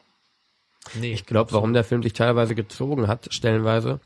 Nee. 0.99 1.13
Ich 1.13 1.25
glaube, 1.25 1.51
warum 1.51 1.73
der 1.73 1.83
Film 1.83 2.01
sich 2.01 2.13
teilweise 2.13 2.55
gezogen 2.55 3.07
hat, 3.07 3.27
stellenweise, 3.31 3.99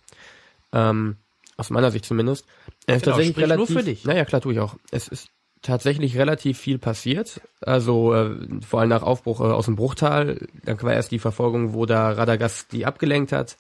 ähm, 0.74 1.18
aus 1.58 1.70
meiner 1.70 1.92
Sicht 1.92 2.06
zumindest, 2.06 2.46
er 2.88 2.96
ist 2.96 3.04
Genau, 3.04 3.18
tatsächlich 3.18 3.36
sprich 3.36 3.48
nur 3.48 3.58
relativ, 3.58 3.78
für 3.78 3.84
dich. 3.84 4.06
Naja, 4.06 4.26
klar 4.26 4.42
tue 4.42 4.54
ich 4.54 4.60
auch. 4.60 4.78
Es 4.90 5.08
ist 5.08 5.30
tatsächlich 5.62 6.18
relativ 6.18 6.58
viel 6.58 6.80
passiert. 6.80 7.42
Also 7.62 8.14
äh, 8.14 8.36
vor 8.66 8.80
allem 8.80 8.90
nach 8.90 9.04
Aufbruch 9.04 9.42
äh, 9.42 9.44
aus 9.44 9.66
dem 9.66 9.76
Bruchtal, 9.76 10.48
dann 10.66 10.82
war 10.82 10.94
erst 10.94 11.12
die 11.12 11.20
Verfolgung, 11.20 11.74
wo 11.74 11.86
da 11.86 12.12
Radagast 12.12 12.72
die 12.72 12.86
abgelenkt 12.86 13.32
hat. 13.32 13.58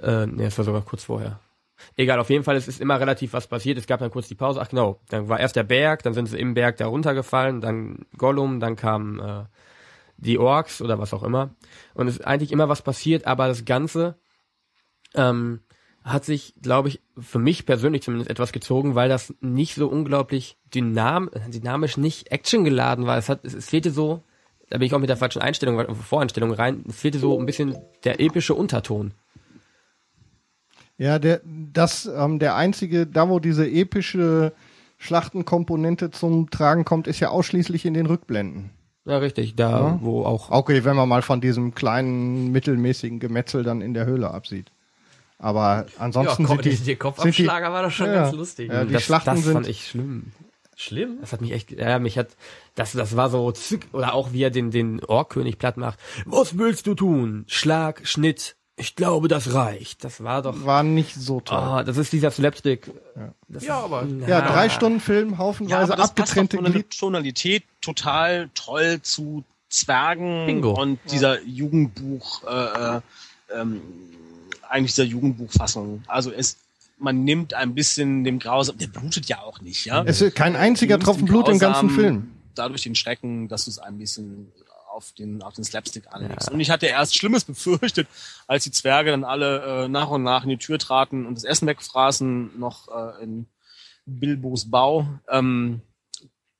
Äh, 0.00 0.26
nee, 0.26 0.46
es 0.46 0.58
war 0.58 0.64
sogar 0.64 0.82
kurz 0.82 1.04
vorher. 1.04 1.40
Egal, 1.96 2.18
auf 2.18 2.30
jeden 2.30 2.44
Fall, 2.44 2.56
es 2.56 2.68
ist 2.68 2.80
immer 2.80 2.98
relativ 3.00 3.32
was 3.32 3.46
passiert. 3.46 3.78
Es 3.78 3.86
gab 3.86 4.00
dann 4.00 4.10
kurz 4.10 4.28
die 4.28 4.34
Pause. 4.34 4.60
Ach 4.62 4.68
genau, 4.68 5.00
dann 5.08 5.28
war 5.28 5.40
erst 5.40 5.56
der 5.56 5.64
Berg, 5.64 6.02
dann 6.02 6.14
sind 6.14 6.26
sie 6.26 6.38
im 6.38 6.54
Berg 6.54 6.76
da 6.76 6.86
runtergefallen, 6.86 7.60
dann 7.60 8.06
Gollum, 8.16 8.60
dann 8.60 8.76
kam 8.76 9.20
äh, 9.20 9.44
die 10.16 10.38
Orks 10.38 10.80
oder 10.80 10.98
was 10.98 11.12
auch 11.12 11.22
immer. 11.22 11.54
Und 11.94 12.06
es 12.06 12.16
ist 12.16 12.26
eigentlich 12.26 12.52
immer 12.52 12.68
was 12.68 12.82
passiert, 12.82 13.26
aber 13.26 13.48
das 13.48 13.64
Ganze 13.64 14.16
ähm, 15.14 15.60
hat 16.04 16.24
sich, 16.26 16.54
glaube 16.60 16.88
ich, 16.88 17.00
für 17.18 17.38
mich 17.38 17.64
persönlich 17.64 18.02
zumindest 18.02 18.30
etwas 18.30 18.52
gezogen, 18.52 18.94
weil 18.94 19.08
das 19.08 19.34
nicht 19.40 19.74
so 19.74 19.88
unglaublich 19.88 20.58
dynam 20.74 21.30
dynamisch 21.48 21.96
nicht 21.96 22.30
actiongeladen 22.30 23.06
war. 23.06 23.16
Es 23.16 23.30
hat, 23.30 23.40
es, 23.44 23.54
es 23.54 23.70
fehlte 23.70 23.90
so, 23.90 24.22
da 24.68 24.76
bin 24.76 24.86
ich 24.86 24.94
auch 24.94 24.98
mit 24.98 25.08
der 25.08 25.16
falschen 25.16 25.40
Einstellung, 25.40 25.94
Voreinstellung 25.94 26.52
rein, 26.52 26.84
es 26.88 26.96
fehlte 27.00 27.18
so 27.18 27.38
ein 27.38 27.46
bisschen 27.46 27.76
der 28.04 28.20
epische 28.20 28.54
Unterton. 28.54 29.12
Ja, 30.98 31.18
der, 31.18 31.40
das, 31.44 32.06
ähm, 32.06 32.38
der 32.38 32.54
einzige, 32.54 33.06
da 33.06 33.28
wo 33.28 33.40
diese 33.40 33.68
epische 33.68 34.52
Schlachtenkomponente 34.98 36.10
zum 36.10 36.50
Tragen 36.50 36.84
kommt, 36.84 37.08
ist 37.08 37.18
ja 37.20 37.30
ausschließlich 37.30 37.84
in 37.86 37.94
den 37.94 38.06
Rückblenden. 38.06 38.70
Ja, 39.06 39.18
richtig, 39.18 39.56
da 39.56 39.70
Ja. 39.70 39.98
wo 40.02 40.24
auch 40.24 40.50
Okay, 40.50 40.84
wenn 40.84 40.96
man 40.96 41.08
mal 41.08 41.22
von 41.22 41.40
diesem 41.40 41.74
kleinen, 41.74 42.52
mittelmäßigen 42.52 43.20
Gemetzel 43.20 43.62
dann 43.62 43.80
in 43.80 43.92
der 43.94 44.06
Höhle 44.06 44.30
absieht. 44.30 44.70
Aber 45.38 45.86
ja, 45.86 45.86
ansonsten 45.98 46.44
komm, 46.44 46.56
sind 46.56 46.64
die, 46.64 46.70
die, 46.70 46.76
sind 46.76 46.86
die, 46.86 46.96
Kopfabschlager 46.96 47.72
war 47.72 47.82
doch 47.82 47.90
schon 47.90 48.06
Ja. 48.06 48.22
ganz 48.24 48.34
lustig. 48.34 48.70
Ja, 48.72 48.84
die 48.84 48.92
das, 48.92 49.02
Schlachten 49.02 49.30
das 49.34 49.44
sind- 49.44 49.52
fand 49.52 49.68
ich 49.68 49.88
schlimm. 49.88 50.32
Schlimm. 50.76 51.18
Das 51.20 51.32
hat 51.32 51.40
mich 51.40 51.52
echt, 51.52 51.70
ja, 51.70 51.98
mich 52.00 52.18
hat, 52.18 52.28
das, 52.74 52.92
das 52.92 53.14
war 53.16 53.30
so 53.30 53.52
zück, 53.52 53.82
oder 53.92 54.12
auch 54.14 54.32
wie 54.32 54.42
er 54.42 54.50
den, 54.50 54.72
den 54.72 55.04
Orkkönig 55.04 55.56
platt 55.58 55.76
macht. 55.76 56.00
Was 56.26 56.58
willst 56.58 56.86
du 56.88 56.94
tun? 56.96 57.44
Schlag, 57.46 58.00
Schnitt. 58.06 58.56
Ich 58.76 58.96
glaube, 58.96 59.28
das 59.28 59.54
reicht. 59.54 60.02
Das 60.02 60.24
war 60.24 60.42
doch, 60.42 60.64
war 60.66 60.82
nicht 60.82 61.14
so 61.14 61.40
toll. 61.40 61.58
ah, 61.58 61.84
das 61.84 61.96
ist 61.96 62.12
dieser 62.12 62.32
Slapstick. 62.32 62.90
Das 63.46 63.64
Ja, 63.64 63.78
aber 63.84 64.04
ja, 64.26 64.40
drei 64.40 64.68
Stunden 64.68 64.98
Film, 64.98 65.30
Ja, 65.32 65.38
haufenweise 65.38 65.92
aber 65.92 66.02
das 66.02 66.12
passt 66.12 66.32
abgetrennte 66.32 66.56
doch 66.56 66.64
von 66.64 66.72
der. 66.72 66.88
Tonalität 66.88 67.62
total 67.80 68.50
toll 68.54 68.98
zu 69.02 69.44
Zwergen 69.68 70.46
Bingo. 70.46 70.72
und 70.80 70.98
dieser 71.12 71.40
Jugendbuch, 71.42 72.42
äh, 72.48 72.96
äh, 72.96 73.00
ähm, 73.60 73.80
eigentlich 74.68 74.94
dieser 74.94 75.08
Jugendbuchfassung. 75.08 76.02
Also 76.06 76.30
es, 76.30 76.58
man 76.98 77.24
nimmt 77.24 77.54
ein 77.54 77.74
bisschen 77.74 78.24
dem 78.24 78.38
Grausam, 78.38 78.78
der 78.78 78.88
blutet 78.88 79.26
ja 79.26 79.40
auch 79.40 79.60
nicht, 79.60 79.84
ja. 79.84 80.02
Es 80.04 80.20
ist 80.20 80.34
kein 80.34 80.56
einziger 80.56 80.98
Tropfen 80.98 81.26
Blut 81.26 81.48
im 81.48 81.58
ganzen 81.58 81.90
Film. 81.90 82.30
Dadurch 82.54 82.82
den 82.82 82.94
Schrecken, 82.94 83.48
dass 83.48 83.64
du 83.64 83.70
es 83.70 83.78
ein 83.78 83.98
bisschen 83.98 84.52
auf 84.94 85.12
den, 85.12 85.42
auf 85.42 85.54
den 85.54 85.64
Slapstick 85.64 86.04
anlegst. 86.10 86.50
Und 86.50 86.60
ich 86.60 86.70
hatte 86.70 86.86
erst 86.86 87.16
Schlimmes 87.16 87.44
befürchtet, 87.44 88.06
als 88.46 88.64
die 88.64 88.70
Zwerge 88.70 89.10
dann 89.10 89.24
alle 89.24 89.84
äh, 89.84 89.88
nach 89.88 90.08
und 90.08 90.22
nach 90.22 90.44
in 90.44 90.50
die 90.50 90.56
Tür 90.56 90.78
traten 90.78 91.26
und 91.26 91.34
das 91.34 91.44
Essen 91.44 91.66
wegfraßen, 91.66 92.58
noch 92.58 92.88
äh, 92.88 93.22
in 93.22 93.46
Bilbos 94.06 94.70
Bau, 94.70 95.08
ähm, 95.28 95.80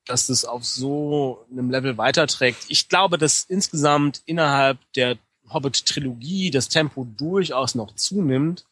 dass 0.07 0.27
das 0.27 0.45
auf 0.45 0.65
so 0.65 1.47
einem 1.51 1.71
Level 1.71 1.97
weiterträgt. 1.97 2.65
Ich 2.69 2.89
glaube, 2.89 3.19
dass 3.19 3.45
insgesamt 3.45 4.23
innerhalb 4.27 4.79
der 4.95 5.17
Hobbit-Trilogie 5.51 6.51
das 6.51 6.68
Tempo 6.68 7.07
durchaus 7.16 7.74
noch 7.74 7.95
zunimmt, 7.95 8.64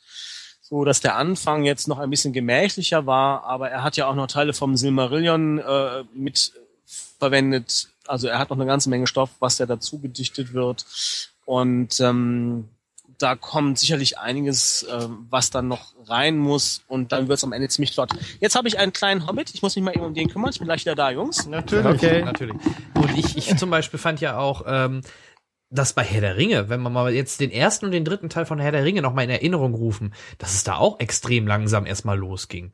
so 0.61 0.85
dass 0.85 1.01
der 1.01 1.17
Anfang 1.17 1.65
jetzt 1.65 1.89
noch 1.89 1.99
ein 1.99 2.11
bisschen 2.11 2.33
gemächlicher 2.33 3.07
war, 3.07 3.45
aber 3.45 3.71
er 3.71 3.83
hat 3.83 3.97
ja 3.97 4.07
auch 4.07 4.15
noch 4.15 4.27
Teile 4.27 4.53
vom 4.53 4.77
Silmarillion 4.77 5.59
äh, 5.59 6.05
mit 6.15 6.53
verwendet. 7.19 7.89
Also 8.07 8.29
er 8.29 8.39
hat 8.39 8.51
noch 8.51 8.57
eine 8.57 8.67
ganze 8.67 8.91
Menge 8.91 9.07
Stoff, 9.07 9.31
was 9.39 9.59
ja 9.59 9.67
dazu 9.67 10.01
gedichtet 10.01 10.53
wird. 10.55 10.85
Und 11.45 12.01
ähm, 12.01 12.69
da 13.19 13.37
kommt 13.37 13.79
sicherlich 13.79 14.19
einiges, 14.19 14.83
äh, 14.83 15.09
was 15.31 15.51
dann 15.51 15.69
noch 15.69 15.93
rein 16.07 16.39
muss 16.39 16.83
und 16.89 17.13
dann 17.13 17.29
wird's 17.29 17.45
am 17.45 17.53
Ende 17.53 17.69
ziemlich 17.69 17.93
flott. 17.93 18.11
Jetzt 18.41 18.57
habe 18.57 18.67
ich 18.67 18.79
einen 18.79 18.93
kleinen 18.93 19.27
Hobbit, 19.27 19.55
ich 19.55 19.63
muss 19.63 19.77
mich 19.77 19.85
mal 19.85 19.95
eben 19.95 20.05
um 20.05 20.15
den 20.15 20.29
kümmern, 20.29 20.51
ich 20.51 20.59
bin 20.59 20.67
gleich 20.67 20.81
wieder 20.81 20.97
da, 20.97 21.11
Jungs. 21.11 21.47
Natürlich. 21.47 21.87
Okay. 21.87 22.25
Natürlich. 22.25 22.57
Und 22.95 23.17
ich, 23.17 23.37
ich 23.37 23.57
zum 23.57 23.71
Beispiel 23.71 23.99
fand 23.99 24.21
ja 24.21 24.39
auch, 24.39 24.65
ähm, 24.67 25.03
dass 25.75 25.95
bei 25.95 26.03
Herr 26.05 26.21
der 26.21 26.37
Ringe, 26.37 26.69
wenn 26.69 26.81
man 26.81 26.93
mal 26.93 27.13
jetzt 27.13 27.41
den 27.41 27.51
ersten 27.51 27.87
und 27.87 27.93
den 27.93 28.05
dritten 28.05 28.29
Teil 28.29 28.45
von 28.47 28.59
Herr 28.61 28.73
der 28.73 28.85
Ringe 28.85 29.01
noch 29.03 29.15
mal 29.15 29.23
in 29.23 29.31
Erinnerung 29.31 29.75
rufen, 29.75 30.13
dass 30.39 30.55
es 30.55 30.65
da 30.65 30.77
auch 30.77 31.01
extrem 31.01 31.47
langsam 31.47 31.87
erstmal 31.87 32.19
losging. 32.19 32.73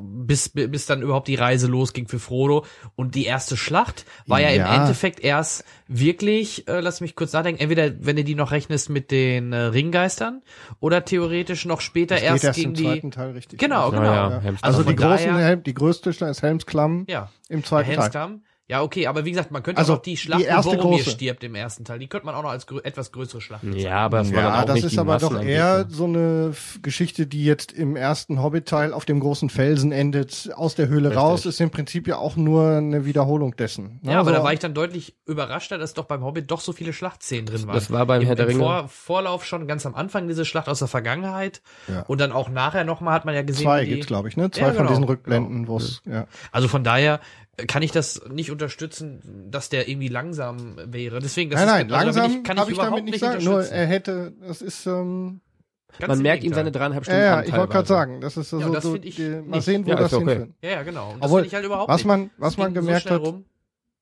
Bis, 0.00 0.48
bis 0.48 0.86
dann 0.86 1.00
überhaupt 1.00 1.28
die 1.28 1.36
Reise 1.36 1.68
losging 1.68 2.08
für 2.08 2.18
Frodo. 2.18 2.64
Und 2.96 3.14
die 3.14 3.24
erste 3.24 3.56
Schlacht 3.56 4.04
war 4.26 4.40
ja, 4.40 4.48
im 4.48 4.62
Ja. 4.62 4.74
Endeffekt 4.82 5.20
erst 5.20 5.64
wirklich, 5.86 6.66
äh, 6.66 6.80
lass 6.80 7.00
mich 7.00 7.14
kurz 7.14 7.32
nachdenken, 7.32 7.60
entweder 7.62 7.92
wenn 8.04 8.16
du 8.16 8.24
die 8.24 8.34
noch 8.34 8.50
rechnest 8.50 8.90
mit 8.90 9.12
den 9.12 9.52
äh, 9.52 9.56
Ringgeistern 9.66 10.42
oder 10.80 11.04
theoretisch 11.04 11.66
noch 11.66 11.80
später 11.80 12.16
Das 12.16 12.24
erst 12.24 12.34
geht 12.42 12.44
erst 12.48 12.56
gegen 12.58 12.68
im 12.70 12.74
die. 12.74 12.82
zweiten 12.82 13.10
Teil 13.12 13.30
richtig. 13.30 13.60
Genau, 13.60 13.90
genau. 13.92 14.02
Ja, 14.02 14.30
ja, 14.30 14.36
Also, 14.36 14.56
Also 14.62 14.82
die 14.82 14.96
großen, 14.96 15.28
daher- 15.28 15.46
Helm, 15.46 15.62
die 15.62 15.74
größte 15.74 16.10
ist 16.10 16.42
Helmsklamm 16.42 17.06
Ja. 17.08 17.30
im 17.48 17.62
zweiten 17.64 17.94
Teil. 17.94 18.40
Ja, 18.70 18.82
okay, 18.82 19.08
aber 19.08 19.24
wie 19.24 19.30
gesagt, 19.30 19.50
man 19.50 19.64
könnte 19.64 19.80
Also, 19.80 19.94
auch 19.94 19.96
noch 19.96 20.02
die 20.04 20.16
Schlacht, 20.16 20.42
die 20.42 20.44
erste 20.44 20.70
wo 20.72 20.76
Boromir 20.76 20.98
große. 20.98 21.10
stirbt 21.10 21.42
im 21.42 21.56
ersten 21.56 21.84
Teil, 21.84 21.98
die 21.98 22.06
könnte 22.06 22.24
man 22.26 22.36
auch 22.36 22.44
noch 22.44 22.50
als 22.50 22.68
grö 22.68 22.78
etwas 22.84 23.10
größere 23.10 23.40
Schlacht 23.40 23.62
bezeichnen. 23.62 23.84
Ja, 23.84 23.96
aber 23.96 24.18
dann 24.18 24.32
Ja, 24.32 24.64
das 24.64 24.76
nicht 24.76 24.84
ist 24.84 24.98
aber 24.98 25.18
doch 25.18 25.42
eher 25.42 25.86
so 25.88 26.04
eine 26.04 26.52
Geschichte, 26.80 27.26
die 27.26 27.44
jetzt 27.44 27.72
im 27.72 27.96
ersten 27.96 28.40
Hobbit-Teil 28.40 28.92
auf 28.92 29.04
dem 29.06 29.18
großen 29.18 29.50
Felsen 29.50 29.90
endet. 29.90 30.50
Aus 30.54 30.76
der 30.76 30.86
Höhle 30.86 31.08
Richtig. 31.08 31.20
raus 31.20 31.46
ist 31.46 31.60
im 31.60 31.70
Prinzip 31.70 32.06
ja 32.06 32.18
auch 32.18 32.36
nur 32.36 32.70
eine 32.76 33.04
Wiederholung 33.04 33.56
dessen. 33.56 33.98
ne? 34.02 34.12
Ja, 34.12 34.20
aber 34.20 34.30
so, 34.30 34.36
da 34.36 34.44
war 34.44 34.52
ich 34.52 34.60
dann 34.60 34.72
deutlich 34.72 35.16
überraschter, 35.26 35.76
dass 35.76 35.92
doch 35.94 36.04
beim 36.04 36.22
Hobbit 36.22 36.48
doch 36.52 36.60
so 36.60 36.72
viele 36.72 36.92
Schlachtszenen 36.92 37.46
drin 37.46 37.66
waren. 37.66 37.74
Das 37.74 37.90
war 37.90 38.06
beim 38.06 38.20
Im, 38.20 38.26
Herr 38.28 38.36
der 38.36 38.44
im 38.46 38.52
Ringe. 38.52 38.60
Vor 38.62 38.88
Vorlauf 38.88 39.44
schon 39.44 39.66
ganz 39.66 39.84
am 39.84 39.96
Anfang 39.96 40.28
diese 40.28 40.44
Schlacht 40.44 40.68
aus 40.68 40.78
der 40.78 40.86
Vergangenheit 40.86 41.60
Ja. 41.88 42.02
und 42.02 42.20
dann 42.20 42.30
auch 42.30 42.48
nachher 42.48 42.84
nochmal 42.84 43.14
hat 43.14 43.24
man 43.24 43.34
ja 43.34 43.42
gesehen, 43.42 43.64
zwei 43.64 43.84
gibt's, 43.84 44.06
glaube 44.06 44.28
ich, 44.28 44.36
ne? 44.36 44.48
Zwei 44.52 44.60
Ja, 44.60 44.66
von 44.68 44.76
genau, 44.76 44.90
diesen 44.90 45.04
Rückblenden, 45.04 45.66
wo 45.66 45.76
es, 45.78 46.02
ja. 46.06 46.28
Also 46.52 46.68
von 46.68 46.84
daher 46.84 47.18
kann 47.66 47.82
ich 47.82 47.92
das 47.92 48.22
nicht 48.30 48.50
unterstützen, 48.50 49.48
dass 49.50 49.68
der 49.68 49.88
irgendwie 49.88 50.08
langsam 50.08 50.76
wäre. 50.86 51.20
Deswegen, 51.20 51.50
das 51.50 51.64
Nein, 51.64 51.88
nein, 51.88 51.88
ist, 51.88 51.92
also 51.92 52.20
da 52.20 52.26
bin 52.26 52.30
langsam 52.30 52.40
ich, 52.40 52.44
kann 52.44 52.56
ich 52.56 52.62
ich 52.64 52.70
überhaupt 52.70 52.92
damit 52.92 53.04
nicht 53.04 53.20
sagen. 53.20 53.44
Nur 53.44 53.64
er 53.64 53.86
hätte, 53.86 54.32
das 54.40 54.62
ist, 54.62 54.86
ähm, 54.86 55.40
Ganz 55.98 56.08
Man 56.08 56.22
merkt 56.22 56.44
ihm 56.44 56.54
seine 56.54 56.70
dreieinhalb 56.70 57.04
ja, 57.06 57.12
Stunden 57.12 57.24
ja, 57.24 57.38
an 57.38 57.44
ich 57.46 57.52
wollte 57.52 57.72
gerade 57.72 57.88
sagen, 57.88 58.20
das 58.20 58.36
ist 58.36 58.50
so, 58.50 58.60
Ja, 58.60 58.68
das 58.68 58.84
so 58.84 58.94
ich 58.94 59.16
die, 59.16 59.42
mal 59.44 59.60
sehen, 59.60 59.84
wo 59.84 59.90
Ja, 59.90 59.96
das 59.96 60.12
okay. 60.12 60.24
hinführt. 60.24 60.50
Ja, 60.62 60.70
ja, 60.70 60.82
genau. 60.82 61.10
Und 61.10 61.20
das 61.20 61.26
Obwohl, 61.26 61.40
finde 61.40 61.48
ich 61.48 61.54
halt 61.54 61.64
überhaupt 61.66 61.88
was 61.88 61.96
nicht. 61.98 62.06
man, 62.06 62.30
was 62.38 62.56
man 62.56 62.74
so 62.74 62.80
gemerkt 62.80 63.02
schnell 63.02 63.14
hat, 63.14 63.22
rum. 63.26 63.44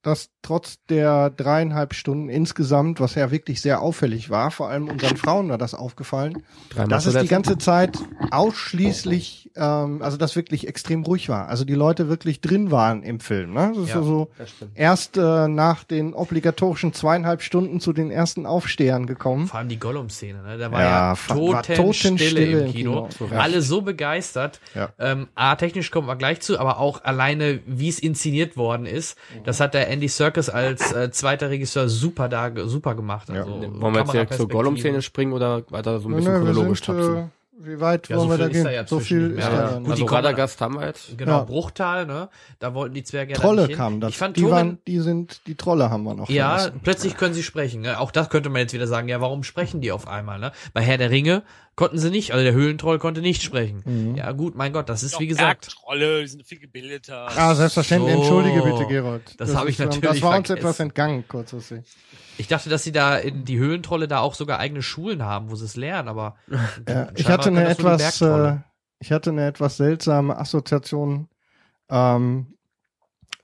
Dass 0.01 0.29
trotz 0.41 0.79
der 0.85 1.29
dreieinhalb 1.29 1.93
Stunden 1.93 2.29
insgesamt, 2.29 3.01
was 3.01 3.15
ja 3.15 3.31
wirklich 3.31 3.61
sehr 3.61 3.81
auffällig 3.81 4.29
war, 4.29 4.49
vor 4.49 4.69
allem 4.69 4.87
unseren 4.87 5.17
Frauen 5.17 5.49
war 5.49 5.57
das 5.57 5.73
aufgefallen, 5.73 6.43
Dreimal 6.69 6.87
dass 6.87 7.05
es 7.05 7.17
die 7.21 7.27
ganze 7.27 7.57
Zeit 7.57 7.97
ausschließlich, 8.31 9.51
ähm, 9.57 10.01
also 10.01 10.15
das 10.15 10.37
wirklich 10.37 10.67
extrem 10.67 11.03
ruhig 11.03 11.27
war. 11.27 11.49
Also 11.49 11.65
die 11.65 11.73
Leute 11.73 12.07
wirklich 12.07 12.39
drin 12.39 12.71
waren 12.71 13.03
im 13.03 13.19
Film. 13.19 13.53
Ne? 13.53 13.73
Das 13.75 13.83
ist 13.83 13.89
Ja, 13.89 14.01
so, 14.01 14.29
das 14.37 14.53
erst 14.73 15.17
äh, 15.17 15.47
nach 15.49 15.83
den 15.83 16.13
obligatorischen 16.13 16.93
zweieinhalb 16.93 17.41
Stunden 17.41 17.81
zu 17.81 17.91
den 17.91 18.09
ersten 18.09 18.45
Aufstehern 18.45 19.05
gekommen. 19.05 19.47
Vor 19.47 19.59
allem 19.59 19.69
die 19.69 19.79
Gollum-Szene, 19.79 20.41
ne? 20.43 20.57
Da 20.57 20.71
war 20.71 20.81
Ja, 20.81 21.13
ja, 21.13 21.15
Totenstille, 21.15 21.77
Totenstille 21.77 22.59
im 22.61 22.65
im 22.67 22.71
Kino. 22.71 23.09
Kino. 23.17 23.35
Alle 23.37 23.61
so 23.61 23.81
begeistert. 23.81 24.61
Ja. 24.73 24.93
Ähm, 24.97 25.27
A, 25.35 25.55
technisch 25.55 25.91
kommen 25.91 26.07
wir 26.07 26.15
gleich 26.15 26.39
zu, 26.39 26.57
aber 26.57 26.79
auch 26.79 27.03
alleine, 27.03 27.59
wie 27.65 27.89
es 27.89 27.99
inszeniert 27.99 28.55
worden 28.55 28.85
ist. 28.85 29.17
Das 29.43 29.59
hat 29.59 29.73
der 29.73 29.88
Andy 29.89 30.07
Serkis 30.07 30.49
als 30.49 30.91
äh, 30.91 31.11
zweiter 31.11 31.49
Regisseur 31.49 31.89
super 31.89 32.29
da, 32.29 32.51
super 32.67 32.95
gemacht. 32.95 33.29
Also, 33.29 33.51
Wollen 33.51 33.93
wir 33.93 34.01
jetzt 34.01 34.13
direkt 34.13 34.33
zur. 34.33 34.47
Gollum-Szene 34.47 35.01
springen 35.01 35.33
oder 35.33 35.63
weiter 35.69 35.99
so 35.99 36.09
ein 36.09 36.15
bisschen 36.15 36.33
wir 36.33 36.39
chronologisch 36.39 36.83
sind, 36.83 36.95
tapsen? 36.95 37.31
Wie 37.61 37.79
weit 37.79 38.07
Ja, 38.09 38.17
wollen 38.17 38.29
so 38.29 38.37
wir 38.37 38.37
viel 38.37 38.45
da 38.45 38.45
ist 38.47 38.53
gehen? 38.53 38.63
da 38.63 38.71
ja 38.71 38.87
so 38.87 38.99
viel 38.99 39.31
ist 39.31 39.43
Ja, 39.43 39.49
da 39.49 39.55
ja. 39.71 39.77
Gut, 39.77 39.85
die 39.87 39.91
Also 39.91 40.05
Radagast 40.05 40.61
haben 40.61 40.75
wir 40.79 40.87
jetzt. 40.87 41.17
Genau, 41.17 41.39
Ja. 41.39 41.43
Bruchtal, 41.43 42.05
ne? 42.05 42.29
Da 42.59 42.73
wollten 42.73 42.95
die 42.95 43.03
Zwerge 43.03 43.33
ja 43.33 43.37
Trolle 43.37 43.61
nicht 43.63 43.69
hin. 43.69 43.77
kamen 43.77 44.01
das. 44.01 44.09
Ich 44.11 44.17
fand 44.17 44.37
die 44.37 44.41
Thorin, 44.41 44.55
waren, 44.55 44.77
die 44.87 44.99
sind, 44.99 45.41
die 45.47 45.55
Trolle 45.55 45.89
haben 45.89 46.03
wir 46.03 46.13
noch. 46.13 46.29
ja, 46.29 46.57
vergessen. 46.57 46.79
plötzlich 46.83 47.17
können 47.17 47.33
sie 47.33 47.43
sprechen. 47.43 47.81
Ne? 47.81 47.99
Auch 47.99 48.11
das 48.11 48.29
könnte 48.29 48.49
man 48.49 48.61
jetzt 48.61 48.73
wieder 48.73 48.87
sagen. 48.87 49.07
Ja, 49.09 49.19
warum 49.21 49.43
sprechen 49.43 49.81
die 49.81 49.91
auf 49.91 50.07
einmal? 50.07 50.39
Ne? 50.39 50.51
Bei 50.73 50.81
Herr 50.81 50.97
der 50.97 51.09
Ringe 51.11 51.43
konnten 51.75 51.97
sie 51.97 52.09
nicht, 52.09 52.33
also 52.33 52.43
der 52.43 52.53
Höhlentroll 52.53 52.99
konnte 52.99 53.21
nicht 53.21 53.41
sprechen. 53.41 53.81
Mhm. 53.85 54.15
Ja, 54.15 54.31
gut, 54.33 54.55
mein 54.55 54.73
Gott, 54.73 54.89
das 54.89 55.01
ist 55.03 55.17
wie 55.19 55.27
gesagt. 55.27 55.67
Bergtrolle, 55.67 56.21
die 56.21 56.27
sind 56.27 56.45
viel 56.45 56.59
gebildeter. 56.59 57.27
Ah, 57.35 57.55
selbstverständlich. 57.55 58.15
So. 58.15 58.19
Entschuldige 58.21 58.61
bitte, 58.63 58.85
Gerold. 58.87 59.21
Das 59.37 59.55
habe 59.55 59.69
ich 59.69 59.79
natürlich 59.79 60.01
Das 60.01 60.21
war 60.21 60.37
uns 60.37 60.47
vergessen. 60.47 60.57
etwas 60.67 60.79
entgangen, 60.81 61.25
kurzfristig. 61.27 61.79
Ich 62.39 62.47
dachte, 62.47 62.69
dass 62.69 62.85
sie 62.85 62.93
da 62.93 63.17
in 63.17 63.43
die 63.43 63.57
Höhlentrolle 63.57 64.07
da 64.07 64.19
auch 64.19 64.33
sogar 64.33 64.59
eigene 64.59 64.81
Schulen 64.81 65.23
haben, 65.23 65.51
wo 65.51 65.55
sie 65.55 65.65
es 65.65 65.75
lernen, 65.75 66.07
aber 66.07 66.37
Ja, 66.87 67.09
ich 67.13 67.27
hatte 67.27 67.49
eine 67.49 67.67
etwas, 67.67 68.21
äh, 68.21 68.57
ich 68.99 69.11
hatte 69.11 69.31
eine 69.31 69.45
etwas 69.45 69.75
seltsame 69.75 70.37
Assoziation 70.37 71.27
ähm, 71.89 72.53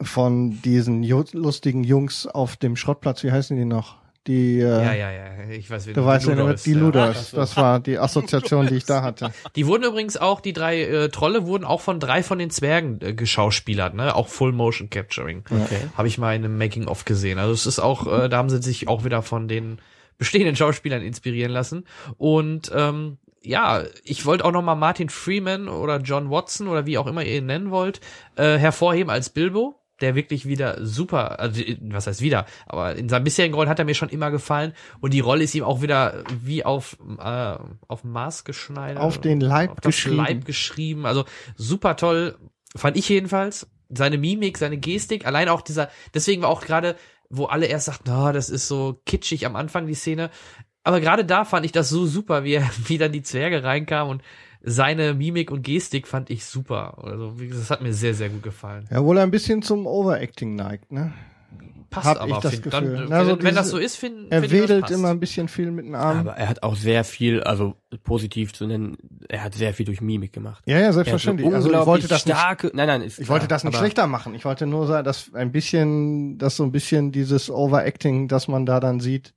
von 0.01 0.61
diesen 0.61 1.03
lustigen 1.03 1.83
Jungs 1.83 2.25
auf 2.25 2.55
dem 2.55 2.77
Schrottplatz. 2.77 3.21
Wie 3.23 3.33
heißen 3.33 3.57
die 3.57 3.65
noch? 3.65 3.97
Die, 4.28 4.59
äh, 4.59 4.63
ja, 4.63 4.93
ja, 4.93 5.11
ja, 5.11 5.49
ich 5.51 5.69
weiß, 5.69 5.86
wie 5.86 5.93
du 5.93 6.03
weißt 6.03 6.28
ja, 6.28 6.34
Ludolfs, 6.34 6.63
die 6.63 6.71
ja. 6.71 6.80
Luders. 6.80 7.32
Das 7.32 7.55
war 7.57 7.80
die 7.80 7.99
Assoziation, 7.99 8.65
die 8.65 8.76
ich 8.76 8.86
da 8.86 9.01
hatte. 9.03 9.32
Die 9.55 9.67
wurden 9.67 9.84
übrigens 9.84 10.17
auch, 10.17 10.41
die 10.41 10.53
drei 10.53 10.82
äh, 10.82 11.09
Trolle 11.09 11.45
wurden 11.45 11.63
auch 11.63 11.82
von 11.82 11.99
drei 11.99 12.23
von 12.23 12.39
den 12.39 12.49
Zwergen 12.49 12.99
äh, 13.01 13.13
geschauspielert, 13.13 13.93
ne? 13.93 14.15
Auch 14.15 14.28
Full 14.28 14.51
Motion 14.51 14.89
Capturing. 14.89 15.43
Okay. 15.49 15.80
Habe 15.95 16.07
ich 16.07 16.17
mal 16.17 16.36
in 16.36 16.43
einem 16.43 16.57
Making 16.57 16.88
of 16.88 17.05
gesehen. 17.05 17.38
Also 17.38 17.53
es 17.53 17.67
ist 17.67 17.80
auch, 17.80 18.07
äh, 18.07 18.28
da 18.28 18.38
haben 18.38 18.49
sie 18.49 18.61
sich 18.61 18.88
auch 18.88 19.03
wieder 19.03 19.21
von 19.21 19.47
den 19.47 19.78
bestehenden 20.17 20.55
Schauspielern 20.55 21.03
inspirieren 21.03 21.51
lassen. 21.51 21.86
Und 22.17 22.71
ähm, 22.73 23.17
ja, 23.43 23.84
ich 24.03 24.26
wollte 24.26 24.43
auch 24.45 24.51
noch 24.51 24.63
mal 24.63 24.76
Martin 24.76 25.09
Freeman 25.09 25.67
oder 25.67 25.99
John 25.99 26.32
Watson 26.32 26.67
oder 26.67 26.86
wie 26.86 26.97
auch 26.97 27.05
immer 27.07 27.23
ihr 27.23 27.38
ihn 27.38 27.45
nennen 27.45 27.69
wollt, 27.69 28.01
äh, 28.38 28.57
hervorheben 28.57 29.11
als 29.11 29.30
Bilbo. 29.30 29.76
Der 30.01 30.13
wirklich 30.13 30.45
wieder 30.45 30.85
super, 30.85 31.39
also 31.39 31.61
was 31.83 32.07
heißt 32.07 32.21
wieder, 32.21 32.45
aber 32.65 32.95
in 32.95 33.07
seinem 33.07 33.23
bisherigen 33.23 33.53
Rollen 33.53 33.69
hat 33.69 33.79
er 33.79 33.85
mir 33.85 33.95
schon 33.95 34.09
immer 34.09 34.29
gefallen 34.29 34.73
und 34.99 35.13
die 35.13 35.21
Rolle 35.21 35.43
ist 35.45 35.55
ihm 35.55 35.63
auch 35.63 35.81
wieder 35.81 36.23
wie 36.43 36.65
auf 36.65 36.97
äh, 37.17 37.55
auf 37.87 38.03
Maß 38.03 38.43
geschneidert, 38.43 39.01
Auf 39.01 39.21
den 39.21 39.39
Leib 39.39 39.71
auf 39.71 39.81
geschrieben. 39.81 40.17
Leib 40.17 40.45
geschrieben, 40.45 41.05
also 41.05 41.23
super 41.55 41.95
toll, 41.95 42.37
fand 42.75 42.97
ich 42.97 43.07
jedenfalls. 43.07 43.67
Seine 43.89 44.17
Mimik, 44.17 44.57
seine 44.57 44.77
Gestik, 44.77 45.25
allein 45.27 45.47
auch 45.47 45.61
dieser, 45.61 45.89
deswegen 46.13 46.41
war 46.41 46.49
auch 46.49 46.61
gerade, 46.61 46.95
wo 47.29 47.45
alle 47.45 47.67
erst 47.67 47.85
sagten, 47.85 48.05
na, 48.07 48.33
das 48.33 48.49
ist 48.49 48.67
so 48.67 48.99
kitschig 49.05 49.45
am 49.45 49.55
Anfang 49.55 49.85
die 49.85 49.93
Szene, 49.93 50.31
aber 50.85 51.01
gerade 51.01 51.25
da 51.25 51.45
fand 51.45 51.65
ich 51.65 51.71
das 51.71 51.89
so 51.89 52.05
super, 52.05 52.43
wie 52.43 52.53
er, 52.53 52.69
wie 52.87 52.97
dann 52.97 53.11
die 53.11 53.23
Zwerge 53.23 53.63
reinkamen 53.63 54.11
und 54.11 54.23
seine 54.66 55.13
Mimik 55.13 55.51
und 55.51 55.61
Gestik 55.63 56.07
fand 56.07 56.30
ich 56.30 56.45
super. 56.45 56.97
Also, 57.03 57.39
wie 57.39 57.47
gesagt, 57.47 57.63
das 57.63 57.70
hat 57.72 57.82
mir 57.82 57.93
sehr, 57.93 58.13
sehr 58.13 58.30
gut 58.30 58.43
gefallen. 58.43 58.86
Ja, 58.91 59.03
wohl 59.03 59.18
ein 59.20 59.32
bisschen 59.32 59.61
zum 59.61 59.86
Overacting 59.88 60.55
neigt, 60.55 60.91
ne? 60.91 61.13
Passt 61.91 62.07
Hab 62.07 62.22
aber, 62.22 62.30
ich 62.32 62.38
das 62.39 62.51
find, 62.55 62.63
Gefühl. 62.63 62.97
dann, 62.97 63.05
Na, 63.09 63.28
wenn, 63.28 63.43
wenn 63.43 63.55
das 63.55 63.70
so 63.70 63.78
ist, 63.78 63.95
finde 63.95 64.28
Er 64.30 64.41
find 64.41 64.51
ich, 64.51 64.59
das 64.59 64.70
wedelt 64.70 64.82
passt. 64.82 64.93
immer 64.93 65.09
ein 65.09 65.20
bisschen 65.20 65.47
viel 65.47 65.72
mit 65.72 65.86
den 65.86 65.95
Armen. 65.95 66.22
Aber 66.22 66.36
er 66.36 66.49
hat 66.49 66.63
auch 66.63 66.76
sehr 66.76 67.03
viel, 67.05 67.41
also 67.43 67.76
positiv 68.03 68.53
zu 68.53 68.66
nennen, 68.66 68.97
er 69.30 69.43
hat 69.43 69.53
sehr 69.53 69.74
viel 69.74 69.86
durch 69.86 70.01
Mimik 70.01 70.34
gemacht. 70.34 70.61
ja, 70.66 70.80
ja, 70.80 70.88
Er 70.88 70.93
selbstverständlich. 70.93 71.53
Also 71.53 71.72
ich 71.72 71.86
wollte 71.86 72.07
das 72.09 72.26
nicht 72.26 72.36
starke, 72.36 72.72
nein, 72.74 72.88
nein, 72.88 73.01
ist 73.01 73.20
Ich 73.20 73.30
wollte 73.30 73.45
klar, 73.47 73.55
das 73.55 73.63
nicht 73.63 73.78
schlechter 73.78 74.07
machen. 74.07 74.36
Ich 74.36 74.43
wollte 74.43 74.66
nur 74.66 74.88
sagen, 74.88 75.05
dass 75.05 75.34
ein 75.34 75.51
bisschen, 75.53 76.38
dass 76.38 76.57
so 76.57 76.63
ein 76.63 76.72
bisschen 76.74 77.11
dieses 77.13 77.49
Overacting, 77.49 78.28
das 78.28 78.47
man 78.49 78.66
da 78.66 78.80
dann 78.82 78.99
sieht, 78.99 79.34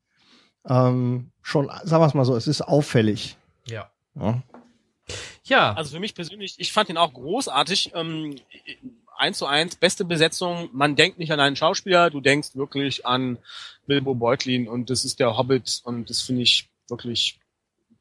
ähm, 0.68 1.30
schon, 1.42 1.66
sagen 1.84 2.02
wir 2.02 2.06
es 2.06 2.14
mal 2.14 2.24
so, 2.24 2.34
es 2.34 2.48
ist 2.48 2.62
auffällig. 2.62 3.36
Ja. 3.68 3.88
Ja. 4.18 4.42
Ja, 5.48 5.72
Also 5.72 5.94
für 5.94 6.00
mich 6.00 6.14
persönlich, 6.14 6.54
ich 6.58 6.72
fand 6.72 6.88
ihn 6.88 6.96
auch 6.96 7.12
großartig. 7.12 7.92
Ähm, 7.94 8.36
eins 9.18 9.38
zu 9.38 9.46
eins, 9.46 9.76
beste 9.76 10.04
Besetzung. 10.04 10.70
Man 10.72 10.96
denkt 10.96 11.18
nicht 11.18 11.32
an 11.32 11.40
einen 11.40 11.56
Schauspieler, 11.56 12.10
du 12.10 12.20
denkst 12.20 12.54
wirklich 12.54 13.04
an 13.04 13.38
Bilbo 13.86 14.14
Beutlin 14.14 14.68
und 14.68 14.90
das 14.90 15.04
ist 15.04 15.20
der 15.20 15.36
Hobbit 15.36 15.80
und 15.84 16.08
das 16.08 16.22
finde 16.22 16.42
ich 16.42 16.70
wirklich. 16.88 17.40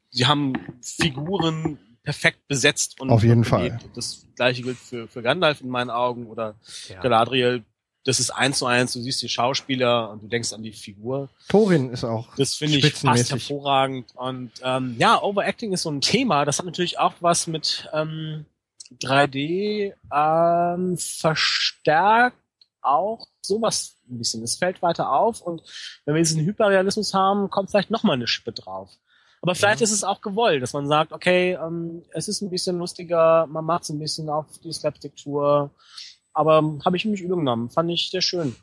Sie 0.09 0.25
haben 0.25 0.53
Figuren 0.81 1.79
perfekt 2.03 2.47
besetzt 2.47 3.01
und 3.01 3.09
Auf 3.09 3.23
jeden 3.23 3.39
und 3.39 3.45
Fall. 3.45 3.79
Das 3.93 4.25
gleiche 4.35 4.61
gilt 4.61 4.77
für, 4.77 5.07
für 5.07 5.21
Gandalf 5.21 5.59
in 5.59 5.69
meinen 5.69 5.89
Augen 5.89 6.27
oder 6.27 6.55
ja. 6.87 7.01
Galadriel. 7.01 7.65
Das 8.07 8.21
ist 8.21 8.29
eins 8.29 8.59
zu 8.59 8.65
eins. 8.65 8.93
Du 8.93 9.01
siehst 9.01 9.21
die 9.21 9.27
Schauspieler 9.27 10.09
und 10.11 10.23
du 10.23 10.27
denkst 10.27 10.53
an 10.53 10.63
die 10.63 10.71
Figur. 10.71 11.27
Torin 11.49 11.89
ist 11.91 12.05
auch 12.05 12.33
Das 12.37 12.55
finde 12.55 12.77
ich 12.77 12.83
fast 12.83 12.95
spitzenmäßig. 12.95 13.31
hervorragend. 13.31 14.15
Und 14.15 14.51
ähm, 14.63 14.95
ja, 14.97 15.21
Overacting 15.21 15.73
ist 15.73 15.81
so 15.81 15.91
ein 15.91 15.99
Thema. 15.99 16.45
Das 16.45 16.57
hat 16.57 16.65
natürlich 16.65 16.99
auch 16.99 17.15
was 17.19 17.47
mit 17.47 17.89
ähm, 17.91 18.45
3D 19.01 19.93
ähm, 20.13 20.97
verstärkt 20.97 22.37
auch 22.81 23.27
sowas 23.41 23.97
ein 24.09 24.17
bisschen. 24.19 24.41
Es 24.41 24.55
fällt 24.55 24.81
weiter 24.81 25.11
auf 25.11 25.41
und 25.41 25.61
wenn 26.05 26.15
wir 26.15 26.21
diesen 26.21 26.45
Hyperrealismus 26.45 27.13
haben, 27.13 27.49
kommt 27.49 27.71
vielleicht 27.71 27.91
nochmal 27.91 28.15
eine 28.15 28.27
Schippe 28.27 28.53
drauf. 28.53 28.89
Aber 29.41 29.53
vielleicht 29.53 29.81
ist 29.81 29.91
es 29.91 30.05
auch 30.05 30.21
gewollt, 30.21 30.63
dass 30.63 30.71
man 30.71 30.87
sagt, 30.87 31.11
okay, 31.11 31.57
ähm, 31.61 32.03
es 32.13 32.29
ist 32.29 32.41
ein 32.41 32.49
bisschen 32.49 32.77
lustiger, 32.77 33.47
man 33.47 33.65
macht 33.65 33.83
es 33.83 33.89
ein 33.89 33.99
bisschen 33.99 34.29
auf 34.29 34.45
die 34.63 34.71
Slapstick-Tour. 34.71 35.71
Aber 36.37 36.77
habe 36.85 36.97
ich 36.97 37.05
mich 37.05 37.21
übergenommen. 37.21 37.71
Fand 37.71 37.89
ich 37.89 38.11
sehr 38.11 38.21
schön. 38.21 38.55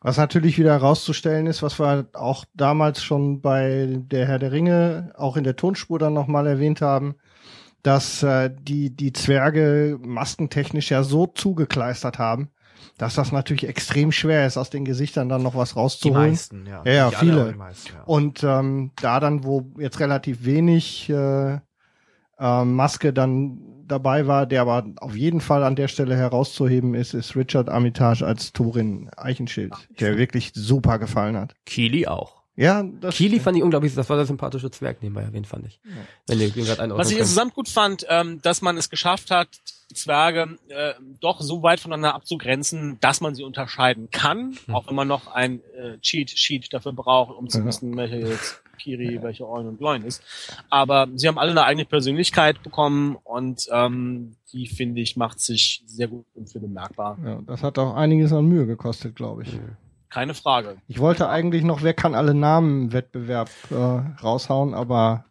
Was 0.00 0.16
natürlich 0.16 0.58
wieder 0.58 0.72
herauszustellen 0.72 1.46
ist, 1.46 1.62
was 1.62 1.80
wir 1.80 2.06
auch 2.12 2.44
damals 2.54 3.02
schon 3.02 3.40
bei 3.40 3.88
der 3.98 4.26
Herr 4.26 4.38
der 4.38 4.52
Ringe 4.52 5.12
auch 5.16 5.36
in 5.36 5.42
der 5.42 5.56
Tonspur 5.56 5.98
dann 5.98 6.12
nochmal 6.12 6.46
erwähnt 6.46 6.82
haben, 6.82 7.16
dass 7.82 8.22
äh, 8.22 8.50
die, 8.56 8.94
die 8.94 9.12
Zwerge 9.12 9.98
maskentechnisch 10.00 10.90
ja 10.90 11.02
so 11.02 11.26
zugekleistert 11.26 12.18
haben, 12.18 12.50
dass 12.96 13.16
das 13.16 13.32
natürlich 13.32 13.66
extrem 13.66 14.12
schwer 14.12 14.46
ist, 14.46 14.56
aus 14.56 14.70
den 14.70 14.84
Gesichtern 14.84 15.28
dann 15.28 15.42
noch 15.42 15.56
was 15.56 15.70
die 15.70 15.78
rauszuholen. 15.78 16.30
meisten, 16.30 16.66
ja. 16.66 16.82
Ja, 16.84 16.92
ja, 16.92 17.10
viele. 17.10 17.52
die 17.52 17.58
meisten, 17.58 17.92
ja. 17.92 18.04
Und 18.04 18.44
ähm, 18.44 18.92
da 19.00 19.18
dann, 19.18 19.42
wo 19.42 19.72
jetzt 19.78 19.98
relativ 19.98 20.44
wenig 20.44 21.10
äh, 21.10 21.58
äh, 22.38 22.64
Maske 22.64 23.12
dann 23.12 23.73
dabei 23.86 24.26
war, 24.26 24.46
der 24.46 24.62
aber 24.62 24.86
auf 24.96 25.14
jeden 25.16 25.40
Fall 25.40 25.62
an 25.64 25.76
der 25.76 25.88
Stelle 25.88 26.16
herauszuheben 26.16 26.94
ist, 26.94 27.14
ist 27.14 27.36
Richard 27.36 27.68
Armitage 27.68 28.26
als 28.26 28.52
Turin 28.52 29.10
Eichenschild, 29.16 29.72
der 30.00 30.16
wirklich 30.16 30.52
super 30.54 30.98
gefallen 30.98 31.36
hat. 31.36 31.54
Kili 31.66 32.06
auch. 32.06 32.42
Ja, 32.56 32.84
das 32.84 33.16
Kili 33.16 33.40
fand 33.40 33.56
ich 33.56 33.64
unglaublich, 33.64 33.94
das 33.94 34.08
war 34.08 34.16
der 34.16 34.26
sympathische 34.26 34.70
Zwerg 34.70 35.02
nebenbei 35.02 35.22
erwähnt, 35.22 35.48
fand 35.48 35.66
ich. 35.66 35.80
Einordnen 36.28 36.98
Was 36.98 37.10
ich 37.10 37.18
insgesamt 37.18 37.52
gut 37.54 37.68
fand, 37.68 38.06
ähm, 38.08 38.40
dass 38.42 38.62
man 38.62 38.76
es 38.76 38.90
geschafft 38.90 39.32
hat, 39.32 39.48
die 39.90 39.94
Zwerge 39.94 40.56
äh, 40.68 40.94
doch 41.20 41.40
so 41.40 41.64
weit 41.64 41.80
voneinander 41.80 42.14
abzugrenzen, 42.14 42.98
dass 43.00 43.20
man 43.20 43.34
sie 43.34 43.42
unterscheiden 43.42 44.08
kann, 44.10 44.56
auch 44.72 44.86
wenn 44.86 44.94
man 44.94 45.08
noch 45.08 45.26
ein 45.26 45.60
äh, 45.76 45.98
Cheat-Sheet 45.98 46.72
dafür 46.72 46.92
braucht, 46.92 47.36
um 47.36 47.48
zu 47.48 47.58
Ja. 47.58 47.64
wissen, 47.64 47.96
welche 47.96 48.16
jetzt 48.18 48.62
Kiri, 48.74 49.20
welche 49.22 49.46
Oin 49.48 49.66
und 49.66 49.78
Gloin 49.78 50.02
ist. 50.02 50.22
Aber 50.70 51.08
sie 51.14 51.28
haben 51.28 51.38
alle 51.38 51.50
eine 51.52 51.64
eigene 51.64 51.84
Persönlichkeit 51.84 52.62
bekommen 52.62 53.16
und 53.22 53.66
ähm, 53.72 54.36
die, 54.52 54.66
finde 54.66 55.00
ich, 55.00 55.16
macht 55.16 55.40
sich 55.40 55.82
sehr 55.86 56.08
gut 56.08 56.26
im 56.34 56.46
Film 56.46 56.64
bemerkbar. 56.64 57.18
Ja, 57.24 57.40
das 57.46 57.62
hat 57.62 57.78
auch 57.78 57.94
einiges 57.94 58.32
an 58.32 58.46
Mühe 58.46 58.66
gekostet, 58.66 59.16
glaube 59.16 59.42
ich. 59.42 59.58
Keine 60.10 60.34
Frage. 60.34 60.76
Ich 60.86 61.00
wollte 61.00 61.28
eigentlich 61.28 61.64
noch, 61.64 61.82
wer 61.82 61.94
kann 61.94 62.14
alle 62.14 62.34
Namen 62.34 62.82
im 62.82 62.92
Wettbewerb 62.92 63.50
äh, 63.70 63.74
raushauen, 63.74 64.72
aber 64.74 65.24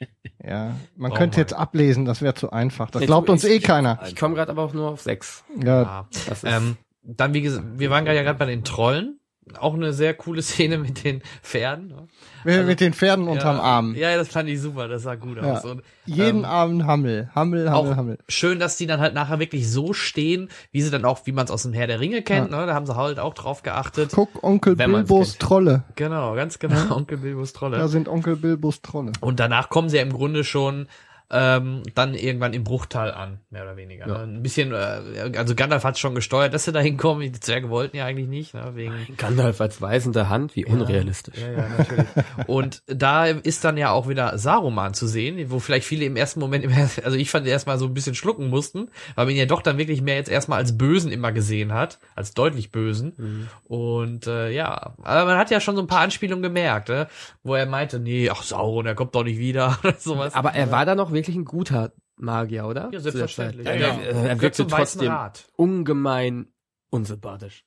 ja, 0.44 0.74
man 0.96 1.10
Brauchen 1.10 1.18
könnte 1.18 1.36
wir. 1.36 1.42
jetzt 1.42 1.52
ablesen, 1.54 2.04
das 2.04 2.20
wäre 2.22 2.34
zu 2.34 2.50
einfach. 2.50 2.90
Das 2.90 3.02
glaubt 3.02 3.30
uns 3.30 3.44
eh 3.44 3.60
keiner. 3.60 4.00
Ich 4.06 4.16
komme 4.16 4.34
gerade 4.34 4.50
aber 4.50 4.62
auch 4.64 4.72
nur 4.72 4.90
auf 4.90 5.02
sechs. 5.02 5.44
Ja, 5.62 5.82
Ja. 5.82 6.08
Das 6.28 6.42
ist, 6.42 6.50
Ähm, 6.52 6.76
dann, 7.04 7.34
wie 7.34 7.42
gesagt, 7.42 7.64
wir 7.78 7.90
waren 7.90 8.04
gerade 8.04 8.16
ja 8.16 8.22
gerade 8.22 8.38
bei 8.38 8.46
den 8.46 8.64
Trollen. 8.64 9.18
Auch 9.58 9.74
eine 9.74 9.92
sehr 9.92 10.14
coole 10.14 10.40
Szene 10.42 10.78
mit 10.78 11.04
den 11.04 11.20
Pferden. 11.42 11.88
ne? 11.88 12.06
mit- 12.44 12.66
mit 12.66 12.80
den 12.80 12.92
Pferden 12.94 13.28
unterm 13.28 13.56
ja, 13.56 13.62
Arm. 13.62 13.94
Ja, 13.94 14.16
das 14.16 14.28
fand 14.28 14.48
ich 14.48 14.60
super, 14.60 14.88
das 14.88 15.02
sah 15.02 15.14
gut 15.16 15.36
Ja. 15.36 15.54
aus. 15.54 15.64
Und, 15.64 15.82
Jeden 16.06 16.38
ähm, 16.40 16.44
Abend 16.44 16.84
Hammel, 16.86 17.28
Hammel, 17.34 17.70
Hammel, 17.70 17.96
Hammel. 17.96 18.18
schön, 18.28 18.58
dass 18.58 18.76
die 18.76 18.86
dann 18.86 19.00
halt 19.00 19.14
nachher 19.14 19.38
wirklich 19.38 19.70
so 19.70 19.92
stehen, 19.92 20.48
wie 20.72 20.80
sie 20.82 20.90
dann 20.90 21.04
auch, 21.04 21.20
wie 21.26 21.32
man 21.32 21.44
es 21.44 21.50
aus 21.50 21.62
dem 21.62 21.72
Herr 21.72 21.86
der 21.86 22.00
Ringe 22.00 22.22
kennt, 22.22 22.50
ne? 22.50 22.66
Da 22.66 22.74
haben 22.74 22.86
sie 22.86 22.96
halt 22.96 23.18
auch 23.20 23.34
drauf 23.34 23.62
geachtet. 23.62 24.10
Guck, 24.14 24.42
Onkel 24.42 24.74
Bilbos. 24.76 25.38
Trolle. 25.38 25.84
Genau, 25.96 26.34
ganz 26.34 26.58
genau, 26.58 26.90
Onkel 26.96 27.18
Bilbos 27.18 27.52
Trolle. 27.52 27.76
Da 27.78 27.88
sind 27.88 28.08
Onkel 28.08 28.36
Bilbos 28.36 28.80
Trolle. 28.82 29.12
Und 29.20 29.38
danach 29.40 29.68
kommen 29.68 29.88
sie 29.88 29.96
ja 29.98 30.02
im 30.02 30.12
Grunde 30.12 30.42
schon 30.44 30.86
ähm, 31.32 31.82
dann 31.94 32.14
irgendwann 32.14 32.52
im 32.52 32.62
Bruchtal 32.62 33.10
an, 33.10 33.38
mehr 33.48 33.62
oder 33.62 33.76
weniger. 33.76 34.06
Ja. 34.06 34.18
Ne? 34.18 34.36
Ein 34.36 34.42
bisschen, 34.42 34.72
äh, 34.72 35.32
also 35.36 35.54
Gandalf 35.54 35.82
hat 35.82 35.98
schon 35.98 36.14
gesteuert, 36.14 36.52
dass 36.52 36.64
sie 36.64 36.72
da 36.72 36.80
hinkommen. 36.80 37.32
Die 37.32 37.40
Zwerge 37.40 37.70
wollten 37.70 37.96
ja 37.96 38.04
eigentlich 38.04 38.28
nicht, 38.28 38.52
ne? 38.52 38.72
wegen 38.74 38.92
Gandalf 39.16 39.60
als 39.62 39.80
weisende 39.80 40.28
Hand, 40.28 40.54
wie 40.56 40.66
unrealistisch. 40.66 41.40
Ja, 41.40 41.52
ja, 41.52 41.68
natürlich. 41.78 42.06
Und 42.46 42.82
da 42.86 43.26
ist 43.26 43.64
dann 43.64 43.78
ja 43.78 43.90
auch 43.90 44.08
wieder 44.08 44.36
Saruman 44.36 44.92
zu 44.92 45.06
sehen, 45.06 45.50
wo 45.50 45.58
vielleicht 45.58 45.86
viele 45.86 46.04
im 46.04 46.16
ersten 46.16 46.38
Moment, 46.38 46.64
im 46.64 46.72
also 47.02 47.16
ich 47.16 47.30
fand 47.30 47.46
erstmal 47.46 47.78
so 47.78 47.86
ein 47.86 47.94
bisschen 47.94 48.14
schlucken 48.14 48.50
mussten, 48.50 48.90
weil 49.14 49.24
man 49.24 49.34
ihn 49.34 49.38
ja 49.38 49.46
doch 49.46 49.62
dann 49.62 49.78
wirklich 49.78 50.02
mehr 50.02 50.16
jetzt 50.16 50.30
erstmal 50.30 50.58
als 50.58 50.76
Bösen 50.76 51.10
immer 51.10 51.32
gesehen 51.32 51.72
hat, 51.72 51.98
als 52.14 52.34
deutlich 52.34 52.72
Bösen. 52.72 53.48
Und 53.64 54.26
äh, 54.26 54.50
ja, 54.50 54.94
aber 55.02 55.24
man 55.24 55.38
hat 55.38 55.50
ja 55.50 55.60
schon 55.60 55.76
so 55.76 55.82
ein 55.82 55.86
paar 55.86 56.00
Anspielungen 56.00 56.42
gemerkt, 56.42 56.90
ne? 56.90 57.08
wo 57.42 57.54
er 57.54 57.64
meinte, 57.64 57.98
nee, 57.98 58.28
ach 58.28 58.42
Sauron, 58.42 58.84
der 58.84 58.94
kommt 58.94 59.14
doch 59.14 59.24
nicht 59.24 59.38
wieder 59.38 59.78
oder 59.82 59.94
sowas. 59.98 60.34
Aber 60.34 60.52
er 60.52 60.70
war 60.70 60.84
da 60.84 60.94
noch 60.94 61.10
wirklich 61.12 61.21
ein 61.28 61.44
guter 61.44 61.92
Magier, 62.16 62.66
oder? 62.66 62.90
ja, 62.92 63.00
selbstverständlich. 63.00 63.66
Ja, 63.66 63.72
Er, 63.72 63.80
ja. 63.80 63.94
er, 64.00 64.28
er 64.30 64.40
wirkte 64.40 64.66
trotzdem 64.66 65.10
Rat. 65.10 65.46
ungemein 65.56 66.46
unsympathisch. 66.90 67.64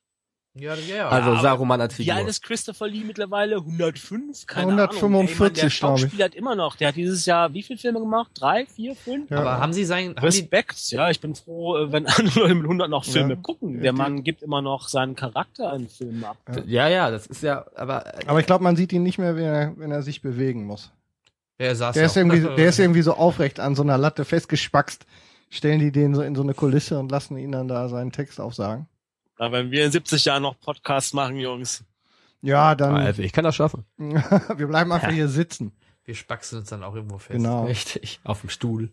Ja, 0.58 0.74
ja, 0.74 0.96
ja. 0.96 1.08
Also 1.10 1.32
aber 1.32 1.40
Saruman 1.42 1.82
als 1.82 1.98
Wie 1.98 2.04
Figur. 2.04 2.14
alt 2.14 2.28
ist 2.28 2.42
Christopher 2.42 2.88
Lee 2.88 3.04
mittlerweile? 3.04 3.56
105? 3.56 4.46
Keine 4.46 4.72
145, 4.88 5.84
Ahnung. 5.84 5.96
Ey, 5.98 6.02
Mann, 6.06 6.16
der 6.16 6.24
hat 6.24 6.34
immer 6.34 6.54
noch. 6.54 6.76
Der 6.76 6.88
hat 6.88 6.96
dieses 6.96 7.26
Jahr 7.26 7.52
wie 7.52 7.62
viele 7.62 7.78
Filme 7.78 8.00
gemacht? 8.00 8.30
Drei, 8.34 8.64
vier, 8.64 8.96
fünf? 8.96 9.28
Ja. 9.30 9.40
aber 9.40 9.60
haben 9.60 9.74
sie 9.74 9.84
sein, 9.84 10.10
haben 10.10 10.14
die, 10.20 10.24
Respekt, 10.24 10.90
ja, 10.92 11.10
ich 11.10 11.20
bin 11.20 11.34
froh, 11.34 11.76
äh, 11.76 11.92
wenn 11.92 12.06
andere 12.06 12.40
Leute 12.40 12.54
mit 12.54 12.64
100 12.64 12.88
noch 12.88 13.04
Filme 13.04 13.34
Ja. 13.34 13.40
gucken. 13.42 13.74
Ja, 13.74 13.80
Der 13.82 13.92
die- 13.92 13.98
Mann 13.98 14.22
gibt 14.24 14.42
immer 14.42 14.62
noch 14.62 14.88
seinen 14.88 15.14
Charakter 15.14 15.74
in 15.74 15.90
Filmen 15.90 16.24
ab. 16.24 16.38
Ja, 16.64 16.88
ja, 16.88 17.10
das 17.10 17.26
ist 17.26 17.42
ja, 17.42 17.66
aber 17.74 18.06
Aber 18.26 18.40
ich 18.40 18.46
glaube, 18.46 18.64
man 18.64 18.76
sieht 18.76 18.94
ihn 18.94 19.02
nicht 19.02 19.18
mehr, 19.18 19.36
wenn 19.36 19.44
er, 19.44 19.74
wenn 19.76 19.90
er 19.90 20.00
sich 20.00 20.22
bewegen 20.22 20.64
muss. 20.64 20.90
Ja, 21.58 21.66
er 21.66 21.76
saß 21.76 21.94
Der 21.94 22.02
ja 22.02 22.06
ist, 22.06 22.16
irgendwie, 22.16 22.40
der 22.40 22.68
ist 22.68 22.78
irgendwie 22.78 23.02
so 23.02 23.14
aufrecht 23.14 23.60
an 23.60 23.74
so 23.74 23.82
einer 23.82 23.98
Latte 23.98 24.24
festgespackst. 24.24 25.06
Stellen 25.48 25.78
die 25.78 25.92
den 25.92 26.14
so 26.14 26.22
in 26.22 26.34
so 26.34 26.42
eine 26.42 26.54
Kulisse 26.54 26.98
und 26.98 27.10
lassen 27.10 27.36
ihn 27.38 27.52
dann 27.52 27.68
da 27.68 27.88
seinen 27.88 28.12
Text 28.12 28.40
aufsagen. 28.40 28.88
Aber 29.38 29.58
wenn 29.58 29.70
wir 29.70 29.84
in 29.84 29.92
70 29.92 30.24
Jahren 30.24 30.42
noch 30.42 30.58
Podcasts 30.58 31.12
machen, 31.12 31.36
Jungs. 31.36 31.84
Ja, 32.42 32.74
dann, 32.74 32.96
also 32.96 33.22
ich 33.22 33.32
kann 33.32 33.44
das 33.44 33.54
schaffen. 33.54 33.84
wir 33.96 34.66
bleiben 34.66 34.92
einfach 34.92 35.10
hier 35.10 35.28
sitzen. 35.28 35.72
Wir 36.04 36.14
spaxen 36.14 36.60
uns 36.60 36.68
dann 36.68 36.84
auch 36.84 36.94
irgendwo 36.94 37.18
fest. 37.18 37.36
Genau. 37.36 37.64
Richtig. 37.64 38.20
Auf 38.22 38.40
dem 38.40 38.50
Stuhl. 38.50 38.92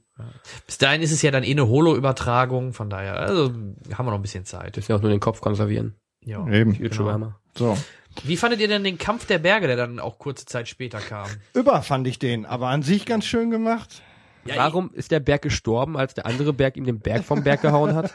Bis 0.66 0.80
dahin 0.80 1.02
ist 1.02 1.12
es 1.12 1.22
ja 1.22 1.30
dann 1.30 1.44
eh 1.44 1.52
eine 1.52 1.68
Holo-Übertragung, 1.68 2.74
von 2.74 2.90
daher, 2.90 3.18
also 3.18 3.50
haben 3.52 3.78
wir 3.88 4.04
noch 4.06 4.14
ein 4.14 4.24
bisschen 4.24 4.46
Zeit. 4.46 4.76
Dürfen 4.76 4.92
ja 4.92 4.98
auch 4.98 5.02
nur 5.02 5.12
den 5.12 5.20
Kopf 5.20 5.40
konservieren. 5.40 5.96
Ja. 6.22 6.48
Eben. 6.48 6.74
Genau. 6.74 7.34
So. 7.56 7.78
Wie 8.24 8.38
fandet 8.38 8.60
ihr 8.60 8.68
denn 8.68 8.84
den 8.84 8.98
Kampf 8.98 9.26
der 9.26 9.40
Berge, 9.40 9.68
der 9.68 9.76
dann 9.76 10.00
auch 10.00 10.20
kurze 10.20 10.46
Zeit 10.46 10.68
später 10.68 11.00
kam? 11.00 11.28
Über 11.54 11.82
fand 11.82 12.08
ich 12.08 12.20
den, 12.20 12.46
aber 12.46 12.68
an 12.68 12.84
sich 12.84 13.06
ganz 13.06 13.26
schön 13.26 13.50
gemacht. 13.50 14.02
Ja, 14.46 14.58
Warum 14.58 14.92
ist 14.94 15.12
der 15.12 15.22
Berg 15.22 15.42
gestorben, 15.42 15.96
als 15.98 16.14
der 16.14 16.26
andere 16.26 16.52
Berg 16.52 16.76
ihm 16.76 16.84
den 16.84 17.00
Berg 17.00 17.24
vom 17.24 17.44
Berg 17.44 17.62
gehauen 17.62 17.96
hat? 17.96 18.14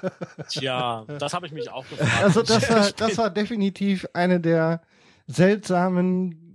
Tja, 0.51 1.05
das 1.19 1.33
habe 1.33 1.47
ich 1.47 1.53
mich 1.53 1.71
auch 1.71 1.87
gefragt. 1.91 2.23
Also 2.23 2.43
das 2.43 2.71
war, 2.71 2.91
das 2.93 3.19
war 3.19 3.31
definitiv 3.31 4.07
eine 4.13 4.39
der 4.39 4.83
seltsamen 5.27 6.48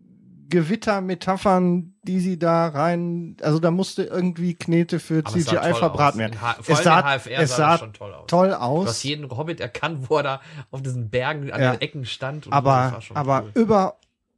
Gewittermetaphern, 0.50 1.94
die 2.04 2.20
sie 2.20 2.38
da 2.38 2.68
rein, 2.68 3.38
also 3.42 3.60
da 3.60 3.72
musste 3.72 4.04
irgendwie 4.04 4.54
Knete 4.56 5.00
für 5.00 5.24
Aber 5.26 5.36
es 5.38 5.46
CGI 5.46 5.74
verbraten 5.74 6.20
werden. 6.20 6.38
Es 6.62 6.70
allem 6.70 6.84
sah, 6.84 7.00
in 7.00 7.20
HFR 7.20 7.40
es 7.40 7.50
sah 7.52 7.56
sah 7.58 7.72
das 7.72 7.80
schon 7.80 7.94
toll 7.94 8.14
aus. 8.14 8.24
toll 8.28 8.48
Du 8.50 8.54
hast 8.54 8.62
aus, 8.62 9.04
jeden 9.04 9.30
Hobbit 9.30 9.60
erkannt, 9.60 10.10
wo 10.10 10.18
er 10.18 10.24
da 10.24 10.42
auf 10.72 10.82
diesen 10.82 11.10
Bergen 11.10 11.52
an 11.52 11.62
Ja. 11.62 11.72
den 11.74 11.82
Ecken 11.82 12.06
stand. 12.06 12.46
und 12.48 12.54
das 12.54 12.64
war 12.64 12.92
aber, 12.92 13.02
schon 13.02 13.18
aber 13.18 13.44
cool. 13.46 13.52
über 13.62 13.96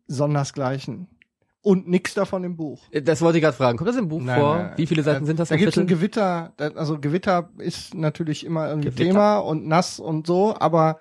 sondersgleichen. 0.08 1.08
Und 1.62 1.88
nix 1.88 2.14
davon 2.14 2.44
im 2.44 2.56
Buch. 2.56 2.84
Das 2.92 3.22
wollte 3.24 3.40
ich 3.40 3.44
gerade 3.44 3.58
fragen. 3.58 3.76
Kommt 3.80 3.90
das 3.90 3.96
im 3.98 4.08
Buch 4.08 4.22
Nein, 4.22 4.40
vor? 4.40 4.56
nein. 4.60 4.74
Wie 4.76 4.86
viele 4.86 5.02
Seiten 5.02 5.24
Äh, 5.24 5.28
sind 5.28 5.40
das 5.40 5.50
Da 5.50 5.56
im 5.56 5.62
gibt's 5.62 5.78
ein? 5.80 5.88
Gewitter, 5.88 6.54
also 6.76 7.00
Gewitter 7.00 7.50
ist 7.58 7.96
natürlich 7.96 8.46
immer 8.46 8.68
irgendwie 8.70 8.90
Gewitter. 8.92 9.04
Thema 9.10 9.38
und 9.40 9.66
nass 9.66 10.00
und 10.00 10.28
so, 10.28 10.56
aber 10.60 11.00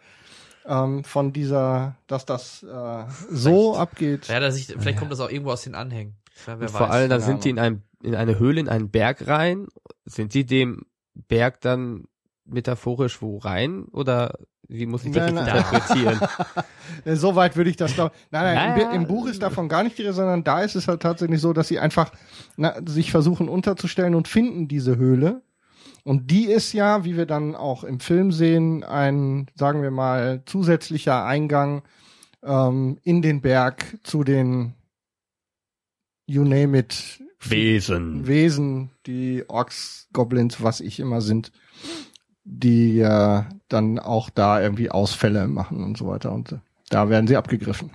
ähm, 0.67 1.05
von 1.05 1.33
dieser, 1.33 1.97
dass 2.07 2.25
das 2.27 2.63
äh, 2.63 3.05
so 3.31 3.77
abgeht. 3.77 4.29
Ja, 4.29 4.41
dass 4.41 4.57
ich, 4.57 4.67
vielleicht 4.67 4.99
kommt 4.99 5.13
das 5.13 5.21
auch 5.21 5.31
irgendwo 5.31 5.53
aus 5.53 5.63
den 5.63 5.75
Anhängen. 5.75 6.15
Ja, 6.47 6.57
vor 6.69 6.81
weiß. 6.89 6.91
allem, 6.91 7.09
keine 7.11 7.21
sind 7.23 7.45
die 7.45 7.51
in 7.51 7.59
einem, 7.59 7.83
in 8.03 8.15
eine 8.15 8.39
Höhle, 8.39 8.61
in 8.61 8.69
einen 8.69 8.91
Berg 8.91 9.27
rein. 9.29 9.69
Sind 10.05 10.35
die 10.35 10.45
dem 10.45 10.87
Berg 11.15 11.61
dann 11.61 12.05
metaphorisch 12.45 13.23
wo 13.23 13.39
rein? 13.39 13.85
Oder 13.93 14.39
wie 14.67 14.87
muss 14.87 15.05
ich 15.05 15.13
das 15.13 15.33
Nein, 15.33 15.37
jetzt 15.37 15.47
nein. 15.47 15.57
interpretieren? 15.57 16.21
So 17.17 17.35
weit 17.35 17.57
würde 17.57 17.71
ich 17.71 17.77
das 17.77 17.97
doch. 17.97 18.11
Nein, 18.31 18.55
nein, 18.55 18.69
im, 18.71 18.75
Naja. 18.75 18.89
Bi- 18.91 18.97
im 18.97 19.07
Buch 19.07 19.27
ist 19.27 19.43
davon 19.43 19.69
gar 19.69 19.83
nicht 19.83 19.97
die 19.99 20.03
Rede, 20.03 20.15
sondern 20.15 20.45
da 20.45 20.63
ist 20.63 20.75
es 20.75 20.87
halt 20.89 21.01
tatsächlich 21.03 21.41
so, 21.41 21.53
dass 21.53 21.69
sie 21.69 21.79
einfach 21.79 22.13
na, 22.57 22.75
sich 22.87 23.11
versuchen 23.11 23.49
unterzustellen 23.49 24.15
und 24.15 24.29
finden 24.29 24.69
diese 24.69 24.97
Höhle. 24.97 25.43
Und 26.05 26.31
die 26.31 26.45
ist 26.45 26.75
ja, 26.75 27.05
wie 27.05 27.17
wir 27.17 27.27
dann 27.27 27.57
auch 27.57 27.83
im 27.83 27.99
Film 27.99 28.31
sehen, 28.31 28.85
ein, 28.85 29.47
sagen 29.55 29.83
wir 29.83 29.91
mal, 29.91 30.43
zusätzlicher 30.45 31.25
Eingang 31.25 31.83
ähm, 32.43 32.99
in 33.03 33.23
den 33.23 33.41
Berg 33.41 33.99
zu 34.03 34.23
den 34.23 34.75
You 36.27 36.45
name 36.45 36.79
it 36.79 37.23
Wesen. 37.41 38.27
Wesen, 38.27 38.91
die 39.07 39.45
Orks, 39.49 40.09
Goblins, 40.13 40.63
was 40.63 40.81
ich 40.81 41.01
immer 41.01 41.21
sind, 41.21 41.53
die 42.45 42.97
ja 42.97 43.49
dann 43.69 43.99
auch 43.99 44.31
da 44.31 44.61
irgendwie 44.61 44.91
Ausfälle 44.91 45.47
machen 45.49 45.83
und 45.85 45.99
so 45.99 46.07
weiter. 46.07 46.33
Und 46.33 46.53
äh, 46.53 46.59
da 46.91 47.09
werden 47.09 47.27
sie 47.27 47.37
abgegriffen. 47.37 47.91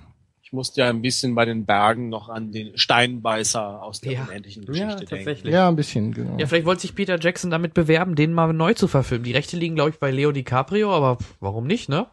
Ich 0.50 0.52
musste 0.52 0.80
ja 0.80 0.88
ein 0.88 1.00
bisschen 1.00 1.36
bei 1.36 1.44
den 1.44 1.64
Bergen 1.64 2.08
noch 2.08 2.28
an 2.28 2.50
den 2.50 2.76
Steinbeißer 2.76 3.80
aus 3.84 4.00
der 4.00 4.12
Ja. 4.14 4.24
unendlichen 4.24 4.64
Ja, 4.64 4.66
Geschichte 4.72 4.96
denken. 4.96 5.08
tatsächlich. 5.14 5.54
Ja, 5.54 5.68
ein 5.68 5.76
bisschen, 5.76 6.12
genau. 6.12 6.36
Ja, 6.40 6.46
vielleicht 6.48 6.66
wollte 6.66 6.82
sich 6.82 6.96
Peter 6.96 7.20
Jackson 7.20 7.52
damit 7.52 7.72
bewerben, 7.72 8.16
den 8.16 8.32
mal 8.32 8.52
neu 8.52 8.74
zu 8.74 8.88
verfilmen. 8.88 9.22
Die 9.22 9.30
Rechte 9.30 9.56
liegen, 9.56 9.76
glaube 9.76 9.90
ich, 9.90 10.00
bei 10.00 10.10
Leo 10.10 10.32
DiCaprio, 10.32 10.92
aber 10.92 11.18
warum 11.38 11.68
nicht, 11.68 11.88
ne? 11.88 12.06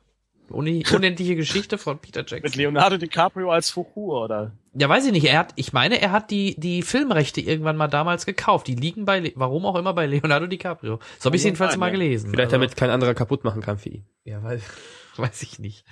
Uni 0.49 0.83
unendliche 0.93 1.35
Geschichte 1.35 1.79
von 1.79 1.97
Peter 1.97 2.21
Mit 2.21 2.29
Jackson. 2.29 2.59
Leonardo 2.61 2.97
DiCaprio 2.97 3.49
als 3.49 3.71
Fuchur, 3.71 4.25
oder? 4.25 4.51
Ja, 4.75 4.87
weiß 4.87 5.07
ich 5.07 5.11
nicht. 5.13 5.25
Er 5.25 5.39
hat, 5.39 5.53
ich 5.55 5.73
meine, 5.73 5.99
er 5.99 6.11
hat 6.11 6.29
die, 6.29 6.53
die 6.59 6.83
Filmrechte 6.83 7.41
irgendwann 7.41 7.75
mal 7.75 7.87
damals 7.87 8.27
gekauft. 8.27 8.67
Die 8.67 8.75
liegen 8.75 9.05
bei, 9.05 9.31
warum 9.35 9.65
auch 9.65 9.75
immer, 9.75 9.93
bei 9.95 10.05
Leonardo 10.05 10.45
DiCaprio. 10.45 10.99
So 11.17 11.25
habe 11.25 11.35
ich 11.37 11.43
jedenfalls 11.43 11.75
mal 11.75 11.87
ja. 11.87 11.93
gelesen. 11.93 12.29
Vielleicht 12.29 12.49
Also- 12.53 12.57
damit 12.57 12.75
kein 12.77 12.91
anderer 12.91 13.15
kaputt 13.15 13.43
machen 13.43 13.63
kann 13.63 13.79
für 13.79 13.89
ihn. 13.89 14.05
Ja, 14.25 14.43
weil, 14.43 14.61
weiß 15.17 15.41
ich 15.41 15.57
nicht. 15.57 15.83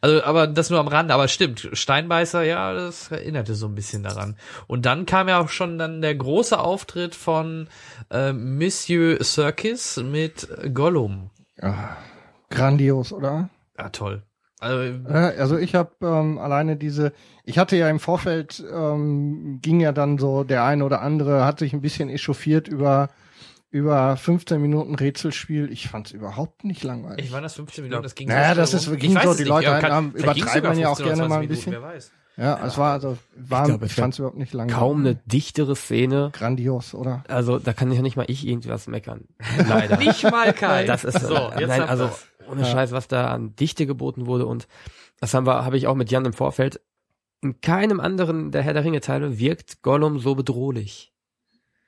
Also, 0.00 0.22
aber 0.22 0.46
das 0.46 0.70
nur 0.70 0.80
am 0.80 0.88
Rande, 0.88 1.14
aber 1.14 1.28
stimmt, 1.28 1.68
Steinbeißer, 1.72 2.42
ja, 2.42 2.72
das 2.72 3.10
erinnerte 3.10 3.54
so 3.54 3.66
ein 3.66 3.74
bisschen 3.74 4.02
daran. 4.02 4.36
Und 4.66 4.86
dann 4.86 5.06
kam 5.06 5.28
ja 5.28 5.40
auch 5.40 5.48
schon 5.48 5.78
dann 5.78 6.00
der 6.00 6.14
große 6.14 6.58
Auftritt 6.58 7.14
von 7.14 7.68
äh, 8.10 8.32
Monsieur 8.32 9.22
Serkis 9.22 9.96
mit 9.96 10.48
Gollum. 10.74 11.30
Ah, 11.60 11.96
grandios, 12.50 13.12
oder? 13.12 13.48
Ja, 13.78 13.88
toll. 13.90 14.22
Also, 14.60 15.08
also 15.08 15.56
ich 15.56 15.74
habe 15.76 15.92
ähm, 16.02 16.38
alleine 16.38 16.76
diese, 16.76 17.12
ich 17.44 17.58
hatte 17.58 17.76
ja 17.76 17.88
im 17.88 18.00
Vorfeld, 18.00 18.62
ähm, 18.72 19.60
ging 19.62 19.78
ja 19.78 19.92
dann 19.92 20.18
so, 20.18 20.42
der 20.42 20.64
eine 20.64 20.84
oder 20.84 21.00
andere 21.00 21.44
hat 21.44 21.60
sich 21.60 21.72
ein 21.72 21.80
bisschen 21.80 22.08
echauffiert 22.08 22.66
über 22.66 23.08
über 23.70 24.16
15 24.16 24.60
Minuten 24.60 24.94
Rätselspiel. 24.94 25.70
Ich 25.70 25.88
fand's 25.88 26.10
überhaupt 26.10 26.64
nicht 26.64 26.82
langweilig. 26.84 27.26
ich 27.26 27.32
war 27.32 27.40
das 27.40 27.54
15 27.54 27.84
Minuten, 27.84 28.02
das 28.02 28.14
ging 28.14 28.28
Naja, 28.28 28.54
so 28.54 28.60
das 28.60 28.74
ist- 28.74 28.86
ging 28.98 29.10
Ich 29.10 29.16
weiß 29.16 29.24
so, 29.24 29.30
es 29.32 29.36
die 29.36 29.42
nicht. 29.44 29.50
Leute 29.50 29.66
kann- 29.80 29.92
haben- 29.92 30.12
vielleicht 30.12 30.34
ging's 30.36 30.46
übertreiben 30.56 30.70
sogar 30.74 30.78
ja 30.82 30.88
auch 30.88 30.96
15 30.96 31.06
oder 31.06 31.14
gerne 31.16 31.28
20 31.28 31.28
mal 31.28 31.34
ein 31.34 31.40
Minuten, 31.40 31.54
bisschen. 31.56 31.72
Wer 31.72 31.82
weiß. 31.82 32.12
Ja, 32.38 32.66
es 32.66 32.78
war 32.78 32.92
also, 32.92 33.18
war, 33.36 33.62
Ich 33.62 33.68
glaube, 33.68 33.86
ich 33.86 33.92
es 33.92 33.98
fand 33.98 34.14
es 34.14 34.18
überhaupt 34.20 34.38
nicht 34.38 34.52
lang. 34.52 34.68
Kaum 34.68 35.00
eine 35.00 35.16
dichtere 35.16 35.74
Szene. 35.74 36.30
Grandios, 36.32 36.94
oder? 36.94 37.24
Also 37.26 37.58
da 37.58 37.72
kann 37.72 37.90
ja 37.90 38.00
nicht 38.00 38.16
mal 38.16 38.26
ich 38.28 38.46
irgendwas 38.46 38.86
meckern. 38.86 39.24
Leider. 39.68 39.96
Nicht 39.96 40.22
mal 40.22 40.52
Kai. 40.52 40.84
Das 40.84 41.02
ist 41.02 41.20
so. 41.20 41.34
Jetzt 41.58 41.66
nein, 41.68 41.82
also 41.82 42.04
ihr's. 42.04 42.26
ohne 42.48 42.64
Scheiß, 42.64 42.92
was 42.92 43.08
da 43.08 43.26
an 43.32 43.56
Dichte 43.56 43.86
geboten 43.86 44.26
wurde 44.26 44.46
und 44.46 44.68
das 45.18 45.34
haben 45.34 45.46
wir, 45.46 45.64
habe 45.64 45.76
ich 45.76 45.88
auch 45.88 45.96
mit 45.96 46.12
Jan 46.12 46.24
im 46.26 46.32
Vorfeld. 46.32 46.80
In 47.40 47.60
keinem 47.60 47.98
anderen 47.98 48.52
der 48.52 48.62
Herr 48.62 48.72
der 48.72 48.84
Ringe 48.84 49.00
Teile 49.00 49.40
wirkt 49.40 49.82
Gollum 49.82 50.20
so 50.20 50.36
bedrohlich. 50.36 51.12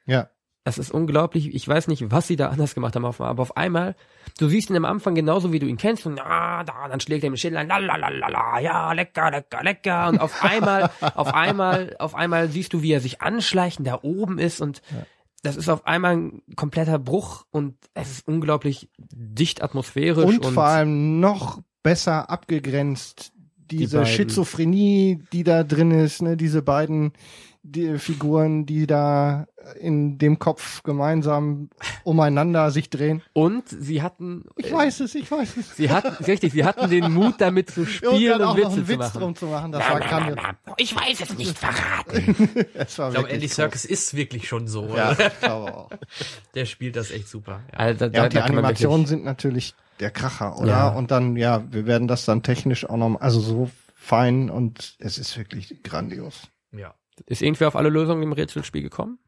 Ja. 0.05 0.29
Das 0.63 0.77
ist 0.77 0.91
unglaublich. 0.91 1.55
Ich 1.55 1.67
weiß 1.67 1.89
nicht, 1.89 2.11
was 2.11 2.27
sie 2.27 2.37
da 2.37 2.51
anders 2.51 2.75
gemacht 2.75 2.95
haben, 2.95 3.07
auf- 3.07 3.21
aber 3.21 3.41
auf 3.43 3.57
einmal, 3.57 3.97
du 4.39 4.47
siehst 4.49 4.69
ihn 4.69 4.77
am 4.77 4.85
Anfang 4.85 5.15
genauso, 5.15 5.53
wie 5.53 5.59
du 5.59 5.67
ihn 5.67 5.79
kennst, 5.79 6.05
und 6.05 6.21
ah, 6.21 6.63
da, 6.65 6.87
dann 6.87 7.01
schlägt 7.01 7.25
er 7.25 7.31
mit 7.31 7.41
Schildern, 7.41 7.67
la, 7.67 7.79
la, 7.79 7.97
la, 7.97 8.09
la, 8.11 8.29
la, 8.29 8.59
ja, 8.61 8.93
lecker, 8.93 9.31
lecker, 9.31 9.63
lecker, 9.63 10.09
und 10.09 10.21
auf 10.21 10.43
einmal, 10.45 10.91
auf 11.15 11.33
einmal, 11.33 11.97
auf 11.99 12.15
einmal 12.15 12.49
siehst 12.49 12.75
du, 12.75 12.83
wie 12.83 12.93
er 12.93 13.01
sich 13.01 13.23
anschleicht 13.23 13.79
und 13.79 13.87
da 13.87 14.01
oben 14.03 14.39
ist, 14.39 14.61
und 14.61 14.83
das 15.43 15.57
ist 15.57 15.71
auf 15.71 15.87
einmal 15.87 16.17
ein 16.19 16.43
kompletter 16.57 16.99
Bruch, 16.99 17.47
und 17.51 17.77
es 17.95 18.11
ist 18.11 18.29
unglaublich 18.29 18.91
dicht 18.99 19.63
atmosphärisch. 19.63 20.39
Und, 20.39 20.45
vor 20.45 20.65
allem 20.65 21.21
noch 21.21 21.63
besser 21.83 22.29
abgegrenzt 22.29 23.33
diese 23.71 23.99
beiden. 24.01 24.13
Schizophrenie, 24.13 25.23
die 25.33 25.45
da 25.45 25.65
drin 25.65 25.91
ist, 25.93 26.21
ne, 26.21 26.37
diese 26.37 26.61
beiden 26.61 27.13
die 27.63 27.99
Figuren, 27.99 28.65
die 28.65 28.87
da 28.87 29.47
in 29.79 30.17
dem 30.17 30.39
Kopf 30.39 30.83
gemeinsam 30.83 31.69
umeinander 32.05 32.71
sich 32.71 32.89
drehen. 32.89 33.23
und 33.35 33.69
sie 33.69 34.01
hatten, 34.01 34.47
Ich 34.57 34.73
weiß 34.73 35.01
es, 35.01 35.15
ich 35.15 35.31
weiß 35.31 35.59
es. 35.59 35.77
sie 35.77 35.91
hatten, 35.91 36.25
richtig, 36.25 36.53
sie 36.55 36.65
hatten 36.65 36.89
den 36.89 37.13
Mut 37.13 37.35
damit 37.39 37.71
zu 37.71 37.81
Und 37.83 37.89
spielen 37.89 38.41
und, 38.41 38.43
auch 38.43 38.57
noch 38.57 38.57
Witze 38.57 38.67
einen 38.69 38.77
zu 38.87 38.89
Witz 38.89 38.99
machen. 38.99 39.21
drum 39.21 39.37
zu 39.37 39.47
machen, 39.47 39.73
das 39.73 39.89
war 39.91 40.01
grandios. 40.01 40.39
Ich 40.79 40.97
weiß 40.97 41.21
es 41.21 41.37
nicht 41.37 41.59
verraten. 41.59 42.49
Es 42.75 42.99
war 42.99 43.09
Ich 43.09 43.15
glaube, 43.15 43.29
Andy. 43.31 43.49
Serkis 43.49 43.85
ist 43.85 44.15
wirklich 44.15 44.49
schon 44.49 44.67
so. 44.67 44.87
Ja, 44.97 45.11
oder? 45.13 45.27
ich 45.27 45.41
glaube 45.41 45.75
auch. 45.75 45.91
Der 46.55 46.65
spielt 46.65 46.97
das 46.97 47.11
echt 47.11 47.29
super. 47.29 47.61
Ja. 47.73 47.79
Also, 47.79 48.09
da, 48.09 48.17
Ja, 48.17 48.25
und 48.25 48.33
die 48.33 48.41
Animationen 48.41 49.05
sind 49.07 49.25
natürlich 49.25 49.75
der 50.01 50.11
Kracher, 50.11 50.59
oder? 50.59 50.69
Ja. 50.69 50.89
Und 50.89 51.11
dann, 51.11 51.37
ja, 51.37 51.63
wir 51.71 51.85
werden 51.85 52.09
das 52.09 52.25
dann 52.25 52.43
technisch 52.43 52.89
auch 52.89 52.97
noch, 52.97 53.21
also 53.21 53.39
so 53.41 53.71
fein 53.95 54.49
und 54.49 54.97
es 54.99 55.19
ist 55.19 55.37
wirklich 55.37 55.83
grandios. 55.83 56.49
ja. 56.73 56.95
Ist 57.27 57.43
irgendwer 57.43 57.69
auf 57.69 57.77
alle 57.77 57.89
Lösungen 57.89 58.23
im 58.23 58.33
Rätselspiel 58.33 58.83
gekommen? 58.83 59.19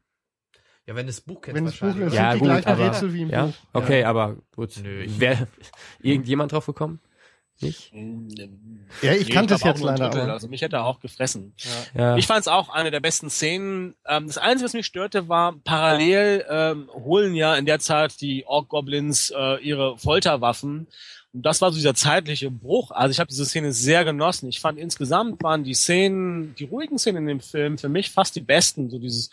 Ja, 0.85 0.95
wenn 0.95 1.07
das 1.07 1.21
Buch 1.21 1.41
kennst 1.41 1.55
Wenn 1.55 1.65
das 1.65 1.75
Buch 1.75 1.87
wahrscheinlich. 1.87 2.07
ist, 2.07 2.19
sind 2.19 2.33
die 2.33 2.39
gleichen 2.39 2.81
Rätsel 2.81 3.13
wie 3.13 3.21
im 3.21 3.29
ja? 3.29 3.45
Buch. 3.45 3.53
Okay, 3.73 4.01
Ja. 4.01 4.09
aber 4.09 4.35
gut. 4.55 4.71
Nö, 4.83 5.01
ich- 5.03 5.19
Wäre 5.19 5.47
irgendjemand 6.01 6.51
drauf 6.51 6.65
gekommen? 6.65 6.99
Nicht? 7.61 7.93
Ja, 9.01 9.13
ich 9.13 9.29
kannte 9.29 9.53
es 9.53 9.61
auch 9.61 9.67
jetzt 9.67 9.81
leider. 9.83 10.05
Drittel, 10.09 10.21
aber- 10.23 10.33
Also 10.33 10.47
mich 10.49 10.61
hätte 10.61 10.77
er 10.77 10.85
auch 10.85 10.99
gefressen. 10.99 11.53
Ja. 11.95 12.17
Ich 12.17 12.27
fand 12.27 12.41
es 12.41 12.47
auch 12.49 12.69
eine 12.69 12.91
der 12.91 12.99
besten 12.99 13.29
Szenen. 13.29 13.95
Ähm, 14.07 14.27
das 14.27 14.37
Einzige, 14.39 14.65
was 14.65 14.73
mich 14.73 14.85
störte, 14.87 15.29
war 15.29 15.55
parallel 15.63 16.43
ähm, 16.49 16.89
holen 16.93 17.35
ja 17.35 17.55
in 17.55 17.65
der 17.65 17.79
Zeit 17.79 18.19
die 18.21 18.45
Ork-Goblins 18.45 19.29
äh, 19.35 19.61
ihre 19.63 19.97
Folterwaffen. 19.97 20.87
Und 21.33 21.43
das 21.45 21.61
war 21.61 21.71
so 21.71 21.77
dieser 21.77 21.95
zeitliche 21.95 22.51
Bruch. 22.51 22.91
Also 22.91 23.11
ich 23.11 23.19
habe 23.19 23.27
diese 23.29 23.45
Szene 23.45 23.73
sehr 23.73 24.05
genossen. 24.05 24.47
Ich 24.49 24.59
fand 24.59 24.77
insgesamt 24.77 25.41
waren 25.41 25.63
die 25.63 25.73
Szenen, 25.73 26.53
die 26.55 26.65
ruhigen 26.65 26.99
Szenen 26.99 27.23
in 27.23 27.27
dem 27.27 27.39
Film 27.39 27.77
für 27.77 27.89
mich 27.89 28.11
fast 28.11 28.35
die 28.35 28.41
besten. 28.41 28.89
So 28.91 28.99
dieses 28.99 29.31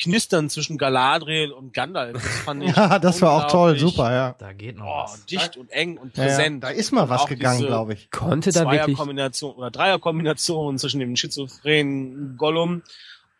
Knistern 0.00 0.48
zwischen 0.48 0.78
Galadriel 0.78 1.50
und 1.52 1.74
Gandalf. 1.74 2.22
Das 2.22 2.36
fand 2.44 2.62
ich 2.62 2.70
Ja, 2.76 2.98
das 2.98 3.20
war 3.20 3.32
auch 3.32 3.50
toll, 3.50 3.78
super, 3.78 4.12
ja. 4.12 4.36
Da 4.38 4.52
geht 4.52 4.78
noch 4.78 4.86
Oh, 4.86 5.02
was. 5.12 5.26
dicht 5.26 5.56
und 5.56 5.70
eng 5.70 5.98
und 5.98 6.16
Ja, 6.16 6.22
ja. 6.22 6.28
präsent. 6.28 6.62
Da 6.64 6.68
ist 6.70 6.92
mal 6.92 7.08
was 7.08 7.26
gegangen, 7.26 7.66
glaube 7.66 7.94
ich. 7.94 8.10
Konnte 8.10 8.50
da 8.52 8.60
wirklich, 8.60 8.96
Zweierkombination 8.96 9.54
oder 9.56 9.70
Dreierkombination 9.70 10.78
zwischen 10.78 11.00
dem 11.00 11.16
schizophrenen 11.16 12.36
Gollum 12.38 12.82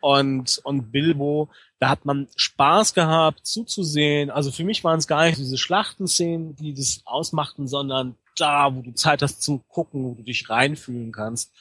und, 0.01 0.59
und 0.63 0.91
Bilbo. 0.91 1.49
Da 1.79 1.89
hat 1.89 2.05
man 2.05 2.27
Spaß 2.35 2.93
gehabt 2.93 3.45
zuzusehen. 3.45 4.29
Also 4.29 4.51
für 4.51 4.65
mich 4.65 4.83
waren 4.83 4.99
es 4.99 5.07
gar 5.07 5.25
nicht 5.25 5.37
diese 5.37 5.57
Schlachtenszenen, 5.57 6.55
die 6.55 6.73
das 6.73 7.01
ausmachten, 7.05 7.67
sondern 7.67 8.15
da, 8.37 8.75
wo 8.75 8.81
du 8.81 8.93
Zeit 8.93 9.21
hast 9.21 9.41
zu 9.41 9.61
gucken, 9.69 10.03
wo 10.03 10.13
du 10.13 10.23
dich 10.23 10.49
reinfühlen 10.49 11.11
kannst. 11.11 11.53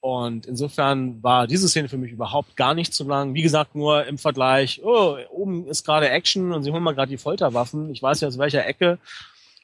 Und 0.00 0.46
insofern 0.46 1.22
war 1.22 1.46
diese 1.46 1.68
Szene 1.68 1.88
für 1.88 1.98
mich 1.98 2.12
überhaupt 2.12 2.56
gar 2.56 2.74
nicht 2.74 2.94
zu 2.94 3.04
lang. 3.04 3.34
Wie 3.34 3.42
gesagt, 3.42 3.74
nur 3.74 4.06
im 4.06 4.16
Vergleich, 4.16 4.80
oh, 4.82 5.18
oben 5.30 5.66
ist 5.66 5.84
gerade 5.84 6.08
Action 6.08 6.52
und 6.52 6.62
sie 6.62 6.70
holen 6.70 6.82
mal 6.82 6.94
gerade 6.94 7.10
die 7.10 7.18
Folterwaffen. 7.18 7.90
Ich 7.90 8.02
weiß 8.02 8.20
ja 8.20 8.28
aus 8.28 8.38
welcher 8.38 8.66
Ecke. 8.66 8.98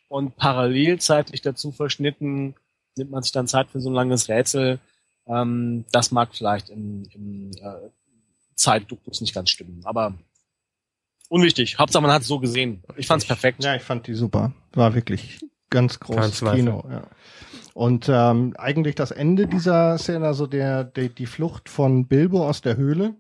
Und 0.09 0.37
parallel 0.37 1.01
zeitlich 1.01 1.41
dazu 1.43 1.73
verschnitten 1.73 2.55
nimmt 2.97 3.11
man 3.11 3.23
sich 3.23 3.33
dann 3.33 3.49
Zeit 3.49 3.71
für 3.71 3.81
so 3.81 3.89
ein 3.89 3.95
langes 3.95 4.29
Rätsel. 4.29 4.79
Ähm, 5.27 5.85
das 5.91 6.11
mag 6.11 6.35
vielleicht 6.35 6.69
im, 6.69 7.05
im 7.13 7.51
äh, 7.53 7.91
Zeitduktus 8.57 9.21
nicht 9.21 9.35
ganz 9.35 9.51
stimmen. 9.51 9.83
Aber 9.85 10.15
unwichtig. 11.29 11.79
Hauptsache 11.79 12.03
man 12.03 12.13
hat 12.13 12.23
es 12.23 12.29
so 12.29 12.41
gesehen. 12.41 12.83
Ich 12.97 13.07
fand's 13.07 13.25
perfekt. 13.25 13.63
Ja, 13.63 13.77
ich 13.77 13.83
fand 13.83 14.07
die 14.07 14.15
super. 14.15 14.53
War 14.73 14.95
wirklich 14.95 15.41
ganz 15.71 16.01
großes. 16.01 16.41
Kino. 16.41 16.85
Ja. 16.91 17.03
Und 17.75 18.09
ähm, 18.09 18.55
eigentlich 18.57 18.95
das 18.95 19.11
Ende 19.11 19.47
dieser 19.47 19.99
Szene, 19.99 20.27
also 20.27 20.47
der, 20.47 20.85
der 20.85 21.11
die 21.11 21.27
Flucht 21.27 21.69
von 21.69 22.07
Bilbo 22.07 22.49
aus 22.49 22.63
der 22.63 22.77
Höhle, 22.77 23.15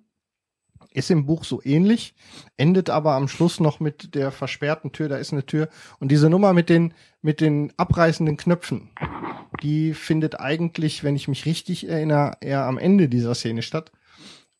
ist 0.97 1.11
im 1.11 1.27
Buch 1.27 1.45
so 1.45 1.61
ähnlich, 1.63 2.15
endet 2.57 2.89
aber 2.89 3.13
am 3.13 3.29
Schluss 3.29 3.61
noch 3.61 3.81
mit 3.81 4.15
der 4.15 4.31
versperrten 4.31 4.93
Tür. 4.93 5.11
Da 5.11 5.17
ist 5.19 5.33
eine 5.33 5.45
Tür 5.45 5.69
und 5.99 6.11
diese 6.11 6.31
Nummer 6.31 6.55
mit 6.55 6.71
den 6.71 6.95
mit 7.21 7.43
den 7.43 7.73
abreißenden 7.77 8.39
Knöpfen, 8.39 8.89
die 9.63 9.93
findet 9.93 10.41
eigentlich, 10.41 11.05
wenn 11.05 11.17
ich 11.17 11.29
mich 11.29 11.45
richtig 11.45 11.89
erinnere, 11.89 12.39
eher 12.41 12.65
am 12.65 12.79
Ende 12.79 13.09
dieser 13.09 13.35
Szene 13.35 13.61
statt. 13.61 13.93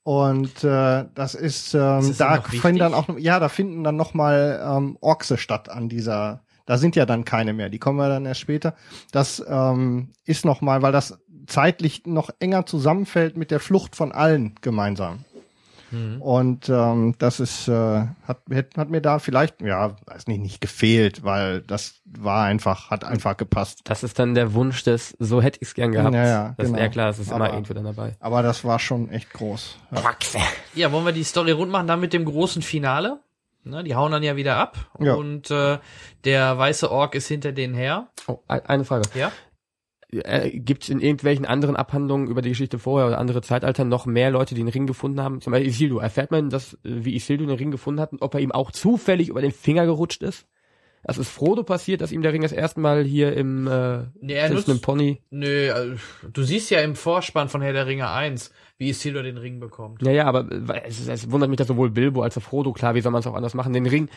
Und 0.07 0.63
äh, 0.63 1.05
das 1.17 1.35
ist, 1.35 1.75
ähm, 1.75 1.99
Ist 1.99 2.11
das 2.11 2.19
da 2.19 2.41
finden 2.41 2.79
dann 2.79 2.95
auch, 2.95 3.09
ja, 3.19 3.41
da 3.41 3.49
finden 3.49 3.83
dann 3.83 3.97
noch 3.97 4.15
mal 4.15 4.63
ähm, 4.65 4.97
Orkse 5.01 5.37
statt 5.37 5.69
an 5.69 5.89
dieser. 5.89 6.45
Da 6.65 6.79
sind 6.79 6.95
ja 6.95 7.07
dann 7.07 7.25
keine 7.25 7.53
mehr. 7.53 7.71
Die 7.71 7.81
kommen 7.81 7.99
ja 7.99 8.09
dann 8.09 8.25
erst 8.25 8.39
später. 8.39 8.77
Das 9.11 9.45
ähm, 9.49 10.13
ist 10.25 10.45
noch 10.45 10.61
mal, 10.61 10.81
weil 10.83 10.93
das 10.93 11.19
zeitlich 11.49 12.07
noch 12.07 12.31
enger 12.39 12.67
zusammenfällt 12.67 13.37
mit 13.37 13.51
der 13.51 13.59
Flucht 13.59 13.97
von 13.97 14.13
allen 14.13 14.55
gemeinsam. 14.61 15.25
Mhm. 15.91 16.21
Und 16.21 16.69
ähm, 16.69 17.15
das 17.19 17.39
ist 17.41 17.69
äh, 17.69 17.73
hat, 18.27 18.39
hat, 18.77 18.91
mir 18.91 19.01
da 19.01 19.19
vielleicht, 19.19 19.61
ja, 19.63 19.97
weiß 20.07 20.27
nicht, 20.27 20.41
nicht 20.41 20.61
gefehlt, 20.61 21.23
weil 21.25 21.61
das 21.63 22.01
war 22.05 22.45
einfach, 22.45 22.91
hat 22.91 23.05
einfach 23.05 23.37
gepasst. 23.37 23.81
das 23.85 24.03
ist 24.03 24.19
dann 24.19 24.35
der 24.35 24.55
Wunsch 24.55 24.83
des, 24.85 25.17
so 25.19 25.41
hätte 25.41 25.59
ich 25.63 25.69
es 25.69 25.75
gern 25.75 25.93
gehabt. 25.93 26.15
Ja, 26.15 26.27
ja, 26.27 26.55
das 26.57 26.67
genau. 26.67 26.79
ist 26.79 26.83
ja 26.83 26.89
klar, 26.89 27.07
das 27.07 27.19
ist 27.21 27.29
immer 27.29 27.37
Aber- 27.45 27.53
irgendwo 27.55 27.75
dann 27.75 27.85
dabei. 27.85 28.17
Aber 28.21 28.43
das 28.43 28.65
war 28.65 28.79
schon 28.79 29.11
echt 29.11 29.33
groß. 29.33 29.77
Ja. 29.95 30.15
Ja, 30.75 30.93
wollen 30.93 31.05
wir 31.05 31.13
die 31.13 31.25
Story 31.25 31.53
rund 31.53 31.71
machen, 31.71 31.87
dann 31.87 32.01
mit 32.01 32.13
dem 32.13 32.25
großen 32.25 32.63
Finale? 32.63 33.21
Ne, 33.65 33.83
die 33.83 33.97
hauen 33.97 34.13
dann 34.13 34.23
ja 34.23 34.37
wieder 34.37 34.57
ab 34.59 34.77
Ja. 35.01 35.15
und 35.15 35.51
äh, 35.51 35.79
der 36.25 36.57
weiße 36.57 36.89
Ork 36.89 37.17
ist 37.17 37.27
hinter 37.27 37.51
denen 37.51 37.75
her. 37.75 38.07
Oh, 38.29 38.39
ein- 38.47 38.65
eine 38.67 38.85
Frage. 38.85 39.09
Ja. 39.15 39.33
Äh, 40.25 40.51
Gibt 40.59 40.85
es 40.85 40.89
in 40.89 41.01
irgendwelchen 41.01 41.45
anderen 41.45 41.77
Abhandlungen 41.77 42.29
über 42.29 42.43
die 42.43 42.51
Geschichte 42.51 42.79
vorher 42.79 43.09
oder 43.09 43.19
andere 43.19 43.43
Zeitalter 43.43 43.85
noch 43.85 44.07
mehr 44.07 44.31
Leute, 44.31 44.55
die 44.55 44.63
den 44.63 44.69
Ring 44.69 44.87
gefunden 44.87 45.21
haben? 45.21 45.41
Zum 45.41 45.53
Beispiel 45.53 45.69
Isildur. 45.71 46.03
Erfährt 46.03 46.31
man, 46.31 46.51
dass, 46.51 46.75
äh, 46.75 46.79
wie 46.83 47.15
Isildur 47.15 47.47
den 47.47 47.57
Ring 47.57 47.71
gefunden 47.71 48.01
hat 48.01 48.13
und 48.13 48.23
ob 48.23 48.35
er 48.35 48.41
ihm 48.41 48.53
auch 48.53 48.71
zufällig 48.71 49.29
über 49.29 49.43
den 49.43 49.53
Finger 49.53 49.87
gerutscht 49.87 50.23
ist? 50.23 50.47
Das 51.07 51.19
ist 51.19 51.29
Frodo 51.29 51.63
passiert, 51.63 52.01
dass 52.01 52.11
ihm 52.11 52.23
der 52.23 52.33
Ring 52.33 52.43
das 52.43 52.51
erste 52.51 52.81
Mal 52.81 53.05
hier 53.05 53.33
im 53.37 53.69
äh, 53.69 54.07
Nee, 54.21 54.33
er 54.33 54.51
nutzt, 54.51 54.83
Pony. 54.83 55.21
nö, 55.31 55.71
also, 55.71 55.95
du 56.33 56.43
siehst 56.43 56.69
ja 56.71 56.81
im 56.81 56.97
Vorspann 56.97 57.49
von 57.49 57.63
Herr 57.63 57.73
der 57.73 57.87
Ringe 57.87 58.11
1, 58.11 58.51
wie 58.79 58.89
Isildur 58.89 59.23
den 59.23 59.37
Ring 59.37 59.61
bekommt. 59.61 60.03
Ja, 60.03 60.11
ja, 60.11 60.25
aber 60.25 60.51
äh, 60.51 60.83
es, 60.85 61.07
es 61.07 61.31
wundert 61.31 61.49
mich, 61.49 61.59
dass 61.59 61.69
sowohl 61.69 61.91
Bilbo 61.91 62.23
als 62.23 62.37
auch 62.37 62.43
Frodo, 62.43 62.73
klar, 62.73 62.97
wie 62.97 63.03
soll 63.03 63.13
man 63.13 63.21
es 63.21 63.27
auch 63.29 63.35
anders 63.35 63.55
machen, 63.55 63.73
den 63.73 63.87
Ring, 63.87 64.09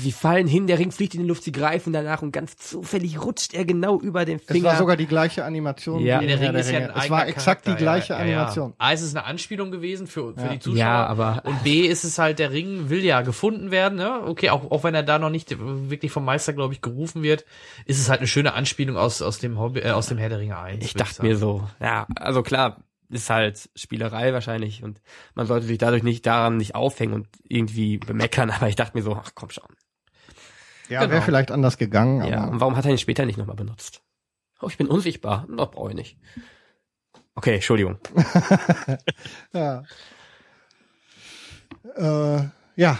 sie 0.00 0.12
fallen 0.12 0.46
hin, 0.46 0.68
der 0.68 0.78
Ring 0.78 0.92
fliegt 0.92 1.14
in 1.14 1.22
die 1.22 1.26
Luft, 1.26 1.42
sie 1.42 1.50
greifen 1.50 1.92
danach 1.92 2.22
und 2.22 2.30
ganz 2.30 2.56
zufällig 2.56 3.20
rutscht 3.20 3.52
er 3.52 3.64
genau 3.64 3.98
über 4.00 4.24
den 4.24 4.38
Es 4.38 4.44
Finger. 4.46 4.68
war 4.70 4.76
sogar 4.76 4.96
die 4.96 5.06
gleiche 5.06 5.44
Animation. 5.44 6.00
Ja. 6.04 6.20
wie 6.20 6.26
Der 6.28 6.40
Ring 6.40 6.54
ist 6.54 6.70
ja 6.70 6.78
ein 6.78 6.84
Ringe. 6.90 7.02
Es 7.04 7.10
war 7.10 7.26
exakt 7.26 7.66
die 7.66 7.70
Charakter, 7.70 7.84
gleiche 7.84 8.12
ja, 8.12 8.20
ja, 8.20 8.24
ja. 8.26 8.36
Animation. 8.38 8.74
A, 8.78 8.92
es 8.92 9.02
ist 9.02 9.16
eine 9.16 9.26
Anspielung 9.26 9.70
gewesen 9.72 10.06
für, 10.06 10.34
für 10.34 10.40
Ja. 10.40 10.48
die 10.52 10.58
Zuschauer. 10.60 10.78
Ja, 10.78 11.06
aber- 11.06 11.42
Und 11.44 11.64
B 11.64 11.80
ist 11.86 12.04
es 12.04 12.16
halt, 12.18 12.38
der 12.38 12.52
Ring 12.52 12.88
will 12.90 13.04
ja 13.04 13.22
gefunden 13.22 13.70
werden, 13.72 13.96
ne? 13.98 14.22
Okay, 14.24 14.50
auch, 14.50 14.70
auch 14.70 14.84
wenn 14.84 14.94
er 14.94 15.02
da 15.02 15.18
noch 15.18 15.30
nicht 15.30 15.56
wirklich 15.58 16.12
vom 16.12 16.24
Meister, 16.24 16.52
glaube 16.52 16.74
ich, 16.74 16.80
gerufen 16.80 17.24
wird, 17.24 17.44
ist 17.84 17.98
es 17.98 18.08
halt 18.08 18.20
eine 18.20 18.28
schöne 18.28 18.54
Anspielung 18.54 18.96
aus, 18.96 19.20
aus 19.20 19.38
dem 19.40 19.58
Hobby, 19.58 19.80
äh, 19.80 19.90
aus 19.90 20.06
dem 20.06 20.18
Herr 20.18 20.28
der 20.28 20.38
Ringe 20.38 20.58
1. 20.58 20.84
Ich 20.84 20.94
dachte 20.94 21.22
mir 21.24 21.36
so, 21.36 21.68
ja, 21.80 22.06
also 22.14 22.42
klar, 22.44 22.84
ist 23.10 23.30
halt 23.30 23.70
Spielerei 23.74 24.34
wahrscheinlich 24.34 24.82
und 24.84 25.00
man 25.34 25.46
sollte 25.46 25.64
sich 25.66 25.78
dadurch 25.78 26.02
nicht 26.02 26.26
daran 26.26 26.58
nicht 26.58 26.74
aufhängen 26.74 27.14
und 27.14 27.26
irgendwie 27.42 27.96
bemeckern, 27.96 28.50
aber 28.50 28.68
ich 28.68 28.76
dachte 28.76 28.96
mir 28.96 29.02
so, 29.02 29.14
ach 29.14 29.30
komm 29.34 29.50
schon. 29.50 29.64
Ja, 30.88 31.00
Genau. 31.00 31.12
wäre 31.12 31.22
vielleicht 31.22 31.50
anders 31.50 31.78
gegangen. 31.78 32.24
Ja, 32.24 32.42
aber 32.42 32.52
und 32.52 32.60
warum 32.60 32.76
hat 32.76 32.84
er 32.84 32.90
ihn 32.90 32.98
später 32.98 33.26
nicht 33.26 33.36
nochmal 33.38 33.56
benutzt? 33.56 34.02
Oh, 34.60 34.68
ich 34.68 34.76
bin 34.76 34.86
unsichtbar. 34.88 35.46
Noch 35.48 35.70
brauche 35.70 35.90
ich 35.90 35.94
nicht. 35.96 36.18
Okay, 37.34 37.54
Entschuldigung. 37.56 37.98
ja. 39.52 39.84
Äh, 41.96 42.48
ja. 42.76 42.98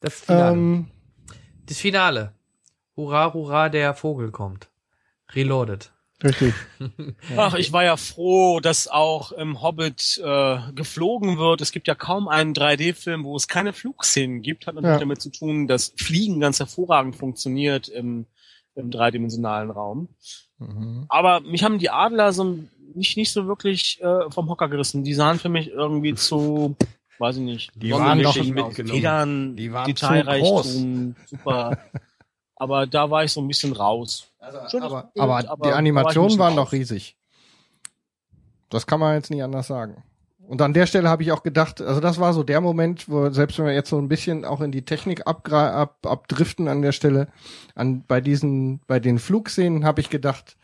Das 0.00 0.20
Finale. 0.20 0.86
Das 1.66 1.78
Finale. 1.78 2.34
Hurra, 2.96 3.32
hurra, 3.32 3.68
der 3.68 3.94
Vogel 3.94 4.30
kommt. 4.30 4.70
Reloaded. 5.32 5.92
Richtig. 6.22 6.54
Ach, 7.36 7.54
ich 7.54 7.72
war 7.72 7.84
ja 7.84 7.96
froh, 7.96 8.60
dass 8.60 8.88
auch 8.88 9.32
im 9.32 9.62
Hobbit 9.62 10.20
äh, 10.22 10.58
geflogen 10.74 11.38
wird. 11.38 11.60
Es 11.60 11.72
gibt 11.72 11.88
ja 11.88 11.94
kaum 11.94 12.28
einen 12.28 12.52
3D-Film, 12.52 13.24
wo 13.24 13.36
es 13.36 13.48
keine 13.48 13.72
Flugszenen 13.72 14.42
gibt. 14.42 14.66
Hat 14.66 14.74
natürlich 14.74 14.94
Ja. 14.94 14.98
damit 15.00 15.22
zu 15.22 15.30
tun, 15.30 15.66
dass 15.66 15.94
Fliegen 15.96 16.40
ganz 16.40 16.58
hervorragend 16.58 17.16
funktioniert 17.16 17.88
im, 17.88 18.26
im 18.74 18.90
dreidimensionalen 18.90 19.70
Raum. 19.70 20.08
Mhm. 20.58 21.06
Aber 21.08 21.40
mich 21.40 21.64
haben 21.64 21.78
die 21.78 21.90
Adler 21.90 22.32
so 22.32 22.58
nicht, 22.94 23.16
nicht 23.16 23.32
so 23.32 23.46
wirklich 23.46 24.00
äh, 24.02 24.30
vom 24.30 24.48
Hocker 24.50 24.68
gerissen. 24.68 25.04
Die 25.04 25.14
sahen 25.14 25.38
für 25.38 25.48
mich 25.48 25.68
irgendwie 25.68 26.14
zu, 26.14 26.76
weiß 27.18 27.36
ich 27.36 27.42
nicht, 27.42 27.70
Die 27.76 27.92
waren 27.92 28.22
doch 28.22 28.34
mitgenommen. 28.36 28.94
Federn, 28.94 29.56
Die 29.56 29.72
waren 29.72 29.86
zu 29.86 29.92
Detailreichtum, 29.94 31.14
super. 31.26 31.78
Aber 32.56 32.86
da 32.86 33.10
war 33.10 33.24
ich 33.24 33.32
so 33.32 33.40
ein 33.40 33.48
bisschen 33.48 33.72
raus. 33.72 34.26
Schönes 34.70 34.86
Aber, 34.86 35.02
Bild, 35.14 35.22
aber, 35.22 35.50
aber 35.50 35.68
die 35.68 35.74
Animationen 35.74 36.38
waren 36.38 36.56
doch 36.56 36.72
riesig. 36.72 37.16
Das 38.70 38.86
kann 38.86 39.00
man 39.00 39.14
jetzt 39.16 39.30
nicht 39.30 39.42
anders 39.42 39.66
sagen. 39.66 40.02
Und 40.46 40.62
an 40.62 40.72
der 40.74 40.86
Stelle 40.86 41.08
habe 41.08 41.22
ich 41.22 41.30
auch 41.32 41.42
gedacht, 41.44 41.80
also 41.80 42.00
das 42.00 42.18
war 42.18 42.32
so 42.32 42.42
der 42.42 42.60
Moment, 42.60 43.08
wo 43.08 43.30
selbst 43.30 43.58
wenn 43.58 43.66
wir 43.66 43.72
jetzt 43.74 43.90
so 43.90 43.98
ein 43.98 44.08
bisschen 44.08 44.44
auch 44.44 44.60
in 44.60 44.72
die 44.72 44.84
Technik 44.84 45.26
ab, 45.26 45.48
abdriften 46.02 46.66
an 46.66 46.82
der 46.82 46.92
Stelle, 46.92 47.28
an 47.76 48.04
bei 48.06 48.20
diesen, 48.20 48.80
bei 48.86 48.98
den 48.98 49.18
Flugszenen 49.20 49.84
habe 49.84 50.00
ich 50.00 50.10
gedacht, 50.10 50.56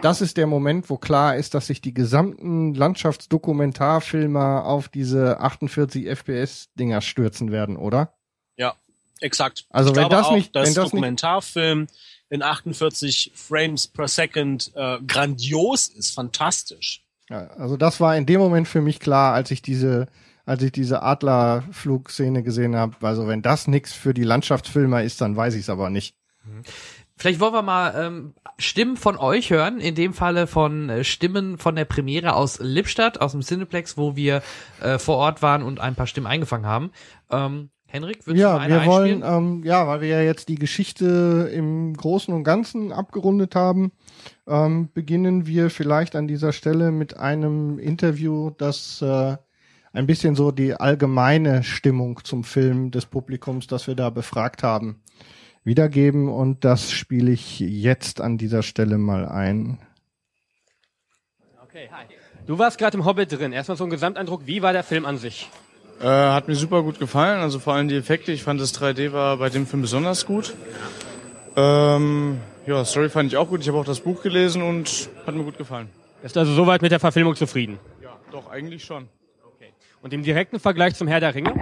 das 0.00 0.20
ist 0.20 0.36
der 0.36 0.46
Moment, 0.46 0.88
wo 0.90 0.96
klar 0.96 1.34
ist, 1.36 1.54
dass 1.54 1.66
sich 1.66 1.80
die 1.80 1.92
gesamten 1.94 2.74
Landschaftsdokumentarfilmer 2.74 4.64
auf 4.64 4.88
diese 4.88 5.40
48 5.40 6.06
FPS 6.06 6.68
Dinger 6.78 7.00
stürzen 7.00 7.50
werden, 7.50 7.76
oder? 7.76 8.12
Exakt. 9.20 9.66
Also 9.70 9.90
ich 9.90 9.96
wenn 9.96 10.08
glaube 10.08 10.16
das 10.16 10.26
auch, 10.26 10.34
nicht- 10.34 10.52
wenn 10.52 10.62
das 10.64 10.68
nicht- 10.70 10.78
Dokumentarfilm 10.84 11.86
in 12.32 12.42
48 12.42 13.30
Frames 13.34 13.86
per 13.86 14.08
Second 14.08 14.72
äh, 14.74 14.98
grandios 15.06 15.88
ist, 15.88 16.14
fantastisch. 16.14 17.04
Ja, 17.28 17.48
also 17.58 17.76
das 17.76 18.00
war 18.00 18.16
in 18.16 18.24
dem 18.24 18.40
Moment 18.40 18.66
für 18.66 18.80
mich 18.80 19.00
klar, 19.00 19.34
als 19.34 19.50
ich 19.50 19.60
diese, 19.60 20.06
als 20.46 20.62
ich 20.62 20.72
diese 20.72 21.02
Adlerflugszene 21.02 22.42
gesehen 22.42 22.74
habe. 22.74 22.96
Also 23.02 23.28
wenn 23.28 23.42
das 23.42 23.68
nix 23.68 23.92
für 23.92 24.14
die 24.14 24.24
Landschaftsfilmer 24.24 25.02
ist, 25.02 25.20
dann 25.20 25.36
weiß 25.36 25.54
ich 25.54 25.60
es 25.60 25.68
aber 25.68 25.90
nicht. 25.90 26.16
Vielleicht 27.16 27.38
wollen 27.38 27.52
wir 27.52 27.62
mal 27.62 27.94
ähm, 27.96 28.34
Stimmen 28.56 28.96
von 28.96 29.18
euch 29.18 29.50
hören, 29.50 29.78
in 29.78 29.94
dem 29.94 30.14
Falle 30.14 30.46
von 30.46 30.88
äh, 30.88 31.04
Stimmen 31.04 31.58
von 31.58 31.76
der 31.76 31.84
Premiere 31.84 32.34
aus 32.34 32.60
Lippstadt, 32.60 33.20
aus 33.20 33.32
dem 33.32 33.42
Cineplex, 33.42 33.98
wo 33.98 34.16
wir 34.16 34.42
äh, 34.80 34.98
vor 34.98 35.18
Ort 35.18 35.42
waren 35.42 35.62
und 35.62 35.80
ein 35.80 35.96
paar 35.96 36.06
Stimmen 36.06 36.26
eingefangen 36.26 36.66
haben. 36.66 36.92
Ähm, 37.30 37.68
Henrik, 37.92 38.26
würdest 38.26 38.42
du 38.42 38.48
mal 38.48 38.54
Ja, 38.54 38.56
eine 38.56 38.80
wir 38.80 38.86
wollen, 38.86 39.22
ähm, 39.22 39.62
ja, 39.64 39.86
weil 39.86 40.00
wir 40.00 40.08
ja 40.08 40.22
jetzt 40.22 40.48
die 40.48 40.54
Geschichte 40.54 41.50
im 41.52 41.94
Großen 41.94 42.32
und 42.32 42.42
Ganzen 42.42 42.90
abgerundet 42.90 43.54
haben, 43.54 43.92
ähm, 44.46 44.88
beginnen 44.94 45.46
wir 45.46 45.68
vielleicht 45.68 46.16
an 46.16 46.26
dieser 46.26 46.54
Stelle 46.54 46.90
mit 46.90 47.18
einem 47.18 47.78
Interview, 47.78 48.48
das 48.48 49.02
äh, 49.02 49.36
ein 49.92 50.06
bisschen 50.06 50.34
so 50.34 50.52
die 50.52 50.72
allgemeine 50.72 51.64
Stimmung 51.64 52.20
zum 52.24 52.44
Film 52.44 52.92
des 52.92 53.04
Publikums, 53.04 53.66
das 53.66 53.86
wir 53.86 53.94
da 53.94 54.08
befragt 54.08 54.62
haben, 54.62 55.02
wiedergeben. 55.62 56.30
Und 56.30 56.64
das 56.64 56.92
spiele 56.92 57.30
ich 57.30 57.60
jetzt 57.60 58.22
an 58.22 58.38
dieser 58.38 58.62
Stelle 58.62 58.96
mal 58.96 59.28
ein. 59.28 59.78
Okay, 61.62 61.90
hi. 61.92 62.06
Du 62.46 62.58
warst 62.58 62.78
gerade 62.78 62.96
im 62.96 63.04
Hobbit 63.04 63.32
drin. 63.32 63.52
Erstmal 63.52 63.76
so 63.76 63.84
ein 63.84 63.90
Gesamteindruck. 63.90 64.46
Wie 64.46 64.62
war 64.62 64.72
der 64.72 64.82
Film 64.82 65.04
an 65.04 65.18
sich? 65.18 65.50
Äh, 66.02 66.06
hat 66.06 66.48
mir 66.48 66.56
super 66.56 66.82
gut 66.82 66.98
gefallen, 66.98 67.40
also 67.40 67.60
vor 67.60 67.74
allem 67.74 67.86
die 67.86 67.96
Effekte. 67.96 68.32
Ich 68.32 68.42
fand 68.42 68.60
das 68.60 68.74
3D 68.74 69.12
war 69.12 69.36
bei 69.36 69.50
dem 69.50 69.66
Film 69.66 69.82
besonders 69.82 70.26
gut. 70.26 70.54
Ähm, 71.54 72.40
ja, 72.66 72.84
Story 72.84 73.08
fand 73.08 73.30
ich 73.30 73.36
auch 73.36 73.48
gut. 73.48 73.60
Ich 73.60 73.68
habe 73.68 73.78
auch 73.78 73.84
das 73.84 74.00
Buch 74.00 74.22
gelesen 74.22 74.62
und 74.62 75.08
hat 75.26 75.34
mir 75.34 75.44
gut 75.44 75.58
gefallen. 75.58 75.88
Bist 76.22 76.36
also 76.36 76.54
soweit 76.54 76.82
mit 76.82 76.90
der 76.90 76.98
Verfilmung 77.00 77.36
zufrieden? 77.36 77.78
Ja, 78.02 78.16
doch, 78.32 78.50
eigentlich 78.50 78.84
schon. 78.84 79.08
Und 80.02 80.12
im 80.12 80.24
direkten 80.24 80.58
Vergleich 80.58 80.96
zum 80.96 81.06
Herr 81.06 81.20
der 81.20 81.34
Ringe? 81.34 81.54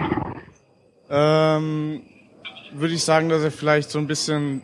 Ähm, 1.10 2.02
würde 2.72 2.94
ich 2.94 3.04
sagen, 3.04 3.28
dass 3.28 3.42
er 3.42 3.50
vielleicht 3.50 3.90
so 3.90 3.98
ein 3.98 4.06
bisschen 4.06 4.62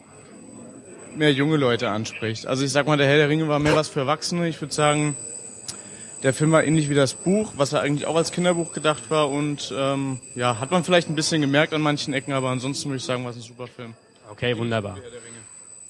mehr 1.14 1.32
junge 1.32 1.58
Leute 1.58 1.90
anspricht. 1.90 2.46
Also 2.46 2.64
ich 2.64 2.72
sag 2.72 2.86
mal, 2.86 2.96
der 2.96 3.06
Herr 3.06 3.16
der 3.16 3.28
Ringe 3.28 3.48
war 3.48 3.58
mehr 3.58 3.76
was 3.76 3.88
für 3.88 4.00
Erwachsene. 4.00 4.48
Ich 4.48 4.60
würde 4.62 4.72
sagen, 4.72 5.16
der 6.26 6.34
Film 6.34 6.50
war 6.50 6.64
ähnlich 6.64 6.90
wie 6.90 6.94
das 6.96 7.14
Buch, 7.14 7.52
was 7.56 7.70
ja 7.70 7.78
eigentlich 7.78 8.04
auch 8.06 8.16
als 8.16 8.32
Kinderbuch 8.32 8.72
gedacht 8.72 9.12
war. 9.12 9.30
Und 9.30 9.72
ähm, 9.76 10.20
ja, 10.34 10.58
hat 10.58 10.72
man 10.72 10.82
vielleicht 10.82 11.08
ein 11.08 11.14
bisschen 11.14 11.40
gemerkt 11.40 11.72
an 11.72 11.80
manchen 11.80 12.12
Ecken, 12.14 12.32
aber 12.32 12.50
ansonsten 12.50 12.88
würde 12.88 12.96
ich 12.96 13.04
sagen, 13.04 13.22
war 13.22 13.30
es 13.30 13.36
ein 13.36 13.42
super 13.42 13.68
Film. 13.68 13.94
Okay, 14.28 14.58
wunderbar. 14.58 14.98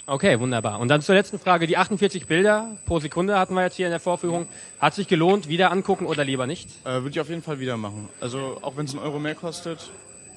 Okay, 0.05 0.39
wunderbar. 0.39 0.79
Und 0.79 0.89
dann 0.89 1.01
zur 1.01 1.15
letzten 1.15 1.39
Frage. 1.39 1.67
Die 1.67 1.79
48 1.79 2.27
Bilder 2.27 2.77
pro 2.85 3.01
Sekunde 3.01 3.39
hatten 3.39 3.55
wir 3.55 3.63
jetzt 3.63 3.77
hier 3.77 3.87
in 3.87 3.91
der 3.91 3.99
Vorführung. 3.99 4.47
Hat 4.79 4.95
sich 4.95 5.09
gelohnt, 5.09 5.49
wieder 5.49 5.73
angucken 5.73 6.05
oder 6.05 6.23
lieber 6.23 6.47
nicht? 6.47 6.69
Äh, 6.85 6.91
Würde 6.91 7.11
ich 7.11 7.21
auf 7.21 7.31
jeden 7.31 7.43
Fall 7.43 7.59
wieder 7.59 7.79
machen. 7.79 8.11
Also 8.21 8.59
auch 8.61 8.77
wenn 8.77 8.85
es 8.85 8.93
einen 8.93 9.03
Euro 9.03 9.19
mehr 9.19 9.35
kostet, 9.35 9.91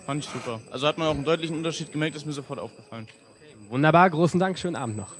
fand 0.06 0.24
ich 0.24 0.30
super. 0.32 0.62
Also 0.72 0.88
hat 0.88 0.98
man 0.98 1.10
auch 1.10 1.14
einen 1.14 1.26
deutlichen 1.26 1.58
Unterschied 1.58 1.92
gemerkt, 1.92 2.16
ist 2.16 2.26
mir 2.26 2.32
sofort 2.32 2.60
aufgefallen. 2.60 3.06
Wunderbar, 3.68 4.10
großen 4.10 4.40
Dank, 4.40 4.58
schönen 4.58 4.78
Abend 4.78 4.96
noch. 4.96 5.14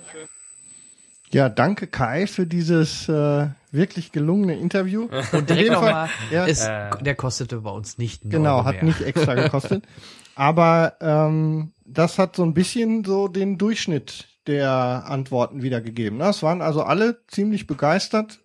Ja, 1.32 1.50
danke 1.50 1.88
Kai 1.88 2.26
für 2.26 2.48
dieses 2.48 3.08
äh, 3.08 3.48
wirklich 3.72 4.12
gelungene 4.12 4.56
Interview. 4.58 5.08
Und 5.32 5.50
Direkt 5.50 5.72
nochmal, 5.72 6.10
ja, 6.32 6.48
es, 6.48 6.66
der 6.66 7.16
kostete 7.16 7.62
bei 7.62 7.70
uns 7.70 7.98
nicht 7.98 8.22
Genau, 8.24 8.58
Euro 8.58 8.66
hat 8.66 8.76
mehr. 8.76 8.86
nicht 8.86 9.02
extra 9.02 9.36
gekostet. 9.36 9.86
Aber 10.36 10.96
ähm, 11.02 11.74
das 11.86 12.18
hat 12.18 12.36
so 12.36 12.44
ein 12.44 12.54
bisschen 12.54 13.04
so 13.04 13.28
den 13.28 13.58
Durchschnitt 13.58 14.28
der 14.48 15.04
Antworten 15.06 15.62
wiedergegeben. 15.62 16.18
ne? 16.18 16.30
Es 16.30 16.42
waren 16.42 16.62
also 16.62 16.82
alle 16.84 17.20
ziemlich 17.28 17.68
begeistert, 17.68 18.40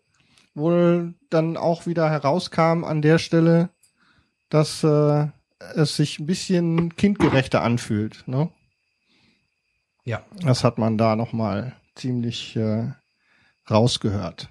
wohl 0.55 1.15
dann 1.31 1.57
auch 1.57 1.87
wieder 1.87 2.11
herauskam 2.11 2.85
an 2.85 3.01
der 3.01 3.19
Stelle, 3.19 3.71
dass 4.51 4.85
äh, 4.85 5.27
es 5.75 5.97
sich 5.97 6.19
ein 6.19 6.27
bisschen 6.27 6.95
kindgerechter 6.97 7.63
anfühlt. 7.63 8.25
Ne? 8.27 8.51
Ja. 10.05 10.23
Das 10.43 10.65
hat 10.65 10.79
man 10.79 10.99
da 10.99 11.17
nochmal 11.17 11.75
ziemlich 11.95 12.57
äh, 12.57 12.91
rausgehört. 13.71 14.49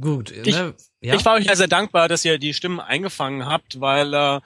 Gut, 0.00 0.30
Ich- 0.30 0.54
ne? 0.54 0.74
ja? 1.00 1.14
Ich 1.14 1.24
war 1.24 1.34
euch 1.34 1.44
ja 1.46 1.56
sehr 1.56 1.68
dankbar, 1.68 2.08
dass 2.08 2.24
ihr 2.24 2.38
die 2.38 2.54
Stimmen 2.54 2.80
eingefangen 2.80 3.44
habt, 3.46 3.80
weil 3.80 4.14
äh, 4.14 4.40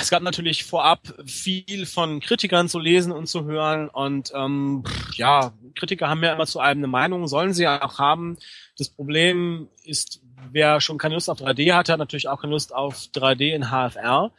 es 0.00 0.10
gab 0.10 0.22
natürlich 0.22 0.64
vorab 0.64 1.00
viel 1.26 1.86
von 1.86 2.20
Kritikern 2.20 2.68
zu 2.68 2.78
lesen 2.78 3.12
und 3.12 3.26
zu 3.28 3.44
hören 3.44 3.88
und 3.88 4.32
ähm, 4.34 4.82
ja, 5.14 5.52
Kritiker 5.76 6.08
haben 6.08 6.22
ja 6.24 6.32
immer 6.32 6.46
zu 6.46 6.60
allem 6.60 6.78
eine 6.78 6.86
Meinung, 6.88 7.28
sollen 7.28 7.52
sie 7.52 7.64
ja 7.64 7.82
auch 7.84 7.98
haben. 7.98 8.36
Das 8.78 8.88
Problem 8.88 9.68
ist, 9.84 10.20
wer 10.50 10.80
schon 10.80 10.98
keine 10.98 11.14
Lust 11.14 11.28
auf 11.30 11.38
3D 11.38 11.74
hatte, 11.74 11.92
hat 11.92 11.98
natürlich 12.00 12.26
auch 12.28 12.40
keine 12.40 12.54
Lust 12.54 12.74
auf 12.74 12.96
3D 13.14 13.54
in 13.54 13.66
HFR. 13.70 14.32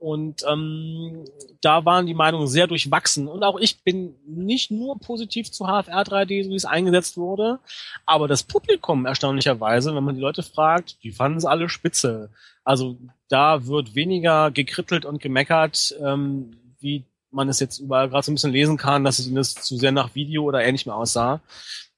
Und 0.00 0.42
ähm, 0.50 1.26
da 1.60 1.84
waren 1.84 2.06
die 2.06 2.14
Meinungen 2.14 2.46
sehr 2.46 2.66
durchwachsen. 2.66 3.28
Und 3.28 3.42
auch 3.42 3.60
ich 3.60 3.84
bin 3.84 4.14
nicht 4.26 4.70
nur 4.70 4.98
positiv 4.98 5.52
zu 5.52 5.66
HFR 5.66 6.04
3D, 6.04 6.44
so 6.44 6.50
wie 6.50 6.54
es 6.54 6.64
eingesetzt 6.64 7.18
wurde, 7.18 7.58
aber 8.06 8.26
das 8.26 8.42
Publikum 8.42 9.04
erstaunlicherweise, 9.04 9.94
wenn 9.94 10.02
man 10.02 10.14
die 10.14 10.22
Leute 10.22 10.42
fragt, 10.42 10.96
die 11.04 11.10
fanden 11.10 11.36
es 11.36 11.44
alle 11.44 11.68
spitze. 11.68 12.30
Also 12.64 12.96
da 13.28 13.66
wird 13.66 13.94
weniger 13.94 14.50
gekrittelt 14.50 15.04
und 15.04 15.20
gemeckert, 15.20 15.94
ähm, 16.02 16.56
wie 16.78 17.04
man 17.30 17.50
es 17.50 17.60
jetzt 17.60 17.78
überall 17.78 18.08
gerade 18.08 18.24
so 18.24 18.32
ein 18.32 18.36
bisschen 18.36 18.52
lesen 18.52 18.78
kann, 18.78 19.04
dass 19.04 19.18
es 19.18 19.26
ihnen 19.26 19.36
das 19.36 19.52
zu 19.52 19.76
sehr 19.76 19.92
nach 19.92 20.14
Video 20.14 20.44
oder 20.44 20.64
ähnlichem 20.64 20.92
aussah. 20.92 21.42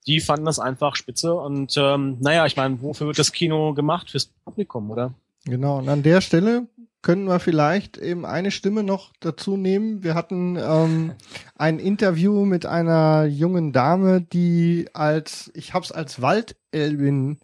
Die 0.08 0.18
fanden 0.18 0.46
das 0.46 0.58
einfach 0.58 0.96
spitze 0.96 1.34
und 1.34 1.76
ähm, 1.76 2.16
naja, 2.18 2.46
ich 2.46 2.56
meine, 2.56 2.82
wofür 2.82 3.06
wird 3.06 3.20
das 3.20 3.30
Kino 3.30 3.74
gemacht? 3.74 4.10
Fürs 4.10 4.26
Publikum, 4.26 4.90
oder? 4.90 5.14
Genau, 5.44 5.78
und 5.78 5.88
an 5.88 6.02
der 6.02 6.20
Stelle 6.20 6.66
können 7.02 7.24
wir 7.26 7.40
vielleicht 7.40 7.98
eben 7.98 8.24
eine 8.24 8.50
Stimme 8.50 8.82
noch 8.84 9.12
dazu 9.20 9.56
nehmen. 9.56 10.02
Wir 10.04 10.14
hatten 10.14 10.56
ähm, 10.56 11.12
ein 11.56 11.78
Interview 11.78 12.44
mit 12.44 12.64
einer 12.66 13.24
jungen 13.24 13.72
Dame, 13.72 14.20
die 14.20 14.86
als, 14.94 15.50
ich 15.54 15.74
hab's 15.74 15.90
als 15.92 16.22
Waldelbin 16.22 17.38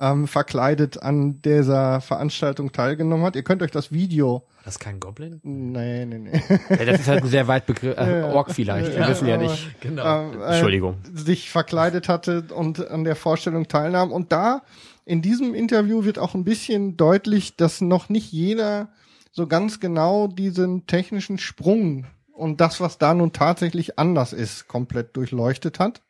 ähm, 0.00 0.28
verkleidet 0.28 1.02
an 1.02 1.42
dieser 1.42 2.00
Veranstaltung 2.00 2.70
teilgenommen 2.72 3.24
hat. 3.24 3.34
Ihr 3.34 3.42
könnt 3.42 3.62
euch 3.62 3.70
das 3.72 3.90
Video. 3.90 4.44
das 4.64 4.74
ist 4.74 4.78
kein 4.78 5.00
Goblin? 5.00 5.40
Nee, 5.42 6.04
nee, 6.04 6.18
nee. 6.18 6.42
Ja, 6.70 6.84
das 6.84 7.00
ist 7.00 7.08
halt 7.08 7.24
ein 7.24 7.28
sehr 7.28 7.48
weit 7.48 7.66
Begriff. 7.66 7.96
Äh. 7.98 8.22
Ork 8.22 8.52
vielleicht, 8.52 8.92
wir 8.92 9.00
Ja, 9.00 9.08
wissen 9.08 9.26
ja 9.26 9.34
aber- 9.34 9.44
nicht. 9.44 9.80
Genau. 9.80 10.30
ähm, 10.32 10.40
äh, 10.40 10.44
Entschuldigung. 10.52 10.98
sich 11.14 11.50
verkleidet 11.50 12.08
hatte 12.08 12.44
und 12.54 12.88
an 12.90 13.02
der 13.04 13.16
Vorstellung 13.16 13.66
teilnahm. 13.66 14.12
Und 14.12 14.30
da 14.30 14.62
in 15.08 15.22
diesem 15.22 15.54
Interview 15.54 16.04
wird 16.04 16.18
auch 16.18 16.34
ein 16.34 16.44
bisschen 16.44 16.98
deutlich, 16.98 17.56
dass 17.56 17.80
noch 17.80 18.10
nicht 18.10 18.30
jeder 18.30 18.88
so 19.32 19.46
ganz 19.46 19.80
genau 19.80 20.26
diesen 20.26 20.86
technischen 20.86 21.38
Sprung 21.38 22.06
und 22.34 22.60
das, 22.60 22.78
was 22.80 22.98
da 22.98 23.14
nun 23.14 23.32
tatsächlich 23.32 23.98
anders 23.98 24.34
ist, 24.34 24.68
komplett 24.68 25.16
durchleuchtet 25.16 25.78
hat. 25.78 26.02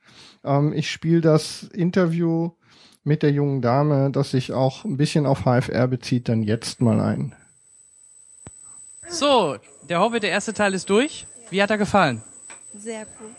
Ähm, 0.45 0.73
ich 0.73 0.91
spiele 0.91 1.20
das 1.20 1.62
Interview 1.62 2.51
mit 3.05 3.23
der 3.23 3.31
jungen 3.31 3.62
Dame, 3.62 4.11
das 4.11 4.33
sich 4.33 4.53
auch 4.53 4.85
ein 4.85 4.97
bisschen 4.97 5.27
auf 5.27 5.45
HFR 5.45 5.87
bezieht, 5.87 6.29
dann 6.29 6.43
jetzt 6.43 6.81
mal 6.81 7.01
ein. 7.01 7.37
So, 9.09 9.59
der 9.89 10.01
Hobbit, 10.01 10.25
der 10.25 10.31
erste 10.31 10.55
Teil 10.55 10.75
ist 10.75 10.91
durch. 10.91 11.27
Wie 11.51 11.62
hat 11.62 11.70
er 11.70 11.79
gefallen? 11.79 12.20
Sehr 12.75 13.05
gut. 13.05 13.37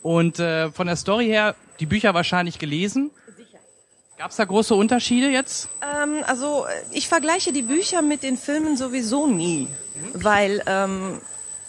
Und 0.00 0.38
äh, 0.38 0.70
von 0.70 0.86
der 0.86 0.96
Story 0.96 1.26
her, 1.26 1.54
die 1.78 1.86
Bücher 1.86 2.14
wahrscheinlich 2.14 2.58
gelesen. 2.58 3.10
Gab 4.16 4.30
es 4.30 4.36
da 4.36 4.44
große 4.44 4.74
Unterschiede 4.74 5.28
jetzt? 5.28 5.68
Ähm, 5.82 6.22
also 6.26 6.66
ich 6.92 7.08
vergleiche 7.08 7.52
die 7.52 7.62
Bücher 7.62 8.00
mit 8.00 8.22
den 8.22 8.38
Filmen 8.38 8.76
sowieso 8.76 9.26
nie, 9.26 9.68
weil 10.12 10.62
ähm, 10.66 11.20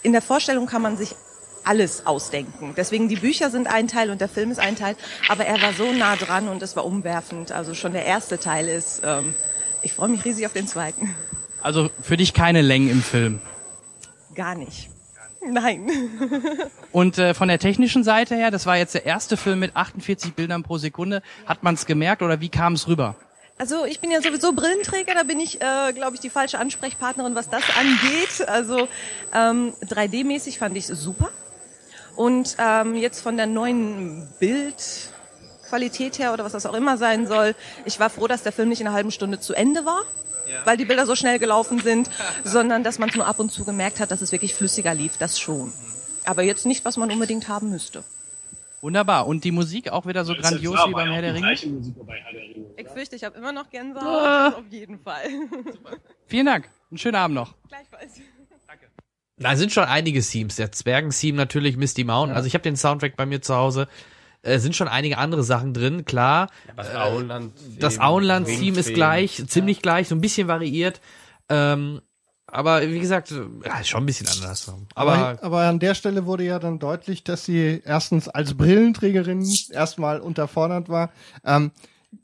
in 0.04 0.12
der 0.12 0.22
Vorstellung 0.22 0.68
kann 0.68 0.84
man 0.84 0.96
sich 0.96 1.16
alles 1.64 2.06
ausdenken. 2.06 2.76
Deswegen 2.78 3.10
die 3.10 3.16
Bücher 3.16 3.50
sind 3.50 3.68
ein 3.68 3.88
Teil 3.88 4.12
und 4.12 4.22
der 4.22 4.30
Film 4.30 4.52
ist 4.52 4.60
ein 4.60 4.76
Teil, 4.76 4.96
aber 5.28 5.46
er 5.46 5.60
war 5.64 5.74
so 5.74 5.92
nah 5.92 6.16
dran 6.16 6.48
und 6.48 6.62
es 6.62 6.76
war 6.76 6.86
umwerfend. 6.86 7.52
Also 7.52 7.74
schon 7.74 7.94
der 7.94 8.06
erste 8.06 8.40
Teil 8.40 8.68
ist. 8.68 9.02
Ähm, 9.04 9.34
ich 9.82 9.94
freue 9.94 10.10
mich 10.10 10.24
riesig 10.24 10.46
auf 10.46 10.54
den 10.54 10.68
zweiten. 10.68 11.16
Also 11.64 11.90
für 12.00 12.18
dich 12.18 12.36
keine 12.36 12.62
Längen 12.62 12.92
im 12.92 13.02
Film. 13.02 13.42
Gar 14.36 14.54
nicht. 14.54 14.90
Nein. 15.48 15.92
Und 16.92 17.18
äh, 17.18 17.34
von 17.34 17.48
der 17.48 17.60
technischen 17.60 18.04
Seite 18.04 18.36
her, 18.36 18.52
das 18.52 18.66
war 18.66 18.78
jetzt 18.78 18.94
der 18.94 19.06
erste 19.06 19.38
Film 19.38 19.60
mit 19.60 19.76
48 19.76 20.34
Bildern 20.34 20.64
pro 20.64 20.78
Sekunde. 20.78 21.22
Hat 21.46 21.64
man 21.64 21.76
es 21.76 21.86
gemerkt 21.86 22.22
oder 22.22 22.42
wie 22.42 22.50
kam 22.50 22.74
es 22.74 22.88
rüber? 22.88 23.16
Also 23.58 23.86
ich 23.86 24.02
bin 24.02 24.12
ja 24.12 24.22
sowieso 24.22 24.52
Brillenträger, 24.52 25.14
da 25.14 25.24
bin 25.24 25.40
ich, 25.40 25.62
äh, 25.62 25.94
glaube 25.94 26.16
ich, 26.16 26.20
die 26.20 26.30
falsche 26.30 26.60
Ansprechpartnerin, 26.60 27.36
was 27.36 27.50
das 27.50 27.64
angeht. 27.80 28.48
Also 28.48 28.88
ähm, 29.34 29.74
3D-mäßig 29.84 30.58
fand 30.58 30.76
ich 30.76 30.90
es 30.90 31.00
super. 31.00 31.30
Und 32.16 32.58
ähm, 32.60 32.96
jetzt 32.96 33.22
von 33.22 33.38
der 33.38 33.46
neuen 33.46 34.28
Bildqualität 34.40 36.20
her 36.20 36.34
oder 36.34 36.44
was 36.44 36.52
das 36.52 36.66
auch 36.66 36.74
immer 36.74 36.98
sein 36.98 37.28
soll, 37.28 37.56
ich 37.86 38.00
war 38.00 38.10
froh, 38.10 38.28
dass 38.28 38.44
der 38.44 38.52
Film 38.52 38.70
nicht 38.70 38.82
in 38.82 38.88
einer 38.88 38.96
halben 38.96 39.12
Stunde 39.12 39.40
zu 39.40 39.54
Ende 39.54 39.86
war. 39.86 40.04
Weil 40.64 40.78
die 40.78 40.86
Bilder 40.86 41.06
so 41.06 41.16
schnell 41.16 41.40
gelaufen 41.40 41.80
sind, 41.80 42.10
sondern 42.44 42.84
dass 42.84 43.00
man 43.00 43.10
es 43.10 43.16
nur 43.16 43.28
ab 43.28 43.40
und 43.40 43.52
zu 43.52 43.66
gemerkt 43.66 44.00
hat, 44.00 44.12
dass 44.12 44.22
es 44.22 44.32
wirklich 44.32 44.54
flüssiger 44.54 44.94
lief, 44.94 45.18
das 45.18 45.40
schon. 45.40 45.74
Aber 46.26 46.44
jetzt 46.44 46.66
nicht, 46.66 46.86
was 46.86 46.98
man 46.98 47.12
unbedingt 47.12 47.48
haben 47.48 47.70
müsste. 47.70 48.04
Wunderbar. 48.82 49.28
Und 49.28 49.44
die 49.44 49.52
Musik 49.52 49.90
auch 49.90 50.06
wieder 50.06 50.26
so 50.26 50.36
grandios 50.36 50.80
wie 50.88 50.92
beim 50.92 51.12
Herr 51.12 51.22
der 51.22 51.34
Ringe? 51.34 51.54
Ich 51.54 52.88
fürchte, 52.90 53.16
ich 53.16 53.24
habe 53.24 53.38
immer 53.38 53.52
noch 53.52 53.70
Gänsehaut, 53.70 54.06
ah. 54.06 54.50
auf 54.50 54.66
jeden 54.70 55.00
Fall. 55.00 55.28
Vielen 56.28 56.46
Dank. 56.46 56.70
Einen 56.92 56.98
schönen 56.98 57.16
Abend 57.16 57.36
noch. 57.36 57.56
Gleichfalls. 57.68 58.22
Da 59.38 59.56
sind 59.58 59.74
schon 59.74 59.84
einige 59.84 60.22
Themes. 60.22 60.56
Der 60.56 60.72
Zwergen-Theme 60.72 61.38
natürlich, 61.38 61.76
Misty 61.76 62.06
Mountain. 62.06 62.30
Ja. 62.30 62.36
Also 62.36 62.48
ich 62.48 62.54
habe 62.54 62.64
den 62.64 62.78
Soundtrack 62.78 63.18
bei 63.18 63.26
mir 63.26 63.42
zu 63.42 63.56
Hause. 63.56 63.88
Äh, 64.46 64.60
sind 64.60 64.76
schon 64.76 64.88
einige 64.88 65.18
andere 65.18 65.44
Sachen 65.44 65.74
drin, 65.74 66.06
klar. 66.06 66.50
Ja, 66.68 66.74
das 66.76 66.90
äh, 66.90 66.98
Auenland, 66.98 67.54
das 67.80 68.00
Auenland-Theme 68.00 68.80
ist 68.80 68.94
gleich, 68.94 69.40
ja. 69.40 69.48
ziemlich 69.48 69.82
gleich, 69.82 70.08
so 70.08 70.16
ein 70.16 70.22
bisschen 70.22 70.48
variiert. 70.48 71.02
Ähm, 71.50 72.02
aber 72.46 72.88
wie 72.88 73.00
gesagt, 73.00 73.32
ja, 73.32 73.84
schon 73.84 74.04
ein 74.04 74.06
bisschen 74.06 74.28
anders. 74.28 74.72
Aber, 74.94 75.14
aber, 75.14 75.44
aber 75.44 75.62
an 75.62 75.80
der 75.80 75.96
Stelle 75.96 76.28
wurde 76.28 76.44
ja 76.44 76.60
dann 76.60 76.78
deutlich, 76.78 77.24
dass 77.24 77.44
sie 77.46 77.82
erstens 77.84 78.30
als 78.30 78.54
Brillenträgerin 78.54 79.44
erstmal 79.72 80.20
unterfordert 80.20 80.90
war. 80.90 81.12
Ähm, 81.44 81.72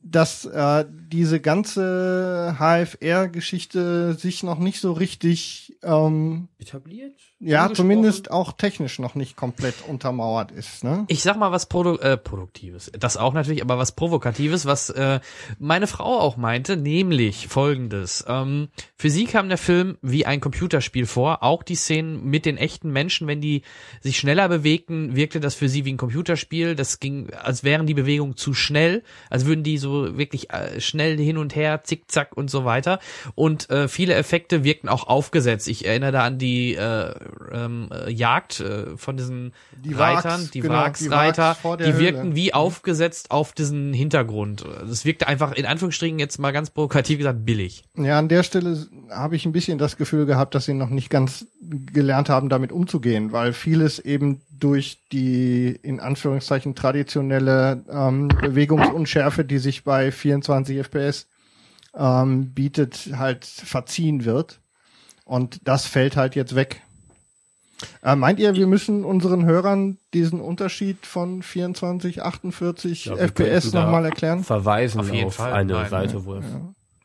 dass 0.03 0.45
äh, 0.45 0.85
diese 0.89 1.39
ganze 1.41 2.56
HFR-Geschichte 2.60 4.14
sich 4.14 4.43
noch 4.43 4.60
nicht 4.60 4.80
so 4.80 4.93
richtig 4.93 5.76
ähm, 5.84 6.48
etabliert. 6.60 7.15
Ja, 7.44 7.74
zumindest 7.74 8.30
auch 8.30 8.54
technisch 8.54 9.00
noch 9.00 9.16
nicht 9.16 9.36
komplett 9.36 9.74
untermauert 9.88 10.52
ist. 10.52 10.84
Ne? 10.84 11.06
Ich 11.08 11.24
sag 11.24 11.38
mal 11.38 11.52
was 11.52 11.66
Produ 11.66 11.98
äh, 11.98 12.16
Produktives. 12.16 12.92
Das 12.98 13.18
auch 13.18 13.34
natürlich, 13.34 13.64
aber 13.64 13.80
was 13.80 13.94
Provokatives, 13.94 14.68
was 14.68 14.92
äh, 14.92 15.20
meine 15.58 15.88
Frau 15.88 16.20
auch 16.20 16.38
meinte, 16.38 16.78
nämlich 16.78 17.48
folgendes. 17.48 18.24
Ähm, 18.28 18.70
für 18.96 19.10
sie 19.10 19.26
kam 19.26 19.50
der 19.50 19.58
Film 19.58 19.98
wie 20.04 20.28
ein 20.28 20.40
Computerspiel 20.40 21.08
vor. 21.08 21.42
Auch 21.42 21.64
die 21.64 21.76
Szenen 21.76 22.26
mit 22.26 22.46
den 22.46 22.58
echten 22.58 22.92
Menschen, 22.92 23.26
wenn 23.26 23.42
die 23.42 23.64
sich 24.02 24.20
schneller 24.20 24.48
bewegten, 24.48 25.16
wirkte 25.16 25.40
das 25.40 25.56
für 25.56 25.68
sie 25.68 25.84
wie 25.84 25.94
ein 25.94 25.98
Computerspiel. 25.98 26.76
Das 26.76 27.00
ging, 27.00 27.34
als 27.34 27.64
wären 27.64 27.88
die 27.88 27.96
Bewegungen 27.96 28.38
zu 28.38 28.54
schnell, 28.54 29.04
als 29.32 29.48
würden 29.48 29.64
die 29.64 29.80
so 29.80 30.16
wirklich 30.16 30.52
äh, 30.52 30.80
schnell 30.80 31.18
hin 31.18 31.40
und 31.40 31.56
her, 31.56 31.84
zickzack 31.84 32.38
und 32.38 32.52
so 32.52 32.66
weiter. 32.66 33.00
Und 33.34 33.72
äh, 33.72 33.88
viele 33.88 34.14
Effekte 34.14 34.64
wirkten 34.64 34.90
auch 34.90 35.08
aufgesetzt. 35.08 35.68
Ich 35.68 35.86
erinnere 35.88 36.12
da 36.12 36.24
an 36.24 36.38
die 36.38 36.76
äh, 36.76 37.16
ähm, 37.52 37.90
äh, 37.91 38.12
Jagd 38.12 38.60
äh, 38.60 38.98
von 38.98 39.18
diesen 39.18 39.53
die 39.84 39.94
Reitern, 39.94 40.41
Wags, 40.41 40.52
die 40.52 40.60
genau, 40.60 40.74
Wagsreiter, 40.76 41.58
die, 41.80 41.84
die 41.84 41.98
wirkten 41.98 42.36
wie 42.36 42.53
aufgesetzt 42.53 43.32
auf 43.32 43.53
diesen 43.53 43.94
Hintergrund. 43.94 44.64
Das 44.88 45.06
wirkte 45.06 45.28
einfach 45.28 45.53
in 45.53 45.66
Anführungsstrichen 45.66 46.20
jetzt 46.20 46.40
mal 46.40 46.52
ganz 46.52 46.70
provokativ 46.70 47.18
gesagt 47.18 47.45
billig. 47.45 47.84
Ja, 47.98 48.20
an 48.20 48.30
der 48.30 48.44
Stelle 48.44 48.88
habe 49.10 49.36
ich 49.36 49.45
ein 49.45 49.52
bisschen 49.52 49.78
das 49.78 49.98
Gefühl 49.98 50.26
gehabt, 50.26 50.56
dass 50.56 50.66
sie 50.66 50.74
noch 50.74 50.90
nicht 50.90 51.10
ganz 51.10 51.45
gelernt 51.62 52.30
haben, 52.30 52.49
damit 52.49 52.72
umzugehen, 52.72 53.32
weil 53.32 53.53
vieles 53.53 53.99
eben 53.99 54.41
durch 54.52 54.99
die 55.12 55.78
in 55.82 55.99
Anführungszeichen 55.99 56.76
traditionelle 56.76 57.84
ähm, 57.90 58.28
Bewegungsunschärfe, 58.28 59.44
die 59.44 59.58
sich 59.58 59.84
bei 59.84 60.12
24 60.12 60.78
FPS 60.78 61.28
ähm, 61.95 62.53
bietet, 62.53 63.10
halt 63.18 63.45
verziehen 63.45 64.26
wird. 64.26 64.60
Und 65.26 65.68
das 65.68 65.86
fällt 65.86 66.16
halt 66.16 66.36
jetzt 66.36 66.56
weg. 66.56 66.82
Äh, 68.03 68.16
meint 68.16 68.40
ihr, 68.40 68.56
wir 68.56 68.68
müssen 68.68 69.03
unseren 69.06 69.45
Hörern 69.45 69.98
diesen 70.14 70.41
Unterschied 70.41 71.06
von 71.06 71.41
24, 71.41 72.22
48 72.22 73.06
ja, 73.06 73.16
FPS 73.16 73.74
nochmal 73.74 74.06
erklären? 74.06 74.44
Verweisen 74.44 75.02
auf, 75.02 75.12
auf 75.12 75.36
Fall. 75.36 75.53
eine 75.53 75.74
Nein, 75.74 75.90
Seite, 75.90 76.26
wo 76.26 76.36
ja. 76.36 76.41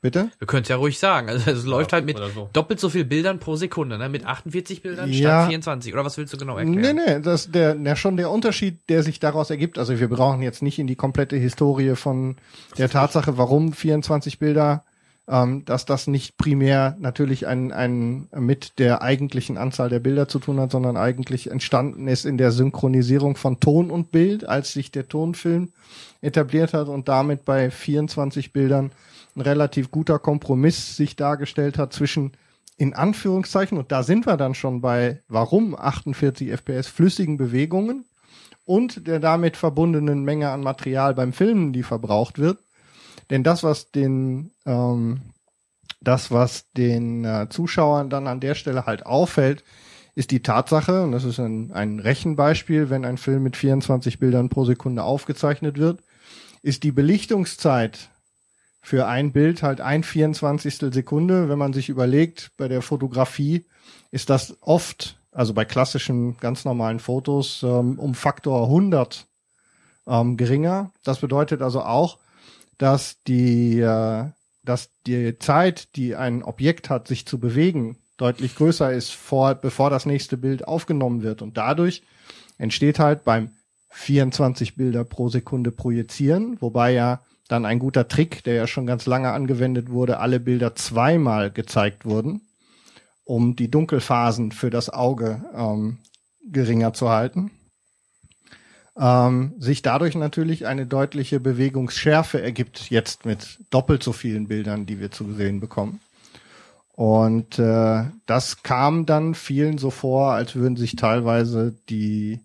Bitte? 0.02 0.30
Wir 0.38 0.46
können 0.46 0.62
es 0.62 0.68
ja 0.68 0.76
ruhig 0.76 0.98
sagen. 0.98 1.28
Also 1.28 1.50
es 1.50 1.64
ja, 1.64 1.70
läuft 1.70 1.92
halt 1.92 2.04
mit 2.04 2.16
so. 2.16 2.48
doppelt 2.52 2.78
so 2.78 2.88
viel 2.90 3.04
Bildern 3.04 3.40
pro 3.40 3.56
Sekunde, 3.56 3.98
ne? 3.98 4.08
Mit 4.08 4.24
48 4.24 4.82
Bildern 4.82 5.10
ja. 5.10 5.40
statt 5.40 5.48
24. 5.48 5.92
Oder 5.92 6.04
was 6.04 6.16
willst 6.16 6.32
du 6.32 6.36
genau 6.36 6.56
erklären? 6.56 6.96
Nee, 6.96 7.14
nee, 7.14 7.20
das 7.20 7.50
der, 7.50 7.74
der 7.74 7.96
schon 7.96 8.16
der 8.16 8.30
Unterschied, 8.30 8.78
der 8.88 9.02
sich 9.02 9.18
daraus 9.18 9.50
ergibt. 9.50 9.78
Also 9.78 9.98
wir 9.98 10.08
brauchen 10.08 10.42
jetzt 10.42 10.62
nicht 10.62 10.78
in 10.78 10.86
die 10.86 10.94
komplette 10.94 11.36
Historie 11.36 11.96
von 11.96 12.36
der 12.78 12.88
Tatsache, 12.88 13.36
warum 13.36 13.72
24 13.72 14.38
Bilder 14.38 14.84
ähm, 15.28 15.64
dass 15.64 15.86
das 15.86 16.06
nicht 16.06 16.36
primär 16.36 16.96
natürlich 17.00 17.46
ein, 17.46 17.72
ein 17.72 18.28
mit 18.34 18.78
der 18.78 19.02
eigentlichen 19.02 19.58
Anzahl 19.58 19.88
der 19.88 19.98
Bilder 19.98 20.28
zu 20.28 20.38
tun 20.38 20.60
hat, 20.60 20.70
sondern 20.70 20.96
eigentlich 20.96 21.50
entstanden 21.50 22.06
ist 22.06 22.24
in 22.24 22.38
der 22.38 22.52
Synchronisierung 22.52 23.36
von 23.36 23.58
Ton 23.58 23.90
und 23.90 24.12
Bild, 24.12 24.48
als 24.48 24.72
sich 24.72 24.92
der 24.92 25.08
Tonfilm 25.08 25.72
etabliert 26.20 26.74
hat 26.74 26.88
und 26.88 27.08
damit 27.08 27.44
bei 27.44 27.70
24 27.70 28.52
Bildern 28.52 28.92
ein 29.34 29.40
relativ 29.40 29.90
guter 29.90 30.18
Kompromiss 30.18 30.96
sich 30.96 31.16
dargestellt 31.16 31.78
hat 31.78 31.92
zwischen 31.92 32.32
in 32.78 32.94
Anführungszeichen, 32.94 33.78
und 33.78 33.90
da 33.90 34.02
sind 34.02 34.26
wir 34.26 34.36
dann 34.36 34.54
schon 34.54 34.82
bei 34.82 35.22
warum 35.28 35.74
48 35.74 36.50
FPS 36.50 36.86
flüssigen 36.88 37.38
Bewegungen 37.38 38.04
und 38.66 39.06
der 39.06 39.18
damit 39.18 39.56
verbundenen 39.56 40.24
Menge 40.24 40.50
an 40.50 40.60
Material 40.60 41.14
beim 41.14 41.32
Filmen, 41.32 41.72
die 41.72 41.82
verbraucht 41.82 42.38
wird, 42.38 42.58
denn 43.30 43.42
das, 43.42 43.62
was 43.62 43.90
den, 43.90 44.52
ähm, 44.64 45.20
das, 46.00 46.30
was 46.30 46.70
den 46.72 47.24
äh, 47.24 47.48
Zuschauern 47.48 48.10
dann 48.10 48.26
an 48.26 48.40
der 48.40 48.54
Stelle 48.54 48.86
halt 48.86 49.06
auffällt, 49.06 49.64
ist 50.14 50.30
die 50.30 50.42
Tatsache, 50.42 51.02
und 51.02 51.12
das 51.12 51.24
ist 51.24 51.38
ein, 51.38 51.72
ein 51.72 52.00
Rechenbeispiel, 52.00 52.88
wenn 52.88 53.04
ein 53.04 53.18
Film 53.18 53.42
mit 53.42 53.56
24 53.56 54.18
Bildern 54.18 54.48
pro 54.48 54.64
Sekunde 54.64 55.02
aufgezeichnet 55.02 55.78
wird, 55.78 56.00
ist 56.62 56.84
die 56.84 56.92
Belichtungszeit 56.92 58.10
für 58.86 59.06
ein 59.08 59.32
Bild 59.32 59.64
halt 59.64 59.80
ein 59.80 60.04
24. 60.04 60.94
Sekunde. 60.94 61.48
Wenn 61.48 61.58
man 61.58 61.72
sich 61.72 61.88
überlegt, 61.88 62.52
bei 62.56 62.68
der 62.68 62.82
Fotografie 62.82 63.66
ist 64.12 64.30
das 64.30 64.56
oft, 64.60 65.18
also 65.32 65.54
bei 65.54 65.64
klassischen, 65.64 66.36
ganz 66.38 66.64
normalen 66.64 67.00
Fotos, 67.00 67.64
ähm, 67.64 67.98
um 67.98 68.14
Faktor 68.14 68.62
100 68.64 69.26
ähm, 70.06 70.36
geringer. 70.36 70.92
Das 71.02 71.18
bedeutet 71.18 71.62
also 71.62 71.82
auch, 71.82 72.18
dass 72.78 73.22
die, 73.24 73.80
äh, 73.80 74.24
dass 74.62 74.90
die 75.06 75.38
Zeit, 75.38 75.96
die 75.96 76.16
ein 76.16 76.42
Objekt 76.42 76.90
hat, 76.90 77.08
sich 77.08 77.26
zu 77.26 77.38
bewegen, 77.38 77.98
deutlich 78.16 78.56
größer 78.56 78.92
ist, 78.92 79.12
vor, 79.12 79.54
bevor 79.54 79.90
das 79.90 80.06
nächste 80.06 80.36
Bild 80.36 80.66
aufgenommen 80.66 81.22
wird. 81.22 81.42
Und 81.42 81.56
dadurch 81.56 82.02
entsteht 82.58 82.98
halt 82.98 83.24
beim 83.24 83.50
24 83.90 84.76
Bilder 84.76 85.04
pro 85.04 85.28
Sekunde 85.28 85.70
projizieren, 85.70 86.60
wobei 86.60 86.92
ja 86.92 87.20
dann 87.48 87.64
ein 87.64 87.78
guter 87.78 88.08
Trick, 88.08 88.42
der 88.44 88.54
ja 88.54 88.66
schon 88.66 88.86
ganz 88.86 89.06
lange 89.06 89.30
angewendet 89.30 89.90
wurde, 89.90 90.18
alle 90.18 90.40
Bilder 90.40 90.74
zweimal 90.74 91.50
gezeigt 91.50 92.04
wurden, 92.04 92.42
um 93.24 93.54
die 93.56 93.70
Dunkelphasen 93.70 94.52
für 94.52 94.70
das 94.70 94.90
Auge 94.90 95.44
ähm, 95.54 95.98
geringer 96.50 96.92
zu 96.92 97.08
halten 97.08 97.50
ähm, 98.98 99.54
sich 99.58 99.82
dadurch 99.82 100.14
natürlich 100.14 100.66
eine 100.66 100.86
deutliche 100.86 101.40
Bewegungsschärfe 101.40 102.40
ergibt, 102.40 102.90
jetzt 102.90 103.24
mit 103.24 103.58
doppelt 103.70 104.02
so 104.02 104.12
vielen 104.12 104.48
Bildern, 104.48 104.86
die 104.86 105.00
wir 105.00 105.10
zu 105.10 105.32
sehen 105.34 105.60
bekommen. 105.60 106.00
Und 106.94 107.58
äh, 107.58 108.04
das 108.24 108.62
kam 108.62 109.04
dann 109.04 109.34
vielen 109.34 109.76
so 109.76 109.90
vor, 109.90 110.32
als 110.32 110.54
würden 110.54 110.76
sich 110.76 110.96
teilweise 110.96 111.74
die 111.90 112.40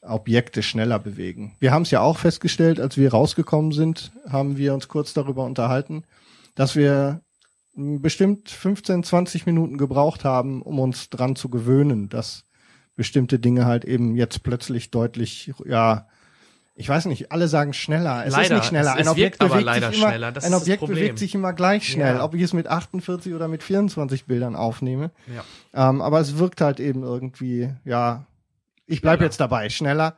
Objekte 0.00 0.62
schneller 0.62 0.98
bewegen. 0.98 1.56
Wir 1.60 1.72
haben 1.72 1.82
es 1.82 1.90
ja 1.90 2.00
auch 2.00 2.18
festgestellt, 2.18 2.80
als 2.80 2.96
wir 2.96 3.10
rausgekommen 3.10 3.72
sind, 3.72 4.10
haben 4.28 4.56
wir 4.56 4.72
uns 4.72 4.88
kurz 4.88 5.12
darüber 5.12 5.44
unterhalten, 5.44 6.04
dass 6.54 6.74
wir 6.74 7.20
bestimmt 7.74 8.50
15, 8.50 9.04
20 9.04 9.46
Minuten 9.46 9.78
gebraucht 9.78 10.24
haben, 10.24 10.62
um 10.62 10.78
uns 10.78 11.10
dran 11.10 11.36
zu 11.36 11.48
gewöhnen, 11.48 12.08
dass 12.08 12.44
bestimmte 12.96 13.38
Dinge 13.38 13.64
halt 13.66 13.84
eben 13.84 14.16
jetzt 14.16 14.42
plötzlich 14.42 14.90
deutlich, 14.90 15.52
ja, 15.66 16.06
ich 16.74 16.88
weiß 16.88 17.04
nicht, 17.06 17.30
alle 17.32 17.48
sagen 17.48 17.74
schneller. 17.74 18.22
Es 18.22 18.28
ist 18.28 18.36
Leider. 18.36 18.54
nicht 18.56 18.64
schneller. 18.66 18.90
Es- 18.92 18.96
Ein 18.96 19.02
es 19.02 19.08
Objekt 19.08 19.38
bewegt 19.38 19.64
leider 19.64 19.90
sich 19.90 19.98
immer, 19.98 20.08
schneller. 20.08 20.32
Das 20.32 20.44
ein 20.44 20.52
ist 20.52 20.60
Objekt 20.62 20.86
bewegt 20.86 21.18
sich 21.18 21.34
immer 21.34 21.52
gleich 21.52 21.86
schnell, 21.86 22.16
Ja. 22.16 22.24
ob 22.24 22.34
ich 22.34 22.42
es 22.42 22.52
mit 22.54 22.66
48 22.66 23.34
oder 23.34 23.46
mit 23.48 23.62
24 23.62 24.24
Bildern 24.24 24.56
aufnehme. 24.56 25.10
Ja. 25.74 25.90
Ähm, 25.90 26.00
aber 26.00 26.20
es 26.20 26.38
wirkt 26.38 26.60
halt 26.62 26.80
eben 26.80 27.02
irgendwie, 27.02 27.70
ja, 27.84 28.24
ich 28.86 29.02
bleib 29.02 29.20
jetzt 29.20 29.38
dabei, 29.38 29.68
schneller. 29.68 30.16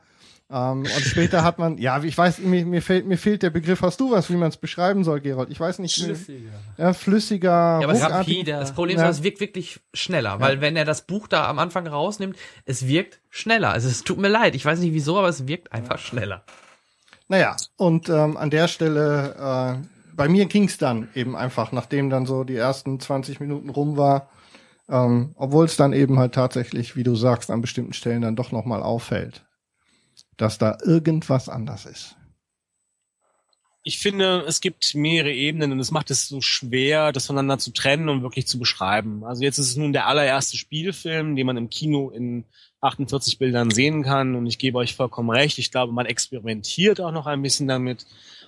Ähm, 0.51 0.79
und 0.81 0.89
später 1.05 1.43
hat 1.43 1.57
man, 1.57 1.77
ja, 1.79 2.01
ich 2.03 2.15
weiß, 2.15 2.39
mir, 2.39 2.65
mir, 2.65 2.81
fehlt, 2.83 3.07
mir 3.07 3.17
fehlt 3.17 3.41
der 3.41 3.49
Begriff, 3.49 3.81
hast 3.81 3.99
du 3.99 4.11
was, 4.11 4.29
wie 4.29 4.35
man 4.35 4.49
es 4.49 4.57
beschreiben 4.57 5.03
soll, 5.03 5.19
Gerold? 5.21 5.49
Ich 5.49 5.59
weiß 5.59 5.79
nicht. 5.79 5.95
Flüssiger. 5.95 6.49
Ja, 6.77 6.93
flüssiger, 6.93 7.49
Ja, 7.49 7.79
aber 7.83 7.93
es 7.93 8.03
ruckartig. 8.03 8.45
das 8.45 8.73
Problem 8.73 8.97
ist, 8.97 9.01
Ja. 9.03 9.09
es 9.09 9.23
wirkt 9.23 9.39
wirklich 9.39 9.79
schneller, 9.93 10.39
weil 10.39 10.61
wenn 10.61 10.75
er 10.75 10.85
das 10.85 11.07
Buch 11.07 11.27
da 11.27 11.47
am 11.49 11.57
Anfang 11.57 11.87
rausnimmt, 11.87 12.37
es 12.65 12.87
wirkt 12.87 13.19
schneller. 13.31 13.71
Also 13.71 13.87
es 13.87 14.03
tut 14.03 14.19
mir 14.19 14.27
leid, 14.29 14.53
ich 14.53 14.63
weiß 14.65 14.79
nicht 14.79 14.93
wieso, 14.93 15.17
aber 15.17 15.29
es 15.29 15.47
wirkt 15.47 15.71
einfach 15.73 15.97
schneller. 15.97 16.43
Naja, 17.27 17.55
und 17.77 18.07
ähm, 18.09 18.37
an 18.37 18.51
der 18.51 18.67
Stelle, 18.67 19.79
äh, 19.81 19.87
bei 20.15 20.29
mir 20.29 20.45
ging's 20.45 20.77
dann 20.77 21.09
eben 21.15 21.35
einfach, 21.35 21.71
nachdem 21.71 22.11
dann 22.11 22.27
so 22.27 22.43
die 22.43 22.55
ersten 22.55 22.99
20 22.99 23.39
Minuten 23.39 23.69
rum 23.71 23.97
war, 23.97 24.29
ähm, 24.87 25.33
obwohl 25.35 25.65
es 25.65 25.75
dann 25.75 25.91
eben 25.91 26.19
halt 26.19 26.35
tatsächlich, 26.35 26.95
wie 26.95 27.01
du 27.01 27.15
sagst, 27.15 27.49
an 27.49 27.61
bestimmten 27.61 27.93
Stellen 27.93 28.21
dann 28.21 28.35
doch 28.35 28.51
nochmal 28.51 28.83
auffällt, 28.83 29.43
dass 30.37 30.57
da 30.57 30.77
irgendwas 30.83 31.49
anders 31.49 31.85
ist. 31.85 32.15
Ich 33.87 33.99
finde, 33.99 34.43
es 34.47 34.61
gibt 34.61 34.95
mehrere 34.95 35.31
Ebenen 35.31 35.71
und 35.71 35.79
es 35.79 35.91
macht 35.91 36.09
es 36.09 36.27
so 36.27 36.41
schwer, 36.41 37.11
das 37.11 37.27
voneinander 37.27 37.59
zu 37.59 37.71
trennen 37.71 38.09
und 38.09 38.23
wirklich 38.23 38.47
zu 38.47 38.57
beschreiben. 38.57 39.23
Also 39.23 39.43
jetzt 39.43 39.59
ist 39.59 39.69
es 39.69 39.75
nun 39.75 39.93
der 39.93 40.07
allererste 40.07 40.57
Spielfilm, 40.57 41.35
den 41.35 41.45
man 41.45 41.55
im 41.55 41.69
Kino 41.69 42.09
in 42.09 42.45
48 42.81 43.37
Bildern 43.37 43.69
sehen 43.69 44.01
kann 44.01 44.33
und 44.33 44.47
ich 44.47 44.57
gebe 44.57 44.79
euch 44.79 44.95
vollkommen 44.95 45.29
recht. 45.29 45.59
Ich 45.59 45.71
glaube, 45.71 45.93
man 45.93 46.07
experimentiert 46.07 46.99
auch 46.99 47.11
noch 47.11 47.27
ein 47.27 47.43
bisschen 47.43 47.67
damit 47.67 48.07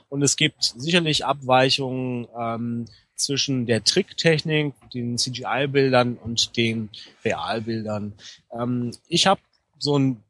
und 0.09 0.23
es 0.23 0.38
gibt 0.38 0.73
sicherlich 0.76 1.23
Abweichungen 1.23 2.27
ähm, 2.35 2.85
zwischen 3.15 3.65
der 3.65 3.84
Tricktechnik, 3.84 4.73
den 4.93 5.18
CGI-Bildern 5.18 6.15
und 6.15 6.55
den 6.57 6.89
Realbildern. 7.23 8.14
Ähm, 8.51 8.91
ich 9.07 9.27
habe 9.27 9.41
so 9.77 9.97
ein 9.99 10.23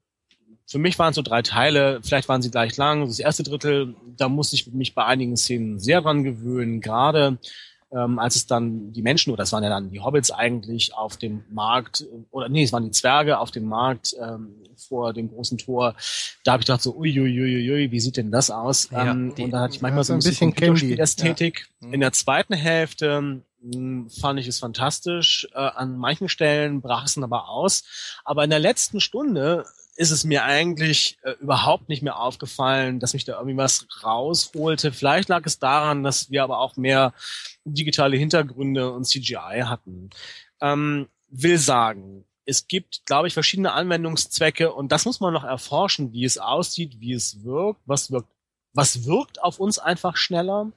für 0.68 0.80
mich 0.80 1.00
waren 1.00 1.12
es 1.12 1.16
so 1.16 1.22
drei 1.22 1.42
Teile, 1.42 2.00
vielleicht 2.04 2.28
waren 2.28 2.42
sie 2.42 2.52
gleich 2.52 2.76
lang. 2.76 3.08
Das 3.08 3.20
erste 3.20 3.44
Drittel, 3.44 3.96
da 4.18 4.28
musste 4.28 4.56
ich 4.56 4.68
mich 4.74 4.94
bei 4.94 5.06
einigen 5.06 5.38
Szenen 5.38 5.80
sehr 5.80 6.02
dran 6.02 6.24
gewöhnen, 6.24 6.82
gerade 6.82 7.38
ähm, 7.90 8.20
als 8.20 8.36
es 8.36 8.48
dann 8.48 8.92
die 8.92 9.02
Menschen, 9.02 9.32
oder 9.32 9.44
das 9.44 9.54
waren 9.54 9.64
ja 9.64 9.70
dann 9.70 9.92
die 9.92 10.02
Hobbits 10.02 10.30
eigentlich 10.30 10.94
auf 10.94 11.16
dem 11.16 11.46
Markt, 11.50 12.06
oder 12.32 12.50
nee, 12.50 12.64
es 12.64 12.74
waren 12.74 12.84
die 12.84 12.92
Zwerge 12.92 13.40
auf 13.40 13.52
dem 13.52 13.66
Markt 13.66 14.14
ähm, 14.22 14.56
vor 14.76 15.14
dem 15.14 15.30
großen 15.30 15.58
Tor, 15.58 15.96
da 16.44 16.52
habe 16.52 16.62
ich 16.62 16.68
gedacht 16.68 16.82
so, 16.82 16.98
uiuiuiui, 16.98 17.90
wie 17.90 18.00
sieht 18.02 18.18
denn 18.18 18.30
das 18.30 18.52
aus? 18.52 18.90
Ja, 18.92 19.12
ähm, 19.12 19.34
die- 19.36 19.44
und 19.44 19.52
da 19.52 19.62
hatte 19.62 19.76
ich 19.76 19.82
manchmal 19.82 20.02
ja, 20.02 20.04
so 20.04 20.14
ein 20.14 20.20
bisschen, 20.20 20.54
Candy. 20.54 20.68
Computerspielästhetik. 20.68 21.70
In 21.80 22.02
der 22.02 22.12
zweiten 22.12 22.54
Hälfte 22.54 23.42
mh, 23.62 24.10
fand 24.20 24.40
ich 24.40 24.48
es 24.48 24.60
fantastisch. 24.60 25.48
Äh, 25.54 25.60
an 25.60 25.98
manchen 25.98 26.28
Stellen 26.28 26.82
brach 26.82 27.06
es 27.06 27.16
dann 27.16 27.24
aber 27.24 27.48
aus. 27.48 27.84
Aber 28.26 28.44
in 28.44 28.50
der 28.50 28.60
letzten 28.60 29.00
Stunde 29.00 29.66
ist 29.98 30.12
es 30.12 30.24
mir 30.24 30.44
eigentlich 30.44 31.18
äh, 31.24 31.32
überhaupt 31.42 31.90
nicht 31.90 32.04
mehr 32.04 32.20
aufgefallen, 32.20 33.00
dass 33.00 33.14
mich 33.14 33.26
da 33.26 33.34
irgendwie 33.34 33.58
was 33.58 33.88
rausholte. 34.04 34.92
Vielleicht 34.92 35.28
lag 35.28 35.42
es 35.46 35.58
daran, 35.58 36.04
dass 36.04 36.30
wir 36.30 36.44
aber 36.44 36.60
auch 36.60 36.78
mehr 36.78 37.14
digitale 37.66 38.16
Hintergründe 38.16 38.92
und 38.92 39.06
CGI 39.06 39.64
hatten. 39.66 40.12
Ähm, 40.62 41.08
will 41.30 41.58
sagen, 41.58 42.26
es 42.46 42.68
gibt, 42.68 43.06
glaube 43.06 43.28
ich, 43.28 43.34
verschiedene 43.34 43.74
Anwendungszwecke 43.74 44.72
und 44.72 44.92
das 44.92 45.06
muss 45.06 45.20
man 45.20 45.34
noch 45.34 45.44
erforschen, 45.44 46.14
wie 46.14 46.24
es 46.24 46.38
aussieht, 46.38 47.00
wie 47.00 47.14
es 47.14 47.44
wirkt, 47.44 47.82
was 47.86 48.12
wirkt, 48.12 48.30
was 48.74 49.06
wirkt 49.06 49.42
auf 49.42 49.60
uns 49.60 49.80
einfach 49.80 50.16
schneller. 50.16 50.72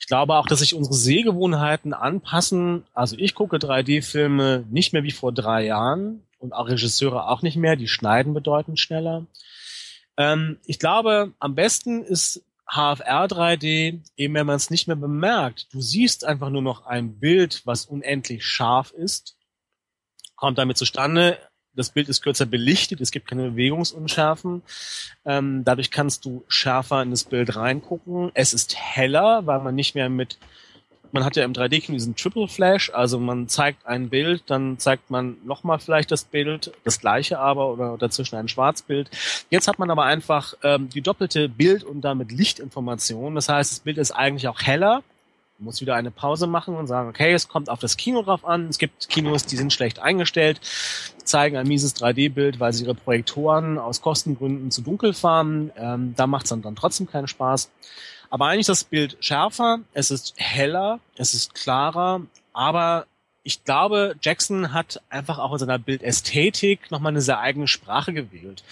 Ich 0.00 0.06
glaube 0.06 0.36
auch, 0.36 0.46
dass 0.46 0.60
sich 0.60 0.74
unsere 0.74 0.94
Sehgewohnheiten 0.94 1.94
anpassen. 1.94 2.84
Also 2.94 3.16
ich 3.18 3.34
gucke 3.34 3.56
3D-Filme 3.56 4.64
nicht 4.70 4.92
mehr 4.92 5.02
wie 5.02 5.10
vor 5.10 5.32
drei 5.32 5.64
Jahren 5.66 6.22
und 6.42 6.52
auch 6.52 6.68
Regisseure 6.68 7.28
auch 7.28 7.42
nicht 7.42 7.56
mehr. 7.56 7.76
Die 7.76 7.88
schneiden 7.88 8.34
bedeutend 8.34 8.78
schneller. 8.78 9.26
Ähm, 10.16 10.58
ich 10.66 10.78
glaube, 10.78 11.32
am 11.38 11.54
besten 11.54 12.02
ist 12.02 12.44
HFR 12.66 13.26
3D, 13.26 14.00
eben 14.16 14.34
wenn 14.34 14.46
man 14.46 14.56
es 14.56 14.70
nicht 14.70 14.86
mehr 14.86 14.96
bemerkt. 14.96 15.72
Du 15.72 15.80
siehst 15.80 16.24
einfach 16.24 16.50
nur 16.50 16.62
noch 16.62 16.86
ein 16.86 17.18
Bild, 17.18 17.62
was 17.64 17.86
unendlich 17.86 18.44
scharf 18.44 18.92
ist, 18.92 19.36
kommt 20.36 20.58
damit 20.58 20.78
zustande. 20.78 21.38
Das 21.74 21.90
Bild 21.90 22.08
ist 22.08 22.22
kürzer 22.22 22.44
belichtet, 22.44 23.00
es 23.00 23.12
gibt 23.12 23.28
keine 23.28 23.50
Bewegungsunschärfen. 23.50 24.62
Ähm, 25.24 25.64
dadurch 25.64 25.90
kannst 25.90 26.24
du 26.24 26.44
schärfer 26.48 27.02
in 27.02 27.10
das 27.10 27.24
Bild 27.24 27.56
reingucken. 27.56 28.30
Es 28.34 28.52
ist 28.52 28.76
heller, 28.76 29.46
weil 29.46 29.60
man 29.60 29.74
nicht 29.74 29.94
mehr 29.94 30.10
mit 30.10 30.38
man 31.12 31.24
hat 31.24 31.36
ja 31.36 31.44
im 31.44 31.52
3D-Kino 31.52 31.94
diesen 31.94 32.16
Triple 32.16 32.48
Flash, 32.48 32.90
also 32.90 33.20
man 33.20 33.46
zeigt 33.48 33.86
ein 33.86 34.08
Bild, 34.08 34.44
dann 34.46 34.78
zeigt 34.78 35.10
man 35.10 35.36
nochmal 35.44 35.78
vielleicht 35.78 36.10
das 36.10 36.24
Bild, 36.24 36.72
das 36.84 37.00
gleiche 37.00 37.38
aber 37.38 37.68
oder 37.68 37.98
dazwischen 37.98 38.36
ein 38.36 38.48
Schwarzbild. 38.48 39.10
Jetzt 39.50 39.68
hat 39.68 39.78
man 39.78 39.90
aber 39.90 40.04
einfach 40.04 40.54
ähm, 40.62 40.88
die 40.88 41.02
doppelte 41.02 41.48
Bild- 41.48 41.84
und 41.84 42.00
damit 42.00 42.32
Lichtinformation. 42.32 43.34
Das 43.34 43.48
heißt, 43.48 43.70
das 43.70 43.80
Bild 43.80 43.98
ist 43.98 44.12
eigentlich 44.12 44.48
auch 44.48 44.62
heller. 44.62 45.02
Man 45.58 45.66
muss 45.66 45.82
wieder 45.82 45.94
eine 45.94 46.10
Pause 46.10 46.46
machen 46.46 46.74
und 46.74 46.86
sagen, 46.86 47.10
okay, 47.10 47.32
es 47.32 47.46
kommt 47.46 47.68
auf 47.68 47.78
das 47.78 47.98
Kino 47.98 48.22
drauf 48.22 48.44
an. 48.44 48.68
Es 48.68 48.78
gibt 48.78 49.10
Kinos, 49.10 49.44
die 49.44 49.56
sind 49.56 49.72
schlecht 49.72 49.98
eingestellt, 49.98 50.60
zeigen 51.24 51.56
ein 51.56 51.68
mieses 51.68 51.94
3D-Bild, 51.94 52.58
weil 52.58 52.72
sie 52.72 52.84
ihre 52.84 52.94
Projektoren 52.94 53.78
aus 53.78 54.00
Kostengründen 54.00 54.70
zu 54.70 54.80
dunkel 54.80 55.12
fahren. 55.12 55.70
Ähm, 55.76 56.14
da 56.16 56.26
macht 56.26 56.44
es 56.44 56.50
dann, 56.50 56.62
dann 56.62 56.74
trotzdem 56.74 57.06
keinen 57.06 57.28
Spaß. 57.28 57.70
Aber 58.32 58.46
eigentlich 58.46 58.60
ist 58.60 58.68
das 58.68 58.84
Bild 58.84 59.18
schärfer, 59.20 59.80
es 59.92 60.10
ist 60.10 60.32
heller, 60.38 61.00
es 61.18 61.34
ist 61.34 61.54
klarer, 61.54 62.22
aber 62.54 63.04
ich 63.42 63.62
glaube, 63.62 64.14
Jackson 64.22 64.72
hat 64.72 65.02
einfach 65.10 65.38
auch 65.38 65.52
in 65.52 65.58
seiner 65.58 65.78
Bildästhetik 65.78 66.90
nochmal 66.90 67.12
eine 67.12 67.20
sehr 67.20 67.40
eigene 67.40 67.68
Sprache 67.68 68.14
gewählt. 68.14 68.64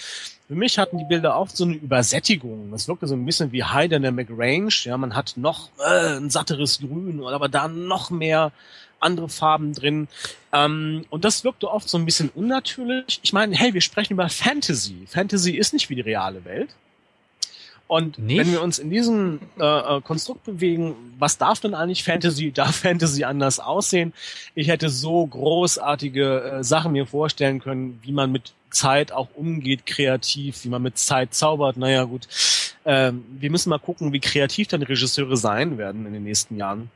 Für 0.48 0.54
mich 0.54 0.78
hatten 0.78 0.96
die 0.96 1.04
Bilder 1.04 1.38
oft 1.38 1.54
so 1.58 1.64
eine 1.64 1.74
Übersättigung. 1.74 2.70
Das 2.70 2.88
wirkte 2.88 3.06
so 3.06 3.14
ein 3.14 3.26
bisschen 3.26 3.52
wie 3.52 3.62
High 3.62 3.90
Dynamic 3.90 4.28
Range. 4.30 4.72
Ja, 4.84 4.96
man 4.96 5.14
hat 5.14 5.34
noch 5.36 5.68
äh, 5.78 6.16
ein 6.16 6.30
satteres 6.30 6.78
Grün, 6.78 7.22
aber 7.22 7.50
da 7.50 7.68
noch 7.68 8.08
mehr 8.08 8.52
andere 8.98 9.28
Farben 9.28 9.74
drin. 9.74 10.08
Ähm, 10.54 11.04
und 11.10 11.26
das 11.26 11.44
wirkte 11.44 11.70
oft 11.70 11.86
so 11.86 11.98
ein 11.98 12.06
bisschen 12.06 12.30
unnatürlich. 12.30 13.20
Ich 13.22 13.34
meine, 13.34 13.54
hey, 13.54 13.74
wir 13.74 13.82
sprechen 13.82 14.14
über 14.14 14.30
Fantasy. 14.30 15.06
Fantasy 15.06 15.50
ist 15.50 15.74
nicht 15.74 15.90
wie 15.90 15.96
die 15.96 16.00
reale 16.00 16.46
Welt. 16.46 16.70
Und 17.90 18.20
Nicht? 18.20 18.38
wenn 18.38 18.52
wir 18.52 18.62
uns 18.62 18.78
in 18.78 18.88
diesem 18.88 19.40
äh, 19.58 19.64
äh, 19.64 20.00
Konstrukt 20.00 20.44
bewegen, 20.44 20.94
was 21.18 21.38
darf 21.38 21.58
denn 21.58 21.74
eigentlich 21.74 22.04
Fantasy? 22.04 22.52
Darf 22.54 22.76
Fantasy 22.76 23.24
anders 23.24 23.58
aussehen? 23.58 24.12
Ich 24.54 24.68
hätte 24.68 24.88
so 24.88 25.26
großartige 25.26 26.40
äh, 26.40 26.62
Sachen 26.62 26.92
mir 26.92 27.04
vorstellen 27.06 27.58
können, 27.58 27.98
wie 28.04 28.12
man 28.12 28.30
mit 28.30 28.52
Zeit 28.70 29.10
auch 29.10 29.26
umgeht, 29.34 29.86
kreativ, 29.86 30.62
wie 30.62 30.68
man 30.68 30.82
mit 30.82 30.98
Zeit 30.98 31.34
zaubert. 31.34 31.78
Naja, 31.78 32.04
gut. 32.04 32.28
Ähm, 32.84 33.24
wir 33.40 33.50
müssen 33.50 33.70
mal 33.70 33.78
gucken, 33.78 34.12
wie 34.12 34.20
kreativ 34.20 34.68
dann 34.68 34.84
Regisseure 34.84 35.36
sein 35.36 35.76
werden 35.76 36.06
in 36.06 36.12
den 36.12 36.22
nächsten 36.22 36.56
Jahren 36.56 36.92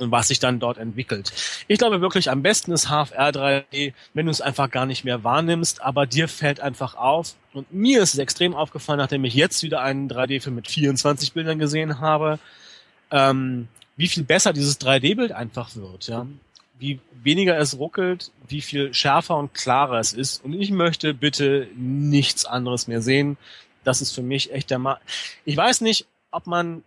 und 0.00 0.10
was 0.10 0.28
sich 0.28 0.38
dann 0.38 0.60
dort 0.60 0.78
entwickelt. 0.78 1.32
Ich 1.68 1.78
glaube 1.78 2.00
wirklich, 2.00 2.30
am 2.30 2.42
besten 2.42 2.72
ist 2.72 2.86
HFR 2.86 3.30
3D, 3.30 3.92
wenn 4.14 4.26
du 4.26 4.32
es 4.32 4.40
einfach 4.40 4.70
gar 4.70 4.86
nicht 4.86 5.04
mehr 5.04 5.24
wahrnimmst, 5.24 5.82
aber 5.82 6.06
dir 6.06 6.28
fällt 6.28 6.60
einfach 6.60 6.94
auf. 6.94 7.34
Und 7.52 7.72
mir 7.72 8.02
ist 8.02 8.14
es 8.14 8.18
extrem 8.18 8.54
aufgefallen, 8.54 8.98
nachdem 8.98 9.24
ich 9.24 9.34
jetzt 9.34 9.62
wieder 9.62 9.82
einen 9.82 10.08
3D-Film 10.08 10.54
mit 10.54 10.68
24 10.68 11.32
Bildern 11.32 11.58
gesehen 11.58 12.00
habe, 12.00 12.38
ähm, 13.10 13.68
wie 13.96 14.08
viel 14.08 14.22
besser 14.22 14.52
dieses 14.52 14.80
3D-Bild 14.80 15.32
einfach 15.32 15.74
wird, 15.76 16.08
ja. 16.08 16.26
Wie 16.78 16.98
weniger 17.22 17.58
es 17.58 17.78
ruckelt, 17.78 18.30
wie 18.48 18.62
viel 18.62 18.94
schärfer 18.94 19.36
und 19.36 19.52
klarer 19.52 19.98
es 19.98 20.14
ist. 20.14 20.42
Und 20.42 20.54
ich 20.54 20.70
möchte 20.70 21.12
bitte 21.12 21.68
nichts 21.76 22.46
anderes 22.46 22.88
mehr 22.88 23.02
sehen. 23.02 23.36
Das 23.84 24.00
ist 24.00 24.12
für 24.12 24.22
mich 24.22 24.52
echt 24.52 24.70
der 24.70 24.78
Ma 24.78 24.98
Ich 25.44 25.56
weiß 25.56 25.82
nicht, 25.82 26.06
ob 26.30 26.46
man 26.46 26.82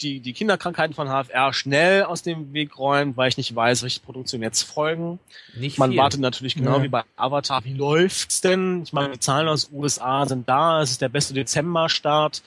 die, 0.00 0.20
die 0.20 0.32
Kinderkrankheiten 0.32 0.94
von 0.94 1.08
HFR 1.08 1.52
schnell 1.52 2.02
aus 2.02 2.22
dem 2.22 2.52
Weg 2.52 2.78
räumt, 2.78 3.16
weil 3.16 3.28
ich 3.28 3.36
nicht 3.36 3.54
weiß, 3.54 3.82
welche 3.82 4.00
Produktion 4.00 4.42
jetzt 4.42 4.62
folgen. 4.62 5.18
Nicht 5.56 5.78
Man 5.78 5.90
viel. 5.90 6.00
wartet 6.00 6.20
natürlich 6.20 6.56
genau 6.56 6.78
Ja. 6.78 6.82
wie 6.82 6.88
bei 6.88 7.02
Avatar. 7.16 7.64
Wie 7.64 7.74
läuft's 7.74 8.40
denn? 8.40 8.82
Ich 8.82 8.92
meine, 8.92 9.14
die 9.14 9.20
Zahlen 9.20 9.48
aus 9.48 9.70
USA 9.72 10.26
sind 10.26 10.48
da. 10.48 10.82
Es 10.82 10.90
ist 10.90 11.00
der 11.00 11.08
beste 11.08 11.32
Dezember-Start 11.34 12.42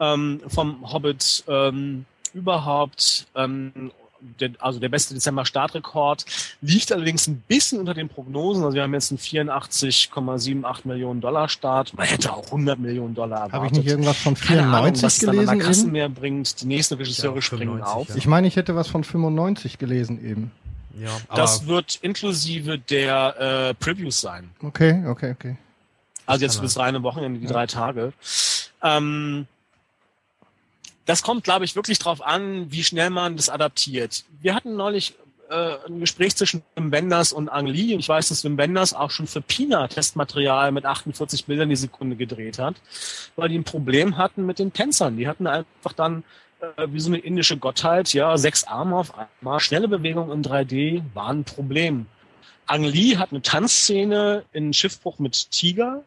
ähm, 0.00 0.40
vom 0.48 0.92
Hobbit 0.92 1.44
ähm, 1.48 2.04
überhaupt. 2.34 3.26
Ähm, 3.34 3.90
der, 4.40 4.50
also 4.58 4.78
der 4.80 4.88
beste 4.88 5.14
Dezember-Startrekord 5.14 6.24
liegt 6.60 6.92
allerdings 6.92 7.26
ein 7.26 7.42
bisschen 7.46 7.78
unter 7.80 7.94
den 7.94 8.08
Prognosen. 8.08 8.64
Also 8.64 8.74
wir 8.74 8.82
haben 8.82 8.94
jetzt 8.94 9.10
einen 9.10 9.18
84,78 9.18 10.86
Millionen 10.88 11.20
Dollar 11.20 11.48
Start. 11.48 11.94
Man 11.96 12.06
hätte 12.06 12.32
auch 12.32 12.44
100 12.46 12.78
Millionen 12.78 13.14
Dollar 13.14 13.36
erwartet. 13.38 13.52
Habe 13.54 13.66
ich 13.66 13.72
nicht 13.72 13.86
irgendwas 13.86 14.16
von 14.18 14.34
Keine 14.34 14.62
Ahnung, 14.62 14.94
94 14.94 15.02
was 15.04 15.18
dann 15.18 15.58
gelesen 15.58 15.82
eben? 15.84 15.92
mehr 15.92 16.08
bringt. 16.08 16.60
Die 16.60 16.66
nächsten 16.66 16.94
Regisseure 16.94 17.36
Ja, 17.36 17.42
springen 17.42 17.78
95, 17.78 17.94
auf. 17.94 18.08
ja. 18.08 18.16
Ich 18.16 18.26
meine, 18.26 18.46
ich 18.46 18.56
hätte 18.56 18.74
was 18.76 18.88
von 18.88 19.04
95 19.04 19.78
gelesen 19.78 20.24
eben. 20.24 20.50
Ja, 20.98 21.10
Das 21.34 21.66
wird 21.66 21.98
inklusive 22.02 22.78
der 22.78 23.70
äh, 23.70 23.74
Previews 23.74 24.20
sein. 24.20 24.50
Okay, 24.62 25.04
okay, 25.08 25.32
okay. 25.32 25.56
Also 26.26 26.44
jetzt 26.44 26.60
bis 26.60 26.78
reine 26.78 27.02
Wochenende, 27.02 27.40
die 27.40 27.46
drei 27.46 27.66
Tage. 27.66 28.12
Ähm, 28.82 29.46
das 31.06 31.22
kommt, 31.22 31.44
glaube 31.44 31.64
ich, 31.64 31.76
wirklich 31.76 31.98
drauf 31.98 32.22
an, 32.22 32.70
wie 32.70 32.84
schnell 32.84 33.10
man 33.10 33.36
das 33.36 33.48
adaptiert. 33.48 34.24
Wir 34.40 34.54
hatten 34.54 34.76
neulich 34.76 35.14
äh, 35.50 35.76
ein 35.86 36.00
Gespräch 36.00 36.36
zwischen 36.36 36.62
Wim 36.74 36.90
Wenders 36.92 37.32
und 37.32 37.48
Ang 37.48 37.66
Lee. 37.66 37.94
Und 37.94 38.00
ich 38.00 38.08
weiß, 38.08 38.28
dass 38.28 38.44
Wim 38.44 38.56
Wenders 38.56 38.94
auch 38.94 39.10
schon 39.10 39.26
für 39.26 39.40
Pina 39.40 39.86
Testmaterial 39.88 40.72
mit 40.72 40.86
48 40.86 41.46
Bildern 41.46 41.68
die 41.68 41.76
Sekunde 41.76 42.16
gedreht 42.16 42.58
hat, 42.58 42.76
weil 43.36 43.48
die 43.48 43.58
ein 43.58 43.64
Problem 43.64 44.16
hatten 44.16 44.46
mit 44.46 44.58
den 44.58 44.72
Tänzern. 44.72 45.16
Die 45.16 45.28
hatten 45.28 45.46
einfach 45.46 45.92
dann 45.94 46.24
äh, 46.60 46.86
wie 46.88 47.00
so 47.00 47.08
eine 47.08 47.18
indische 47.18 47.56
Gottheit, 47.56 48.12
ja, 48.12 48.36
sechs 48.38 48.64
Arme 48.64 48.96
auf 48.96 49.12
einmal, 49.16 49.60
schnelle 49.60 49.88
Bewegung 49.88 50.32
in 50.32 50.42
3D 50.42 51.02
war 51.14 51.30
ein 51.30 51.44
Problem. 51.44 52.06
Ang 52.66 52.84
Lee 52.84 53.18
hat 53.18 53.30
eine 53.30 53.42
Tanzszene 53.42 54.44
in 54.52 54.72
Schiffbruch 54.72 55.18
mit 55.18 55.50
Tiger. 55.50 56.02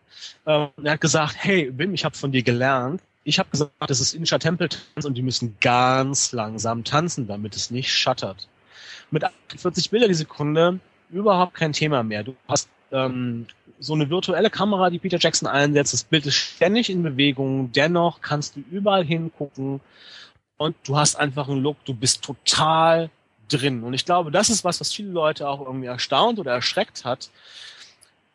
Äh, 0.46 0.68
er 0.84 0.92
hat 0.92 1.02
gesagt, 1.02 1.36
hey 1.38 1.72
Wim, 1.78 1.94
ich 1.94 2.04
habe 2.04 2.18
von 2.18 2.32
dir 2.32 2.42
gelernt. 2.42 3.02
Ich 3.28 3.40
habe 3.40 3.50
gesagt, 3.50 3.74
das 3.86 4.00
ist 4.00 4.14
indischer 4.14 4.40
Tempeltanz 4.40 5.04
und 5.04 5.16
die 5.16 5.22
müssen 5.22 5.58
ganz 5.60 6.32
langsam 6.32 6.86
tanzen, 6.86 7.28
damit 7.28 7.58
es 7.58 7.72
nicht 7.72 7.92
schattert. 7.92 8.48
Mit 9.12 9.26
48 9.26 9.90
Bilder 9.90 10.08
die 10.08 10.14
Sekunde 10.14 10.80
überhaupt 11.10 11.54
kein 11.54 11.74
Thema 11.74 12.04
mehr. 12.04 12.24
Du 12.24 12.38
hast 12.48 12.70
ähm, 12.94 13.46
so 13.80 13.96
eine 13.96 14.10
virtuelle 14.10 14.50
Kamera, 14.50 14.90
die 14.90 15.00
Peter 15.00 15.18
Jackson 15.20 15.50
einsetzt. 15.50 15.92
Das 15.92 16.06
Bild 16.06 16.26
ist 16.26 16.36
ständig 16.36 16.90
in 16.90 17.04
Bewegung. 17.04 17.70
Dennoch 17.74 18.22
kannst 18.22 18.56
du 18.56 18.64
überall 18.72 19.04
hingucken 19.04 19.82
und 20.56 20.78
du 20.86 20.98
hast 20.98 21.18
einfach 21.18 21.50
einen 21.50 21.62
Look. 21.62 21.84
Du 21.84 21.94
bist 21.94 22.22
total 22.24 23.10
drin. 23.50 23.84
Und 23.84 23.94
ich 23.94 24.06
glaube, 24.06 24.32
das 24.32 24.50
ist 24.50 24.64
was, 24.64 24.80
was 24.80 24.94
viele 24.94 25.12
Leute 25.12 25.50
auch 25.50 25.60
irgendwie 25.60 25.88
erstaunt 25.88 26.40
oder 26.40 26.54
erschreckt 26.54 27.04
hat. 27.04 27.30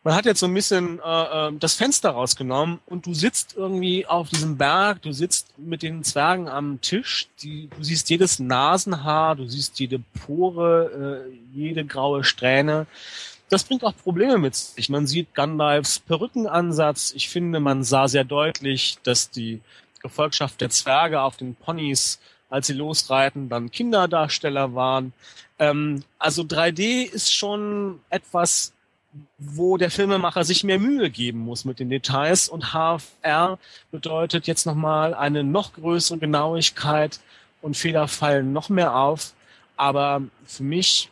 Man 0.05 0.15
hat 0.15 0.25
jetzt 0.25 0.41
so 0.41 0.47
ein 0.47 0.55
bisschen 0.55 0.99
äh, 0.99 1.49
äh, 1.49 1.53
das 1.59 1.75
Fenster 1.75 2.11
rausgenommen 2.11 2.81
und 2.87 3.07
du 3.07 3.15
sitzt 3.15 3.55
irgendwie 3.57 4.05
auf 4.07 4.29
diesem 4.29 4.57
Berg, 4.57 5.01
du 5.03 5.13
sitzt 5.13 5.57
mit 5.59 5.83
den 5.83 6.03
Zwergen 6.03 6.49
am 6.49 6.81
Tisch, 6.81 7.29
die, 7.43 7.69
du 7.77 7.85
siehst 7.85 8.11
jedes 8.11 8.41
Nasenhaar, 8.41 9.37
du 9.37 9.47
siehst 9.47 9.79
jede 9.79 10.01
Pore, 10.27 11.27
äh, 11.29 11.57
jede 11.57 11.85
graue 11.85 12.25
Strähne. 12.25 12.87
Das 13.49 13.65
bringt 13.65 13.85
auch 13.85 13.97
Probleme 13.97 14.39
mit 14.39 14.57
sich. 14.57 14.89
Man 14.89 15.07
sieht 15.07 15.35
Gandalfs 15.35 16.01
Perückenansatz. 16.01 17.13
Ich 17.15 17.29
finde, 17.29 17.61
man 17.61 17.85
sah 17.85 18.09
sehr 18.09 18.25
deutlich, 18.25 18.99
dass 19.05 19.31
die 19.31 19.61
Gefolgschaft 20.01 20.61
der 20.61 20.71
Zwerge 20.71 21.21
auf 21.21 21.37
den 21.37 21.55
Ponys 21.55 22.19
als 22.53 22.67
sie 22.67 22.75
losreiten, 22.75 23.49
dann 23.49 23.71
Kinderdarsteller 23.71 24.75
waren. 24.75 25.15
Ähm, 25.59 26.05
also 26.19 26.43
3D 26.43 27.05
ist 27.11 27.35
schon 27.35 28.01
etwas, 28.11 28.75
wo 29.39 29.77
der 29.77 29.91
Filmemacher 29.91 30.45
sich 30.45 30.65
mehr 30.65 30.79
Mühe 30.79 31.11
geben 31.11 31.41
muss 31.41 31.65
mit 31.65 31.79
den 31.79 31.91
Details 31.91 32.49
und 32.49 32.73
HFR 32.73 33.59
bedeutet 33.91 34.47
jetzt 34.47 34.65
nochmal 34.65 35.15
eine 35.15 35.45
noch 35.45 35.75
größere 35.75 36.19
Genauigkeit 36.19 37.21
und 37.61 37.77
Fehler 37.77 38.09
fallen 38.09 38.53
noch 38.53 38.69
mehr 38.71 38.97
auf. 38.97 39.35
Aber 39.77 40.23
für 40.47 40.63
mich, 40.63 41.11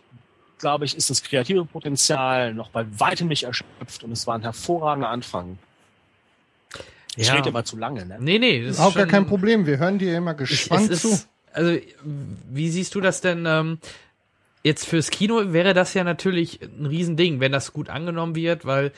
glaube 0.59 0.85
ich, 0.87 0.97
ist 0.97 1.11
das 1.11 1.23
kreative 1.23 1.65
Potenzial 1.65 2.55
noch 2.55 2.71
bei 2.71 2.87
weitem 2.99 3.29
nicht 3.29 3.43
erschöpft 3.45 4.03
und 4.05 4.13
es 4.13 4.27
war 4.27 4.35
ein 4.37 4.43
hervorragender 4.43 5.11
Anfang. 5.11 5.59
Ich 7.17 7.27
Ja. 7.27 7.35
rede 7.35 7.49
immer 7.51 7.65
zu 7.65 7.77
lange, 7.77 8.07
ne? 8.07 8.17
nee, 8.21 8.39
nee, 8.39 8.65
das 8.65 8.77
ist 8.77 8.81
Auch 8.81 8.95
gar 8.95 9.07
kein 9.07 9.27
Problem. 9.27 9.67
Wir 9.67 9.79
hören 9.79 9.99
dir 9.99 10.17
immer 10.17 10.35
gespannt 10.35 10.91
es 10.91 11.03
zu. 11.03 11.09
ist, 11.09 11.29
also, 11.53 11.77
wie 12.05 12.71
siehst 12.71 12.95
du 12.95 13.01
das 13.01 13.21
denn? 13.21 13.45
Ähm, 13.47 13.79
jetzt 14.63 14.87
fürs 14.87 15.11
Kino 15.11 15.53
wäre 15.53 15.75
das 15.75 15.95
ja 15.95 16.05
natürlich 16.05 16.61
ein 16.63 16.87
Riesending, 16.87 17.41
wenn 17.41 17.53
das 17.53 17.73
gut 17.73 17.89
angenommen 17.89 18.35
wird, 18.35 18.65
weil 18.65 18.93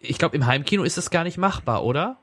ich 0.00 0.18
glaube, 0.18 0.36
im 0.36 0.46
Heimkino 0.46 0.84
ist 0.84 0.96
das 0.96 1.10
gar 1.10 1.24
nicht 1.24 1.38
machbar, 1.38 1.84
oder? 1.84 2.18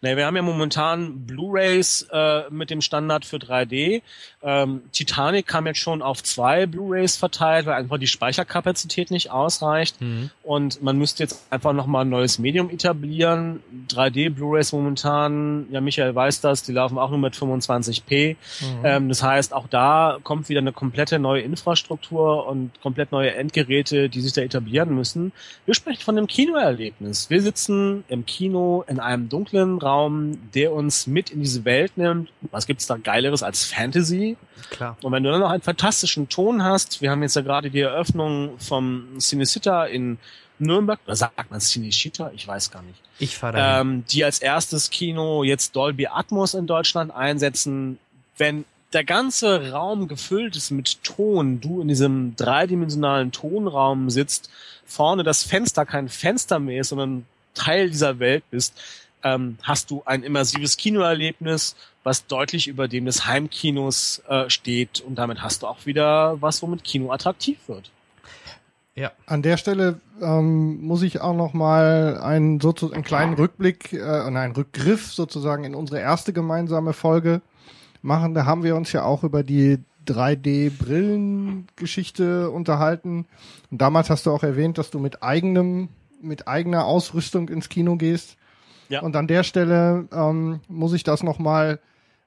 Nee, 0.00 0.16
wir 0.16 0.26
haben 0.26 0.36
ja 0.36 0.42
momentan 0.42 1.26
Blu-rays 1.26 2.06
äh, 2.12 2.42
mit 2.50 2.70
dem 2.70 2.80
Standard 2.80 3.24
für 3.24 3.38
3D. 3.38 4.02
Ähm, 4.42 4.82
Titanic 4.92 5.48
kam 5.48 5.66
jetzt 5.66 5.80
schon 5.80 6.02
auf 6.02 6.22
zwei 6.22 6.66
Blu-rays 6.66 7.16
verteilt, 7.16 7.66
weil 7.66 7.74
einfach 7.74 7.98
die 7.98 8.06
Speicherkapazität 8.06 9.10
nicht 9.10 9.32
ausreicht. 9.32 9.96
Und 10.44 10.80
man 10.82 10.98
müsste 10.98 11.24
jetzt 11.24 11.44
einfach 11.50 11.72
nochmal 11.72 12.04
ein 12.04 12.10
neues 12.10 12.38
Medium 12.38 12.70
etablieren. 12.70 13.60
3D 13.88 14.30
Blu-rays 14.30 14.72
momentan, 14.72 15.66
ja 15.72 15.80
Michael 15.80 16.14
weiß 16.14 16.42
das, 16.42 16.62
die 16.62 16.72
laufen 16.72 16.96
auch 16.96 17.10
nur 17.10 17.18
mit 17.18 17.34
25p. 17.34 18.36
Ähm, 18.84 19.08
das 19.08 19.24
heißt, 19.24 19.52
auch 19.52 19.66
da 19.66 20.18
kommt 20.22 20.48
wieder 20.48 20.60
eine 20.60 20.72
komplette 20.72 21.18
neue 21.18 21.42
Infrastruktur 21.42 22.46
und 22.46 22.70
komplett 22.82 23.10
neue 23.10 23.34
Endgeräte, 23.34 24.08
die 24.08 24.20
sich 24.20 24.32
da 24.32 24.42
etablieren 24.42 24.94
müssen. 24.94 25.32
Wir 25.64 25.74
sprechen 25.74 26.02
von 26.02 26.16
einem 26.16 26.28
Kinoerlebnis. 26.28 27.30
Wir 27.30 27.42
sitzen 27.42 28.04
im 28.08 28.26
Kino 28.26 28.84
in 28.86 29.00
einem 29.00 29.28
dunklen 29.28 29.78
Raum, 29.88 30.38
der 30.54 30.72
uns 30.72 31.06
mit 31.06 31.30
in 31.30 31.40
diese 31.40 31.64
Welt 31.64 31.96
nimmt. 31.96 32.30
Was 32.50 32.66
gibt's 32.66 32.86
da 32.86 32.96
Geileres 32.96 33.42
als 33.42 33.64
Fantasy? 33.64 34.36
Klar. 34.70 34.96
Und 35.02 35.12
wenn 35.12 35.22
du 35.22 35.30
dann 35.30 35.40
noch 35.40 35.50
einen 35.50 35.62
fantastischen 35.62 36.28
Ton 36.28 36.62
hast, 36.62 37.00
wir 37.00 37.10
haben 37.10 37.22
jetzt 37.22 37.36
ja 37.36 37.42
gerade 37.42 37.70
die 37.70 37.80
Eröffnung 37.80 38.58
vom 38.58 39.18
Cinecitta 39.18 39.86
in 39.86 40.18
Nürnberg, 40.58 40.98
oder 41.06 41.16
sagt 41.16 41.50
man 41.50 41.60
Cinecitta? 41.60 42.30
Ich 42.34 42.46
weiß 42.46 42.70
gar 42.70 42.82
nicht. 42.82 43.00
Ich 43.18 43.36
fahre. 43.36 43.56
Ähm, 43.58 44.04
die 44.10 44.24
als 44.24 44.40
erstes 44.40 44.90
Kino 44.90 45.44
jetzt 45.44 45.74
Dolby 45.74 46.08
Atmos 46.08 46.54
in 46.54 46.66
Deutschland 46.66 47.14
einsetzen. 47.14 47.98
Wenn 48.36 48.64
der 48.92 49.04
ganze 49.04 49.72
Raum 49.72 50.08
gefüllt 50.08 50.56
ist 50.56 50.70
mit 50.70 51.02
Ton, 51.04 51.60
du 51.60 51.80
in 51.80 51.88
diesem 51.88 52.34
dreidimensionalen 52.36 53.32
Tonraum 53.32 54.10
sitzt, 54.10 54.50
vorne 54.86 55.22
das 55.22 55.42
Fenster 55.42 55.84
kein 55.84 56.08
Fenster 56.08 56.58
mehr 56.58 56.80
ist, 56.80 56.88
sondern 56.88 57.26
Teil 57.54 57.90
dieser 57.90 58.18
Welt 58.18 58.44
bist, 58.50 58.74
ähm, 59.24 59.58
hast 59.62 59.90
du 59.90 60.02
ein 60.04 60.22
immersives 60.22 60.76
Kinoerlebnis, 60.76 61.74
was 62.04 62.26
deutlich 62.26 62.68
über 62.68 62.88
dem 62.88 63.04
des 63.04 63.26
Heimkinos 63.26 64.22
äh, 64.28 64.48
steht 64.48 65.00
und 65.00 65.16
damit 65.16 65.42
hast 65.42 65.62
du 65.62 65.66
auch 65.66 65.86
wieder 65.86 66.40
was, 66.40 66.62
womit 66.62 66.84
Kino 66.84 67.10
attraktiv 67.12 67.58
wird. 67.66 67.90
ja. 68.94 69.10
An 69.26 69.42
der 69.42 69.56
Stelle 69.56 70.00
ähm, 70.22 70.80
muss 70.80 71.02
ich 71.02 71.20
auch 71.20 71.34
noch 71.36 71.52
mal 71.52 72.18
einen, 72.22 72.60
sozu- 72.60 72.92
einen 72.92 73.04
kleinen 73.04 73.34
Rückblick, 73.34 73.92
äh, 73.92 74.30
nein, 74.30 74.52
Rückgriff 74.52 75.12
sozusagen 75.12 75.64
in 75.64 75.74
unsere 75.74 76.00
erste 76.00 76.32
gemeinsame 76.32 76.92
Folge 76.92 77.42
machen. 78.02 78.34
Da 78.34 78.46
haben 78.46 78.62
wir 78.62 78.76
uns 78.76 78.92
ja 78.92 79.02
auch 79.04 79.24
über 79.24 79.42
die 79.42 79.78
3D-Brillengeschichte 80.06 82.50
unterhalten. 82.50 83.26
Und 83.70 83.80
damals 83.80 84.10
hast 84.10 84.26
du 84.26 84.32
auch 84.32 84.42
erwähnt, 84.42 84.78
dass 84.78 84.90
du 84.90 84.98
mit 84.98 85.22
eigenem, 85.22 85.88
mit 86.22 86.48
eigener 86.48 86.84
Ausrüstung 86.86 87.48
ins 87.48 87.68
Kino 87.68 87.96
gehst. 87.96 88.36
Ja. 88.88 89.02
Und 89.02 89.16
an 89.16 89.26
der 89.26 89.42
Stelle 89.42 90.08
ähm, 90.12 90.60
muss 90.68 90.92
ich 90.92 91.04
das 91.04 91.22
noch 91.22 91.38
mal, 91.38 91.80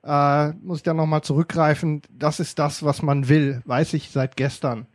äh, 0.03 0.49
muss 0.61 0.79
ich 0.79 0.83
da 0.83 0.93
noch 0.93 1.05
mal 1.05 1.21
zurückgreifen. 1.21 2.01
Das 2.09 2.39
ist 2.39 2.59
das, 2.59 2.83
was 2.83 3.01
man 3.01 3.29
will, 3.29 3.61
weiß 3.65 3.93
ich 3.93 4.11
seit 4.11 4.35
gestern. 4.37 4.85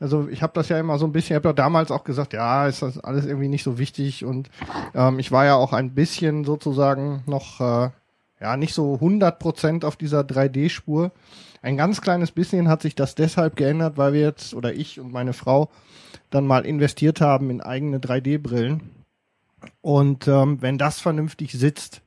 Also 0.00 0.28
ich 0.28 0.42
habe 0.42 0.52
das 0.54 0.68
ja 0.68 0.78
immer 0.78 0.98
so 0.98 1.06
ein 1.06 1.12
bisschen, 1.12 1.34
ich 1.34 1.36
habe 1.36 1.48
ja 1.48 1.52
damals 1.52 1.90
auch 1.90 2.04
gesagt, 2.04 2.32
ja, 2.32 2.66
ist 2.66 2.82
das 2.82 2.98
alles 2.98 3.26
irgendwie 3.26 3.48
nicht 3.48 3.62
so 3.62 3.78
wichtig 3.78 4.24
und 4.24 4.50
ähm, 4.94 5.18
ich 5.18 5.30
war 5.30 5.44
ja 5.44 5.54
auch 5.54 5.72
ein 5.72 5.94
bisschen 5.94 6.44
sozusagen 6.44 7.22
noch, 7.26 7.60
äh, 7.60 7.90
ja, 8.40 8.56
nicht 8.56 8.74
so 8.74 8.94
100 8.94 9.38
Prozent 9.38 9.84
auf 9.84 9.96
dieser 9.96 10.20
3D-Spur. 10.20 11.12
Ein 11.62 11.76
ganz 11.76 12.02
kleines 12.02 12.32
bisschen 12.32 12.68
hat 12.68 12.82
sich 12.82 12.94
das 12.94 13.14
deshalb 13.14 13.56
geändert, 13.56 13.96
weil 13.96 14.12
wir 14.12 14.20
jetzt, 14.20 14.52
oder 14.52 14.74
ich 14.74 15.00
und 15.00 15.12
meine 15.12 15.32
Frau, 15.32 15.70
dann 16.28 16.46
mal 16.46 16.66
investiert 16.66 17.20
haben 17.20 17.48
in 17.48 17.62
eigene 17.62 17.98
3D-Brillen. 17.98 18.82
Und 19.80 20.28
ähm, 20.28 20.60
wenn 20.62 20.78
das 20.78 21.00
vernünftig 21.00 21.52
sitzt 21.52 22.02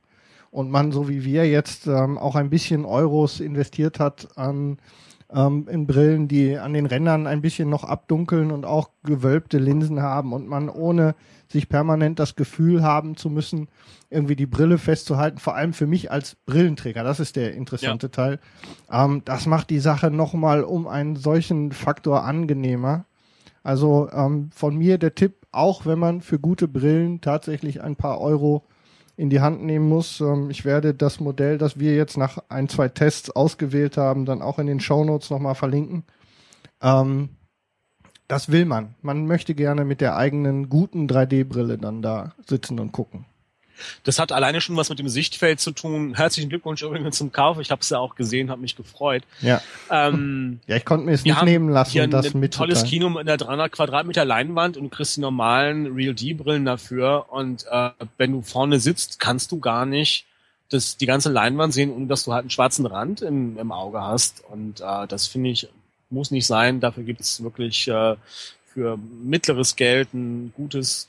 und 0.50 0.70
man 0.70 0.92
so 0.92 1.08
wie 1.08 1.24
wir 1.24 1.48
jetzt 1.48 1.86
ähm, 1.86 2.18
auch 2.18 2.36
ein 2.36 2.50
bisschen 2.50 2.84
Euros 2.84 3.40
investiert 3.40 4.00
hat 4.00 4.36
an 4.36 4.78
ähm, 5.32 5.66
in 5.70 5.86
Brillen, 5.86 6.28
die 6.28 6.56
an 6.56 6.72
den 6.72 6.86
Rändern 6.86 7.26
ein 7.26 7.42
bisschen 7.42 7.68
noch 7.68 7.84
abdunkeln 7.84 8.50
und 8.50 8.64
auch 8.64 8.90
gewölbte 9.04 9.58
Linsen 9.58 10.00
haben 10.00 10.32
und 10.32 10.48
man 10.48 10.68
ohne 10.68 11.14
sich 11.48 11.68
permanent 11.68 12.18
das 12.18 12.36
Gefühl 12.36 12.82
haben 12.82 13.16
zu 13.16 13.30
müssen, 13.30 13.68
irgendwie 14.10 14.36
die 14.36 14.46
Brille 14.46 14.78
festzuhalten, 14.78 15.38
vor 15.38 15.54
allem 15.54 15.72
für 15.72 15.86
mich 15.86 16.10
als 16.10 16.34
Brillenträger, 16.34 17.04
das 17.04 17.20
ist 17.20 17.36
der 17.36 17.54
interessante 17.54 18.10
Teil. 18.10 18.38
Ähm, 18.90 19.22
das 19.24 19.46
macht 19.46 19.70
die 19.70 19.80
Sache 19.80 20.10
nochmal 20.10 20.62
um 20.62 20.86
einen 20.86 21.16
solchen 21.16 21.72
Faktor 21.72 22.24
angenehmer. 22.24 23.04
Also 23.62 24.08
ähm, 24.12 24.50
von 24.54 24.76
mir 24.76 24.98
der 24.98 25.14
Tipp, 25.14 25.37
auch 25.52 25.86
wenn 25.86 25.98
man 25.98 26.20
für 26.20 26.38
gute 26.38 26.68
Brillen 26.68 27.20
tatsächlich 27.20 27.82
ein 27.82 27.96
paar 27.96 28.20
Euro 28.20 28.64
in 29.16 29.30
die 29.30 29.40
Hand 29.40 29.62
nehmen 29.62 29.88
muss. 29.88 30.20
Ähm, 30.20 30.48
ich 30.50 30.64
werde 30.64 30.94
das 30.94 31.20
Modell, 31.20 31.58
das 31.58 31.78
wir 31.78 31.94
jetzt 31.94 32.16
nach 32.16 32.38
ein, 32.48 32.68
zwei 32.68 32.88
Tests 32.88 33.30
ausgewählt 33.30 33.96
haben, 33.96 34.24
dann 34.24 34.42
auch 34.42 34.58
in 34.58 34.66
den 34.66 34.80
Shownotes 34.80 35.30
nochmal 35.30 35.56
verlinken. 35.56 36.04
Ähm, 36.80 37.30
das 38.28 38.50
will 38.50 38.64
man. 38.64 38.94
Man 39.02 39.26
möchte 39.26 39.54
gerne 39.54 39.84
mit 39.84 40.00
der 40.00 40.16
eigenen 40.16 40.68
guten 40.68 41.06
3D-Brille 41.06 41.78
dann 41.78 42.02
da 42.02 42.34
sitzen 42.46 42.78
und 42.78 42.92
gucken. 42.92 43.24
Das 44.04 44.18
hat 44.18 44.32
alleine 44.32 44.60
schon 44.60 44.76
was 44.76 44.88
mit 44.88 44.98
dem 44.98 45.08
Sichtfeld 45.08 45.60
zu 45.60 45.72
tun. 45.72 46.14
Herzlichen 46.14 46.48
Glückwunsch 46.48 46.82
übrigens 46.82 47.18
zum 47.18 47.32
Kauf. 47.32 47.58
Ich 47.60 47.70
habe 47.70 47.80
es 47.80 47.90
ja 47.90 47.98
auch 47.98 48.14
gesehen, 48.14 48.50
habe 48.50 48.60
mich 48.60 48.76
gefreut. 48.76 49.22
Ja. 49.40 49.60
Ähm, 49.90 50.60
Ja, 50.66 50.76
ich 50.76 50.84
konnte 50.84 51.06
mir 51.06 51.12
es 51.12 51.24
nicht 51.24 51.42
nehmen 51.42 51.68
lassen, 51.68 51.90
hier 51.90 52.06
das 52.06 52.34
ein 52.34 52.40
mit 52.40 52.54
tolles 52.54 52.84
Kino 52.84 53.08
mit 53.08 53.20
einer 53.20 53.36
300 53.36 53.70
Quadratmeter 53.72 54.24
Leinwand 54.24 54.76
und 54.76 54.84
du 54.84 54.88
kriegst 54.90 55.16
die 55.16 55.20
normalen 55.20 55.86
Real 55.94 56.14
D-Brillen 56.14 56.64
dafür. 56.64 57.26
Und 57.30 57.66
äh, 57.70 57.90
wenn 58.16 58.32
du 58.32 58.42
vorne 58.42 58.80
sitzt, 58.80 59.20
kannst 59.20 59.52
du 59.52 59.58
gar 59.60 59.86
nicht 59.86 60.26
das, 60.70 60.96
die 60.96 61.06
ganze 61.06 61.30
Leinwand 61.30 61.72
sehen, 61.72 61.90
ohne 61.90 62.06
dass 62.06 62.24
du 62.24 62.32
halt 62.32 62.42
einen 62.42 62.50
schwarzen 62.50 62.86
Rand 62.86 63.22
im, 63.22 63.58
im 63.58 63.72
Auge 63.72 64.02
hast. 64.02 64.42
Und 64.50 64.80
äh, 64.80 65.06
das 65.06 65.26
finde 65.26 65.50
ich, 65.50 65.68
muss 66.10 66.30
nicht 66.30 66.46
sein. 66.46 66.80
Dafür 66.80 67.04
gibt 67.04 67.20
es 67.20 67.42
wirklich 67.42 67.88
äh, 67.88 68.16
für 68.72 68.98
mittleres 69.24 69.76
Geld 69.76 70.12
ein 70.14 70.52
gutes 70.56 71.08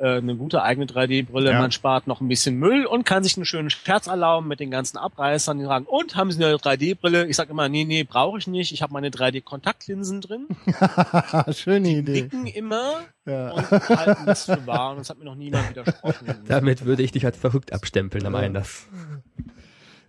eine 0.00 0.36
gute 0.36 0.62
eigene 0.62 0.86
3D-Brille, 0.86 1.50
Ja. 1.52 1.60
man 1.60 1.70
spart 1.72 2.06
noch 2.06 2.20
ein 2.20 2.28
bisschen 2.28 2.56
Müll 2.56 2.86
und 2.86 3.04
kann 3.04 3.22
sich 3.24 3.36
einen 3.36 3.44
schönen 3.44 3.70
Scherz 3.70 4.06
erlauben 4.06 4.48
mit 4.48 4.60
den 4.60 4.70
ganzen 4.70 4.96
Abreißern, 4.98 5.58
die 5.58 5.64
sagen, 5.64 5.84
und 5.86 6.16
haben 6.16 6.30
Sie 6.32 6.44
eine 6.44 6.54
3D-Brille? 6.56 7.26
Ich 7.26 7.36
sage 7.36 7.50
immer, 7.50 7.68
nee, 7.68 7.84
nee, 7.84 8.04
brauche 8.04 8.38
ich 8.38 8.46
nicht. 8.46 8.72
Ich 8.72 8.82
habe 8.82 8.92
meine 8.92 9.10
3D-Kontaktlinsen 9.10 10.20
drin, 10.20 10.46
Schöne 11.54 11.88
Idee. 11.90 12.22
nicken 12.22 12.46
immer 12.46 13.00
Ja. 13.26 13.52
und 13.52 13.70
halten 13.70 14.26
das 14.26 14.46
für 14.46 14.66
wahr. 14.66 14.90
Und 14.92 14.98
das 14.98 15.10
hat 15.10 15.18
mir 15.18 15.24
noch 15.24 15.34
niemand 15.36 15.68
widersprochen. 15.76 16.26
Damit 16.46 16.84
würde 16.84 17.02
ich 17.02 17.12
dich 17.12 17.24
als 17.24 17.36
verrückt 17.36 17.72
abstempeln 17.72 18.26
am 18.26 18.34
Einlass. 18.34 18.86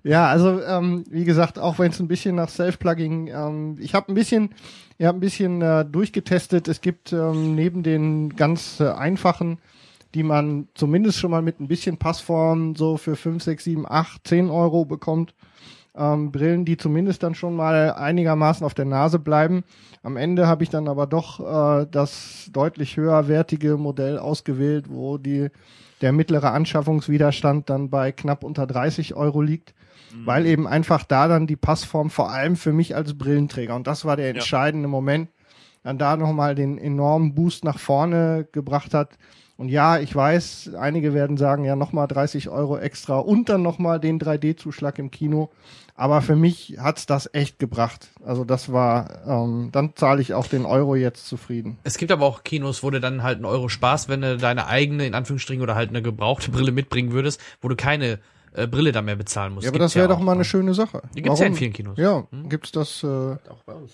Ja, 0.04 0.28
also 0.28 0.62
ähm, 0.62 1.06
wie 1.10 1.24
gesagt, 1.24 1.58
auch 1.58 1.80
wenn 1.80 1.92
es 1.92 2.00
ein 2.02 2.10
bisschen 2.10 2.36
nach 2.36 2.50
Self-Plugging, 2.50 3.28
ähm, 3.28 3.78
ich 3.80 3.94
habe 3.96 4.12
ein 4.12 4.16
bisschen, 4.16 4.50
ich 4.98 5.06
habe 5.06 5.18
ein 5.18 5.22
bisschen 5.22 5.62
äh, 5.62 5.86
durchgetestet. 5.86 6.68
Es 6.68 6.82
gibt 6.82 7.14
ähm, 7.14 7.56
neben 7.56 7.84
den 7.84 8.36
ganz 8.36 8.82
äh, 8.82 8.90
einfachen, 8.90 9.60
die 10.14 10.24
man 10.24 10.68
zumindest 10.74 11.20
schon 11.20 11.32
mal 11.32 11.42
mit 11.42 11.62
ein 11.62 11.70
bisschen 11.70 11.98
Passform 11.98 12.76
so 12.76 12.98
für 12.98 13.16
5, 13.16 13.44
6, 13.44 13.64
7, 13.64 13.86
8, 13.90 14.28
10 14.28 14.50
Euro 14.50 14.84
bekommt, 14.84 15.34
ähm, 15.96 16.34
Brillen, 16.34 16.66
die 16.66 16.76
zumindest 16.76 17.24
dann 17.24 17.34
schon 17.34 17.56
mal 17.56 17.94
einigermaßen 17.94 18.66
auf 18.66 18.74
der 18.74 18.86
Nase 18.86 19.20
bleiben. 19.20 19.64
Am 20.04 20.18
Ende 20.18 20.48
habe 20.48 20.64
ich 20.64 20.70
dann 20.70 20.90
aber 20.90 21.08
doch 21.08 21.40
äh, 21.40 21.88
das 21.90 22.50
deutlich 22.52 22.98
höherwertige 22.98 23.78
Modell 23.78 24.20
ausgewählt, 24.20 24.88
wo 24.90 25.18
die 25.18 25.48
der 26.02 26.12
mittlere 26.12 26.52
Anschaffungswiderstand 26.52 27.70
dann 27.70 27.90
bei 27.90 28.12
knapp 28.12 28.44
unter 28.44 28.68
30 28.68 29.16
Euro 29.16 29.42
liegt, 29.42 29.74
weil 30.26 30.46
eben 30.46 30.68
einfach 30.68 31.04
da 31.04 31.28
dann 31.28 31.48
die 31.48 31.56
Passform 31.56 32.10
vor 32.10 32.32
allem 32.32 32.56
für 32.56 32.74
mich 32.74 32.96
als 32.96 33.18
Brillenträger 33.18 33.76
und 33.76 33.88
das 33.88 34.06
war 34.06 34.16
der 34.16 34.30
entscheidende 34.30 34.88
Moment, 34.88 35.30
dann 35.84 35.98
da 35.98 36.16
nochmal 36.16 36.56
den 36.56 36.78
enormen 36.78 37.36
Boost 37.36 37.64
nach 37.64 37.80
vorne 37.80 38.48
gebracht 38.52 38.94
hat. 38.94 39.18
Und 39.56 39.70
ja, 39.70 40.00
ich 40.00 40.16
weiß, 40.16 40.72
einige 40.80 41.14
werden 41.14 41.38
sagen, 41.38 41.64
ja, 41.64 41.76
nochmal 41.76 42.08
30 42.08 42.50
Euro 42.50 42.78
extra 42.78 43.20
und 43.20 43.50
dann 43.50 43.62
nochmal 43.62 44.00
den 44.00 44.20
3D-Zuschlag 44.20 44.98
im 44.98 45.12
Kino. 45.12 45.52
Aber 45.96 46.24
für 46.24 46.36
mich 46.36 46.78
hat's 46.80 47.06
das 47.06 47.30
echt 47.34 47.60
gebracht. 47.60 48.10
Also 48.26 48.46
das 48.46 48.74
war, 48.74 49.28
ähm, 49.28 49.70
dann 49.72 49.96
zahle 49.96 50.22
ich 50.22 50.34
auch 50.34 50.48
den 50.48 50.66
Euro 50.66 50.96
jetzt 50.96 51.28
zufrieden. 51.28 51.78
Es 51.84 51.98
gibt 51.98 52.12
aber 52.12 52.26
auch 52.26 52.44
Kinos, 52.44 52.82
wo 52.82 52.90
du 52.90 53.00
dann 53.00 53.22
halt 53.22 53.36
einen 53.36 53.46
Euro 53.46 53.70
sparst, 53.70 54.10
wenn 54.10 54.22
du 54.22 54.38
deine 54.38 54.66
eigene, 54.66 55.06
in 55.06 55.14
Anführungsstrichen, 55.14 55.62
oder 55.62 55.76
halt 55.76 55.90
eine 55.90 56.02
gebrauchte 56.02 56.50
Brille 56.50 56.72
mitbringen 56.72 57.12
würdest, 57.12 57.40
wo 57.62 57.68
du 57.68 57.76
keine 57.76 58.20
äh, 58.54 58.68
Brille 58.68 58.92
da 58.92 59.02
mehr 59.02 59.16
bezahlen 59.16 59.54
musst. 59.54 59.66
Ja, 59.66 59.70
aber 59.72 59.80
Gibt's 59.80 59.94
das 59.94 59.96
wäre 59.96 60.10
ja 60.10 60.16
doch 60.16 60.22
mal 60.22 60.34
eine 60.34 60.46
schöne 60.46 60.74
Sache. 60.74 61.02
Die 61.16 61.22
gibt's 61.22 61.40
ja 61.40 61.46
in 61.46 61.52
Warum? 61.54 61.58
vielen 61.60 61.74
Kinos. 61.74 61.98
Ja, 61.98 62.26
Hm? 62.32 62.50
gibt's 62.50 62.72
das, 62.72 63.04
äh, 63.04 63.08
Auch 63.08 63.64
bei 63.66 63.74
uns. 63.74 63.92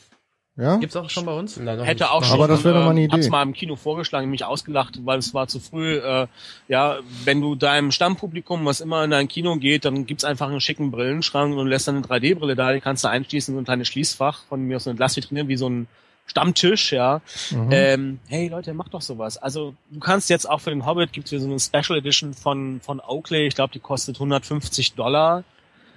ja? 0.58 0.78
Gibt's 0.78 0.96
auch 0.96 1.10
schon 1.10 1.26
bei 1.26 1.34
uns? 1.34 1.58
Hätte 1.60 2.12
auch 2.12 2.24
schon. 2.24 2.34
Aber 2.36 2.48
das 2.48 2.64
wäre 2.64 2.76
doch 2.76 2.84
mal 2.84 2.92
eine 2.92 3.02
äh, 3.04 3.08
Hab's 3.10 3.20
Idee. 3.26 3.30
mal 3.30 3.44
im 3.44 3.54
Kino 3.54 3.76
vorgeschlagen, 3.76 4.30
mich 4.30 4.44
ausgelacht, 4.46 5.00
weil 5.06 5.20
es 5.20 5.34
war 5.34 5.48
zu 5.48 5.60
früh. 5.60 5.98
Äh, 5.98 6.28
ja, 6.68 6.98
wenn 7.24 7.42
du 7.42 7.56
deinem 7.56 7.92
Stammpublikum, 7.92 8.66
was 8.66 8.82
immer 8.82 9.04
in 9.04 9.12
dein 9.12 9.28
Kino 9.28 9.56
geht, 9.58 9.86
dann 9.86 10.06
gibt's 10.06 10.24
einfach 10.26 10.50
einen 10.50 10.62
schicken 10.62 10.92
Brillenschrank 10.92 11.56
und 11.56 11.68
lässt 11.68 11.88
dann 11.88 11.96
eine 11.98 12.06
3D-Brille 12.06 12.56
da, 12.56 12.74
die 12.74 12.82
kannst 12.82 13.04
du 13.04 13.08
einschließen 13.10 13.54
in 13.54 13.58
so 13.58 13.62
ein 13.62 13.66
kleines 13.66 13.88
Schließfach 13.88 14.44
von 14.50 14.62
mir 14.64 14.78
aus 14.78 14.84
so 14.84 14.90
eine 14.90 14.98
Glasvitrine, 14.98 15.48
wie 15.48 15.58
so 15.58 15.70
ein 15.70 15.88
Stammtisch, 16.30 16.92
ja. 16.92 17.22
Mhm. 17.50 17.70
Ähm, 17.72 18.20
hey 18.28 18.48
Leute, 18.50 18.74
macht 18.74 18.94
doch 18.94 19.02
sowas. 19.02 19.38
Also 19.38 19.74
du 19.90 20.00
kannst 20.00 20.30
jetzt 20.30 20.48
auch 20.48 20.62
für 20.62 20.70
den 20.70 20.86
Hobbit, 20.86 21.12
gibt's 21.12 21.32
hier 21.32 21.40
so 21.40 21.48
eine 21.48 21.60
Special 21.60 21.98
Edition 21.98 22.34
von, 22.34 22.80
von 22.82 23.00
Oakley, 23.00 23.48
ich 23.48 23.56
glaube, 23.56 23.74
die 23.74 23.80
kostet 23.80 24.18
150 24.18 24.94
Dollar. 24.94 25.44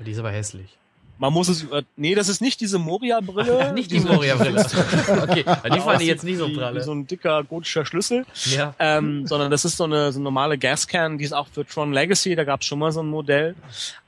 Die 0.04 0.10
ist 0.10 0.18
aber 0.18 0.32
hässlich. 0.32 0.78
Man 1.18 1.32
muss 1.32 1.48
es 1.48 1.62
über. 1.62 1.82
Nee, 1.96 2.14
das 2.14 2.28
ist 2.28 2.40
nicht 2.40 2.60
diese 2.60 2.78
Moria-Brille. 2.78 3.58
Ja, 3.58 3.72
nicht 3.72 3.90
die 3.90 4.00
Moria-Brille. 4.00 4.60
okay, 5.22 5.44
die 5.72 5.80
fand 5.80 6.00
ich 6.00 6.08
jetzt 6.08 6.24
nicht 6.24 6.38
so 6.38 6.48
pralle. 6.48 6.80
Wie 6.80 6.84
so 6.84 6.92
ein 6.92 7.06
dicker 7.06 7.44
gotischer 7.44 7.86
Schlüssel. 7.86 8.26
Ja. 8.46 8.74
Ähm, 8.78 9.26
sondern 9.26 9.50
das 9.50 9.64
ist 9.64 9.76
so 9.76 9.84
eine, 9.84 10.12
so 10.12 10.18
eine 10.18 10.24
normale 10.24 10.58
Gascan, 10.58 11.18
die 11.18 11.24
ist 11.24 11.32
auch 11.32 11.46
für 11.48 11.64
Tron 11.64 11.92
Legacy, 11.92 12.34
da 12.34 12.44
gab 12.44 12.62
es 12.62 12.66
schon 12.66 12.78
mal 12.78 12.90
so 12.92 13.00
ein 13.00 13.08
Modell. 13.08 13.54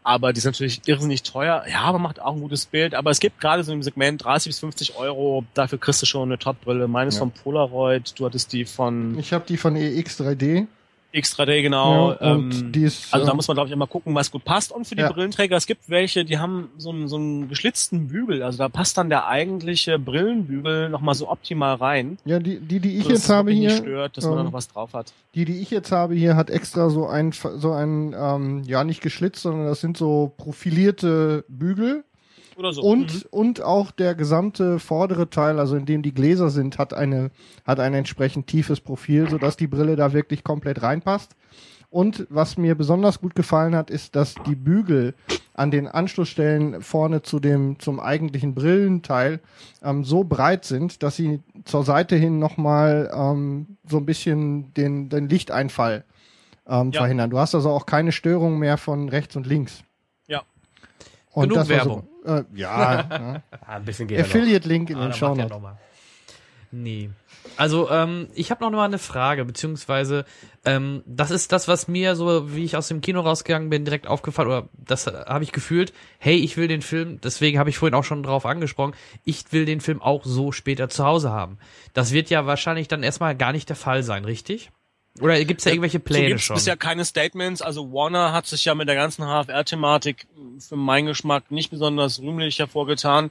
Aber 0.03 0.33
die 0.33 0.39
ist 0.39 0.45
natürlich 0.45 0.83
irrsinnig 0.87 1.23
teuer. 1.23 1.65
Ja, 1.71 1.83
aber 1.83 1.99
macht 1.99 2.21
auch 2.21 2.35
ein 2.35 2.41
gutes 2.41 2.67
Bild. 2.67 2.95
Aber 2.95 3.11
es 3.11 3.21
gibt 3.21 3.41
gerade 3.41 3.65
so 3.65 3.73
im 3.73 3.83
Segment 3.83 4.25
30 4.25 4.51
bis 4.51 4.59
50 4.59 4.97
Euro, 4.97 5.45
dafür 5.55 5.79
kriegst 5.79 6.03
du 6.03 6.07
schon 6.07 6.29
eine 6.29 6.39
Top-Brille. 6.39 6.89
Meines 6.89 7.15
ja. 7.15 7.21
von 7.21 7.31
Polaroid, 7.31 8.19
du 8.19 8.27
hattest 8.27 8.53
die 8.53 8.65
von. 8.65 9.19
Ich 9.19 9.33
habe 9.33 9.45
die 9.47 9.57
von 9.57 9.77
EX3D. 9.77 10.67
Extra 11.15 11.47
Day, 11.47 11.63
genau. 11.63 12.11
Ja, 12.13 12.33
ähm, 12.33 12.73
ist, 12.75 13.15
also 13.15 13.25
da 13.25 13.35
muss 13.35 13.47
man, 13.47 13.55
glaube 13.55 13.69
ich, 13.69 13.73
immer 13.73 13.87
gucken, 13.87 14.15
was 14.17 14.33
gut 14.33 14.45
passt. 14.45 14.73
Und 14.73 14.85
für 14.85 14.97
die 14.97 15.03
ja. 15.03 15.13
Brillenträger, 15.13 15.57
es 15.57 15.67
gibt 15.67 15.89
welche, 15.89 16.25
die 16.25 16.39
haben 16.39 16.71
so 16.77 16.91
einen, 16.91 17.07
so 17.07 17.15
einen 17.15 17.49
geschlitzten 17.49 18.09
Bügel. 18.09 18.43
Also 18.43 18.59
da 18.59 18.69
passt 18.69 18.99
dann 18.99 19.11
der 19.11 19.29
eigentliche 19.29 20.01
Brillenbügel 20.01 20.89
nochmal 20.89 21.15
so 21.15 21.31
optimal 21.31 21.77
rein. 21.77 22.19
Ja, 22.25 22.41
die, 22.41 22.59
die, 22.59 22.81
die 22.81 22.99
ich 22.99 23.05
so, 23.05 23.11
jetzt 23.11 23.29
habe 23.29 23.53
hier. 23.53 23.71
stört, 23.71 24.17
dass 24.17 24.25
ähm, 24.25 24.31
man 24.31 24.39
da 24.39 24.41
ähm, 24.41 24.47
noch 24.47 24.53
was 24.55 24.67
drauf 24.67 24.93
hat. 24.93 25.13
Die, 25.37 25.45
die 25.45 25.61
ich 25.61 25.71
jetzt 25.71 25.93
habe 25.93 26.15
hier, 26.15 26.35
hat 26.35 26.51
extra 26.51 26.91
so 26.91 27.07
ein, 27.07 27.31
so 27.31 27.71
ein 27.71 28.13
ähm, 28.19 28.65
ja, 28.67 28.83
nicht 28.83 29.01
geschlitzt, 29.01 29.43
sondern 29.43 29.67
das 29.67 29.81
sind 29.81 29.97
so 29.97 30.33
profilierte 30.37 31.45
Bügel. 31.49 32.03
Oder 32.57 32.73
so. 32.73 32.83
Und, 32.83 33.13
Mhm. 33.15 33.23
und 33.31 33.63
auch 33.63 33.91
der 33.91 34.15
gesamte 34.15 34.79
vordere 34.79 35.29
Teil, 35.31 35.59
also 35.59 35.77
in 35.77 35.87
dem 35.87 36.03
die 36.03 36.15
Gläser 36.15 36.51
sind, 36.51 36.79
hat 36.79 36.95
eine, 36.95 37.31
hat 37.67 37.81
ein 37.81 37.95
entsprechend 37.95 38.47
tiefes 38.47 38.81
Profil, 38.81 39.29
sodass 39.29 39.57
die 39.57 39.67
Brille 39.67 39.97
da 39.97 40.13
wirklich 40.13 40.45
komplett 40.45 40.83
reinpasst. 40.83 41.35
Und 41.91 42.27
was 42.29 42.57
mir 42.57 42.75
besonders 42.75 43.21
gut 43.21 43.37
gefallen 43.37 43.77
hat, 43.77 43.89
ist, 43.89 44.17
dass 44.17 44.35
die 44.47 44.57
Bügel 44.57 45.15
an 45.53 45.71
den 45.71 45.87
Anschlussstellen 45.87 46.83
vorne 46.83 47.23
zu 47.23 47.39
dem, 47.39 47.79
zum 47.79 48.01
eigentlichen 48.01 48.53
Brillenteil 48.55 49.39
ähm, 49.81 50.03
so 50.03 50.25
breit 50.25 50.65
sind, 50.65 51.05
dass 51.05 51.15
sie 51.15 51.39
zur 51.65 51.85
Seite 51.85 52.17
hin 52.17 52.41
nochmal 52.41 53.11
ähm, 53.15 53.77
so 53.89 53.99
ein 53.99 54.07
bisschen 54.07 54.75
den, 54.75 55.09
den 55.09 55.29
Lichteinfall 55.29 56.05
ähm, 56.67 56.91
Ja. 56.91 57.03
verhindern. 57.03 57.31
Du 57.31 57.39
hast 57.39 57.55
also 57.55 57.71
auch 57.71 57.87
keine 57.87 58.11
Störung 58.11 58.59
mehr 58.59 58.77
von 58.77 59.09
rechts 59.09 59.37
und 59.37 59.47
links. 59.47 59.85
Und 61.35 61.49
Genug 61.49 61.69
Werbung. 61.69 62.09
So, 62.25 62.33
äh, 62.33 62.45
ja, 62.55 62.93
ja. 62.95 63.43
Ah, 63.67 63.77
ein 63.77 63.85
bisschen 63.85 64.09
geht. 64.09 64.21
Affiliate-Link 64.21 64.91
in 64.91 64.97
Ah, 64.97 65.09
den 65.09 65.13
Show 65.13 65.35
Notes. 65.35 65.57
Nee. 66.71 67.11
Also, 67.57 67.91
ähm, 67.91 68.29
ich 68.35 68.51
habe 68.51 68.65
noch 68.65 68.71
mal 68.71 68.85
eine 68.85 68.99
Frage, 68.99 69.45
beziehungsweise 69.45 70.25
ähm, 70.65 71.03
das 71.07 71.31
ist 71.31 71.53
das, 71.53 71.69
was 71.69 71.87
mir 71.89 72.17
so, 72.17 72.55
wie 72.55 72.65
ich 72.65 72.77
aus 72.77 72.89
dem 72.89 73.01
Kino 73.01 73.21
rausgegangen 73.21 73.69
bin, 73.71 73.85
direkt 73.85 74.07
aufgefallen, 74.07 74.49
oder 74.49 74.69
das 74.73 75.07
äh, 75.07 75.13
habe 75.27 75.45
ich 75.45 75.53
gefühlt, 75.53 75.93
hey, 76.19 76.37
ich 76.37 76.57
will 76.57 76.67
den 76.67 76.83
Film, 76.83 77.21
deswegen 77.21 77.59
habe 77.59 77.71
ich 77.71 77.79
vorhin 77.79 77.95
auch 77.95 78.03
schon 78.03 78.23
drauf 78.23 78.47
angesprochen, 78.47 78.95
ich 79.25 79.45
will 79.53 79.67
den 79.67 79.81
Film 79.81 80.03
auch 80.03 80.25
so 80.25 80.51
später 80.53 80.89
zu 80.89 81.05
Hause 81.05 81.31
haben. 81.31 81.59
Das 81.93 82.13
wird 82.13 82.31
ja 82.31 82.47
wahrscheinlich 82.47 82.89
dann 82.89 83.03
erstmal 83.03 83.37
gar 83.37 83.53
nicht 83.53 83.69
der 83.69 83.77
Fall 83.77 84.03
sein, 84.03 84.25
richtig? 84.25 84.71
Oder 85.21 85.43
gibt's 85.45 85.65
da 85.65 85.71
irgendwelche 85.71 85.99
so 85.99 86.05
Pläne 86.05 86.29
gibt's 86.29 86.45
schon? 86.45 86.57
bisher 86.57 86.77
keine 86.77 87.05
Statements. 87.05 87.63
Also 87.63 87.93
Warner 87.93 88.33
hat 88.33 88.47
sich 88.47 88.65
ja 88.65 88.75
mit 88.75 88.89
der 88.89 88.97
ganzen 88.97 89.25
HFR-Thematik 89.25 90.27
für 90.59 90.77
meinen 90.77 91.07
Geschmack 91.07 91.51
nicht 91.51 91.71
besonders 91.71 92.21
rühmlich 92.21 92.59
hervorgetan 92.59 93.31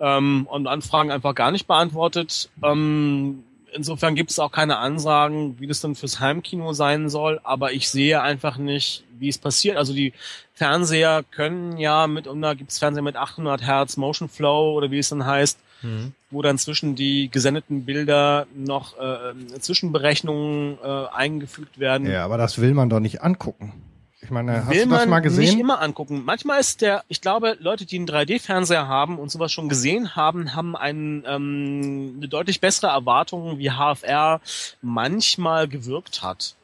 ähm, 0.00 0.46
und 0.48 0.66
Anfragen 0.66 1.10
einfach 1.10 1.34
gar 1.34 1.50
nicht 1.50 1.66
beantwortet. 1.66 2.50
Ähm, 2.62 3.42
insofern 3.72 4.14
gibt 4.14 4.30
es 4.30 4.38
auch 4.38 4.52
keine 4.52 4.78
Ansagen, 4.78 5.58
wie 5.58 5.66
das 5.66 5.80
dann 5.80 5.96
fürs 5.96 6.20
Heimkino 6.20 6.72
sein 6.72 7.08
soll. 7.08 7.40
Aber 7.42 7.72
ich 7.72 7.88
sehe 7.88 8.22
einfach 8.22 8.56
nicht, 8.56 9.02
wie 9.18 9.28
es 9.28 9.38
passiert. 9.38 9.76
Also 9.76 9.94
die 9.94 10.12
Fernseher 10.54 11.24
können 11.30 11.78
ja 11.78 12.06
mit, 12.06 12.28
und 12.28 12.42
da 12.42 12.54
gibt's 12.54 12.78
Fernseher 12.78 13.02
mit 13.02 13.16
800 13.16 13.62
Hertz 13.62 13.96
Motion 13.96 14.28
Flow 14.28 14.74
oder 14.74 14.92
wie 14.92 14.98
es 14.98 15.08
dann 15.08 15.26
heißt, 15.26 15.58
Hm. 15.80 16.12
wo 16.30 16.42
dann 16.42 16.58
zwischen 16.58 16.96
die 16.96 17.30
gesendeten 17.30 17.84
Bilder 17.84 18.46
noch 18.54 18.98
äh, 18.98 19.34
Zwischenberechnungen 19.60 20.78
äh, 20.82 21.06
eingefügt 21.12 21.78
werden. 21.78 22.10
Ja, 22.10 22.24
aber 22.24 22.36
das 22.36 22.60
will 22.60 22.74
man 22.74 22.90
doch 22.90 23.00
nicht 23.00 23.22
angucken. 23.22 23.72
Ich 24.20 24.30
meine, 24.30 24.66
hast 24.66 24.70
Will 24.70 24.84
du 24.84 24.90
das 24.90 25.00
man 25.00 25.10
mal 25.10 25.20
nicht 25.20 25.36
gesehen? 25.36 25.60
immer 25.60 25.80
angucken. 25.80 26.24
Manchmal 26.24 26.58
ist 26.58 26.80
der, 26.80 27.04
ich 27.08 27.20
glaube, 27.20 27.56
Leute, 27.60 27.86
die 27.86 27.96
einen 27.96 28.08
3D-Fernseher 28.08 28.88
haben 28.88 29.18
und 29.18 29.30
sowas 29.30 29.52
schon 29.52 29.68
gesehen 29.68 30.16
haben, 30.16 30.54
haben 30.54 30.74
einen, 30.74 31.24
ähm, 31.26 32.14
eine 32.16 32.28
deutlich 32.28 32.60
bessere 32.60 32.88
Erwartung, 32.88 33.58
wie 33.58 33.70
HFR 33.70 34.40
manchmal 34.82 35.68
gewirkt 35.68 36.22
hat. 36.22 36.56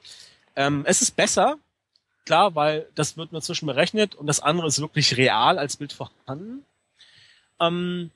Ähm, 0.56 0.82
es 0.86 1.00
ist 1.00 1.12
besser, 1.14 1.56
klar, 2.26 2.56
weil 2.56 2.86
das 2.96 3.16
wird 3.16 3.30
nur 3.30 3.42
zwischen 3.42 3.66
berechnet 3.66 4.16
und 4.16 4.26
das 4.26 4.40
andere 4.40 4.66
ist 4.66 4.80
wirklich 4.80 5.16
real 5.16 5.56
als 5.58 5.76
Bild 5.76 5.92
vorhanden. 5.92 6.64
Ähm, 7.60 8.10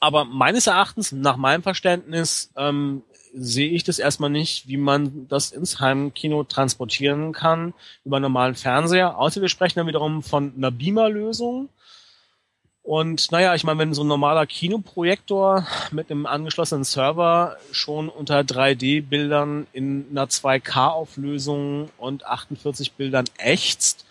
aber 0.00 0.24
meines 0.24 0.66
Erachtens, 0.66 1.12
nach 1.12 1.36
meinem 1.36 1.62
Verständnis, 1.62 2.50
ähm, 2.56 3.02
sehe 3.34 3.70
ich 3.70 3.84
das 3.84 3.98
erstmal 3.98 4.30
nicht, 4.30 4.66
wie 4.66 4.76
man 4.76 5.28
das 5.28 5.52
ins 5.52 5.80
Heimkino 5.80 6.44
transportieren 6.44 7.32
kann 7.32 7.74
über 8.04 8.18
normalen 8.18 8.54
Fernseher. 8.54 9.18
Außer 9.18 9.40
wir 9.40 9.48
sprechen 9.48 9.78
dann 9.78 9.86
wiederum 9.86 10.22
von 10.22 10.54
einer 10.56 10.70
Beamer-Lösung. 10.70 11.68
Und 12.82 13.32
naja, 13.32 13.54
ich 13.54 13.64
meine, 13.64 13.80
wenn 13.80 13.94
so 13.94 14.04
ein 14.04 14.08
normaler 14.08 14.46
Kinoprojektor 14.46 15.66
mit 15.90 16.10
einem 16.10 16.24
angeschlossenen 16.24 16.84
Server 16.84 17.56
schon 17.72 18.08
unter 18.08 18.40
3D-Bildern 18.40 19.66
in 19.72 20.06
einer 20.10 20.26
2K-Auflösung 20.26 21.90
und 21.98 22.24
48 22.24 22.92
Bildern 22.92 23.24
ächzt, 23.38 24.06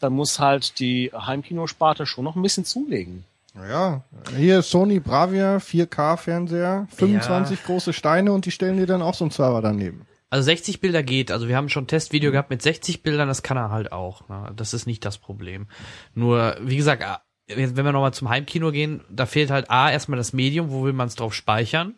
dann 0.00 0.14
muss 0.14 0.40
halt 0.40 0.80
die 0.80 1.12
Heimkinosparte 1.14 2.06
schon 2.06 2.24
noch 2.24 2.34
ein 2.34 2.42
bisschen 2.42 2.64
zulegen. 2.64 3.24
Ja, 3.54 4.04
hier 4.36 4.62
Sony 4.62 4.98
Bravia 4.98 5.58
4K-Fernseher, 5.58 6.86
25 6.94 7.64
große 7.64 7.92
Steine 7.92 8.32
und 8.32 8.46
die 8.46 8.50
stellen 8.50 8.78
dir 8.78 8.86
dann 8.86 9.02
auch 9.02 9.14
so 9.14 9.24
einen 9.24 9.30
Server 9.30 9.60
daneben. 9.60 10.06
Also 10.30 10.44
60 10.44 10.80
Bilder 10.80 11.02
geht. 11.02 11.30
Also 11.30 11.46
wir 11.48 11.56
haben 11.56 11.68
schon 11.68 11.84
ein 11.84 11.88
Testvideo 11.88 12.32
gehabt 12.32 12.48
mit 12.48 12.62
60 12.62 13.02
Bildern, 13.02 13.28
das 13.28 13.42
kann 13.42 13.58
er 13.58 13.70
halt 13.70 13.92
auch. 13.92 14.28
Ne? 14.30 14.52
Das 14.56 14.72
ist 14.72 14.86
nicht 14.86 15.04
das 15.04 15.18
Problem. 15.18 15.66
Nur, 16.14 16.56
wie 16.62 16.78
gesagt, 16.78 17.04
wenn 17.46 17.76
wir 17.76 17.92
nochmal 17.92 18.14
zum 18.14 18.30
Heimkino 18.30 18.72
gehen, 18.72 19.02
da 19.10 19.26
fehlt 19.26 19.50
halt 19.50 19.70
A, 19.70 19.90
erstmal 19.90 20.16
das 20.16 20.32
Medium, 20.32 20.70
wo 20.70 20.84
will 20.84 20.94
man 20.94 21.08
es 21.08 21.16
drauf 21.16 21.34
speichern? 21.34 21.96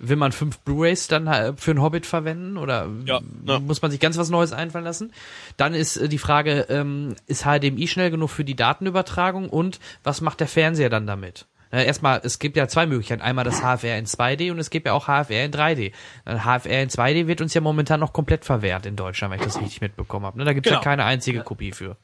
Will 0.00 0.16
man 0.16 0.32
fünf 0.32 0.58
Blu-rays 0.58 1.06
dann 1.08 1.26
äh, 1.28 1.52
für 1.56 1.70
einen 1.70 1.80
Hobbit 1.80 2.04
verwenden 2.06 2.56
oder 2.56 2.88
Ja, 3.04 3.20
ja. 3.46 3.58
muss 3.60 3.80
man 3.80 3.90
sich 3.90 4.00
ganz 4.00 4.16
was 4.18 4.28
Neues 4.28 4.52
einfallen 4.52 4.84
lassen? 4.84 5.12
Dann 5.56 5.72
ist 5.74 5.96
äh, 5.96 6.08
die 6.08 6.18
Frage, 6.18 6.66
ähm, 6.68 7.14
ist 7.26 7.44
HDMI 7.44 7.86
schnell 7.86 8.10
genug 8.10 8.30
für 8.30 8.44
die 8.44 8.56
Datenübertragung 8.56 9.48
und 9.48 9.78
was 10.02 10.20
macht 10.20 10.40
der 10.40 10.48
Fernseher 10.48 10.90
dann 10.90 11.06
damit? 11.06 11.46
Äh, 11.70 11.86
Erstmal, 11.86 12.20
es 12.24 12.38
gibt 12.38 12.56
ja 12.56 12.66
zwei 12.68 12.86
Möglichkeiten. 12.86 13.22
Einmal 13.22 13.44
das 13.44 13.60
HFR 13.62 13.96
in 13.98 14.06
2D 14.06 14.50
und 14.50 14.58
es 14.58 14.70
gibt 14.70 14.86
ja 14.86 14.92
auch 14.94 15.06
HFR 15.06 15.44
in 15.44 15.52
3D. 15.52 15.92
Äh, 16.24 16.36
HFR 16.38 16.82
in 16.82 16.88
2D 16.90 17.26
wird 17.28 17.40
uns 17.40 17.54
ja 17.54 17.60
momentan 17.60 18.00
noch 18.00 18.12
komplett 18.12 18.44
verwehrt 18.44 18.86
in 18.86 18.96
Deutschland, 18.96 19.32
wenn 19.32 19.38
ich 19.40 19.46
das 19.46 19.60
richtig 19.60 19.80
mitbekommen 19.80 20.26
habe. 20.26 20.38
Ne? 20.38 20.44
Da 20.44 20.52
gibt 20.52 20.66
es 20.66 20.70
Genau. 20.70 20.80
ja 20.80 20.84
keine 20.84 21.04
einzige 21.04 21.40
Kopie 21.42 21.72
für. 21.72 21.96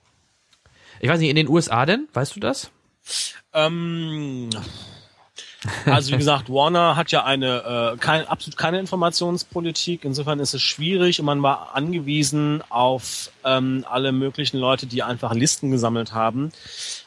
Ich 1.01 1.09
weiß 1.09 1.19
nicht, 1.21 1.31
in 1.31 1.37
den 1.37 1.49
USA 1.49 1.87
denn? 1.87 2.09
Weißt 2.13 2.37
du 2.37 2.41
das? 2.41 2.71
Ähm, 3.53 4.51
also 5.87 6.13
wie 6.13 6.17
gesagt, 6.17 6.49
Warner 6.49 6.97
hat 6.97 7.11
ja 7.13 7.25
eine 7.25 7.93
äh, 7.95 7.97
kein, 7.99 8.27
absolut 8.27 8.57
keine 8.57 8.79
Informationspolitik. 8.79 10.05
Insofern 10.05 10.41
ist 10.41 10.55
es 10.55 10.63
schwierig 10.63 11.21
und 11.21 11.27
man 11.27 11.43
war 11.43 11.75
angewiesen 11.75 12.63
auf 12.71 13.31
ähm, 13.45 13.85
alle 13.89 14.13
möglichen 14.13 14.59
Leute, 14.59 14.87
die 14.87 15.03
einfach 15.03 15.35
Listen 15.35 15.71
gesammelt 15.71 16.13
haben. 16.15 16.51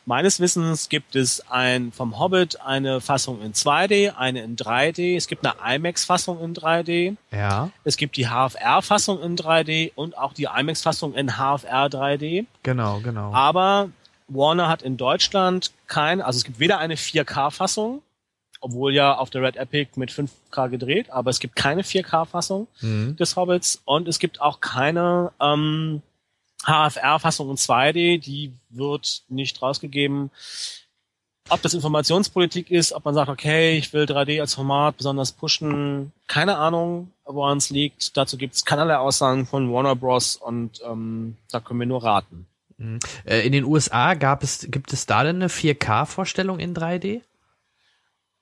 Meines 0.05 0.39
Wissens 0.39 0.89
gibt 0.89 1.15
es 1.15 1.49
ein 1.49 1.91
vom 1.91 2.19
Hobbit 2.19 2.61
eine 2.61 3.01
Fassung 3.01 3.41
in 3.41 3.53
2D, 3.53 4.15
eine 4.15 4.43
in 4.43 4.55
3D. 4.55 5.15
Es 5.15 5.27
gibt 5.27 5.45
eine 5.45 5.75
IMAX-Fassung 5.75 6.39
in 6.41 6.53
3D. 6.53 7.15
Ja. 7.31 7.71
Es 7.83 7.97
gibt 7.97 8.17
die 8.17 8.27
HFR-Fassung 8.27 9.21
in 9.21 9.35
3D 9.35 9.93
und 9.95 10.17
auch 10.17 10.33
die 10.33 10.47
IMAX-Fassung 10.53 11.13
in 11.15 11.37
HFR 11.37 11.87
3D. 11.87 12.45
Genau, 12.63 12.99
genau. 12.99 13.33
Aber 13.33 13.89
Warner 14.27 14.67
hat 14.67 14.81
in 14.81 14.97
Deutschland 14.97 15.71
kein, 15.87 16.21
also 16.21 16.37
es 16.37 16.43
gibt 16.43 16.59
weder 16.59 16.79
eine 16.79 16.95
4K-Fassung, 16.95 18.01
obwohl 18.63 18.93
ja 18.93 19.15
auf 19.17 19.29
der 19.29 19.41
Red 19.43 19.55
Epic 19.57 19.91
mit 19.99 20.11
5K 20.11 20.69
gedreht, 20.69 21.09
aber 21.11 21.29
es 21.29 21.39
gibt 21.39 21.55
keine 21.55 21.83
4K-Fassung 21.83 22.67
Mhm. 22.81 23.15
des 23.17 23.35
Hobbits 23.35 23.81
und 23.85 24.07
es 24.07 24.19
gibt 24.19 24.41
auch 24.41 24.59
keine 24.61 25.31
ähm, 25.39 26.01
HFR-Fassung 26.65 27.49
in 27.51 27.57
2D, 27.57 28.19
die 28.19 28.53
wird 28.69 29.23
nicht 29.29 29.61
rausgegeben. 29.61 30.31
Ob 31.49 31.61
das 31.61 31.73
Informationspolitik 31.73 32.71
ist, 32.71 32.93
ob 32.93 33.03
man 33.03 33.13
sagt, 33.13 33.29
okay, 33.29 33.77
ich 33.77 33.91
will 33.91 34.05
3D 34.05 34.39
als 34.39 34.53
Format 34.53 34.95
besonders 34.95 35.33
pushen, 35.33 36.13
keine 36.27 36.57
Ahnung, 36.57 37.11
woran 37.25 37.57
es 37.57 37.69
liegt. 37.69 38.15
Dazu 38.15 38.37
gibt 38.37 38.55
es 38.55 38.63
keinerlei 38.63 38.95
Aussagen 38.97 39.45
von 39.45 39.71
Warner 39.73 39.95
Bros. 39.95 40.37
und 40.37 40.79
ähm, 40.89 41.35
da 41.51 41.59
können 41.59 41.81
wir 41.81 41.87
nur 41.87 42.01
raten. 42.03 42.47
Äh, 43.25 43.45
in 43.45 43.51
den 43.51 43.65
USA 43.65 44.13
gab 44.13 44.41
es, 44.41 44.67
gibt 44.71 44.93
es 44.93 45.05
da 45.05 45.23
denn 45.23 45.35
eine 45.37 45.49
4K-Vorstellung 45.49 46.59
in 46.59 46.73
3D? 46.73 47.21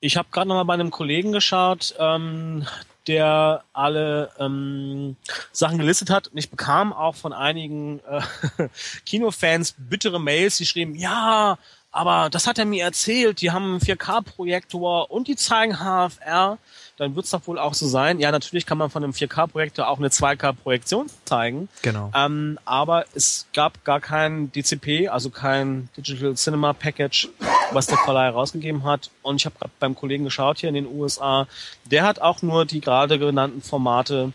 Ich 0.01 0.17
habe 0.17 0.29
gerade 0.31 0.47
noch 0.47 0.55
mal 0.55 0.63
bei 0.63 0.73
einem 0.73 0.89
Kollegen 0.89 1.31
geschaut, 1.31 1.93
ähm, 1.99 2.65
der 3.05 3.63
alle 3.71 4.31
ähm, 4.39 5.15
Sachen 5.51 5.77
gelistet 5.77 6.09
hat. 6.09 6.29
Und 6.29 6.37
ich 6.39 6.49
bekam 6.49 6.91
auch 6.91 7.15
von 7.15 7.33
einigen 7.33 7.99
äh, 7.99 8.67
Kinofans 9.05 9.75
bittere 9.77 10.19
Mails, 10.19 10.57
die 10.57 10.65
schrieben, 10.65 10.95
ja, 10.95 11.59
aber 11.91 12.29
das 12.31 12.47
hat 12.47 12.57
er 12.57 12.65
mir 12.65 12.83
erzählt, 12.83 13.41
die 13.41 13.51
haben 13.51 13.65
einen 13.65 13.79
4K-Projektor 13.79 15.11
und 15.11 15.27
die 15.27 15.35
zeigen 15.35 15.77
HFR. 15.77 16.57
Dann 17.01 17.15
wird's 17.15 17.31
doch 17.31 17.47
wohl 17.47 17.57
auch 17.57 17.73
so 17.73 17.87
sein. 17.87 18.19
Ja, 18.19 18.31
natürlich 18.31 18.67
kann 18.67 18.77
man 18.77 18.91
von 18.91 19.03
einem 19.03 19.13
4K-Projektor 19.13 19.87
auch 19.87 19.97
eine 19.97 20.09
2K-Projektion 20.09 21.09
zeigen. 21.25 21.67
Genau. 21.81 22.11
Ähm, 22.13 22.59
aber 22.63 23.05
es 23.15 23.47
gab 23.55 23.83
gar 23.83 23.99
kein 23.99 24.51
DCP, 24.51 25.09
also 25.09 25.31
kein 25.31 25.89
Digital 25.97 26.35
Cinema 26.35 26.73
Package, 26.73 27.29
was 27.71 27.87
der 27.87 27.97
Verleih 27.97 28.29
rausgegeben 28.29 28.83
hat. 28.83 29.09
Und 29.23 29.37
ich 29.37 29.47
habe 29.47 29.55
gerade 29.57 29.71
beim 29.79 29.95
Kollegen 29.95 30.25
geschaut 30.25 30.59
hier 30.59 30.69
in 30.69 30.75
den 30.75 30.85
USA. 30.85 31.47
Der 31.85 32.03
hat 32.03 32.21
auch 32.21 32.43
nur 32.43 32.65
die 32.65 32.81
gerade 32.81 33.17
genannten 33.17 33.63
Formate 33.63 34.31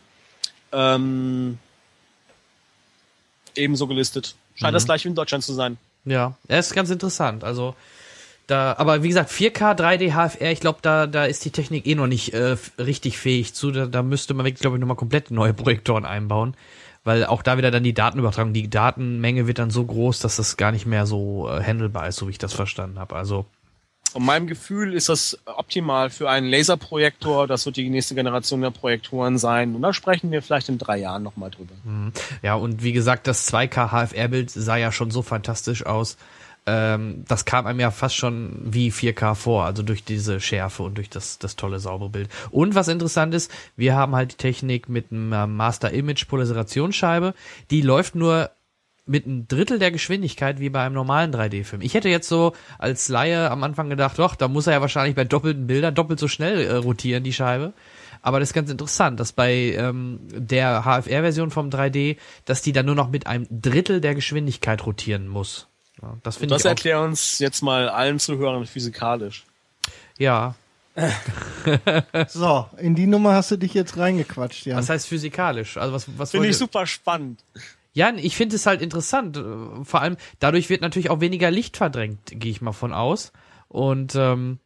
ähm, 0.72 1.60
ebenso 3.55 3.86
gelistet. 3.86 4.34
Scheint 4.56 4.74
das 4.74 4.86
gleich 4.86 5.05
wie 5.05 5.10
in 5.10 5.14
Deutschland 5.14 5.44
zu 5.44 5.55
sein. 5.55 5.76
Ja, 6.05 6.34
das 6.48 6.66
ist 6.66 6.74
ganz 6.74 6.90
interessant. 6.90 7.44
Also 7.44 7.76
da, 8.47 8.77
aber 8.78 9.02
wie 9.02 9.09
gesagt, 9.09 9.31
4K, 9.31 9.77
3D, 9.77 10.12
HFR, 10.12 10.52
ich 10.52 10.60
glaube, 10.60 10.78
da, 10.81 11.06
da 11.09 11.24
ist 11.24 11.44
die 11.44 11.51
Technik 11.51 11.86
eh 11.86 11.97
noch 11.97 12.06
nicht 12.06 12.32
äh, 12.32 12.56
richtig 12.78 13.18
fähig 13.18 13.55
zu. 13.55 13.73
Da, 13.73 13.86
da 13.86 14.02
müsste 14.02 14.35
man 14.35 14.47
wirklich, 14.47 14.60
glaube 14.60 14.77
ich, 14.77 14.81
nochmal 14.81 14.97
komplett 14.97 15.31
neue 15.32 15.52
Projektoren 15.52 16.05
einbauen. 16.05 16.56
Weil 17.02 17.24
auch 17.24 17.43
da 17.43 17.56
wieder 17.56 17.70
dann 17.70 17.85
die 17.85 17.94
Datenübertragung, 17.94 18.52
die 18.52 18.68
Datenmenge 18.68 19.47
wird 19.47 19.59
dann 19.59 19.70
so 19.70 19.85
groß, 19.85 20.20
dass 20.20 20.36
das 20.36 20.56
gar 20.56 20.73
nicht 20.73 20.86
mehr 20.86 21.06
so 21.06 21.48
äh, 21.48 21.62
handelbar 21.62 22.09
ist, 22.09 22.16
so 22.16 22.27
wie 22.27 22.32
ich 22.32 22.39
das 22.39 22.52
verstanden 22.52 22.98
habe. 22.98 23.14
Also 23.14 23.47
Von 24.10 24.24
meinem 24.24 24.47
Gefühl 24.48 24.93
ist 24.93 25.09
das 25.09 25.39
optimal 25.44 26.10
für 26.10 26.28
einen 26.31 26.48
Laserprojektor. 26.48 27.47
Das 27.47 27.66
wird 27.66 27.77
die 27.77 27.90
nächste 27.90 28.16
Generation 28.16 28.60
der 28.60 28.70
Projektoren 28.70 29.39
sein. 29.39 29.74
Und 29.74 29.82
da 29.82 29.93
sprechen 29.93 30.32
wir 30.32 30.43
vielleicht 30.43 30.68
in 30.68 30.78
drei 30.78 30.98
Jahren 30.98 31.23
nochmal 31.23 31.51
drüber. 31.51 31.74
Ja, 32.43 32.55
und 32.55 32.82
wie 32.82 32.93
gesagt, 32.93 33.27
das 33.27 33.52
2K 33.52 33.90
HFR-Bild 33.90 34.51
sah 34.51 34.77
ja 34.77 34.90
schon 34.90 35.10
so 35.12 35.23
fantastisch 35.23 35.86
aus. 35.86 36.16
Ähm, 36.66 37.24
das 37.28 37.44
kam 37.44 37.66
einem 37.66 37.78
ja 37.78 37.90
fast 37.90 38.16
schon 38.16 38.59
wie 38.64 38.90
4K 38.90 39.34
vor, 39.34 39.64
also 39.64 39.82
durch 39.82 40.05
diese 40.05 40.40
Schärfe 40.40 40.82
und 40.82 40.97
durch 40.98 41.09
das, 41.09 41.38
das 41.38 41.55
tolle 41.55 41.78
saubere 41.78 42.10
Bild. 42.10 42.28
Und 42.51 42.74
was 42.74 42.88
interessant 42.88 43.34
ist, 43.34 43.52
wir 43.76 43.94
haben 43.94 44.16
halt 44.16 44.32
die 44.32 44.36
Technik 44.36 44.88
mit 44.88 45.12
einer 45.12 45.47
Master 45.47 45.93
Image 45.93 46.26
Polarisationsscheibe, 46.26 47.34
die 47.70 47.82
läuft 47.82 48.16
nur 48.16 48.51
mit 49.06 49.24
einem 49.24 49.47
Drittel 49.47 49.78
der 49.78 49.93
Geschwindigkeit 49.93 50.59
wie 50.59 50.68
bei 50.68 50.82
einem 50.82 50.97
normalen 50.97 51.32
3D-Film. 51.32 51.80
Ich 51.80 51.94
hätte 51.94 52.09
jetzt 52.09 52.28
so 52.28 52.52
als 52.78 53.09
Laie 53.09 53.51
am 53.51 53.62
Anfang 53.62 53.88
gedacht, 53.88 54.18
doch, 54.18 54.34
da 54.34 54.48
muss 54.48 54.66
er 54.66 54.74
ja 54.74 54.80
wahrscheinlich 54.80 55.14
bei 55.14 55.24
doppelten 55.24 55.68
Bildern 55.68 55.94
doppelt 55.94 56.18
so 56.18 56.26
schnell 56.26 56.60
äh, 56.62 56.74
rotieren, 56.74 57.22
die 57.22 57.32
Scheibe. 57.32 57.72
Aber 58.22 58.40
das 58.40 58.48
ist 58.48 58.55
ganz 58.55 58.70
interessant, 58.70 59.20
dass 59.20 59.32
bei 59.32 59.55
ähm, 59.76 60.18
der 60.32 60.82
HFR-Version 60.82 61.52
vom 61.52 61.70
3D, 61.70 62.16
dass 62.44 62.62
die 62.62 62.72
dann 62.72 62.86
nur 62.86 62.97
noch 62.97 63.09
mit 63.09 63.28
einem 63.28 63.47
Drittel 63.51 64.01
der 64.01 64.16
Geschwindigkeit 64.16 64.84
rotieren 64.84 65.28
muss. 65.28 65.68
Ja, 66.02 66.16
das 66.23 66.36
finde 66.36 66.55
Das 66.55 66.62
ich 66.62 66.68
erklär 66.68 67.01
uns 67.01 67.39
jetzt 67.39 67.62
mal 67.62 67.89
allen 67.89 68.18
Zuhörern 68.18 68.66
physikalisch. 68.66 69.44
Ja, 70.18 70.55
So, 72.28 72.66
in 72.78 72.94
die 72.94 73.06
Nummer 73.06 73.35
hast 73.35 73.51
du 73.51 73.56
dich 73.56 73.74
jetzt 73.74 73.97
reingequatscht, 73.98 74.66
ja. 74.66 74.77
was 74.77 74.89
heißt 74.89 75.06
physikalisch? 75.06 75.77
Also 75.77 75.93
was, 75.93 76.06
was 76.18 76.31
Finde 76.31 76.48
ich 76.48 76.56
super 76.56 76.86
spannend. 76.86 77.44
Ja, 77.93 78.12
ich 78.14 78.36
finde 78.36 78.56
es 78.56 78.66
halt 78.66 78.82
interessant. 78.82 79.36
äh, 79.36 79.85
Vor 79.85 80.01
allem 80.01 80.16
dadurch 80.39 80.70
wird 80.70 80.81
natürlich 80.81 81.10
auch 81.10 81.20
weniger 81.20 81.51
Licht 81.51 81.77
verdrängt, 81.77 82.20
gehe 82.27 82.51
ich 82.51 82.60
mal 82.60 82.73
von 82.73 82.93
aus. 82.93 83.32
Und 83.68 84.14
ähm, 84.14 84.59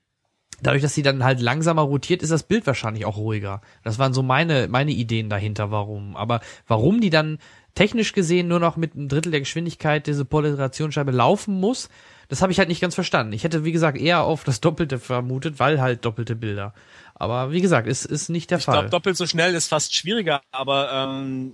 dadurch, 0.62 0.82
dass 0.82 0.94
sie 0.94 1.02
dann 1.02 1.24
halt 1.24 1.40
langsamer 1.40 1.82
rotiert, 1.82 2.22
ist 2.22 2.30
das 2.32 2.42
Bild 2.44 2.66
wahrscheinlich 2.66 3.06
auch 3.06 3.16
ruhiger. 3.16 3.60
Das 3.82 3.98
waren 3.98 4.12
so 4.12 4.22
meine 4.22 4.68
meine 4.68 4.92
Ideen 4.92 5.30
dahinter, 5.30 5.70
warum. 5.70 6.16
Aber 6.16 6.40
warum 6.66 7.00
die 7.00 7.10
dann 7.10 7.38
technisch 7.74 8.12
gesehen 8.12 8.48
nur 8.48 8.60
noch 8.60 8.76
mit 8.76 8.94
einem 8.94 9.08
Drittel 9.08 9.30
der 9.30 9.40
Geschwindigkeit 9.40 10.06
diese 10.06 10.24
Polarisationsscheibe 10.24 11.10
laufen 11.10 11.58
muss, 11.58 11.88
das 12.28 12.42
habe 12.42 12.52
ich 12.52 12.58
halt 12.58 12.68
nicht 12.68 12.80
ganz 12.80 12.94
verstanden. 12.94 13.32
Ich 13.32 13.42
hätte, 13.44 13.64
wie 13.64 13.72
gesagt, 13.72 13.98
eher 13.98 14.22
auf 14.22 14.44
das 14.44 14.60
Doppelte 14.60 14.98
vermutet, 14.98 15.58
weil 15.58 15.80
halt 15.80 16.04
doppelte 16.04 16.36
Bilder. 16.36 16.74
Aber 17.14 17.50
wie 17.52 17.60
gesagt, 17.60 17.88
ist, 17.88 18.04
ist 18.04 18.28
nicht 18.28 18.50
der 18.50 18.58
Ich 18.58 18.64
Fall. 18.64 18.74
glaube, 18.74 18.90
doppelt 18.90 19.16
so 19.16 19.26
schnell 19.26 19.54
ist 19.54 19.66
fast 19.68 19.94
schwieriger, 19.94 20.40
aber 20.52 20.90
ähm, 20.92 21.52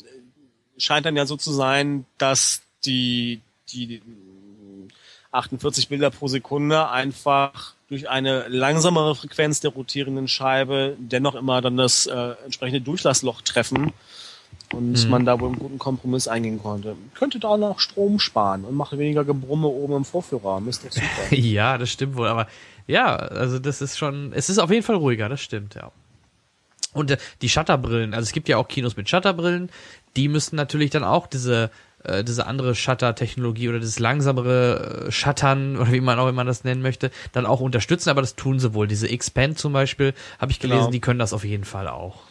scheint 0.78 1.06
dann 1.06 1.16
ja 1.16 1.26
so 1.26 1.36
zu 1.36 1.52
sein, 1.52 2.04
dass 2.18 2.60
die, 2.84 3.40
die 3.72 4.02
48 5.32 5.88
Bilder 5.88 6.10
pro 6.10 6.28
Sekunde 6.28 6.90
einfach 6.90 7.74
durch 7.88 8.08
eine 8.08 8.48
langsamere 8.48 9.14
Frequenz 9.14 9.60
der 9.60 9.70
rotierenden 9.70 10.28
Scheibe 10.28 10.96
dennoch 10.98 11.34
immer 11.34 11.60
dann 11.60 11.76
das 11.76 12.06
äh, 12.06 12.34
entsprechende 12.44 12.80
Durchlassloch 12.80 13.42
treffen 13.42 13.92
und 14.72 15.08
man 15.08 15.24
da 15.24 15.38
wohl 15.40 15.48
einen 15.48 15.58
guten 15.58 15.78
Kompromiss 15.78 16.28
eingehen 16.28 16.60
konnte. 16.62 16.96
Könnte 17.14 17.38
da 17.38 17.56
noch 17.56 17.78
Strom 17.80 18.18
sparen 18.18 18.64
und 18.64 18.74
macht 18.74 18.96
weniger 18.98 19.24
Gebrumme 19.24 19.68
oben 19.68 19.96
im 19.96 20.04
Vorführraum. 20.04 20.68
Ist 20.68 20.84
doch 20.84 20.92
super. 20.92 21.06
Ja, 21.36 21.78
das 21.78 21.90
stimmt 21.90 22.16
wohl, 22.16 22.28
aber 22.28 22.46
ja, 22.86 23.14
also 23.16 23.58
das 23.58 23.80
ist 23.80 23.96
schon, 23.98 24.32
es 24.32 24.48
ist 24.48 24.58
auf 24.58 24.70
jeden 24.70 24.82
Fall 24.82 24.96
ruhiger, 24.96 25.28
das 25.28 25.40
stimmt, 25.40 25.74
ja. 25.74 25.90
Und 26.92 27.10
äh, 27.10 27.18
die 27.42 27.48
Shutterbrillen, 27.48 28.14
also 28.14 28.24
es 28.24 28.32
gibt 28.32 28.48
ja 28.48 28.56
auch 28.56 28.68
Kinos 28.68 28.96
mit 28.96 29.08
Shutterbrillen, 29.08 29.70
die 30.16 30.28
müssten 30.28 30.56
natürlich 30.56 30.90
dann 30.90 31.04
auch 31.04 31.26
diese 31.26 31.70
äh, 32.04 32.24
diese 32.24 32.46
andere 32.46 32.74
Shutter-Technologie 32.74 33.68
oder 33.68 33.80
das 33.80 33.98
langsamere 33.98 35.06
äh, 35.08 35.12
Shuttern 35.12 35.76
oder 35.80 35.92
wie 35.92 36.00
man 36.00 36.18
auch 36.18 36.28
immer 36.28 36.44
das 36.44 36.64
nennen 36.64 36.82
möchte, 36.82 37.10
dann 37.32 37.46
auch 37.46 37.60
unterstützen, 37.60 38.10
aber 38.10 38.20
das 38.20 38.34
tun 38.36 38.58
sie 38.58 38.74
wohl. 38.74 38.86
Diese 38.86 39.10
X-Pen 39.10 39.56
zum 39.56 39.72
Beispiel, 39.72 40.14
habe 40.38 40.52
ich 40.52 40.58
gelesen, 40.60 40.78
Genau. 40.80 40.90
die 40.90 41.00
können 41.00 41.18
das 41.18 41.32
auf 41.32 41.44
jeden 41.44 41.64
Fall 41.64 41.88
auch. 41.88 42.22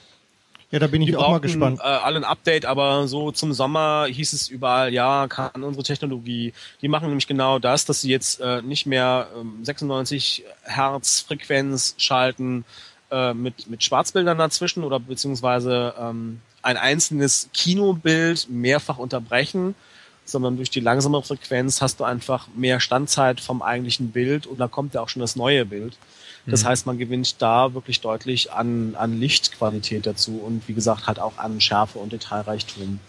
Ja, 0.75 0.79
da 0.79 0.87
bin 0.87 1.01
ich 1.01 1.07
Die 1.07 1.15
auch 1.15 1.29
mal 1.29 1.39
gespannt. 1.39 1.79
äh, 1.79 1.83
alle 1.83 2.17
ein 2.17 2.25
Update, 2.25 2.65
aber 2.65 3.07
so 3.07 3.31
zum 3.31 3.53
Sommer 3.53 4.07
hieß 4.09 4.33
es 4.33 4.49
überall, 4.49 4.93
ja, 4.93 5.25
kann 5.29 5.63
unsere 5.63 5.83
Technologie. 5.83 6.51
Die 6.81 6.89
machen 6.89 7.07
nämlich 7.07 7.27
genau 7.27 7.59
das, 7.59 7.85
dass 7.85 8.01
sie 8.01 8.09
jetzt 8.09 8.41
äh, 8.41 8.61
nicht 8.61 8.85
mehr 8.85 9.29
ähm, 9.39 9.63
96 9.63 10.43
Hertz 10.63 11.21
Frequenz 11.21 11.95
schalten 11.97 12.65
äh, 13.09 13.33
mit, 13.33 13.69
mit 13.69 13.85
Schwarzbildern 13.85 14.37
dazwischen 14.37 14.83
oder 14.83 14.99
beziehungsweise 14.99 15.93
ähm, 15.97 16.41
ein 16.61 16.75
einzelnes 16.75 17.49
Kinobild 17.53 18.49
mehrfach 18.49 18.97
unterbrechen, 18.97 19.75
sondern 20.25 20.57
durch 20.57 20.71
die 20.71 20.81
langsame 20.81 21.21
Frequenz 21.21 21.81
hast 21.81 22.01
du 22.01 22.03
einfach 22.03 22.49
mehr 22.53 22.81
Standzeit 22.81 23.39
vom 23.39 23.61
eigentlichen 23.61 24.11
Bild 24.11 24.45
und 24.45 24.59
da 24.59 24.67
kommt 24.67 24.93
ja 24.93 24.99
auch 24.99 25.07
schon 25.07 25.21
das 25.21 25.37
neue 25.37 25.65
Bild. 25.65 25.95
Das 26.47 26.63
heißt, 26.63 26.85
man 26.85 26.97
gewinnt 26.99 27.41
da 27.41 27.73
wirklich 27.73 28.01
deutlich 28.01 28.51
an, 28.51 28.95
an 28.95 29.19
Lichtqualität 29.19 30.05
dazu 30.05 30.37
und 30.37 30.67
wie 30.67 30.73
gesagt 30.73 31.07
halt 31.07 31.19
auch 31.19 31.37
an 31.39 31.59
Schärfe 31.59 31.97
und 31.99 32.13
Detailreichtum. 32.13 32.99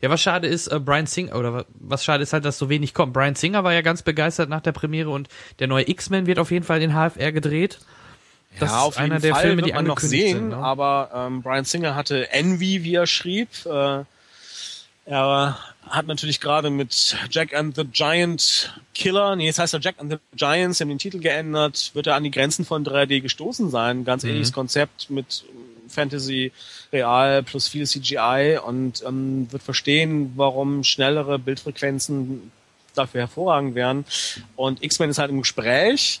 Ja, 0.00 0.10
was 0.10 0.20
schade 0.22 0.48
ist, 0.48 0.66
äh, 0.66 0.80
Brian 0.80 1.06
Singer, 1.06 1.36
oder 1.36 1.52
wa- 1.54 1.64
was 1.78 2.04
schade 2.04 2.20
ist 2.24 2.32
halt, 2.32 2.44
dass 2.44 2.58
so 2.58 2.68
wenig 2.68 2.94
kommt. 2.94 3.12
Brian 3.12 3.36
Singer 3.36 3.62
war 3.62 3.72
ja 3.72 3.80
ganz 3.80 4.02
begeistert 4.02 4.48
nach 4.48 4.60
der 4.60 4.72
Premiere 4.72 5.10
und 5.10 5.28
der 5.60 5.68
neue 5.68 5.88
X-Men 5.88 6.26
wird 6.26 6.40
auf 6.40 6.50
jeden 6.50 6.64
Fall 6.64 6.82
in 6.82 6.92
HFR 6.94 7.30
gedreht. 7.30 7.78
Das 8.58 8.72
ja, 8.72 8.80
auf 8.80 8.94
ist 8.94 8.98
einer 8.98 9.20
der 9.20 9.34
Fall 9.34 9.42
Filme, 9.46 9.62
die 9.62 9.72
man 9.72 9.84
noch 9.86 10.00
sehen, 10.00 10.36
sind. 10.36 10.48
Ne? 10.48 10.56
aber 10.56 11.10
ähm, 11.14 11.42
Brian 11.42 11.64
Singer 11.64 11.94
hatte 11.94 12.32
Envy, 12.32 12.82
wie 12.82 12.94
er 12.94 13.06
schrieb. 13.06 13.50
Äh, 13.66 14.02
er 15.04 15.56
hat 15.88 16.06
natürlich 16.06 16.40
gerade 16.40 16.70
mit 16.70 17.16
Jack 17.30 17.54
and 17.54 17.74
the 17.76 17.84
Giant 17.84 18.74
Killer, 18.94 19.36
nee, 19.36 19.46
jetzt 19.46 19.58
heißt 19.58 19.74
er 19.74 19.80
Jack 19.80 19.96
and 19.98 20.10
the 20.12 20.18
Giants, 20.36 20.80
haben 20.80 20.88
den 20.88 20.98
Titel 20.98 21.18
geändert, 21.20 21.90
wird 21.94 22.06
er 22.06 22.16
an 22.16 22.24
die 22.24 22.30
Grenzen 22.30 22.64
von 22.64 22.84
3D 22.84 23.20
gestoßen 23.20 23.70
sein. 23.70 24.04
Ganz 24.04 24.22
Mhm. 24.24 24.30
ähnliches 24.30 24.52
Konzept 24.52 25.10
mit 25.10 25.44
Fantasy 25.88 26.52
Real 26.92 27.42
plus 27.44 27.68
viel 27.68 27.86
CGI 27.86 28.58
und 28.64 29.02
ähm, 29.06 29.46
wird 29.52 29.62
verstehen, 29.62 30.32
warum 30.36 30.82
schnellere 30.82 31.38
Bildfrequenzen 31.38 32.50
dafür 32.94 33.20
hervorragend 33.22 33.74
wären. 33.74 34.04
Und 34.56 34.82
X-Men 34.82 35.10
ist 35.10 35.18
halt 35.18 35.30
im 35.30 35.38
Gespräch, 35.42 36.20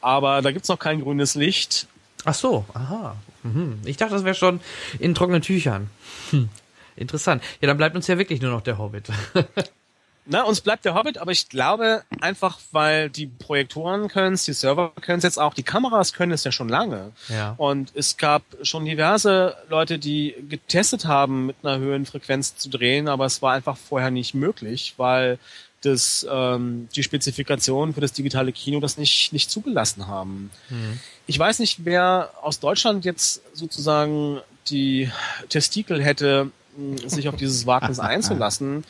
aber 0.00 0.42
da 0.42 0.50
gibt's 0.50 0.68
noch 0.68 0.78
kein 0.78 1.00
grünes 1.00 1.34
Licht. 1.36 1.86
Ach 2.24 2.34
so, 2.34 2.64
aha. 2.74 3.16
Mhm. 3.42 3.78
Ich 3.84 3.98
dachte, 3.98 4.14
das 4.14 4.24
wäre 4.24 4.34
schon 4.34 4.60
in 4.98 5.14
trockenen 5.14 5.42
Tüchern. 5.42 5.90
Hm. 6.30 6.48
Interessant. 6.96 7.42
Ja, 7.60 7.68
dann 7.68 7.76
bleibt 7.76 7.96
uns 7.96 8.06
ja 8.06 8.18
wirklich 8.18 8.40
nur 8.40 8.50
noch 8.50 8.62
der 8.62 8.78
Hobbit. 8.78 9.08
Na, 10.26 10.42
uns 10.42 10.62
bleibt 10.62 10.86
der 10.86 10.94
Hobbit, 10.94 11.18
aber 11.18 11.32
ich 11.32 11.50
glaube 11.50 12.02
einfach, 12.20 12.58
weil 12.72 13.10
die 13.10 13.26
Projektoren 13.26 14.08
können 14.08 14.34
es, 14.34 14.44
die 14.44 14.54
Server 14.54 14.92
können 15.02 15.18
es 15.18 15.24
jetzt 15.24 15.38
auch, 15.38 15.52
die 15.52 15.62
Kameras 15.62 16.14
können 16.14 16.32
es 16.32 16.44
ja 16.44 16.52
schon 16.52 16.70
lange. 16.70 17.12
Ja. 17.28 17.54
Und 17.58 17.92
es 17.94 18.16
gab 18.16 18.42
schon 18.62 18.86
diverse 18.86 19.54
Leute, 19.68 19.98
die 19.98 20.34
getestet 20.48 21.04
haben, 21.04 21.46
mit 21.46 21.56
einer 21.62 21.78
höheren 21.78 22.06
Frequenz 22.06 22.56
zu 22.56 22.70
drehen, 22.70 23.06
aber 23.06 23.26
es 23.26 23.42
war 23.42 23.52
einfach 23.52 23.76
vorher 23.76 24.10
nicht 24.10 24.32
möglich, 24.32 24.94
weil 24.96 25.38
das, 25.82 26.26
ähm, 26.30 26.88
die 26.96 27.02
Spezifikationen 27.02 27.94
für 27.94 28.00
das 28.00 28.12
digitale 28.12 28.52
Kino 28.52 28.80
das 28.80 28.96
nicht, 28.96 29.34
nicht 29.34 29.50
zugelassen 29.50 30.06
haben. 30.06 30.50
Ich 31.26 31.38
weiß 31.38 31.58
nicht, 31.58 31.84
wer 31.84 32.30
aus 32.40 32.60
Deutschland 32.60 33.04
jetzt 33.04 33.42
sozusagen 33.52 34.40
die 34.68 35.10
Testikel 35.50 36.02
hätte, 36.02 36.50
sich 37.06 37.28
auf 37.28 37.36
dieses 37.36 37.66
Wagnis 37.66 37.98
einzulassen. 38.00 38.84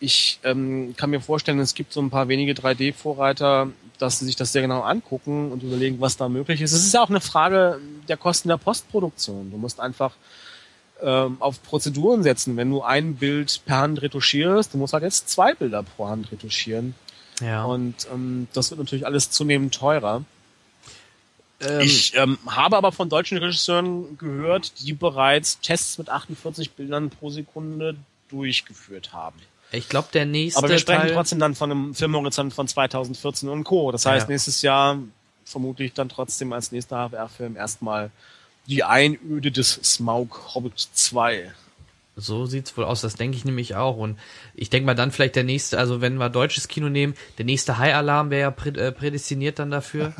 Ich 0.00 0.40
ähm, 0.42 0.94
kann 0.96 1.10
mir 1.10 1.20
vorstellen, 1.20 1.60
es 1.60 1.74
gibt 1.74 1.92
so 1.92 2.00
ein 2.00 2.10
paar 2.10 2.26
wenige 2.26 2.54
3D-Vorreiter, 2.54 3.68
dass 3.98 4.18
sie 4.18 4.24
sich 4.24 4.34
das 4.34 4.52
sehr 4.52 4.62
genau 4.62 4.80
angucken 4.80 5.52
und 5.52 5.62
überlegen, 5.62 6.00
was 6.00 6.16
da 6.16 6.28
möglich 6.28 6.60
ist. 6.60 6.72
Es 6.72 6.84
ist 6.84 6.94
ja 6.94 7.02
auch 7.02 7.10
eine 7.10 7.20
Frage 7.20 7.78
der 8.08 8.16
Kosten 8.16 8.48
der 8.48 8.56
Postproduktion. 8.56 9.52
Du 9.52 9.58
musst 9.58 9.78
einfach 9.78 10.14
ähm, 11.00 11.36
auf 11.40 11.62
Prozeduren 11.62 12.22
setzen. 12.22 12.56
Wenn 12.56 12.70
du 12.70 12.82
ein 12.82 13.16
Bild 13.16 13.60
per 13.64 13.78
Hand 13.78 14.02
retuschierst, 14.02 14.74
du 14.74 14.78
musst 14.78 14.92
halt 14.92 15.02
jetzt 15.02 15.28
zwei 15.28 15.54
Bilder 15.54 15.82
pro 15.82 16.08
Hand 16.08 16.30
retuschieren. 16.32 16.94
Ja. 17.40 17.64
Und 17.64 18.06
ähm, 18.12 18.48
das 18.52 18.70
wird 18.70 18.78
natürlich 18.78 19.06
alles 19.06 19.30
zunehmend 19.30 19.74
teurer. 19.74 20.24
Ähm, 21.66 21.80
Ich 21.80 22.16
ähm, 22.16 22.38
habe 22.46 22.76
aber 22.76 22.92
von 22.92 23.08
deutschen 23.08 23.38
Regisseuren 23.38 24.16
gehört, 24.18 24.72
die 24.80 24.92
bereits 24.92 25.60
Tests 25.60 25.98
mit 25.98 26.08
48 26.10 26.72
Bildern 26.72 27.10
pro 27.10 27.30
Sekunde 27.30 27.96
durchgeführt 28.28 29.12
haben. 29.12 29.38
ich 29.72 29.88
glaube, 29.88 30.08
der 30.12 30.26
nächste 30.26 30.58
Aber 30.58 30.68
wir 30.68 30.78
sprechen 30.78 31.02
Teil, 31.02 31.14
trotzdem 31.14 31.38
dann 31.38 31.54
von 31.54 31.70
einem 31.70 31.94
Filmhorizont 31.94 32.52
von 32.54 32.66
2014 32.68 33.48
und 33.48 33.64
Co. 33.64 33.92
Das 33.92 34.06
heißt, 34.06 34.28
Ja. 34.28 34.32
nächstes 34.32 34.62
Jahr 34.62 34.98
vermutlich 35.44 35.92
dann 35.92 36.08
trotzdem 36.08 36.52
als 36.52 36.72
nächster 36.72 37.08
HFR-Film 37.10 37.56
erstmal 37.56 38.10
die 38.66 38.84
Einöde 38.84 39.50
des 39.50 39.72
Smaug 39.82 40.54
Hobbit 40.54 40.78
2. 40.92 41.52
So 42.14 42.44
sieht's 42.44 42.76
wohl 42.76 42.84
aus, 42.84 43.00
das 43.00 43.14
denke 43.14 43.38
ich 43.38 43.44
nämlich 43.46 43.74
auch. 43.74 43.96
Und 43.96 44.18
ich 44.54 44.68
denke 44.68 44.84
mal 44.86 44.94
dann 44.94 45.10
vielleicht 45.12 45.34
der 45.34 45.44
nächste, 45.44 45.78
also 45.78 46.02
wenn 46.02 46.16
wir 46.16 46.28
deutsches 46.28 46.68
Kino 46.68 46.90
nehmen, 46.90 47.14
der 47.38 47.46
nächste 47.46 47.78
High-Alarm 47.78 48.28
wäre 48.30 48.42
ja 48.42 48.50
prä 48.50 48.68
äh, 48.70 48.92
prädestiniert 48.92 49.58
dann 49.58 49.70
dafür. 49.70 50.12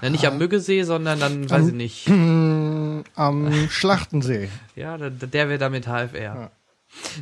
Na, 0.00 0.10
nicht 0.10 0.26
am 0.26 0.38
Müggesee, 0.38 0.84
sondern 0.84 1.18
dann, 1.18 1.50
weiß 1.50 1.68
ich 1.68 1.74
nicht. 1.74 2.08
Am 2.08 3.04
Schlachtensee. 3.70 4.48
Ja, 4.76 4.96
der, 4.96 5.10
der 5.10 5.48
wäre 5.48 5.58
dann 5.58 5.72
mit 5.72 5.86
HFR. 5.86 6.52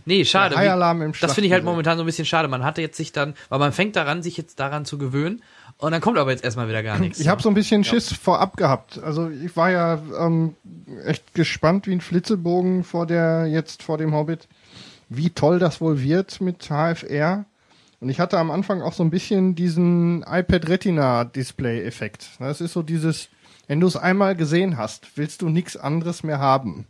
Nee, 0.05 0.25
schade. 0.25 0.51
Der 0.51 0.59
High-Alarm 0.59 1.03
im 1.03 1.13
das 1.13 1.33
finde 1.35 1.47
ich 1.47 1.53
halt 1.53 1.61
Schlachtensee. 1.63 1.65
momentan 1.71 1.97
so 1.99 2.03
ein 2.05 2.07
bisschen 2.07 2.27
schade. 2.27 2.49
Man 2.49 2.65
hatte 2.65 2.81
jetzt 2.83 2.97
sich 2.97 3.13
dann, 3.13 3.35
weil 3.49 3.59
man 3.59 3.73
fängt 3.73 3.97
daran, 3.97 4.23
sich 4.23 4.37
jetzt 4.37 4.61
daran 4.61 4.85
zu 4.85 4.99
gewöhnen. 4.99 5.43
Und 5.79 5.93
dann 5.93 6.01
kommt 6.01 6.19
aber 6.19 6.33
jetzt 6.33 6.43
erstmal 6.43 6.69
wieder 6.69 6.83
gar 6.83 6.99
nichts. 6.99 7.21
Ich 7.21 7.29
habe 7.29 7.41
so 7.41 7.49
ein 7.49 7.55
bisschen 7.55 7.85
Schiss 7.85 8.13
vorab 8.13 8.57
gehabt. 8.57 9.01
Also 9.03 9.31
ich 9.31 9.57
war 9.57 9.71
ja 9.71 10.01
ähm, 10.19 10.57
echt 11.05 11.35
gespannt 11.35 11.87
wie 11.87 11.93
ein 11.93 12.01
Flitzebogen 12.01 12.83
vor 12.83 13.07
der 13.07 13.47
jetzt 13.47 13.85
vor 13.85 13.97
dem 13.97 14.13
Hobbit, 14.13 14.49
wie 15.09 15.31
toll 15.31 15.61
das 15.61 15.81
wohl 15.81 16.03
wird 16.03 16.41
mit 16.41 16.69
HFR. 16.69 17.45
Und 18.01 18.09
ich 18.09 18.19
hatte 18.19 18.39
am 18.39 18.51
Anfang 18.51 18.83
auch 18.83 18.93
so 18.93 19.05
ein 19.05 19.11
bisschen 19.11 19.55
diesen 19.55 20.23
iPad 20.23 20.69
Retina 20.69 21.25
Display 21.25 21.85
Effekt. 21.85 22.29
Das 22.41 22.61
ist 22.61 22.73
so 22.73 22.83
dieses, 22.83 23.29
wenn 23.69 23.79
du 23.79 23.87
es 23.87 23.97
einmal 23.97 24.35
gesehen 24.35 24.79
hast, 24.79 25.17
willst 25.17 25.43
du 25.43 25.49
nichts 25.49 25.77
anderes 25.77 26.25
mehr 26.25 26.41
haben. 26.41 26.87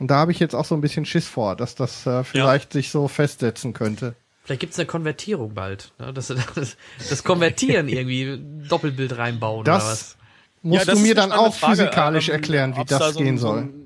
Und 0.00 0.10
da 0.10 0.16
habe 0.16 0.32
ich 0.32 0.40
jetzt 0.40 0.54
auch 0.54 0.64
so 0.64 0.74
ein 0.74 0.80
bisschen 0.80 1.04
Schiss 1.04 1.28
vor, 1.28 1.54
dass 1.54 1.76
das 1.76 2.04
äh, 2.06 2.24
vielleicht 2.24 2.72
sich 2.72 2.90
so 2.90 3.06
festsetzen 3.06 3.72
könnte. 3.72 4.16
Vielleicht 4.44 4.60
gibt's 4.60 4.78
eine 4.78 4.86
Konvertierung 4.86 5.54
bald. 5.54 5.92
Ne? 5.98 6.12
Das, 6.12 6.26
das, 6.54 6.76
das 7.08 7.24
Konvertieren 7.24 7.88
irgendwie, 7.88 8.40
Doppelbild 8.68 9.16
reinbauen 9.16 9.60
oder 9.60 9.74
was. 9.74 9.88
Das 9.88 10.16
musst 10.62 10.80
Ja, 10.80 10.92
das 10.92 10.98
du 10.98 11.06
mir 11.06 11.14
dann 11.14 11.32
auch 11.32 11.54
Frage, 11.54 11.76
physikalisch 11.76 12.28
ähm, 12.28 12.34
erklären, 12.34 12.76
wie 12.76 12.84
das 12.84 12.98
da 12.98 13.12
so 13.12 13.20
gehen 13.20 13.38
so 13.38 13.48
soll. 13.48 13.58
ein, 13.60 13.82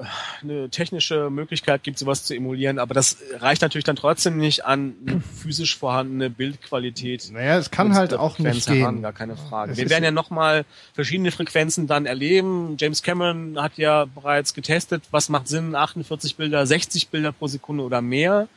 äh, 0.00 0.42
eine 0.42 0.70
technische 0.70 1.30
Möglichkeit 1.30 1.84
gibt, 1.84 1.98
sowas 1.98 2.24
zu 2.24 2.34
emulieren, 2.34 2.80
aber 2.80 2.92
das 2.92 3.18
reicht 3.38 3.62
natürlich 3.62 3.84
dann 3.84 3.94
trotzdem 3.94 4.36
nicht 4.36 4.64
an 4.64 4.94
eine 5.06 5.20
physisch 5.20 5.76
vorhandene 5.76 6.28
Bildqualität. 6.28 7.30
Naja, 7.32 7.58
es 7.58 7.70
kann 7.70 7.94
halt 7.94 8.12
auch 8.14 8.34
Frequenz 8.34 8.68
nicht 8.68 8.68
heran, 8.68 8.96
gehen. 8.96 9.02
Gar 9.02 9.12
keine 9.12 9.36
Frage. 9.36 9.72
Es 9.72 9.78
Wir 9.78 9.90
werden 9.90 10.02
ja 10.02 10.10
nochmal 10.10 10.64
verschiedene 10.92 11.30
Frequenzen 11.30 11.86
dann 11.86 12.06
erleben. 12.06 12.76
James 12.80 13.04
Cameron 13.04 13.62
hat 13.62 13.76
ja 13.76 14.06
bereits 14.06 14.54
getestet, 14.54 15.04
was 15.12 15.28
macht 15.28 15.46
Sinn, 15.46 15.76
48 15.76 16.34
Bilder, 16.36 16.66
60 16.66 17.08
Bilder 17.10 17.30
pro 17.30 17.46
Sekunde 17.46 17.84
oder 17.84 18.02
mehr. 18.02 18.48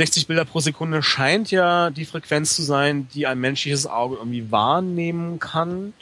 60 0.00 0.28
Bilder 0.28 0.46
pro 0.46 0.60
Sekunde 0.60 1.02
scheint 1.02 1.50
ja 1.50 1.90
die 1.90 2.06
Frequenz 2.06 2.56
zu 2.56 2.62
sein, 2.62 3.06
die 3.12 3.26
ein 3.26 3.38
menschliches 3.38 3.86
Auge 3.86 4.16
irgendwie 4.16 4.50
wahrnehmen 4.50 5.38
kann. 5.38 5.92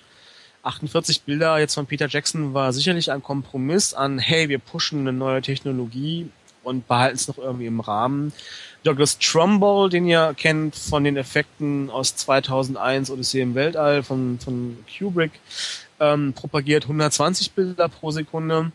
48 0.62 1.22
Bilder 1.22 1.58
jetzt 1.58 1.74
von 1.74 1.86
Peter 1.86 2.06
Jackson 2.06 2.54
war 2.54 2.72
sicherlich 2.72 3.10
ein 3.10 3.24
Kompromiss 3.24 3.94
an, 3.94 4.20
hey, 4.20 4.48
wir 4.48 4.60
pushen 4.60 5.00
eine 5.00 5.12
neue 5.12 5.42
Technologie 5.42 6.30
und 6.62 6.86
behalten 6.86 7.16
es 7.16 7.26
noch 7.26 7.38
irgendwie 7.38 7.66
im 7.66 7.80
Rahmen. 7.80 8.32
Douglas 8.84 9.18
Trumbull, 9.18 9.90
den 9.90 10.06
ihr 10.06 10.32
kennt 10.36 10.76
von 10.76 11.02
den 11.02 11.16
Effekten 11.16 11.90
aus 11.90 12.14
2001 12.14 13.10
Odyssee 13.10 13.40
im 13.40 13.56
Weltall 13.56 14.04
von, 14.04 14.38
von 14.38 14.78
Kubrick, 14.96 15.32
ähm, 15.98 16.34
propagiert 16.34 16.84
120 16.84 17.50
Bilder 17.50 17.88
pro 17.88 18.12
Sekunde. 18.12 18.70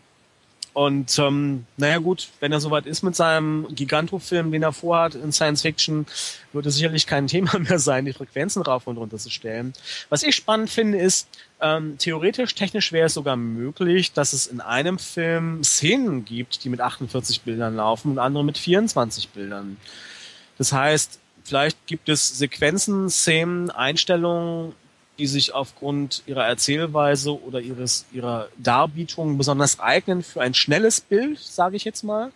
Und 0.74 1.20
ähm, 1.20 1.66
naja 1.78 2.00
gut, 2.00 2.30
wenn 2.40 2.52
er 2.52 2.60
soweit 2.60 2.88
ist 2.88 3.04
mit 3.04 3.16
seinem 3.16 3.68
Giganto-Film, 3.76 4.52
den 4.52 4.64
er 4.64 4.74
vorhat 4.74 5.14
in 5.14 5.32
Science 5.32 5.62
Fiction, 5.62 6.08
wird 6.52 6.66
es 6.66 6.76
sicherlich 6.76 7.06
kein 7.06 7.28
Thema 7.34 7.60
mehr 7.60 7.78
sein, 7.78 8.06
die 8.06 8.14
Frequenzen 8.14 8.64
rauf 8.64 8.88
und 8.88 8.98
runter 8.98 9.18
zu 9.18 9.30
stellen. 9.30 9.74
Was 10.10 10.24
ich 10.24 10.36
spannend 10.36 10.72
finde, 10.72 10.98
ist, 10.98 11.28
ähm, 11.62 11.98
theoretisch, 12.00 12.56
technisch 12.56 12.91
wäre 12.91 13.06
es 13.06 13.14
sogar 13.14 13.36
möglich, 13.36 14.14
dass 14.14 14.34
es 14.34 14.48
in 14.48 14.62
einem 14.62 14.98
Film 14.98 15.64
Szenen 15.64 16.26
gibt, 16.26 16.64
die 16.64 16.70
mit 16.70 16.82
48 16.82 17.41
Bildern 17.41 17.76
laufen 17.76 18.12
und 18.12 18.20
andere 18.20 18.44
mit 18.44 18.58
24 18.58 19.30
Bildern. 19.30 19.78
Das 20.58 20.74
heißt, 20.74 21.20
vielleicht 21.44 21.86
gibt 21.86 22.10
es 22.10 22.38
Sequenzen, 22.38 23.10
Szenen, 23.10 23.70
Einstellungen, 23.70 24.74
die 25.18 25.27
sich 25.27 25.53
aufgrund 25.53 26.23
ihrer 26.26 26.45
Erzählweise 26.45 27.40
oder 27.41 27.61
ihres 27.61 28.06
ihrer 28.11 28.48
Darbietung 28.57 29.38
besonders 29.38 29.80
eignen 29.80 30.23
für 30.23 30.41
ein 30.41 30.53
schnelles 30.53 31.02
Bild, 31.02 31.40
sage 31.40 31.76
ich 31.76 31.84
jetzt 31.84 32.03
mal, 32.03 32.31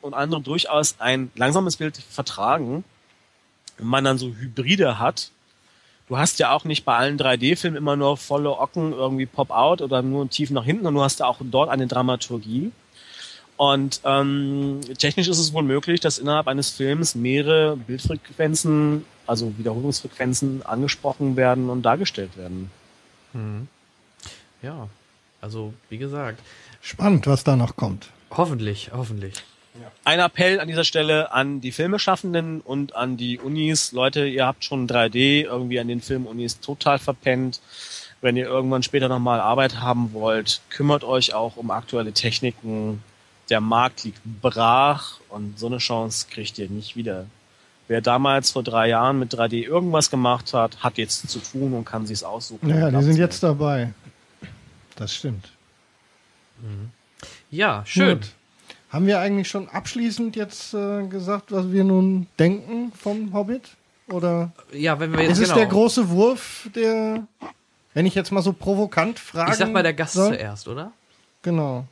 und 0.00 0.14
andere 0.14 0.40
durchaus 0.40 0.96
ein 0.98 1.30
langsames 1.34 1.76
Bild 1.76 1.96
vertragen. 1.96 2.84
Wenn 3.76 3.86
man 3.86 4.04
dann 4.04 4.18
so 4.18 4.28
Hybride 4.28 4.98
hat, 4.98 5.30
du 6.08 6.16
hast 6.16 6.38
ja 6.38 6.52
auch 6.52 6.64
nicht 6.64 6.84
bei 6.84 6.96
allen 6.96 7.18
3D-Filmen 7.18 7.76
immer 7.76 7.96
nur 7.96 8.16
volle 8.16 8.58
Ocken 8.58 8.92
irgendwie 8.92 9.26
Pop-out 9.26 9.82
oder 9.82 10.02
nur 10.02 10.28
tief 10.30 10.50
nach 10.50 10.64
hinten, 10.64 10.86
und 10.86 10.94
du 10.94 11.02
hast 11.02 11.20
ja 11.20 11.26
auch 11.26 11.38
dort 11.42 11.70
eine 11.70 11.86
Dramaturgie. 11.86 12.72
Und 13.56 14.00
ähm, 14.04 14.80
technisch 14.98 15.28
ist 15.28 15.38
es 15.38 15.52
wohl 15.52 15.62
möglich, 15.62 16.00
dass 16.00 16.18
innerhalb 16.18 16.48
eines 16.48 16.70
Films 16.70 17.14
mehrere 17.14 17.76
Bildfrequenzen, 17.76 19.04
also 19.26 19.56
Wiederholungsfrequenzen 19.58 20.64
angesprochen 20.64 21.36
werden 21.36 21.70
und 21.70 21.82
dargestellt 21.82 22.36
werden. 22.36 22.70
Ja, 24.62 24.88
also 25.40 25.74
wie 25.88 25.98
gesagt, 25.98 26.40
Spannend, 26.80 27.26
was 27.26 27.44
da 27.44 27.56
noch 27.56 27.76
kommt. 27.76 28.10
hoffentlich, 28.30 28.90
hoffentlich. 28.92 29.34
Ein 30.04 30.20
Appell 30.20 30.60
an 30.60 30.68
dieser 30.68 30.84
Stelle 30.84 31.32
an 31.32 31.60
die 31.60 31.72
Filmeschaffenden 31.72 32.60
und 32.60 32.94
an 32.94 33.16
die 33.16 33.40
Unis. 33.40 33.90
Leute, 33.90 34.24
ihr 34.26 34.46
habt 34.46 34.64
schon 34.64 34.86
3D 34.86 35.42
irgendwie 35.42 35.80
an 35.80 35.88
den 35.88 36.00
Filmunis 36.00 36.60
total 36.60 37.00
verpennt. 37.00 37.60
Wenn 38.20 38.36
ihr 38.36 38.46
irgendwann 38.46 38.84
später 38.84 39.08
nochmal 39.08 39.40
Arbeit 39.40 39.80
haben 39.80 40.12
wollt, 40.12 40.60
kümmert 40.70 41.02
euch 41.02 41.34
auch 41.34 41.56
um 41.56 41.70
aktuelle 41.72 42.12
Techniken. 42.12 43.02
Der 43.50 43.60
Markt 43.60 44.04
liegt 44.04 44.20
brach 44.24 45.18
und 45.28 45.58
so 45.58 45.66
eine 45.66 45.78
Chance 45.78 46.26
kriegt 46.30 46.56
ihr 46.58 46.68
nicht 46.70 46.94
wieder. 46.94 47.26
Wer 47.86 48.00
damals 48.00 48.50
vor 48.50 48.62
drei 48.62 48.88
Jahren 48.88 49.18
mit 49.18 49.34
3D 49.34 49.62
irgendwas 49.66 50.10
gemacht 50.10 50.54
hat, 50.54 50.82
hat 50.82 50.96
jetzt 50.96 51.28
zu 51.28 51.38
tun 51.38 51.74
und 51.74 51.84
kann 51.84 52.06
sich's 52.06 52.22
aussuchen. 52.22 52.68
Naja, 52.68 52.86
Und 52.88 52.98
die 52.98 53.02
sind 53.04 53.16
jetzt 53.18 53.42
dabei. 53.42 53.92
Das 54.96 55.14
stimmt. 55.14 55.50
Ja, 57.50 57.82
schön. 57.84 58.20
Gut. 58.20 58.32
Haben 58.90 59.06
wir 59.06 59.18
eigentlich 59.18 59.48
schon 59.48 59.68
abschließend 59.68 60.36
jetzt 60.36 60.72
äh, 60.72 61.06
gesagt, 61.08 61.50
was 61.50 61.72
wir 61.72 61.82
nun 61.84 62.26
denken 62.38 62.92
vom 62.92 63.32
Hobbit? 63.34 63.70
Oder 64.08 64.52
Ja, 64.72 64.98
wenn 65.00 65.12
wir 65.12 65.22
jetzt 65.22 65.32
ist 65.32 65.38
es 65.38 65.44
genau. 65.48 65.56
der 65.56 65.66
große 65.66 66.10
Wurf, 66.10 66.68
der, 66.74 67.26
wenn 67.92 68.06
ich 68.06 68.14
jetzt 68.14 68.30
mal 68.30 68.42
so 68.42 68.52
provokant 68.52 69.18
frage. 69.18 69.50
ich 69.50 69.56
sag 69.56 69.72
mal 69.72 69.82
der 69.82 69.94
Gast 69.94 70.14
soll? 70.14 70.34
zuerst, 70.34 70.68
oder? 70.68 70.92
Genau. 71.42 71.86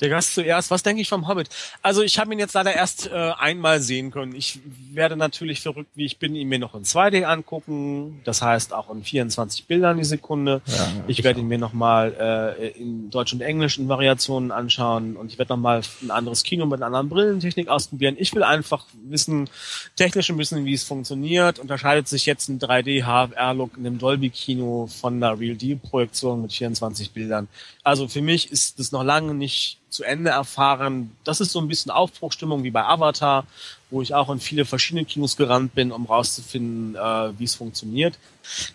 Der 0.00 0.08
Gast 0.10 0.34
zuerst. 0.34 0.70
Was 0.70 0.82
denke 0.82 1.00
ich 1.00 1.08
vom 1.08 1.26
Hobbit? 1.26 1.48
Also 1.82 2.02
ich 2.02 2.18
habe 2.18 2.32
ihn 2.32 2.38
jetzt 2.38 2.54
leider 2.54 2.74
erst 2.74 3.06
äh, 3.06 3.32
einmal 3.38 3.80
sehen 3.80 4.10
können. 4.10 4.34
Ich 4.34 4.60
werde 4.92 5.16
natürlich 5.16 5.60
verrückt, 5.60 5.90
wie 5.94 6.04
ich 6.04 6.18
bin, 6.18 6.34
ihn 6.34 6.48
mir 6.48 6.58
noch 6.58 6.74
in 6.74 6.84
2D 6.84 7.24
angucken. 7.24 8.20
Das 8.24 8.42
heißt 8.42 8.72
auch 8.72 8.90
in 8.90 9.02
24 9.02 9.66
Bildern 9.66 9.96
die 9.96 10.04
Sekunde. 10.04 10.60
ich 11.06 11.24
werde 11.24 11.40
ihn 11.40 11.48
mir 11.48 11.58
nochmal 11.58 12.14
äh, 12.58 12.68
in 12.78 13.10
Deutsch 13.10 13.32
und 13.32 13.40
Englisch 13.40 13.78
in 13.78 13.88
Variationen 13.88 14.50
anschauen 14.50 15.16
und 15.16 15.32
ich 15.32 15.38
werde 15.38 15.54
nochmal 15.54 15.80
ein 16.02 16.10
anderes 16.10 16.42
Kino 16.42 16.66
mit 16.66 16.82
einer 16.82 16.86
anderen 16.86 17.08
Brillentechnik 17.08 17.68
ausprobieren. 17.68 18.16
Ich 18.18 18.34
will 18.34 18.42
einfach 18.42 18.86
wissen, 19.08 19.48
technisch 19.96 20.34
wissen, 20.36 20.64
wie 20.64 20.74
es 20.74 20.84
funktioniert. 20.84 21.58
Unterscheidet 21.58 22.08
sich 22.08 22.26
jetzt 22.26 22.48
ein 22.48 22.58
3D 22.58 23.04
HFR-Look 23.04 23.76
in 23.76 23.86
einem 23.86 23.98
Dolby-Kino 23.98 24.88
von 24.88 25.14
einer 25.14 25.38
Real-D-Projektion 25.38 26.42
mit 26.42 26.52
24 26.52 27.12
Bildern. 27.12 27.48
Also 27.82 28.08
für 28.08 28.22
mich 28.22 28.50
ist 28.50 28.78
das 28.78 28.92
noch 28.92 29.04
lange 29.04 29.34
nicht 29.34 29.78
zu 29.96 30.04
Ende 30.04 30.30
erfahren. 30.30 31.16
Das 31.24 31.40
ist 31.40 31.52
so 31.52 31.60
ein 31.60 31.68
bisschen 31.68 31.90
Aufbruchstimmung 31.90 32.62
wie 32.62 32.70
bei 32.70 32.84
Avatar, 32.84 33.46
wo 33.90 34.02
ich 34.02 34.14
auch 34.14 34.30
in 34.30 34.40
viele 34.40 34.64
verschiedene 34.64 35.06
Kinos 35.06 35.36
gerannt 35.36 35.74
bin, 35.74 35.90
um 35.90 36.04
rauszufinden, 36.04 36.94
äh, 36.94 37.38
wie 37.38 37.44
es 37.44 37.54
funktioniert. 37.54 38.18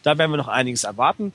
Da 0.02 0.18
werden 0.18 0.32
wir 0.32 0.38
noch 0.38 0.48
einiges 0.48 0.84
erwarten. 0.84 1.32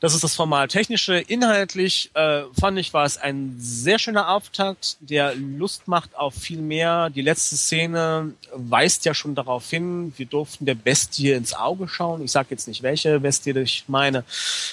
Das 0.00 0.14
ist 0.14 0.24
das 0.24 0.34
formal 0.34 0.66
technische. 0.68 1.18
Inhaltlich 1.18 2.10
äh, 2.14 2.42
fand 2.58 2.78
ich 2.78 2.94
war 2.94 3.04
es 3.04 3.18
ein 3.18 3.56
sehr 3.58 3.98
schöner 3.98 4.30
Auftakt, 4.30 4.96
der 5.00 5.34
Lust 5.34 5.88
macht 5.88 6.16
auf 6.16 6.34
viel 6.34 6.62
mehr. 6.62 7.10
Die 7.10 7.20
letzte 7.20 7.56
Szene 7.56 8.32
weist 8.54 9.04
ja 9.04 9.12
schon 9.12 9.34
darauf 9.34 9.68
hin, 9.68 10.14
wir 10.16 10.24
durften 10.24 10.64
der 10.64 10.74
Bestie 10.74 11.32
ins 11.32 11.52
Auge 11.52 11.86
schauen. 11.86 12.24
Ich 12.24 12.32
sage 12.32 12.48
jetzt 12.50 12.66
nicht, 12.66 12.82
welche 12.82 13.20
Bestie 13.20 13.50
ich 13.58 13.84
meine. 13.88 14.24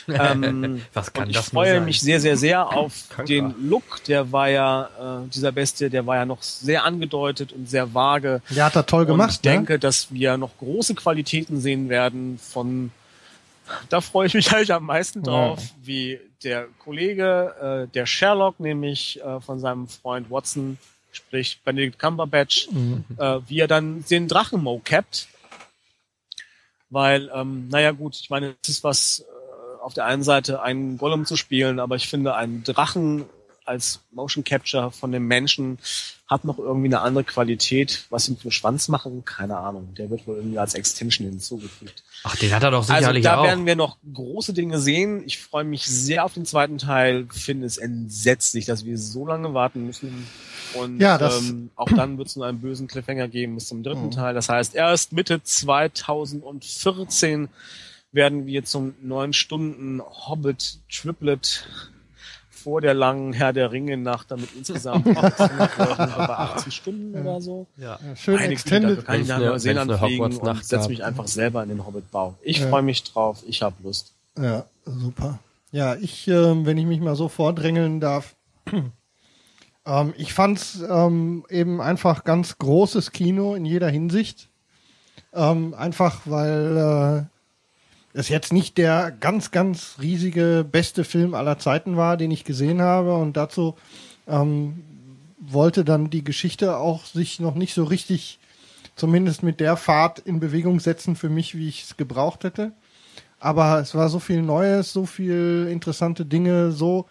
Ähm, 0.08 0.82
Was 0.94 1.12
kann 1.12 1.26
und 1.26 1.32
ich 1.32 1.38
freue 1.40 1.76
sein? 1.76 1.86
mich 1.86 2.00
sehr, 2.00 2.22
sehr, 2.22 2.38
sehr 2.38 2.66
auf 2.78 2.94
Kanker. 3.10 3.26
den 3.26 3.56
Look. 3.68 4.04
Der 4.06 4.32
war 4.32 4.48
ja, 4.50 4.90
äh, 5.26 5.30
dieser 5.30 5.52
Bestie, 5.52 5.90
der 5.90 6.06
war 6.08 6.16
ja 6.16 6.26
noch 6.26 6.42
sehr 6.42 6.86
angedeutet 6.86 7.52
und 7.52 7.70
sehr 7.70 7.94
vage. 7.94 8.42
Der 8.50 8.64
hat 8.66 8.76
er 8.78 8.86
toll 8.86 9.02
Und 9.02 9.08
gemacht. 9.08 9.32
ich 9.34 9.42
denke, 9.42 9.78
dass 9.78 10.08
wir 10.10 10.38
noch 10.38 10.58
große 10.58 10.96
Qualitäten 10.96 11.60
sehen 11.60 11.90
werden 11.90 12.40
von, 12.42 12.92
da 13.90 14.02
freue 14.02 14.28
ich 14.28 14.34
mich 14.34 14.52
eigentlich 14.54 14.74
am 14.74 14.86
meisten 14.86 15.24
drauf, 15.24 15.60
wie 15.82 16.20
der 16.44 16.68
Kollege, 16.80 17.88
äh, 17.88 17.94
der 17.94 18.06
Sherlock, 18.06 18.60
nämlich 18.60 19.22
äh, 19.22 19.40
von 19.42 19.60
seinem 19.60 19.88
Freund 19.88 20.30
Watson, 20.30 20.78
sprich 21.12 21.60
Benedict 21.64 22.00
Cumberbatch, 22.00 22.70
äh, 23.18 23.40
wie 23.48 23.60
er 23.60 23.68
dann 23.68 24.06
den 24.06 24.28
Drachen 24.28 24.62
mocapt. 24.62 25.28
Weil, 26.90 27.30
ähm, 27.34 27.68
naja 27.70 27.92
gut, 27.92 28.16
ich 28.16 28.30
meine, 28.30 28.56
es 28.64 28.70
ist 28.70 28.84
was 28.84 29.26
äh, 29.28 29.84
auf 29.84 29.94
der 29.94 30.06
einen 30.06 30.24
Seite 30.24 30.62
einen 30.62 30.98
Gollum 30.98 31.26
zu 31.26 31.36
spielen, 31.36 31.80
aber 31.80 31.96
ich 31.96 32.08
finde 32.08 32.36
einen 32.36 32.64
Drachen 32.64 33.26
als 33.68 34.02
Motion 34.12 34.44
Capture 34.44 34.92
von 34.92 35.12
dem 35.12 35.28
Menschen 35.28 35.78
hat 36.28 36.44
noch 36.46 36.60
irgendwie 36.60 36.88
eine 36.88 37.02
andere 37.02 37.24
Qualität. 37.24 38.06
Was 38.10 38.26
sie 38.26 38.32
mit 38.32 38.44
dem 38.44 38.52
Schwanz 38.52 38.88
machen, 38.90 39.24
keine 39.26 39.58
Ahnung. 39.58 39.94
Der 39.96 40.10
wird 40.10 40.28
wohl 40.28 40.38
irgendwie 40.38 40.60
als 40.60 40.74
Extension 40.74 41.28
hinzugefügt. 41.28 42.04
Ach, 42.24 42.36
den 42.36 42.54
hat 42.54 42.64
er 42.64 42.72
doch 42.72 42.82
Also 42.90 42.96
sicherlich 42.96 43.24
da 43.24 43.38
auch. 43.40 43.44
werden 43.46 43.66
wir 43.66 43.76
noch 43.76 43.98
große 44.14 44.54
Dinge 44.54 44.80
sehen. 44.80 45.24
Ich 45.26 45.40
freue 45.40 45.64
mich 45.64 45.86
sehr 45.86 46.26
auf 46.26 46.34
den 46.34 46.46
zweiten 46.46 46.78
Teil. 46.78 47.28
Finde 47.32 47.66
es 47.66 47.78
entsetzlich, 47.78 48.66
dass 48.66 48.86
wir 48.86 48.98
so 48.98 49.26
lange 49.26 49.54
warten 49.54 49.86
müssen. 49.86 50.28
Und 50.74 51.00
Ja, 51.00 51.18
das- 51.18 51.48
ähm, 51.48 51.70
auch 51.76 51.88
dann 51.88 52.18
wird 52.18 52.28
es 52.28 52.36
nur 52.36 52.46
einen 52.46 52.60
bösen 52.60 52.88
Cliffhanger 52.88 53.28
geben 53.30 53.56
bis 53.56 53.68
zum 53.70 53.84
dritten 53.84 54.12
Teil. 54.12 54.34
Das 54.34 54.50
heißt, 54.50 54.76
erst 54.76 55.14
Mitte 55.14 55.42
2014 55.44 57.48
werden 58.12 58.46
wir 58.46 58.66
zum 58.66 58.96
neun 59.02 59.32
Stunden 59.34 60.02
Hobbit 60.02 60.80
Triplet 60.92 61.68
vor 62.68 62.82
der 62.82 62.94
langen 62.94 63.32
Herr 63.32 63.54
der 63.54 63.72
Ringe 63.72 63.96
Nacht 63.96 64.30
damit 64.30 64.50
insgesamt 64.54 65.08
800 65.08 65.78
Leuten 65.78 66.04
über 66.04 66.38
18 66.40 66.72
Stunden 66.74 67.18
oder 67.18 67.40
so. 67.40 67.66
ja. 67.78 67.98
Schön 68.16 68.34
Meine 68.34 68.48
Güte, 68.50 68.54
extended. 68.56 69.06
kann 69.06 69.22
ich 69.22 69.28
nach 69.30 69.36
Wenn's 69.38 69.42
eine- 69.42 69.46
Neuseeland 69.52 69.90
wenn's 69.92 70.02
eine 70.02 70.08
fliegen 70.10 70.38
und 70.38 70.66
setze 70.66 70.90
mich 70.90 71.02
einfach 71.06 71.28
selber 71.30 71.64
in 71.64 71.70
den 71.70 71.86
Hobbitbau. 71.86 72.36
Ich 72.42 72.60
Ja. 72.60 72.68
freue 72.68 72.82
mich 72.82 73.06
drauf, 73.06 73.42
ich 73.48 73.62
habe 73.62 73.76
Lust. 73.84 74.12
Ja, 74.38 74.66
super. 74.86 75.40
Ja, 75.72 75.96
ich, 75.96 76.28
ähm, 76.28 76.66
wenn 76.66 76.78
ich 76.78 76.86
mich 76.86 77.00
mal 77.00 77.16
so 77.16 77.30
vordrängeln 77.30 78.02
darf, 78.02 78.36
ähm, 79.86 80.14
ich 80.18 80.34
fand's 80.34 80.82
ähm, 80.90 81.46
eben 81.50 81.80
einfach 81.80 82.26
ganz 82.26 82.58
großes 82.58 83.12
Kino 83.14 83.56
in 83.56 83.64
jeder 83.64 83.88
Hinsicht. 83.90 84.50
Ähm, 85.34 85.74
einfach 85.74 86.20
weil 86.26 87.30
es 88.18 88.30
jetzt 88.30 88.52
nicht 88.52 88.80
der 88.80 89.12
ganz, 89.12 89.52
ganz 89.52 89.98
riesige 90.02 90.66
beste 90.70 91.04
Film 91.04 91.36
aller 91.36 91.60
Zeiten 91.60 91.98
war, 91.98 92.18
den 92.18 92.32
ich 92.32 92.44
gesehen 92.44 92.82
habe. 92.82 93.16
Und 93.16 93.38
dazu 93.38 93.76
ähm, 94.28 94.84
wollte 95.40 95.86
dann 95.86 96.10
die 96.10 96.24
Geschichte 96.24 96.78
auch 96.78 97.06
sich 97.06 97.40
noch 97.40 97.54
nicht 97.54 97.76
so 97.76 97.84
richtig, 97.84 98.40
zumindest 98.96 99.44
mit 99.44 99.60
der 99.60 99.78
Fahrt 99.78 100.18
in 100.18 100.40
Bewegung 100.40 100.80
setzen 100.80 101.16
für 101.16 101.30
mich, 101.30 101.56
wie 101.56 101.70
ich 101.70 101.84
es 101.84 101.98
gebraucht 101.98 102.44
hätte. 102.44 102.72
Aber 103.40 103.80
es 103.80 103.94
war 103.94 104.10
so 104.10 104.18
viel 104.18 104.42
Neues, 104.42 104.92
so 104.92 105.06
viel 105.06 105.68
interessante 105.72 106.26
Dinge, 106.26 106.72
so 106.72 107.06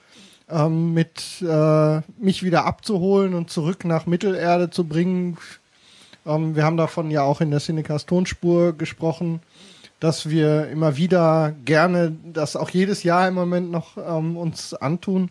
ähm, 0.51 0.93
mit 0.93 1.41
äh, 1.41 2.01
mich 2.19 2.43
wieder 2.43 2.65
abzuholen 2.65 3.35
und 3.35 3.49
zurück 3.49 3.85
nach 3.85 4.07
Mittelerde 4.07 4.71
zu 4.71 4.83
bringen. 4.83 5.39
Ähm, 6.27 6.57
wir 6.57 6.65
haben 6.65 6.77
davon 6.77 7.13
ja 7.13 7.23
auch 7.23 7.41
in 7.41 7.53
der 7.53 7.61
Cinecast 7.61 8.09
Tonspur 8.09 8.73
gesprochen, 8.73 9.41
dass 10.01 10.29
wir 10.29 10.69
immer 10.69 10.97
wieder 10.97 11.55
gerne 11.65 12.17
das 12.33 12.57
auch 12.57 12.71
jedes 12.71 13.03
Jahr 13.03 13.29
im 13.29 13.35
Moment 13.35 13.71
noch 13.71 13.97
ähm, 13.97 14.37
uns 14.37 14.75
antun. 14.75 15.31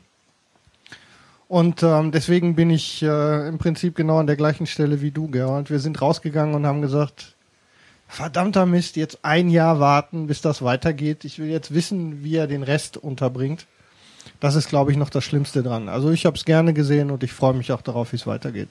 Und 1.48 1.84
ähm, 1.84 2.12
deswegen 2.12 2.56
bin 2.56 2.72
ich 2.72 3.04
äh, 3.04 3.48
im 3.48 3.60
Prinzip 3.60 3.96
genau 3.96 4.18
an 4.18 4.28
der 4.28 4.36
gleichen 4.36 4.66
Stelle 4.66 5.02
wie 5.02 5.12
du, 5.12 5.28
Gerald. 5.28 5.70
Wir 5.70 5.80
sind 5.80 6.02
rausgegangen 6.02 6.56
und 6.56 6.66
haben 6.66 6.82
gesagt, 6.82 7.36
verdammter 8.08 8.66
Mist, 8.66 8.96
jetzt 8.96 9.20
ein 9.22 9.50
Jahr 9.50 9.80
warten, 9.80 10.26
bis 10.26 10.42
das 10.42 10.64
weitergeht. 10.64 11.24
Ich 11.24 11.38
will 11.38 11.50
jetzt 11.50 11.74
wissen, 11.74 12.24
wie 12.24 12.36
er 12.36 12.48
den 12.48 12.64
Rest 12.64 12.98
unterbringt. 12.98 13.68
Das 14.40 14.56
ist, 14.56 14.70
glaube 14.70 14.92
ich, 14.92 14.98
noch 14.98 15.12
das 15.12 15.24
Schlimmste 15.24 15.62
dran. 15.62 15.88
Also 15.88 16.10
ich 16.10 16.26
habe 16.26 16.36
es 16.36 16.46
gerne 16.46 16.74
gesehen 16.74 17.12
und 17.12 17.24
ich 17.24 17.32
freue 17.32 17.54
mich 17.54 17.72
auch 17.72 17.82
darauf, 17.82 18.12
wie 18.12 18.18
es 18.18 18.26
weitergeht. 18.26 18.70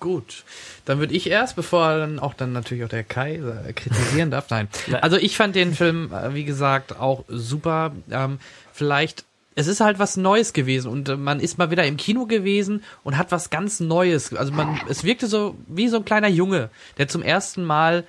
Gut, 0.00 0.44
dann 0.86 0.98
würde 0.98 1.12
ich 1.12 1.28
erst, 1.28 1.56
bevor 1.56 1.98
dann 1.98 2.18
auch 2.18 2.32
dann 2.32 2.54
natürlich 2.54 2.84
auch 2.84 2.88
der 2.88 3.04
Kai 3.04 3.34
äh, 3.36 3.72
kritisieren 3.74 4.30
darf. 4.30 4.48
Nein, 4.48 4.66
also 5.02 5.18
ich 5.18 5.36
fand 5.36 5.54
den 5.54 5.74
Film, 5.74 6.10
äh, 6.10 6.34
wie 6.34 6.44
gesagt, 6.44 6.98
auch 6.98 7.24
super. 7.28 7.92
Ähm, 8.10 8.38
vielleicht, 8.72 9.24
es 9.56 9.66
ist 9.66 9.80
halt 9.80 9.98
was 9.98 10.16
Neues 10.16 10.54
gewesen 10.54 10.90
und 10.90 11.10
äh, 11.10 11.16
man 11.16 11.38
ist 11.38 11.58
mal 11.58 11.70
wieder 11.70 11.84
im 11.84 11.98
Kino 11.98 12.24
gewesen 12.24 12.82
und 13.04 13.18
hat 13.18 13.30
was 13.30 13.50
ganz 13.50 13.78
Neues. 13.78 14.34
Also 14.34 14.52
man, 14.52 14.80
es 14.88 15.04
wirkte 15.04 15.26
so 15.26 15.54
wie 15.68 15.88
so 15.88 15.98
ein 15.98 16.04
kleiner 16.06 16.28
Junge, 16.28 16.70
der 16.96 17.06
zum 17.06 17.22
ersten 17.22 17.62
Mal 17.62 18.04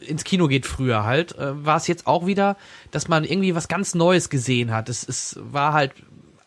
ins 0.00 0.24
Kino 0.24 0.48
geht 0.48 0.64
früher 0.64 1.04
halt, 1.04 1.36
war 1.38 1.76
es 1.76 1.86
jetzt 1.86 2.06
auch 2.06 2.26
wieder, 2.26 2.56
dass 2.90 3.06
man 3.06 3.22
irgendwie 3.22 3.54
was 3.54 3.68
ganz 3.68 3.94
Neues 3.94 4.30
gesehen 4.30 4.72
hat. 4.72 4.88
Es, 4.88 5.06
es 5.06 5.38
war 5.42 5.74
halt 5.74 5.92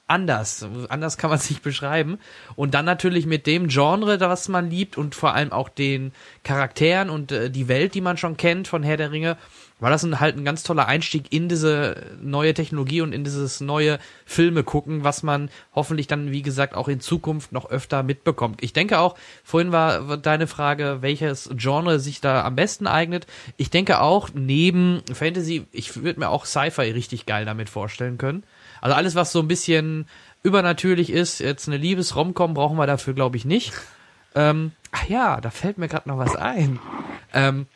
anders. 0.07 0.65
Anders 0.89 1.17
kann 1.17 1.29
man 1.29 1.39
es 1.39 1.49
nicht 1.49 1.63
beschreiben. 1.63 2.19
Und 2.55 2.73
dann 2.73 2.85
natürlich 2.85 3.25
mit 3.25 3.47
dem 3.47 3.67
Genre, 3.67 4.17
das 4.17 4.49
man 4.49 4.69
liebt 4.69 4.97
und 4.97 5.15
vor 5.15 5.33
allem 5.33 5.51
auch 5.51 5.69
den 5.69 6.11
Charakteren 6.43 7.09
und 7.09 7.31
äh, 7.31 7.49
die 7.49 7.67
Welt, 7.67 7.95
die 7.95 8.01
man 8.01 8.17
schon 8.17 8.37
kennt 8.37 8.67
von 8.67 8.83
Herr 8.83 8.97
der 8.97 9.11
Ringe, 9.11 9.37
war 9.79 9.89
das 9.89 10.03
ein, 10.03 10.19
halt 10.21 10.37
ein 10.37 10.45
ganz 10.45 10.63
toller 10.63 10.87
Einstieg 10.87 11.33
in 11.33 11.49
diese 11.49 12.15
neue 12.21 12.53
Technologie 12.53 13.01
und 13.01 13.11
in 13.11 13.25
dieses 13.25 13.59
neue 13.59 13.99
Filme 14.25 14.63
gucken, 14.63 15.03
was 15.03 15.23
man 15.23 15.49
hoffentlich 15.75 16.07
dann, 16.07 16.31
wie 16.31 16.41
gesagt, 16.41 16.75
auch 16.75 16.87
in 16.87 17.01
Zukunft 17.01 17.51
noch 17.51 17.69
öfter 17.69 18.01
mitbekommt. 18.01 18.63
Ich 18.63 18.71
denke 18.71 18.99
auch, 18.99 19.17
vorhin 19.43 19.73
war 19.73 20.17
deine 20.17 20.47
Frage, 20.47 20.99
welches 21.01 21.49
Genre 21.55 21.99
sich 21.99 22.21
da 22.21 22.45
am 22.45 22.55
besten 22.55 22.87
eignet. 22.87 23.27
Ich 23.57 23.71
denke 23.71 23.99
auch, 23.99 24.29
neben 24.33 25.01
Fantasy, 25.11 25.65
ich 25.73 26.01
würde 26.01 26.21
mir 26.21 26.29
auch 26.29 26.45
Sci-Fi 26.45 26.91
richtig 26.91 27.25
geil 27.25 27.43
damit 27.43 27.69
vorstellen 27.69 28.17
können. 28.17 28.43
Also 28.83 28.97
alles, 28.97 29.15
was 29.15 29.31
so 29.31 29.39
ein 29.39 29.47
bisschen 29.47 30.07
übernatürlich 30.43 31.09
ist, 31.09 31.39
jetzt 31.39 31.69
eine 31.69 31.77
Liebes-Romcom 31.77 32.53
brauchen 32.53 32.77
wir 32.77 32.85
dafür, 32.85 33.13
glaube 33.13 33.37
ich, 33.37 33.45
nicht. 33.45 33.71
Ähm, 34.35 34.73
ach 34.91 35.07
ja, 35.07 35.39
da 35.39 35.51
fällt 35.51 35.77
mir 35.77 35.87
gerade 35.87 36.09
noch 36.09 36.17
was 36.17 36.35
ein. 36.35 36.79
Ähm, 37.33 37.67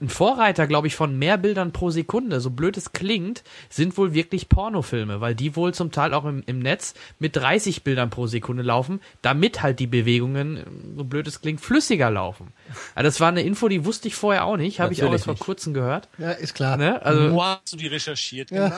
ein 0.00 0.08
Vorreiter, 0.08 0.66
glaube 0.66 0.86
ich, 0.86 0.96
von 0.96 1.18
mehr 1.18 1.36
Bildern 1.36 1.72
pro 1.72 1.90
Sekunde, 1.90 2.40
so 2.40 2.50
blöd 2.50 2.76
es 2.76 2.92
klingt, 2.92 3.42
sind 3.68 3.96
wohl 3.98 4.14
wirklich 4.14 4.48
Pornofilme, 4.48 5.20
weil 5.20 5.34
die 5.34 5.56
wohl 5.56 5.74
zum 5.74 5.92
Teil 5.92 6.14
auch 6.14 6.24
im, 6.24 6.42
im 6.46 6.58
Netz 6.58 6.94
mit 7.18 7.36
30 7.36 7.84
Bildern 7.84 8.10
pro 8.10 8.26
Sekunde 8.26 8.62
laufen, 8.62 9.00
damit 9.22 9.62
halt 9.62 9.78
die 9.78 9.86
Bewegungen, 9.86 10.94
so 10.96 11.04
blöd 11.04 11.26
es 11.26 11.40
klingt, 11.40 11.60
flüssiger 11.60 12.10
laufen. 12.10 12.52
Also 12.94 13.08
das 13.08 13.20
war 13.20 13.28
eine 13.28 13.42
Info, 13.42 13.68
die 13.68 13.84
wusste 13.84 14.08
ich 14.08 14.14
vorher 14.14 14.46
auch 14.46 14.56
nicht, 14.56 14.80
habe 14.80 14.92
ich 14.92 15.02
auch 15.02 15.12
erst 15.12 15.24
vor 15.24 15.36
kurzem 15.36 15.74
gehört. 15.74 16.08
Ja, 16.18 16.30
ist 16.30 16.54
klar. 16.54 16.76
Ne? 16.76 17.02
Also 17.02 17.32
Wo 17.32 17.44
hast 17.44 17.72
du 17.72 17.76
die 17.76 17.86
recherchiert? 17.86 18.48
Genau. 18.48 18.70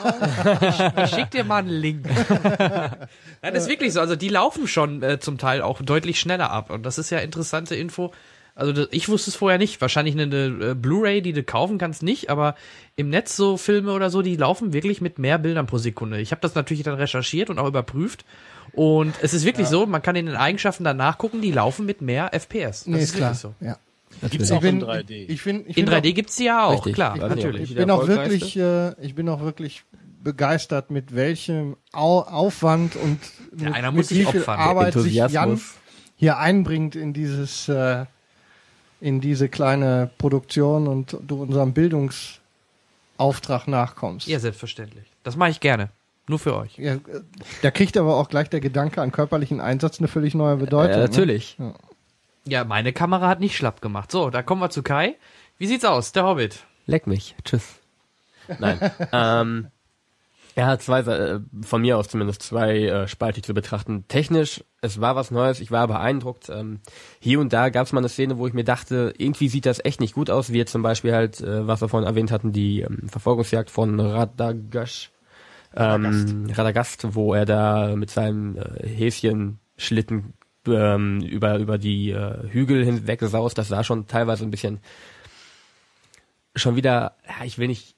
ich 1.03 1.09
schick 1.09 1.31
dir 1.31 1.43
mal 1.43 1.59
einen 1.59 1.69
Link. 1.69 2.05
ja, 2.39 2.97
das 3.41 3.63
ist 3.63 3.69
wirklich 3.69 3.93
so. 3.93 3.99
Also 3.99 4.15
die 4.15 4.29
laufen 4.29 4.67
schon 4.67 5.01
äh, 5.03 5.19
zum 5.19 5.37
Teil 5.37 5.61
auch 5.61 5.81
deutlich 5.81 6.19
schneller 6.19 6.49
ab. 6.49 6.69
Und 6.69 6.83
das 6.83 6.97
ist 6.97 7.09
ja 7.09 7.19
interessante 7.19 7.75
Info. 7.75 8.11
Also 8.55 8.71
das, 8.71 8.87
ich 8.91 9.09
wusste 9.09 9.31
es 9.31 9.35
vorher 9.35 9.57
nicht. 9.57 9.81
Wahrscheinlich 9.81 10.13
eine, 10.15 10.23
eine 10.23 10.71
äh, 10.71 10.75
Blu-ray, 10.75 11.21
die 11.21 11.33
du 11.33 11.43
kaufen 11.43 11.77
kannst, 11.77 12.03
nicht. 12.03 12.29
Aber 12.29 12.55
im 12.95 13.09
Netz 13.09 13.35
so 13.35 13.57
Filme 13.57 13.93
oder 13.93 14.09
so, 14.09 14.21
die 14.21 14.35
laufen 14.35 14.73
wirklich 14.73 15.01
mit 15.01 15.17
mehr 15.17 15.39
Bildern 15.39 15.65
pro 15.65 15.77
Sekunde. 15.79 16.19
Ich 16.21 16.31
habe 16.31 16.41
das 16.41 16.53
natürlich 16.55 16.83
dann 16.83 16.95
recherchiert 16.95 17.49
und 17.49 17.57
auch 17.59 17.67
überprüft. 17.67 18.25
Und 18.73 19.13
es 19.21 19.33
ist 19.33 19.45
wirklich 19.45 19.67
so, 19.67 19.85
man 19.85 20.01
kann 20.01 20.15
in 20.15 20.25
den 20.27 20.35
Eigenschaften 20.35 20.83
dann 20.83 20.97
nachgucken, 20.97 21.41
die 21.41 21.51
laufen 21.51 21.85
mit 21.85 22.01
mehr 22.01 22.31
FPS. 22.33 22.83
Das 22.83 22.87
Nee, 22.87 22.99
ist 23.01 23.15
klar. 23.15 23.29
wirklich 23.31 23.39
so. 23.41 23.55
Ja. 23.59 23.77
Gibt's 24.29 24.49
Ich 24.49 24.55
auch 24.55 24.63
in 24.63 24.79
bin, 24.79 24.87
3D. 24.87 25.25
ich 25.27 25.41
find, 25.41 25.67
ich 25.67 25.77
In 25.77 25.87
find 25.87 26.05
3D 26.05 26.13
gibt's 26.13 26.35
die 26.35 26.43
ja 26.45 26.65
auch, 26.65 26.73
Richtig. 26.85 26.93
klar, 26.93 27.15
Ich 27.15 27.21
natürlich. 27.21 27.71
Ich 27.71 27.75
bin 27.75 27.89
auch 27.89 28.07
wirklich, 28.07 28.55
äh, 28.57 28.93
ich 29.03 29.15
bin 29.15 29.27
auch 29.29 29.41
wirklich 29.41 29.83
begeistert, 30.23 30.91
mit 30.91 31.15
welchem 31.15 31.75
Au 31.91 32.19
Aufwand 32.21 32.95
und 32.95 33.19
Ja, 33.57 33.65
mit, 33.65 33.73
einer 33.75 33.87
mit 33.91 33.97
muss 33.97 34.07
sich 34.09 34.19
wie 34.19 34.25
viel 34.25 34.39
opfern. 34.41 34.59
Arbeit 34.59 34.93
sich 34.93 35.13
Jan 35.15 35.59
hier 36.15 36.37
einbringt 36.37 36.95
in 36.95 37.13
dieses, 37.13 37.67
äh, 37.67 38.05
in 39.03 39.19
diese 39.19 39.49
kleine 39.49 40.09
Produktion 40.17 40.87
und 40.87 41.17
du 41.21 41.41
unserem 41.41 41.73
Bildungsauftrag 41.73 43.67
nachkommst. 43.67 44.27
Ja, 44.27 44.39
selbstverständlich. 44.39 45.03
Das 45.23 45.35
mache 45.35 45.49
ich 45.49 45.59
gerne. 45.59 45.89
Nur 46.29 46.39
für 46.39 46.55
euch. 46.55 46.77
Ja, 46.77 46.95
da 47.61 47.69
kriegt 47.69 47.97
aber 47.97 48.15
auch 48.15 48.29
gleich 48.29 48.49
der 48.49 48.61
Gedanke 48.61 49.01
an 49.01 49.11
körperlichen 49.11 49.59
Einsatz 49.59 49.99
eine 49.99 50.07
völlig 50.07 50.35
neue 50.35 50.55
Bedeutung. 50.55 50.93
Ja, 50.93 50.99
natürlich. 50.99 51.59
Ne? 51.59 51.73
Ja, 52.45 52.63
meine 52.63 52.93
Kamera 52.93 53.27
hat 53.27 53.41
nicht 53.41 53.57
schlapp 53.57 53.81
gemacht. 53.81 54.09
So, 54.09 54.29
da 54.29 54.41
kommen 54.41 54.61
wir 54.61 54.69
zu 54.69 54.83
Kai. 54.83 55.17
Wie 55.57 55.67
sieht's 55.67 55.83
aus, 55.83 56.13
der 56.13 56.23
Hobbit? 56.23 56.63
Leck 56.85 57.05
mich. 57.05 57.35
Tschüss. 57.43 57.81
Nein. 58.57 58.79
ähm, 59.11 59.67
hat 60.55 60.81
zwei, 60.81 60.99
äh, 60.99 61.39
von 61.61 61.81
mir 61.81 61.97
aus 61.97 62.09
zumindest 62.09 62.43
zwei 62.43 62.77
äh, 62.83 63.07
spaltig 63.07 63.43
zu 63.43 63.53
betrachten. 63.53 64.05
Technisch, 64.07 64.63
es 64.81 65.01
war 65.01 65.15
was 65.15 65.31
Neues, 65.31 65.59
ich 65.59 65.71
war 65.71 65.87
beeindruckt. 65.87 66.49
Ähm, 66.49 66.79
hier 67.19 67.39
und 67.39 67.53
da 67.53 67.69
gab 67.69 67.87
es 67.87 67.93
mal 67.93 68.01
eine 68.01 68.09
Szene, 68.09 68.37
wo 68.37 68.45
ich 68.45 68.53
mir 68.53 68.63
dachte, 68.63 69.13
irgendwie 69.17 69.49
sieht 69.49 69.65
das 69.65 69.83
echt 69.83 69.99
nicht 69.99 70.13
gut 70.13 70.29
aus, 70.29 70.51
wie 70.51 70.57
jetzt 70.57 70.71
zum 70.71 70.83
Beispiel 70.83 71.13
halt, 71.13 71.41
äh, 71.41 71.65
was 71.65 71.81
wir 71.81 71.89
vorhin 71.89 72.07
erwähnt 72.07 72.31
hatten, 72.31 72.51
die 72.51 72.81
ähm, 72.81 73.09
Verfolgungsjagd 73.09 73.69
von 73.69 73.99
Radagash. 73.99 75.11
Ähm, 75.75 76.47
Radagast, 76.51 77.15
wo 77.15 77.33
er 77.33 77.45
da 77.45 77.95
mit 77.95 78.11
seinem 78.11 78.57
äh, 78.57 78.87
Häschenschlitten 78.87 80.33
ähm, 80.67 81.21
über, 81.21 81.57
über 81.57 81.79
die 81.79 82.11
äh, 82.11 82.47
Hügel 82.49 82.85
hinweg 82.85 83.21
saust. 83.21 83.57
Das 83.57 83.69
sah 83.69 83.83
schon 83.83 84.05
teilweise 84.05 84.43
ein 84.43 84.51
bisschen 84.51 84.81
schon 86.55 86.75
wieder, 86.75 87.15
ja, 87.27 87.45
ich 87.45 87.57
will 87.57 87.67
nicht, 87.67 87.95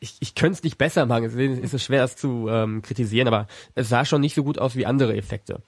ich, 0.00 0.16
ich 0.20 0.34
könnte 0.34 0.58
es 0.58 0.62
nicht 0.62 0.78
besser 0.78 1.06
machen, 1.06 1.24
deswegen 1.24 1.58
ist 1.58 1.74
es 1.74 1.82
schwer, 1.82 2.02
das 2.02 2.16
zu 2.16 2.48
ähm, 2.48 2.82
kritisieren, 2.82 3.28
aber 3.28 3.46
es 3.74 3.88
sah 3.88 4.04
schon 4.04 4.20
nicht 4.20 4.34
so 4.34 4.44
gut 4.44 4.58
aus 4.58 4.76
wie 4.76 4.86
andere 4.86 5.16
Effekte. 5.16 5.62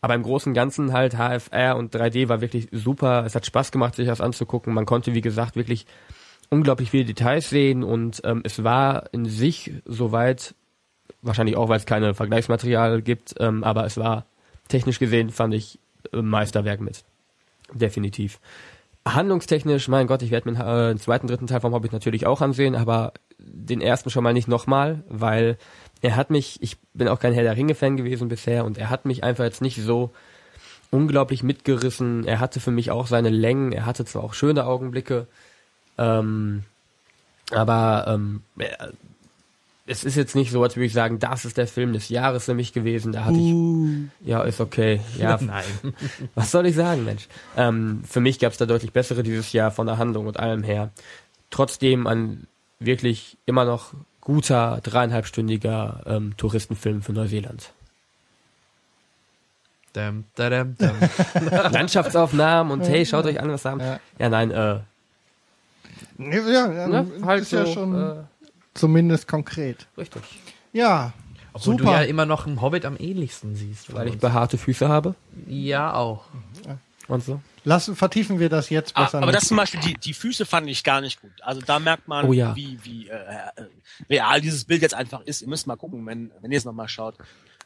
Aber 0.00 0.14
im 0.14 0.22
Großen 0.22 0.50
und 0.50 0.54
Ganzen 0.54 0.92
halt 0.92 1.14
HFR 1.14 1.76
und 1.76 1.94
3D 1.94 2.28
war 2.28 2.42
wirklich 2.42 2.68
super. 2.72 3.24
Es 3.24 3.34
hat 3.34 3.46
Spaß 3.46 3.72
gemacht, 3.72 3.94
sich 3.94 4.06
das 4.06 4.20
anzugucken. 4.20 4.74
Man 4.74 4.84
konnte, 4.84 5.14
wie 5.14 5.22
gesagt, 5.22 5.56
wirklich 5.56 5.86
unglaublich 6.50 6.90
viele 6.90 7.06
Details 7.06 7.48
sehen 7.48 7.82
und 7.82 8.20
ähm, 8.24 8.42
es 8.44 8.62
war 8.62 9.12
in 9.12 9.24
sich 9.24 9.72
soweit, 9.86 10.54
wahrscheinlich 11.22 11.56
auch, 11.56 11.70
weil 11.70 11.78
es 11.78 11.86
keine 11.86 12.12
Vergleichsmaterial 12.12 13.00
gibt, 13.00 13.34
ähm, 13.40 13.64
aber 13.64 13.86
es 13.86 13.96
war 13.96 14.26
technisch 14.68 14.98
gesehen, 14.98 15.30
fand 15.30 15.54
ich, 15.54 15.78
äh, 16.12 16.20
Meisterwerk 16.20 16.80
mit. 16.80 17.02
Definitiv. 17.72 18.40
Handlungstechnisch, 19.06 19.88
mein 19.88 20.06
Gott, 20.06 20.22
ich 20.22 20.30
werde 20.30 20.50
mir 20.50 20.58
äh, 20.60 20.88
den 20.88 20.98
zweiten, 20.98 21.26
dritten 21.26 21.46
Teil 21.46 21.60
vom 21.60 21.74
Hobbit 21.74 21.92
natürlich 21.92 22.26
auch 22.26 22.40
ansehen, 22.40 22.74
aber 22.74 23.14
den 23.38 23.80
ersten 23.80 24.10
schon 24.10 24.24
mal 24.24 24.32
nicht 24.32 24.48
nochmal, 24.48 25.02
weil 25.08 25.56
er 26.02 26.16
hat 26.16 26.30
mich, 26.30 26.62
ich 26.62 26.76
bin 26.92 27.08
auch 27.08 27.18
kein 27.20 27.32
Herr 27.32 27.42
der 27.44 27.56
Ringe-Fan 27.56 27.96
gewesen 27.96 28.28
bisher 28.28 28.64
und 28.64 28.78
er 28.78 28.90
hat 28.90 29.04
mich 29.06 29.24
einfach 29.24 29.44
jetzt 29.44 29.62
nicht 29.62 29.80
so 29.82 30.10
unglaublich 30.90 31.42
mitgerissen. 31.42 32.26
Er 32.26 32.40
hatte 32.40 32.60
für 32.60 32.70
mich 32.70 32.90
auch 32.90 33.06
seine 33.06 33.30
Längen, 33.30 33.72
er 33.72 33.86
hatte 33.86 34.04
zwar 34.04 34.22
auch 34.22 34.34
schöne 34.34 34.66
Augenblicke, 34.66 35.26
ähm, 35.98 36.62
aber 37.50 38.04
ähm, 38.08 38.42
er- 38.58 38.92
es 39.86 40.02
ist 40.02 40.16
jetzt 40.16 40.34
nicht 40.34 40.50
so, 40.50 40.62
als 40.62 40.76
würde 40.76 40.86
ich 40.86 40.94
sagen, 40.94 41.18
das 41.18 41.44
ist 41.44 41.58
der 41.58 41.66
Film 41.66 41.92
des 41.92 42.08
Jahres 42.08 42.46
für 42.46 42.54
mich 42.54 42.72
gewesen. 42.72 43.12
Da 43.12 43.26
hatte 43.26 43.36
ich, 43.38 44.26
ja, 44.26 44.42
ist 44.42 44.62
okay. 44.62 45.00
Ja, 45.18 45.38
Nein. 45.42 45.64
was 46.34 46.50
soll 46.50 46.64
ich 46.64 46.74
sagen, 46.74 47.04
Mensch? 47.04 47.28
Ähm, 47.54 48.02
für 48.08 48.20
mich 48.20 48.38
gab 48.38 48.52
es 48.52 48.58
da 48.58 48.64
deutlich 48.64 48.92
bessere 48.92 49.22
dieses 49.22 49.52
Jahr 49.52 49.70
von 49.70 49.86
der 49.86 49.98
Handlung 49.98 50.26
und 50.26 50.38
allem 50.40 50.62
her. 50.62 50.90
Trotzdem 51.50 52.06
ein 52.06 52.46
wirklich 52.86 53.36
immer 53.46 53.64
noch 53.64 53.92
guter 54.20 54.80
dreieinhalbstündiger 54.82 56.02
ähm, 56.06 56.36
Touristenfilm 56.36 57.02
für 57.02 57.12
Neuseeland. 57.12 57.72
Dum, 59.92 60.24
dadum, 60.34 60.76
dum. 60.76 60.90
Landschaftsaufnahmen 61.70 62.72
und 62.72 62.88
hey, 62.88 63.06
schaut 63.06 63.26
euch 63.26 63.40
an, 63.40 63.48
was 63.50 63.62
da 63.62 63.70
haben. 63.72 63.80
Ja. 63.80 64.00
Ja, 64.18 64.28
nein, 64.28 64.50
äh, 64.50 64.80
Ja, 66.18 66.72
ja, 66.72 66.88
ne, 66.88 67.06
halt 67.22 67.42
ist 67.42 67.50
so, 67.50 67.58
ja 67.58 67.66
schon 67.66 67.94
äh, 67.94 68.14
zumindest 68.74 69.28
konkret. 69.28 69.86
richtig. 69.96 70.22
Ja, 70.72 71.12
Obwohl 71.52 71.78
super. 71.78 71.84
du 71.84 71.90
ja 71.92 72.02
immer 72.02 72.26
noch 72.26 72.46
einen 72.46 72.60
Hobbit 72.60 72.84
am 72.84 72.96
ähnlichsten 72.98 73.54
siehst. 73.54 73.94
Weil 73.94 74.08
ich 74.08 74.18
behaarte 74.18 74.58
Füße 74.58 74.88
habe 74.88 75.14
ja, 75.46 75.94
auch. 75.94 76.24
und 77.06 77.22
so. 77.22 77.40
Lassen, 77.64 77.96
vertiefen 77.96 78.38
wir 78.38 78.48
das 78.48 78.70
jetzt 78.70 78.96
Ah, 78.96 79.04
besser 79.04 79.18
aber 79.18 79.26
nicht. 79.26 79.36
das 79.36 79.48
zum 79.48 79.56
Beispiel, 79.56 79.80
die, 79.80 79.94
die 79.94 80.14
Füße 80.14 80.44
fand 80.46 80.68
ich 80.68 80.84
gar 80.84 81.00
nicht 81.00 81.20
gut. 81.20 81.32
Also 81.42 81.60
da 81.62 81.78
merkt 81.78 82.06
man, 82.08 82.26
Oh 82.26 82.32
ja. 82.32 82.54
wie, 82.54 82.78
wie 82.84 83.08
äh, 83.08 83.14
äh, 83.14 83.62
real 84.10 84.40
dieses 84.40 84.64
Bild 84.64 84.82
jetzt 84.82 84.94
einfach 84.94 85.20
ist. 85.22 85.42
Ihr 85.42 85.48
müsst 85.48 85.66
mal 85.66 85.76
gucken, 85.76 86.04
wenn, 86.06 86.30
wenn 86.40 86.52
ihr 86.52 86.58
es 86.58 86.64
nochmal 86.64 86.88
schaut, 86.88 87.16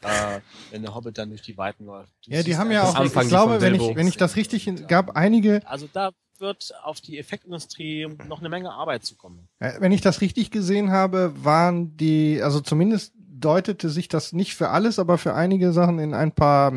äh, 0.01 0.39
wenn 0.71 0.81
der 0.81 0.95
Hobbit 0.95 1.17
dann 1.17 1.29
durch 1.29 1.41
die 1.41 1.57
Weiten 1.57 1.85
läuft. 1.85 2.11
Du 2.25 2.31
ja, 2.31 2.43
die 2.43 2.55
haben 2.55 2.71
ja 2.71 2.83
auch, 2.83 2.95
Anfang 2.95 3.23
ich 3.23 3.29
glaube, 3.29 3.59
wenn 3.61 3.75
ich, 3.75 3.95
wenn 3.95 4.07
ich 4.07 4.15
das 4.17 4.35
richtig, 4.37 4.71
gab 4.87 5.15
einige, 5.17 5.61
Also 5.65 5.87
da 5.91 6.11
wird 6.39 6.71
auf 6.83 7.01
die 7.01 7.17
Effektindustrie 7.17 8.07
noch 8.29 8.39
eine 8.39 8.47
Menge 8.47 8.71
Arbeit 8.71 9.03
zukommen. 9.03 9.49
äh, 9.59 9.73
wenn 9.81 9.91
ich 9.91 9.99
das 9.99 10.21
richtig 10.21 10.51
gesehen 10.51 10.91
habe, 10.91 11.33
waren 11.43 11.97
die, 11.97 12.41
also 12.41 12.61
zumindest 12.61 13.13
deutete 13.17 13.89
sich 13.89 14.07
das 14.07 14.31
nicht 14.33 14.55
für 14.55 14.69
alles, 14.69 14.99
aber 14.99 15.17
für 15.17 15.33
einige 15.33 15.71
Sachen 15.73 15.99
in 15.99 16.13
ein 16.13 16.31
paar 16.33 16.71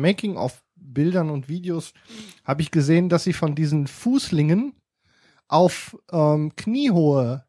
Making-of-Bildern 0.93 1.29
und 1.29 1.49
Videos 1.49 1.93
habe 2.45 2.61
ich 2.61 2.71
gesehen, 2.71 3.09
dass 3.09 3.23
sie 3.23 3.33
von 3.33 3.55
diesen 3.55 3.87
Fußlingen 3.87 4.73
auf 5.47 5.97
ähm, 6.11 6.55
kniehohe 6.55 7.43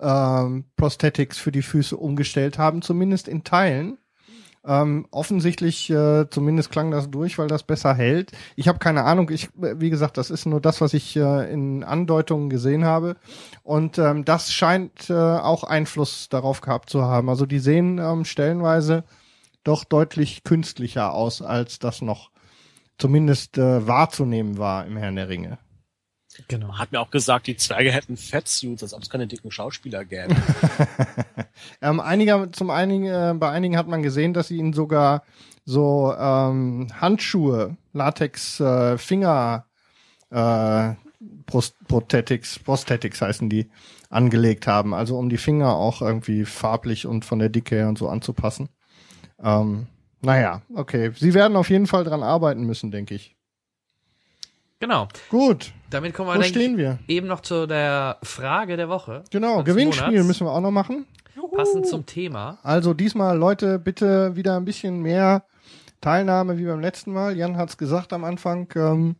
ähm, 0.00 0.64
Prosthetics 0.76 1.38
für 1.38 1.52
die 1.52 1.62
Füße 1.62 1.96
umgestellt 1.96 2.58
haben, 2.58 2.82
zumindest 2.82 3.28
in 3.28 3.44
Teilen. 3.44 3.98
Ähm, 4.66 5.06
offensichtlich, 5.12 5.88
äh, 5.88 6.28
zumindest 6.28 6.70
klang 6.70 6.90
das 6.90 7.10
durch, 7.10 7.38
weil 7.38 7.46
das 7.46 7.62
besser 7.62 7.94
hält. 7.94 8.32
Ich 8.54 8.68
habe 8.68 8.80
keine 8.80 9.04
Ahnung. 9.04 9.30
Ich, 9.30 9.44
äh, 9.62 9.80
wie 9.80 9.88
gesagt, 9.88 10.18
das 10.18 10.30
ist 10.30 10.46
nur 10.46 10.60
das, 10.60 10.80
was 10.80 10.94
ich 10.94 11.16
äh, 11.16 11.50
in 11.50 11.84
Andeutungen 11.84 12.50
gesehen 12.50 12.84
habe. 12.84 13.16
Und 13.62 13.98
ähm, 13.98 14.24
das 14.24 14.52
scheint 14.52 15.08
äh, 15.08 15.14
auch 15.14 15.64
Einfluss 15.64 16.28
darauf 16.28 16.60
gehabt 16.60 16.90
zu 16.90 17.02
haben. 17.02 17.30
Also 17.30 17.46
die 17.46 17.60
sehen 17.60 17.98
ähm, 17.98 18.24
stellenweise 18.24 19.04
doch 19.64 19.84
deutlich 19.84 20.44
künstlicher 20.44 21.12
aus, 21.14 21.40
als 21.40 21.78
das 21.78 22.02
noch 22.02 22.30
zumindest 22.98 23.58
äh, 23.58 23.86
wahrzunehmen 23.86 24.58
war 24.58 24.86
im 24.86 24.96
Herrn 24.96 25.16
der 25.16 25.28
Ringe. 25.28 25.58
Genau. 26.46 26.78
Hat 26.78 26.92
mir 26.92 27.00
auch 27.00 27.10
gesagt, 27.10 27.46
die 27.48 27.56
Zwerge 27.56 27.90
hätten 27.90 28.16
Fettsuits, 28.16 28.82
als 28.82 28.94
ob 28.94 29.02
es 29.02 29.10
keine 29.10 29.26
dicken 29.26 29.50
Schauspieler 29.50 30.04
gäbe. 30.04 30.36
Ähm, 31.82 31.98
einiger, 32.00 32.52
zum 32.52 32.70
einigen, 32.70 33.06
äh, 33.06 33.34
bei 33.36 33.50
einigen 33.50 33.76
hat 33.76 33.88
man 33.88 34.02
gesehen, 34.02 34.32
dass 34.32 34.48
sie 34.48 34.58
ihnen 34.58 34.72
sogar 34.72 35.24
so 35.64 36.14
ähm, 36.16 36.88
Handschuhe, 37.00 37.76
Latex, 37.92 38.60
äh, 38.60 38.96
Finger, 38.96 39.66
äh, 40.30 40.94
Prost 41.46 41.74
Prosthetics, 41.88 42.58
Prosthetics 42.60 43.20
heißen 43.20 43.48
die, 43.48 43.70
angelegt 44.08 44.66
haben. 44.66 44.94
Also 44.94 45.18
um 45.18 45.28
die 45.28 45.36
Finger 45.36 45.74
auch 45.74 46.00
irgendwie 46.00 46.44
farblich 46.44 47.06
und 47.06 47.24
von 47.24 47.38
der 47.38 47.48
Dicke 47.48 47.74
her 47.74 47.88
und 47.88 47.98
so 47.98 48.08
anzupassen. 48.08 48.68
Ähm, 49.42 49.88
naja, 50.22 50.62
okay. 50.74 51.12
Sie 51.16 51.34
werden 51.34 51.56
auf 51.56 51.70
jeden 51.70 51.86
Fall 51.86 52.04
dran 52.04 52.22
arbeiten 52.22 52.64
müssen, 52.64 52.90
denke 52.90 53.14
ich. 53.14 53.36
Genau. 54.80 55.08
Gut, 55.28 55.72
Damit 55.90 56.14
kommen 56.14 56.30
wir, 56.30 56.38
wo 56.38 56.42
stehen 56.42 56.76
wir? 56.76 56.98
eben 57.08 57.26
noch 57.26 57.40
zu 57.40 57.66
der 57.66 58.18
Frage 58.22 58.76
der 58.76 58.88
Woche. 58.88 59.24
Genau, 59.30 59.64
Gewinnspiel 59.64 60.10
Monats. 60.10 60.26
müssen 60.26 60.46
wir 60.46 60.52
auch 60.52 60.60
noch 60.60 60.70
machen. 60.70 61.06
Passend 61.56 61.86
zum 61.86 62.04
Thema. 62.06 62.58
Also 62.62 62.94
diesmal, 62.94 63.36
Leute, 63.36 63.78
bitte 63.78 64.36
wieder 64.36 64.56
ein 64.56 64.64
bisschen 64.64 65.00
mehr 65.02 65.44
Teilnahme 66.00 66.58
wie 66.58 66.64
beim 66.64 66.80
letzten 66.80 67.12
Mal. 67.12 67.36
Jan 67.36 67.56
hat's 67.56 67.76
gesagt 67.76 68.12
am 68.12 68.22
Anfang. 68.24 68.68
Ähm, 68.76 69.16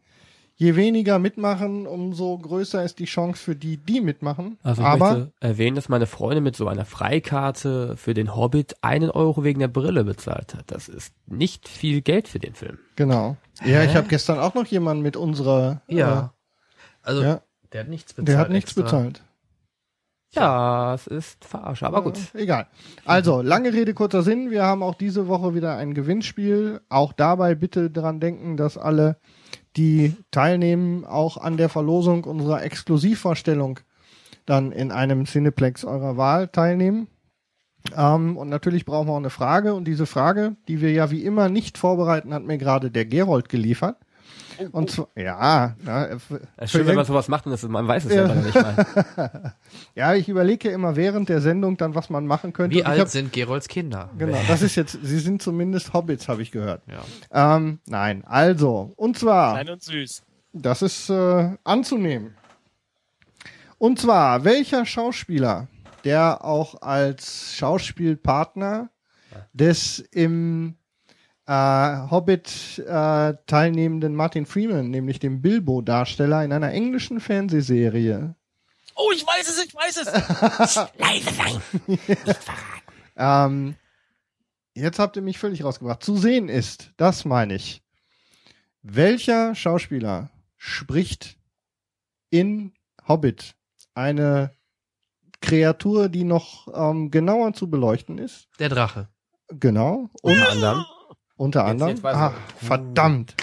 je 0.61 0.75
weniger 0.77 1.19
mitmachen, 1.21 1.87
umso 1.87 2.37
größer 2.37 2.83
ist 2.85 2.99
die 2.99 3.05
Chance 3.05 3.41
für 3.43 3.55
die, 3.57 3.77
die 3.77 4.01
mitmachen. 4.01 4.59
Also 4.65 4.83
ich 4.83 4.89
Aber 4.89 5.11
möchte 5.19 5.33
erwähnen, 5.41 5.77
dass 5.77 5.89
meine 5.89 6.07
Freundin 6.07 6.43
mit 6.43 6.57
so 6.57 6.67
einer 6.67 6.85
Freikarte 6.85 7.97
für 7.97 8.13
den 8.13 8.35
Hobbit 8.35 8.75
einen 8.83 9.09
Euro 9.11 9.45
wegen 9.45 9.61
der 9.61 9.69
Brille 9.69 10.03
bezahlt 10.05 10.55
hat. 10.55 10.65
Das 10.73 10.89
ist 10.89 11.15
nicht 11.27 11.69
viel 11.69 12.01
Geld 12.03 12.27
für 12.29 12.41
den 12.41 12.55
Film. 12.55 12.79
genau. 12.97 13.37
Ja, 13.65 13.83
ich 13.83 13.97
habe 13.97 14.07
gestern 14.09 14.39
auch 14.39 14.55
noch 14.55 14.67
jemanden 14.67 15.03
mit 15.03 15.17
unserer. 15.17 15.83
Ja. 15.89 16.33
Also, 17.03 17.23
Äh, 17.23 17.25
ja, 17.25 17.43
der 17.73 17.81
hat 17.81 17.89
nichts 17.89 18.13
bezahlt. 18.13 18.29
der 18.29 18.39
hat 18.39 18.51
nichts 18.51 18.71
extra. 18.77 18.83
bezahlt. 18.83 19.23
Ja, 20.35 20.95
es 20.95 21.07
ist 21.07 21.45
verarsche, 21.45 21.87
aber 21.87 22.03
gut. 22.03 22.19
Äh, 22.35 22.43
egal. 22.43 22.67
Also, 23.07 23.41
lange 23.43 23.73
Rede, 23.73 23.95
kurzer 23.95 24.23
Sinn. 24.23 24.51
Wir 24.51 24.63
haben 24.65 24.83
auch 24.83 24.95
diese 24.95 25.27
Woche 25.27 25.55
wieder 25.55 25.77
ein 25.77 25.95
Gewinnspiel. 25.95 26.81
Auch 26.91 27.13
dabei 27.15 27.55
bitte 27.55 27.91
dran 27.91 28.21
denken, 28.21 28.57
dass 28.59 28.77
alle, 28.77 29.17
die 29.77 30.15
teilnehmen, 30.31 31.05
auch 31.05 31.37
an 31.37 31.57
der 31.57 31.69
Verlosung 31.69 32.25
unserer 32.25 32.63
Exklusivvorstellung 32.63 33.81
dann 34.47 34.73
in 34.73 34.91
einem 34.93 35.27
Cineplex 35.27 35.85
eurer 35.85 36.17
Wahl 36.17 36.49
teilnehmen. 36.49 37.09
Ähm, 37.97 38.37
und 38.37 38.49
natürlich 38.49 38.85
brauchen 38.85 39.09
wir 39.09 39.13
auch 39.13 39.19
eine 39.19 39.31
Frage. 39.31 39.75
Und 39.75 39.85
diese 39.85 40.07
Frage, 40.07 40.57
die 40.69 40.81
wir 40.81 40.93
ja 40.93 41.11
wie 41.11 41.25
immer 41.25 41.49
nicht 41.49 41.79
vorbereiten, 41.79 42.35
hat 42.35 42.45
mir 42.45 42.59
gerade 42.59 42.91
der 42.91 43.05
Gerold 43.05 43.49
geliefert. 43.49 43.99
Und 44.73 44.91
zwar, 44.91 45.09
ja, 45.15 45.77
na, 45.85 46.07
äh, 46.07 46.17
Es 46.57 46.65
ist 46.65 46.71
schön, 46.73 46.87
wenn 46.87 46.97
man 46.97 47.05
sowas 47.05 47.29
macht 47.29 47.47
und 47.47 47.53
das, 47.53 47.63
man 47.63 47.87
weiß 47.87 48.07
es 48.07 48.15
ja. 48.15 48.27
nicht 48.35 48.55
mal. 48.55 49.55
ja, 49.95 50.15
ich 50.15 50.29
überlege 50.29 50.69
ja 50.69 50.75
immer 50.75 50.97
während 50.97 51.29
der 51.29 51.41
Sendung 51.41 51.77
dann, 51.77 51.95
was 51.95 52.11
man 52.11 52.27
machen 52.27 52.53
könnte. 52.53 52.75
Wie 52.77 52.85
alt 52.85 53.01
hab- 53.01 53.09
sind 53.09 53.33
Gerolds 53.33 53.69
Kinder? 53.69 54.11
Genau, 54.19 54.39
das 54.49 54.63
ist 54.63 54.75
jetzt, 54.75 54.99
sie 55.03 55.19
sind 55.21 55.43
zumindest 55.43 55.93
Hobbits, 55.93 56.29
habe 56.29 56.43
ich 56.43 56.51
gehört. 56.51 56.83
Ja. 57.33 57.57
Ähm, 57.57 57.79
nein, 57.87 58.25
also, 58.27 58.93
und 58.97 59.19
zwar, 59.19 59.55
Klein 59.55 59.71
und 59.71 59.83
süß. 59.83 60.23
das 60.53 60.83
ist 60.83 61.09
äh, 61.11 61.51
anzunehmen. 61.65 62.35
Und 63.79 64.01
zwar, 64.01 64.43
welcher 64.45 64.85
Schauspieler, 64.87 65.69
der 66.05 66.45
auch 66.45 66.83
als 66.83 67.55
Schauspielpartner 67.55 68.91
des 69.53 70.01
im 70.11 70.75
äh, 71.49 72.11
Hobbit 72.11 72.79
äh, 72.87 73.35
teilnehmenden 73.47 74.15
Martin 74.15 74.47
Freeman, 74.47 74.91
nämlich 74.91 75.19
dem 75.19 75.43
Bilbo-Darsteller 75.43 76.45
in 76.45 76.53
einer 76.53 76.71
englischen 76.71 77.19
Fernsehserie, 77.19 78.37
Oh, 79.01 79.13
ich 79.15 79.25
weiß 79.25 79.49
es, 79.49 79.65
ich 79.65 79.75
weiß 79.75 79.97
es. 79.99 80.09
Ähm, 83.21 83.75
jetzt 84.75 85.01
habt 85.01 85.17
ihr 85.17 85.23
mich 85.23 85.39
völlig 85.39 85.65
rausgebracht. 85.65 86.05
Zu 86.05 86.17
sehen 86.17 86.49
ist, 86.49 86.93
das 86.99 87.25
meine 87.25 87.57
ich. 87.57 87.83
Welcher 88.83 89.57
Schauspieler 89.57 90.31
spricht 90.57 91.37
in 92.31 92.75
Hobbit 93.09 93.57
eine 93.95 94.53
Kreatur, 95.41 96.09
die 96.09 96.23
noch 96.23 96.69
ähm, 96.73 97.11
genauer 97.11 97.55
zu 97.55 97.69
beleuchten 97.69 98.19
ist? 98.19 98.49
Der 98.61 98.69
Drache. 98.69 99.09
Genau. 99.49 100.11
Unter 100.23 100.51
anderem. 100.51 100.85
Unter 101.39 101.61
Jetzt- 101.61 101.71
anderem. 101.71 101.91
jetzt 101.93 102.01
ich. 102.01 102.05
Ach, 102.05 102.33
verdammt. 102.59 103.35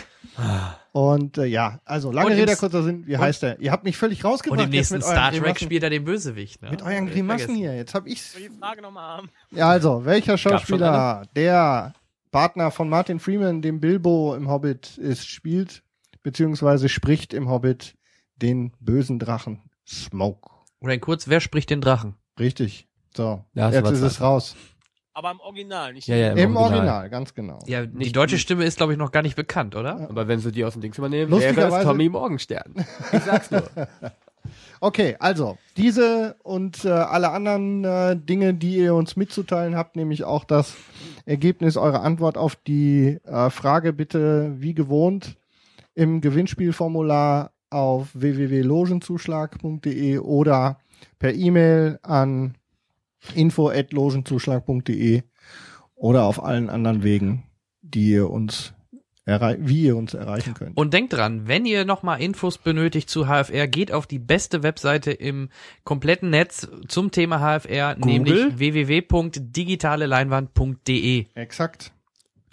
Und 0.91 1.37
äh, 1.37 1.45
ja, 1.45 1.79
also 1.85 2.11
lange 2.11 2.27
Und 2.27 2.33
im 2.33 2.39
Rede, 2.39 2.55
kurzer 2.55 2.83
Sinn. 2.83 3.05
Wie 3.07 3.17
heißt 3.17 3.41
der? 3.43 3.59
Ihr 3.59 3.71
habt 3.71 3.83
mich 3.83 3.97
völlig 3.97 4.23
Und 4.23 4.31
rausgebracht. 4.31 4.59
im 4.65 4.71
jetzt 4.73 4.91
nächsten 4.91 5.01
Star 5.01 5.31
Trek 5.31 5.41
Grimassen. 5.41 5.65
spielt 5.65 5.83
er 5.83 5.89
den 5.89 6.05
Bösewicht. 6.05 6.61
Ne? 6.61 6.69
Mit 6.71 6.81
euren 6.83 7.07
Äh, 7.07 7.11
Grimassen 7.11 7.55
hier. 7.55 7.75
Jetzt 7.75 7.93
hab 7.95 8.05
ich's. 8.07 8.33
Die 8.37 8.49
Frage 8.59 8.81
nochmal 8.81 9.17
haben. 9.17 9.29
Ja, 9.51 9.69
also, 9.69 10.05
welcher 10.05 10.37
Schauspieler, 10.37 11.23
der 11.35 11.93
Partner 12.31 12.71
von 12.71 12.87
Martin 12.89 13.19
Freeman, 13.19 13.61
dem 13.61 13.79
Bilbo 13.79 14.35
im 14.35 14.49
Hobbit 14.49 14.97
ist, 14.97 15.27
spielt, 15.27 15.83
beziehungsweise 16.23 16.87
spricht 16.89 17.33
im 17.33 17.49
Hobbit 17.49 17.95
den 18.37 18.71
bösen 18.79 19.19
Drachen 19.19 19.61
Smoke. 19.87 20.49
Oder 20.81 20.97
kurz, 20.97 21.27
wer 21.27 21.39
spricht 21.39 21.69
den 21.69 21.81
Drachen? 21.81 22.15
Richtig. 22.39 22.87
So, 23.15 23.43
Ja, 23.53 23.69
jetzt 23.69 23.89
ist 23.91 24.01
es 24.01 24.19
raus. 24.21 24.55
Aber 25.17 25.31
im 25.31 25.39
Original, 25.39 25.93
nicht 25.93 26.07
Ja, 26.07 26.15
ja, 26.17 26.33
Im 26.33 26.57
Original. 26.57 27.09
ganz 27.09 27.33
genau. 27.33 27.59
Ja, 27.67 27.85
die 27.85 27.97
Nicht- 27.97 28.13
deutsche 28.15 28.37
Stimme 28.37 28.65
ist, 28.65 28.75
glaube 28.77 28.91
ich, 28.91 28.99
noch 28.99 29.11
gar 29.13 29.21
nicht 29.21 29.37
bekannt, 29.37 29.73
oder? 29.75 30.07
Aber 30.09 30.27
wenn 30.27 30.39
sie 30.39 30.51
die 30.51 30.65
aus 30.65 30.73
dem 30.73 30.81
Dings 30.81 30.97
übernehmen, 30.97 31.31
wäre 31.31 31.39
es 31.41 31.47
Lustigerweise- 31.55 31.87
Tommy 31.87 32.09
Morgenstern. 32.09 32.73
Ich 33.13 33.21
sag's 33.23 33.49
nur. 33.49 33.63
Okay, 34.81 35.15
also, 35.19 35.57
diese 35.77 36.35
und 36.43 36.83
äh, 36.83 36.89
alle 36.89 37.29
anderen 37.31 37.85
äh, 37.85 38.17
Dinge, 38.17 38.53
die 38.53 38.75
ihr 38.75 38.93
uns 38.93 39.15
mitzuteilen 39.15 39.77
habt, 39.77 39.95
nämlich 39.95 40.25
auch 40.25 40.43
das 40.43 40.73
Ergebnis 41.25 41.77
eurer 41.77 42.03
Antwort 42.03 42.37
auf 42.37 42.57
die 42.57 43.17
äh, 43.23 43.49
Frage 43.49 43.93
bitte 43.93 44.53
wie 44.59 44.73
gewohnt 44.73 45.37
im 45.95 46.19
Gewinnspielformular 46.19 47.51
auf 47.69 48.09
www.logenzuschlag.de 48.13 50.17
oder 50.19 50.77
per 51.19 51.33
E-Mail 51.33 51.99
an 52.03 52.55
info@logenzuschlag.de 53.33 55.23
oder 55.95 56.25
auf 56.25 56.43
allen 56.43 56.69
anderen 56.69 57.03
Wegen, 57.03 57.45
die 57.81 58.11
ihr 58.11 58.29
uns 58.29 58.73
wie 59.25 59.85
ihr 59.85 59.97
uns 59.97 60.13
erreichen 60.13 60.53
könnt. 60.53 60.77
Und 60.77 60.93
denkt 60.93 61.13
dran, 61.13 61.47
wenn 61.47 61.65
ihr 61.65 61.83
nochmal 61.83 62.21
Infos 62.21 62.59
benötigt 62.59 63.09
zu 63.09 63.25
HFR, 63.25 63.67
geht 63.67 63.91
auf 63.91 64.05
die 64.05 64.19
beste 64.19 64.61
Webseite 64.61 65.09
im 65.11 65.49
kompletten 65.83 66.29
Netz 66.29 66.67
zum 66.87 67.09
Thema 67.09 67.39
HFR, 67.39 67.95
nämlich 67.95 68.59
www.digitaleleinwand.de. 68.59 71.25
Exakt. 71.33 71.91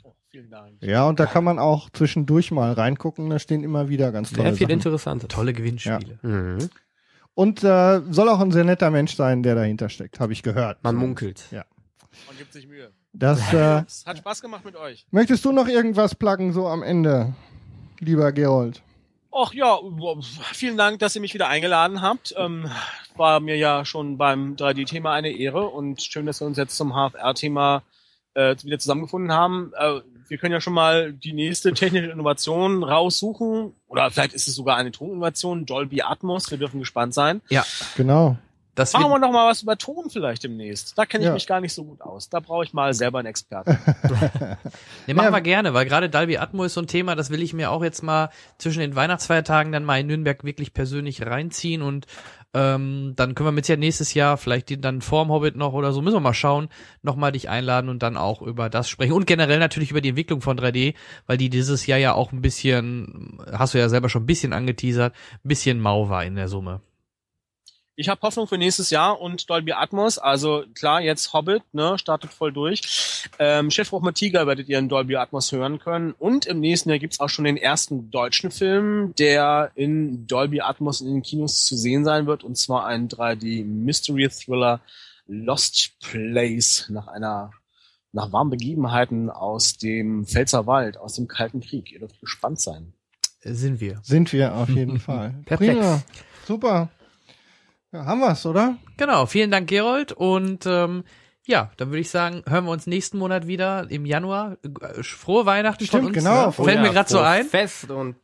Oh, 0.03 0.15
vielen 0.31 0.49
Dank. 0.49 0.79
Ja, 0.81 1.07
und 1.07 1.21
da 1.21 1.27
kann 1.27 1.45
man 1.45 1.59
auch 1.59 1.91
zwischendurch 1.91 2.51
mal 2.51 2.73
reingucken. 2.73 3.29
Da 3.29 3.39
stehen 3.39 3.65
immer 3.65 3.91
wieder 3.91 4.11
ganz 4.11 4.31
tolle 4.31 4.49
Sehr 4.49 4.57
viel 4.57 4.69
Sachen. 4.69 4.79
Interessantes. 4.79 5.29
Tolle 5.29 5.53
Gewinnspiele. 5.53 6.21
Mhm. 6.23 6.71
Und 7.35 7.65
äh, 7.65 8.01
soll 8.11 8.29
auch 8.29 8.41
ein 8.41 8.51
sehr 8.53 8.65
netter 8.65 8.91
Mensch 8.91 9.15
sein, 9.17 9.43
der 9.43 9.55
dahinter 9.55 9.89
steckt, 9.89 10.21
habe 10.21 10.33
ich 10.33 10.43
gehört. 10.43 10.83
Man 10.85 10.97
munkelt. 10.97 11.45
Man 11.51 12.37
gibt 12.37 12.53
sich 12.53 12.67
Mühe. 12.67 12.91
Das, 13.15 13.53
äh, 13.53 13.83
Es 13.87 14.05
hat 14.07 14.19
Spaß 14.19 14.43
gemacht 14.43 14.65
mit 14.65 14.77
euch. 14.77 15.07
möchtest 15.11 15.45
du 15.45 15.53
noch 15.53 15.69
irgendwas 15.69 16.15
pluggen 16.15 16.53
so 16.53 16.67
am 16.69 16.83
Ende, 16.83 17.35
lieber 18.01 18.33
Gerold? 18.33 18.83
Ach 19.35 19.55
ja, 19.55 19.79
vielen 20.53 20.77
Dank, 20.77 20.99
dass 20.99 21.15
ihr 21.15 21.23
mich 21.23 21.33
wieder 21.33 21.49
eingeladen 21.49 22.03
habt. 22.03 22.35
Ähm, 22.37 22.71
war 23.17 23.41
mir 23.41 23.57
ja 23.57 23.85
schon 23.87 24.19
beim 24.19 24.57
3D-Thema 24.57 25.13
eine 25.13 25.31
Ehre 25.31 25.69
und 25.69 26.03
schön, 26.03 26.27
dass 26.27 26.41
wir 26.41 26.47
uns 26.47 26.59
jetzt 26.59 26.77
zum 26.77 26.93
HFR-Thema 26.93 27.83
äh, 28.35 28.55
wieder 28.63 28.79
zusammengefunden 28.79 29.33
haben. 29.33 29.73
Äh, 29.79 30.01
wir 30.33 30.39
können 30.39 30.55
ja 30.55 30.63
schon 30.63 30.73
mal 30.73 31.13
die 31.13 31.35
nächste 31.35 31.75
technische 31.75 32.07
Innovation 32.11 32.83
raussuchen. 32.83 33.75
Oder 33.87 34.11
vielleicht 34.11 34.33
ist 34.33 34.49
es 34.49 34.55
sogar 34.55 34.79
eine 34.79 34.91
Toninnovation, 34.91 35.67
Dolby 35.67 36.01
Atmos. 36.01 36.51
Wir 36.51 36.57
dürfen 36.57 36.81
gespannt 36.81 37.13
sein. 37.13 37.43
Genau. 37.97 38.39
Das 38.75 38.95
Machen 38.95 39.11
wir 39.11 39.19
noch 39.19 39.31
mal 39.31 39.51
was 39.51 39.61
über 39.61 39.77
Ton 39.77 40.09
vielleicht 40.09 40.45
demnächst. 40.45 40.97
Da 40.97 41.05
kenne 41.05 41.25
ich 41.25 41.29
Ja. 41.29 41.35
mich 41.35 41.47
gar 41.47 41.61
nicht 41.61 41.75
so 41.75 41.85
gut 41.85 42.01
aus. 42.01 42.31
Da 42.31 42.41
brauche 42.41 42.65
ich 42.65 42.73
mal 42.73 42.95
selber 42.95 43.19
einen 43.19 43.29
Experten. 43.29 43.77
ne, 45.07 45.15
machen 45.15 45.27
Ja. 45.27 45.31
wir 45.31 45.41
gerne, 45.43 45.75
weil 45.75 45.85
gerade 45.85 46.09
Dolby 46.09 46.39
Atmo 46.39 46.65
ist 46.65 46.73
so 46.73 46.81
ein 46.81 46.87
Thema, 46.87 47.15
das 47.15 47.29
will 47.29 47.43
ich 47.43 47.53
mir 47.53 47.71
auch 47.71 47.83
jetzt 47.85 48.03
mal 48.03 48.31
zwischen 48.57 48.81
den 48.81 48.97
Weihnachtsfeiertagen 48.97 49.73
dann 49.73 49.85
mal 49.85 50.01
in 50.01 50.07
Nürnberg 50.07 50.43
wirklich 50.45 50.73
persönlich 50.73 51.27
reinziehen 51.27 51.83
und 51.83 52.07
ähm, 52.55 53.15
dann 53.17 53.35
können 53.35 53.49
wir 53.49 53.53
mit 53.53 53.69
ja 53.69 53.77
nächstes 53.77 54.15
Jahr, 54.15 54.37
vielleicht 54.37 54.69
die, 54.69 54.81
dann 54.81 55.01
vorm 55.01 55.31
Hobbit 55.31 55.57
noch 55.57 55.73
oder 55.73 55.93
so, 55.93 56.03
müssen 56.03 56.17
wir 56.17 56.21
mal 56.21 56.35
schauen, 56.35 56.69
nochmal 57.03 57.33
dich 57.33 57.49
einladen 57.49 57.89
und 57.89 58.03
dann 58.03 58.17
auch 58.17 58.43
über 58.43 58.69
das 58.69 58.89
sprechen 58.89 59.13
und 59.13 59.27
generell 59.27 59.59
natürlich 59.59 59.91
über 59.91 60.01
die 60.01 60.11
Entwicklung 60.11 60.41
von 60.41 60.59
3D, 60.59 60.95
weil 61.27 61.39
die 61.39 61.51
dieses 61.51 61.87
Jahr 61.87 61.99
ja 61.99 62.15
auch 62.15 62.33
ein 62.33 62.43
bisschen, 62.43 63.39
hast 63.51 63.75
du 63.75 63.79
ja 63.79 63.89
selber 63.89 64.09
schon 64.09 64.25
ein 64.25 64.27
bisschen 64.27 64.53
angeteasert, 64.53 65.15
ein 65.45 65.49
bisschen 65.49 65.81
mau 65.81 66.09
war 66.09 66.25
in 66.25 66.35
der 66.35 66.49
Summe. 66.49 66.81
Ich 68.03 68.09
habe 68.09 68.21
Hoffnung 68.23 68.49
für 68.49 68.59
nächstes 68.59 68.91
Jahr 68.91 69.21
und 69.21 69.49
Dolby 69.49 69.75
Atmos. 69.75 70.19
Also 70.19 70.65
klar, 70.75 71.01
jetzt 71.01 71.33
Hobbit, 71.33 71.63
ne, 71.73 71.97
startet 71.99 72.33
voll 72.33 72.53
durch. 72.53 73.29
Ähm, 73.39 73.71
Chefbruch 73.71 74.03
mit 74.03 74.17
Tiger 74.17 74.45
werdet 74.49 74.69
ihr 74.69 74.81
in 74.81 74.89
Dolby 74.89 75.15
Atmos 75.15 75.53
hören 75.53 75.79
können. 75.79 76.11
Und 76.11 76.45
im 76.47 76.59
nächsten 76.59 76.89
Jahr 76.89 76.99
gibt's 76.99 77.21
auch 77.21 77.29
schon 77.29 77.45
den 77.45 77.57
ersten 77.57 78.11
deutschen 78.11 78.51
Film, 78.51 79.15
der 79.21 79.71
in 79.77 80.27
Dolby 80.27 80.63
Atmos 80.63 81.01
in 81.01 81.13
den 81.13 81.23
Kinos 81.23 81.65
zu 81.65 81.77
sehen 81.77 82.05
sein 82.05 82.27
wird. 82.27 82.43
Und 82.43 82.59
zwar 82.59 82.87
ein 82.87 83.07
3D 83.09 83.65
Mystery 83.65 84.29
Thriller 84.29 84.81
Lost 85.29 85.93
Place 86.01 86.89
nach 86.91 87.07
einer 87.07 87.53
nach 88.11 88.33
warmen 88.33 88.51
Begebenheiten 88.51 89.31
aus 89.31 89.77
dem 89.77 90.27
Pfälzerwald, 90.27 90.97
aus 90.97 91.15
dem 91.15 91.29
Kalten 91.29 91.61
Krieg. 91.61 91.93
Ihr 91.93 92.01
dürft 92.01 92.19
gespannt 92.19 92.61
sein. 92.61 92.95
Sind 93.45 93.81
wir. 93.81 94.01
Sind 94.03 94.33
wir 94.33 94.57
auf 94.57 94.71
jeden 94.71 94.99
Fall. 94.99 95.37
Perfekt. 95.47 95.79
Prima. 95.79 96.03
Super. 96.49 96.91
Ja, 97.93 98.07
haben 98.07 98.21
wir's, 98.21 98.47
oder? 98.47 98.77
Genau, 98.97 99.27
vielen 99.27 99.51
Dank, 99.51 99.69
Gerold. 99.69 100.13
Und 100.13 100.65
ähm, 100.67 101.05
ja, 101.45 101.71
dann 101.77 101.89
würde 101.89 102.01
ich 102.01 102.11
sagen, 102.11 102.43
hören 102.49 102.65
wir 102.65 102.71
uns 102.71 102.87
nächsten 102.87 103.19
Monat 103.19 103.47
wieder 103.47 103.91
im 103.91 104.07
Januar. 104.07 104.57
Äh, 104.63 105.03
Frohe 105.03 105.45
Weihnachten 105.45 105.85
Stimmt, 105.85 106.05
von 106.05 106.07
uns. 106.09 106.19
genau. 106.19 106.47
Ne? 106.47 106.53
Fällt 106.53 106.81
mir 106.81 106.93
gerade 106.93 107.11
so 107.11 107.21
ein. 107.21 107.45
Fest 107.45 107.91
und 107.91 108.17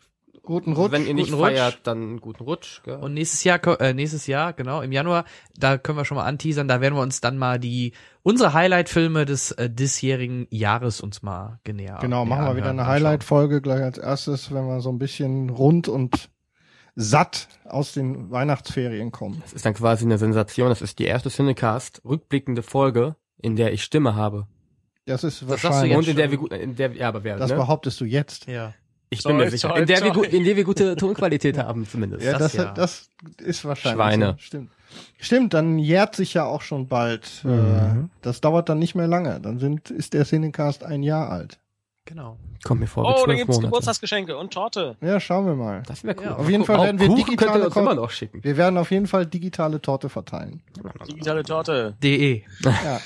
Guten 0.48 0.72
Rutsch. 0.72 0.92
wenn 0.92 1.06
ihr 1.06 1.12
nicht 1.12 1.30
guten 1.30 1.42
Rutsch. 1.42 1.52
feiert, 1.52 1.80
dann 1.82 1.98
einen 1.98 2.20
guten 2.22 2.42
Rutsch. 2.42 2.82
Gell? 2.82 2.96
Und 2.96 3.12
nächstes 3.12 3.44
Jahr, 3.44 3.60
äh, 3.82 3.92
nächstes 3.92 4.26
Jahr, 4.26 4.54
genau, 4.54 4.80
im 4.80 4.92
Januar, 4.92 5.26
da 5.54 5.76
können 5.76 5.98
wir 5.98 6.06
schon 6.06 6.16
mal 6.16 6.24
anteasern, 6.24 6.68
da 6.68 6.80
werden 6.80 6.94
wir 6.94 7.02
uns 7.02 7.20
dann 7.20 7.36
mal 7.36 7.58
die, 7.58 7.92
unsere 8.22 8.54
Highlight-Filme 8.54 9.26
des 9.26 9.50
äh, 9.52 9.68
diesjährigen 9.68 10.46
Jahres 10.48 11.02
uns 11.02 11.22
mal 11.22 11.60
genäher 11.64 11.98
Genau, 12.00 12.24
machen 12.24 12.46
wir 12.46 12.56
wieder 12.56 12.70
eine. 12.70 12.86
Highlight-Folge 12.86 13.60
gleich 13.60 13.82
als 13.82 13.98
erstes, 13.98 14.50
wenn 14.50 14.66
wir 14.66 14.80
so 14.80 14.88
ein 14.88 14.98
bisschen 14.98 15.50
rund 15.50 15.86
und 15.86 16.30
satt 17.00 17.46
aus 17.64 17.92
den 17.92 18.30
Weihnachtsferien 18.32 19.12
kommen. 19.12 19.38
Das 19.42 19.52
ist 19.52 19.64
dann 19.64 19.74
quasi 19.74 20.04
eine 20.04 20.18
Sensation. 20.18 20.68
Das 20.68 20.82
ist 20.82 20.98
die 20.98 21.04
erste 21.04 21.30
Cinecast 21.30 22.02
rückblickende 22.04 22.62
Folge, 22.62 23.14
in 23.40 23.54
der 23.54 23.72
ich 23.72 23.84
Stimme 23.84 24.16
habe. 24.16 24.48
Das 25.06 25.22
ist 25.24 25.38
sagst 25.38 25.64
du 25.64 25.68
wahrscheinlich. 25.68 25.90
jetzt 25.92 25.98
Und 25.98 26.08
in 26.08 26.16
der 26.16 26.30
wir 26.32 26.38
gut, 26.38 26.52
in 26.52 26.74
der 26.76 26.92
ja, 26.92 27.08
aber 27.08 27.22
wer, 27.24 27.36
das 27.38 27.50
ne? 27.50 27.56
behauptest 27.56 28.00
du 28.00 28.04
jetzt. 28.04 28.46
Ja. 28.46 28.74
Ich 29.10 29.22
Toll, 29.22 29.32
bin 29.34 29.44
mir 29.44 29.50
sicher. 29.50 29.68
toll, 29.68 29.78
in 29.80 29.86
der 29.86 30.02
wir 30.04 30.12
toll. 30.12 30.24
gut, 30.24 30.32
in 30.34 30.44
der 30.44 30.56
wir 30.56 30.64
gute 30.64 30.96
Tonqualität 30.96 31.56
haben 31.56 31.86
zumindest. 31.86 32.24
Ja, 32.26 32.32
das 32.32 32.52
das, 32.52 32.54
ja. 32.54 32.72
das 32.74 33.08
ist 33.38 33.64
wahrscheinlich. 33.64 33.94
Schweine. 33.96 34.32
So. 34.32 34.38
Stimmt. 34.38 34.70
Stimmt, 35.18 35.54
dann 35.54 35.78
jährt 35.78 36.16
sich 36.16 36.34
ja 36.34 36.44
auch 36.44 36.62
schon 36.62 36.88
bald. 36.88 37.42
Äh, 37.44 37.48
Mhm. 37.48 38.10
das 38.22 38.40
dauert 38.40 38.68
dann 38.68 38.78
nicht 38.78 38.94
mehr 38.94 39.06
lange. 39.06 39.40
Dann 39.40 39.58
sind, 39.58 39.90
ist 39.90 40.14
der 40.14 40.24
Cinecast 40.24 40.82
ein 40.82 41.02
Jahr 41.02 41.30
alt. 41.30 41.58
Genau. 42.08 42.38
Kommt 42.64 42.80
mir 42.80 42.86
vor 42.86 43.04
Oh, 43.04 43.26
da 43.26 43.34
gibt's 43.34 43.48
Monate. 43.48 43.66
Geburtstagsgeschenke 43.66 44.36
und 44.38 44.50
Torte. 44.52 44.96
Ja, 45.02 45.20
uns 45.20 45.46
wir 45.46 45.54
mal. 45.54 45.82
Das 45.86 46.02
wäre 46.04 46.16
cool. 46.18 46.24
Ja, 46.24 46.36
Auf 46.36 46.48
jeden 46.48 46.64
Fall 46.64 46.78
werden 46.82 46.98
wir 46.98 47.06
Kuchen 47.08 47.24
digitale 47.24 47.68
Ko- 47.70 47.80
immer 47.80 47.94
noch 47.94 48.10
schicken. 48.10 48.42
Wir 48.42 48.56
werden 48.56 48.78
auf 48.78 48.90
jeden 48.90 49.06
Fall 49.06 49.26
digitale 49.26 49.80
Torte 49.82 50.08
verteilen. 50.08 50.62
Digitale 51.06 51.42
Torte. 51.44 51.94
DE. 52.02 52.42
Ja. 52.64 53.00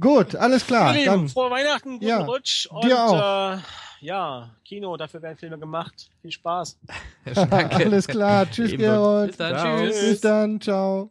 Gut, 0.00 0.34
alles 0.34 0.66
klar. 0.66 0.94
Lieben, 0.94 1.04
Dann, 1.04 1.28
frohe 1.28 1.50
Weihnachten, 1.50 1.92
guten 1.98 2.06
Ja, 2.06 2.24
Rutsch 2.24 2.66
und 2.66 2.84
dir 2.84 2.98
auch. 3.04 3.52
Äh, 3.52 3.58
ja, 4.00 4.50
Kino, 4.64 4.96
dafür 4.96 5.20
werden 5.20 5.36
Filme 5.36 5.58
gemacht. 5.58 6.08
Viel 6.22 6.30
Spaß. 6.32 6.78
Danke. 7.34 7.76
alles 7.76 8.06
klar. 8.08 8.50
Tschüss. 8.50 8.70
Gerold. 8.74 9.28
Bis 9.28 9.36
dann. 9.36 9.58
Ciao. 9.58 9.76
Tschüss. 9.78 10.00
Bis 10.00 10.20
dann. 10.22 10.60
Ciao. 10.62 11.10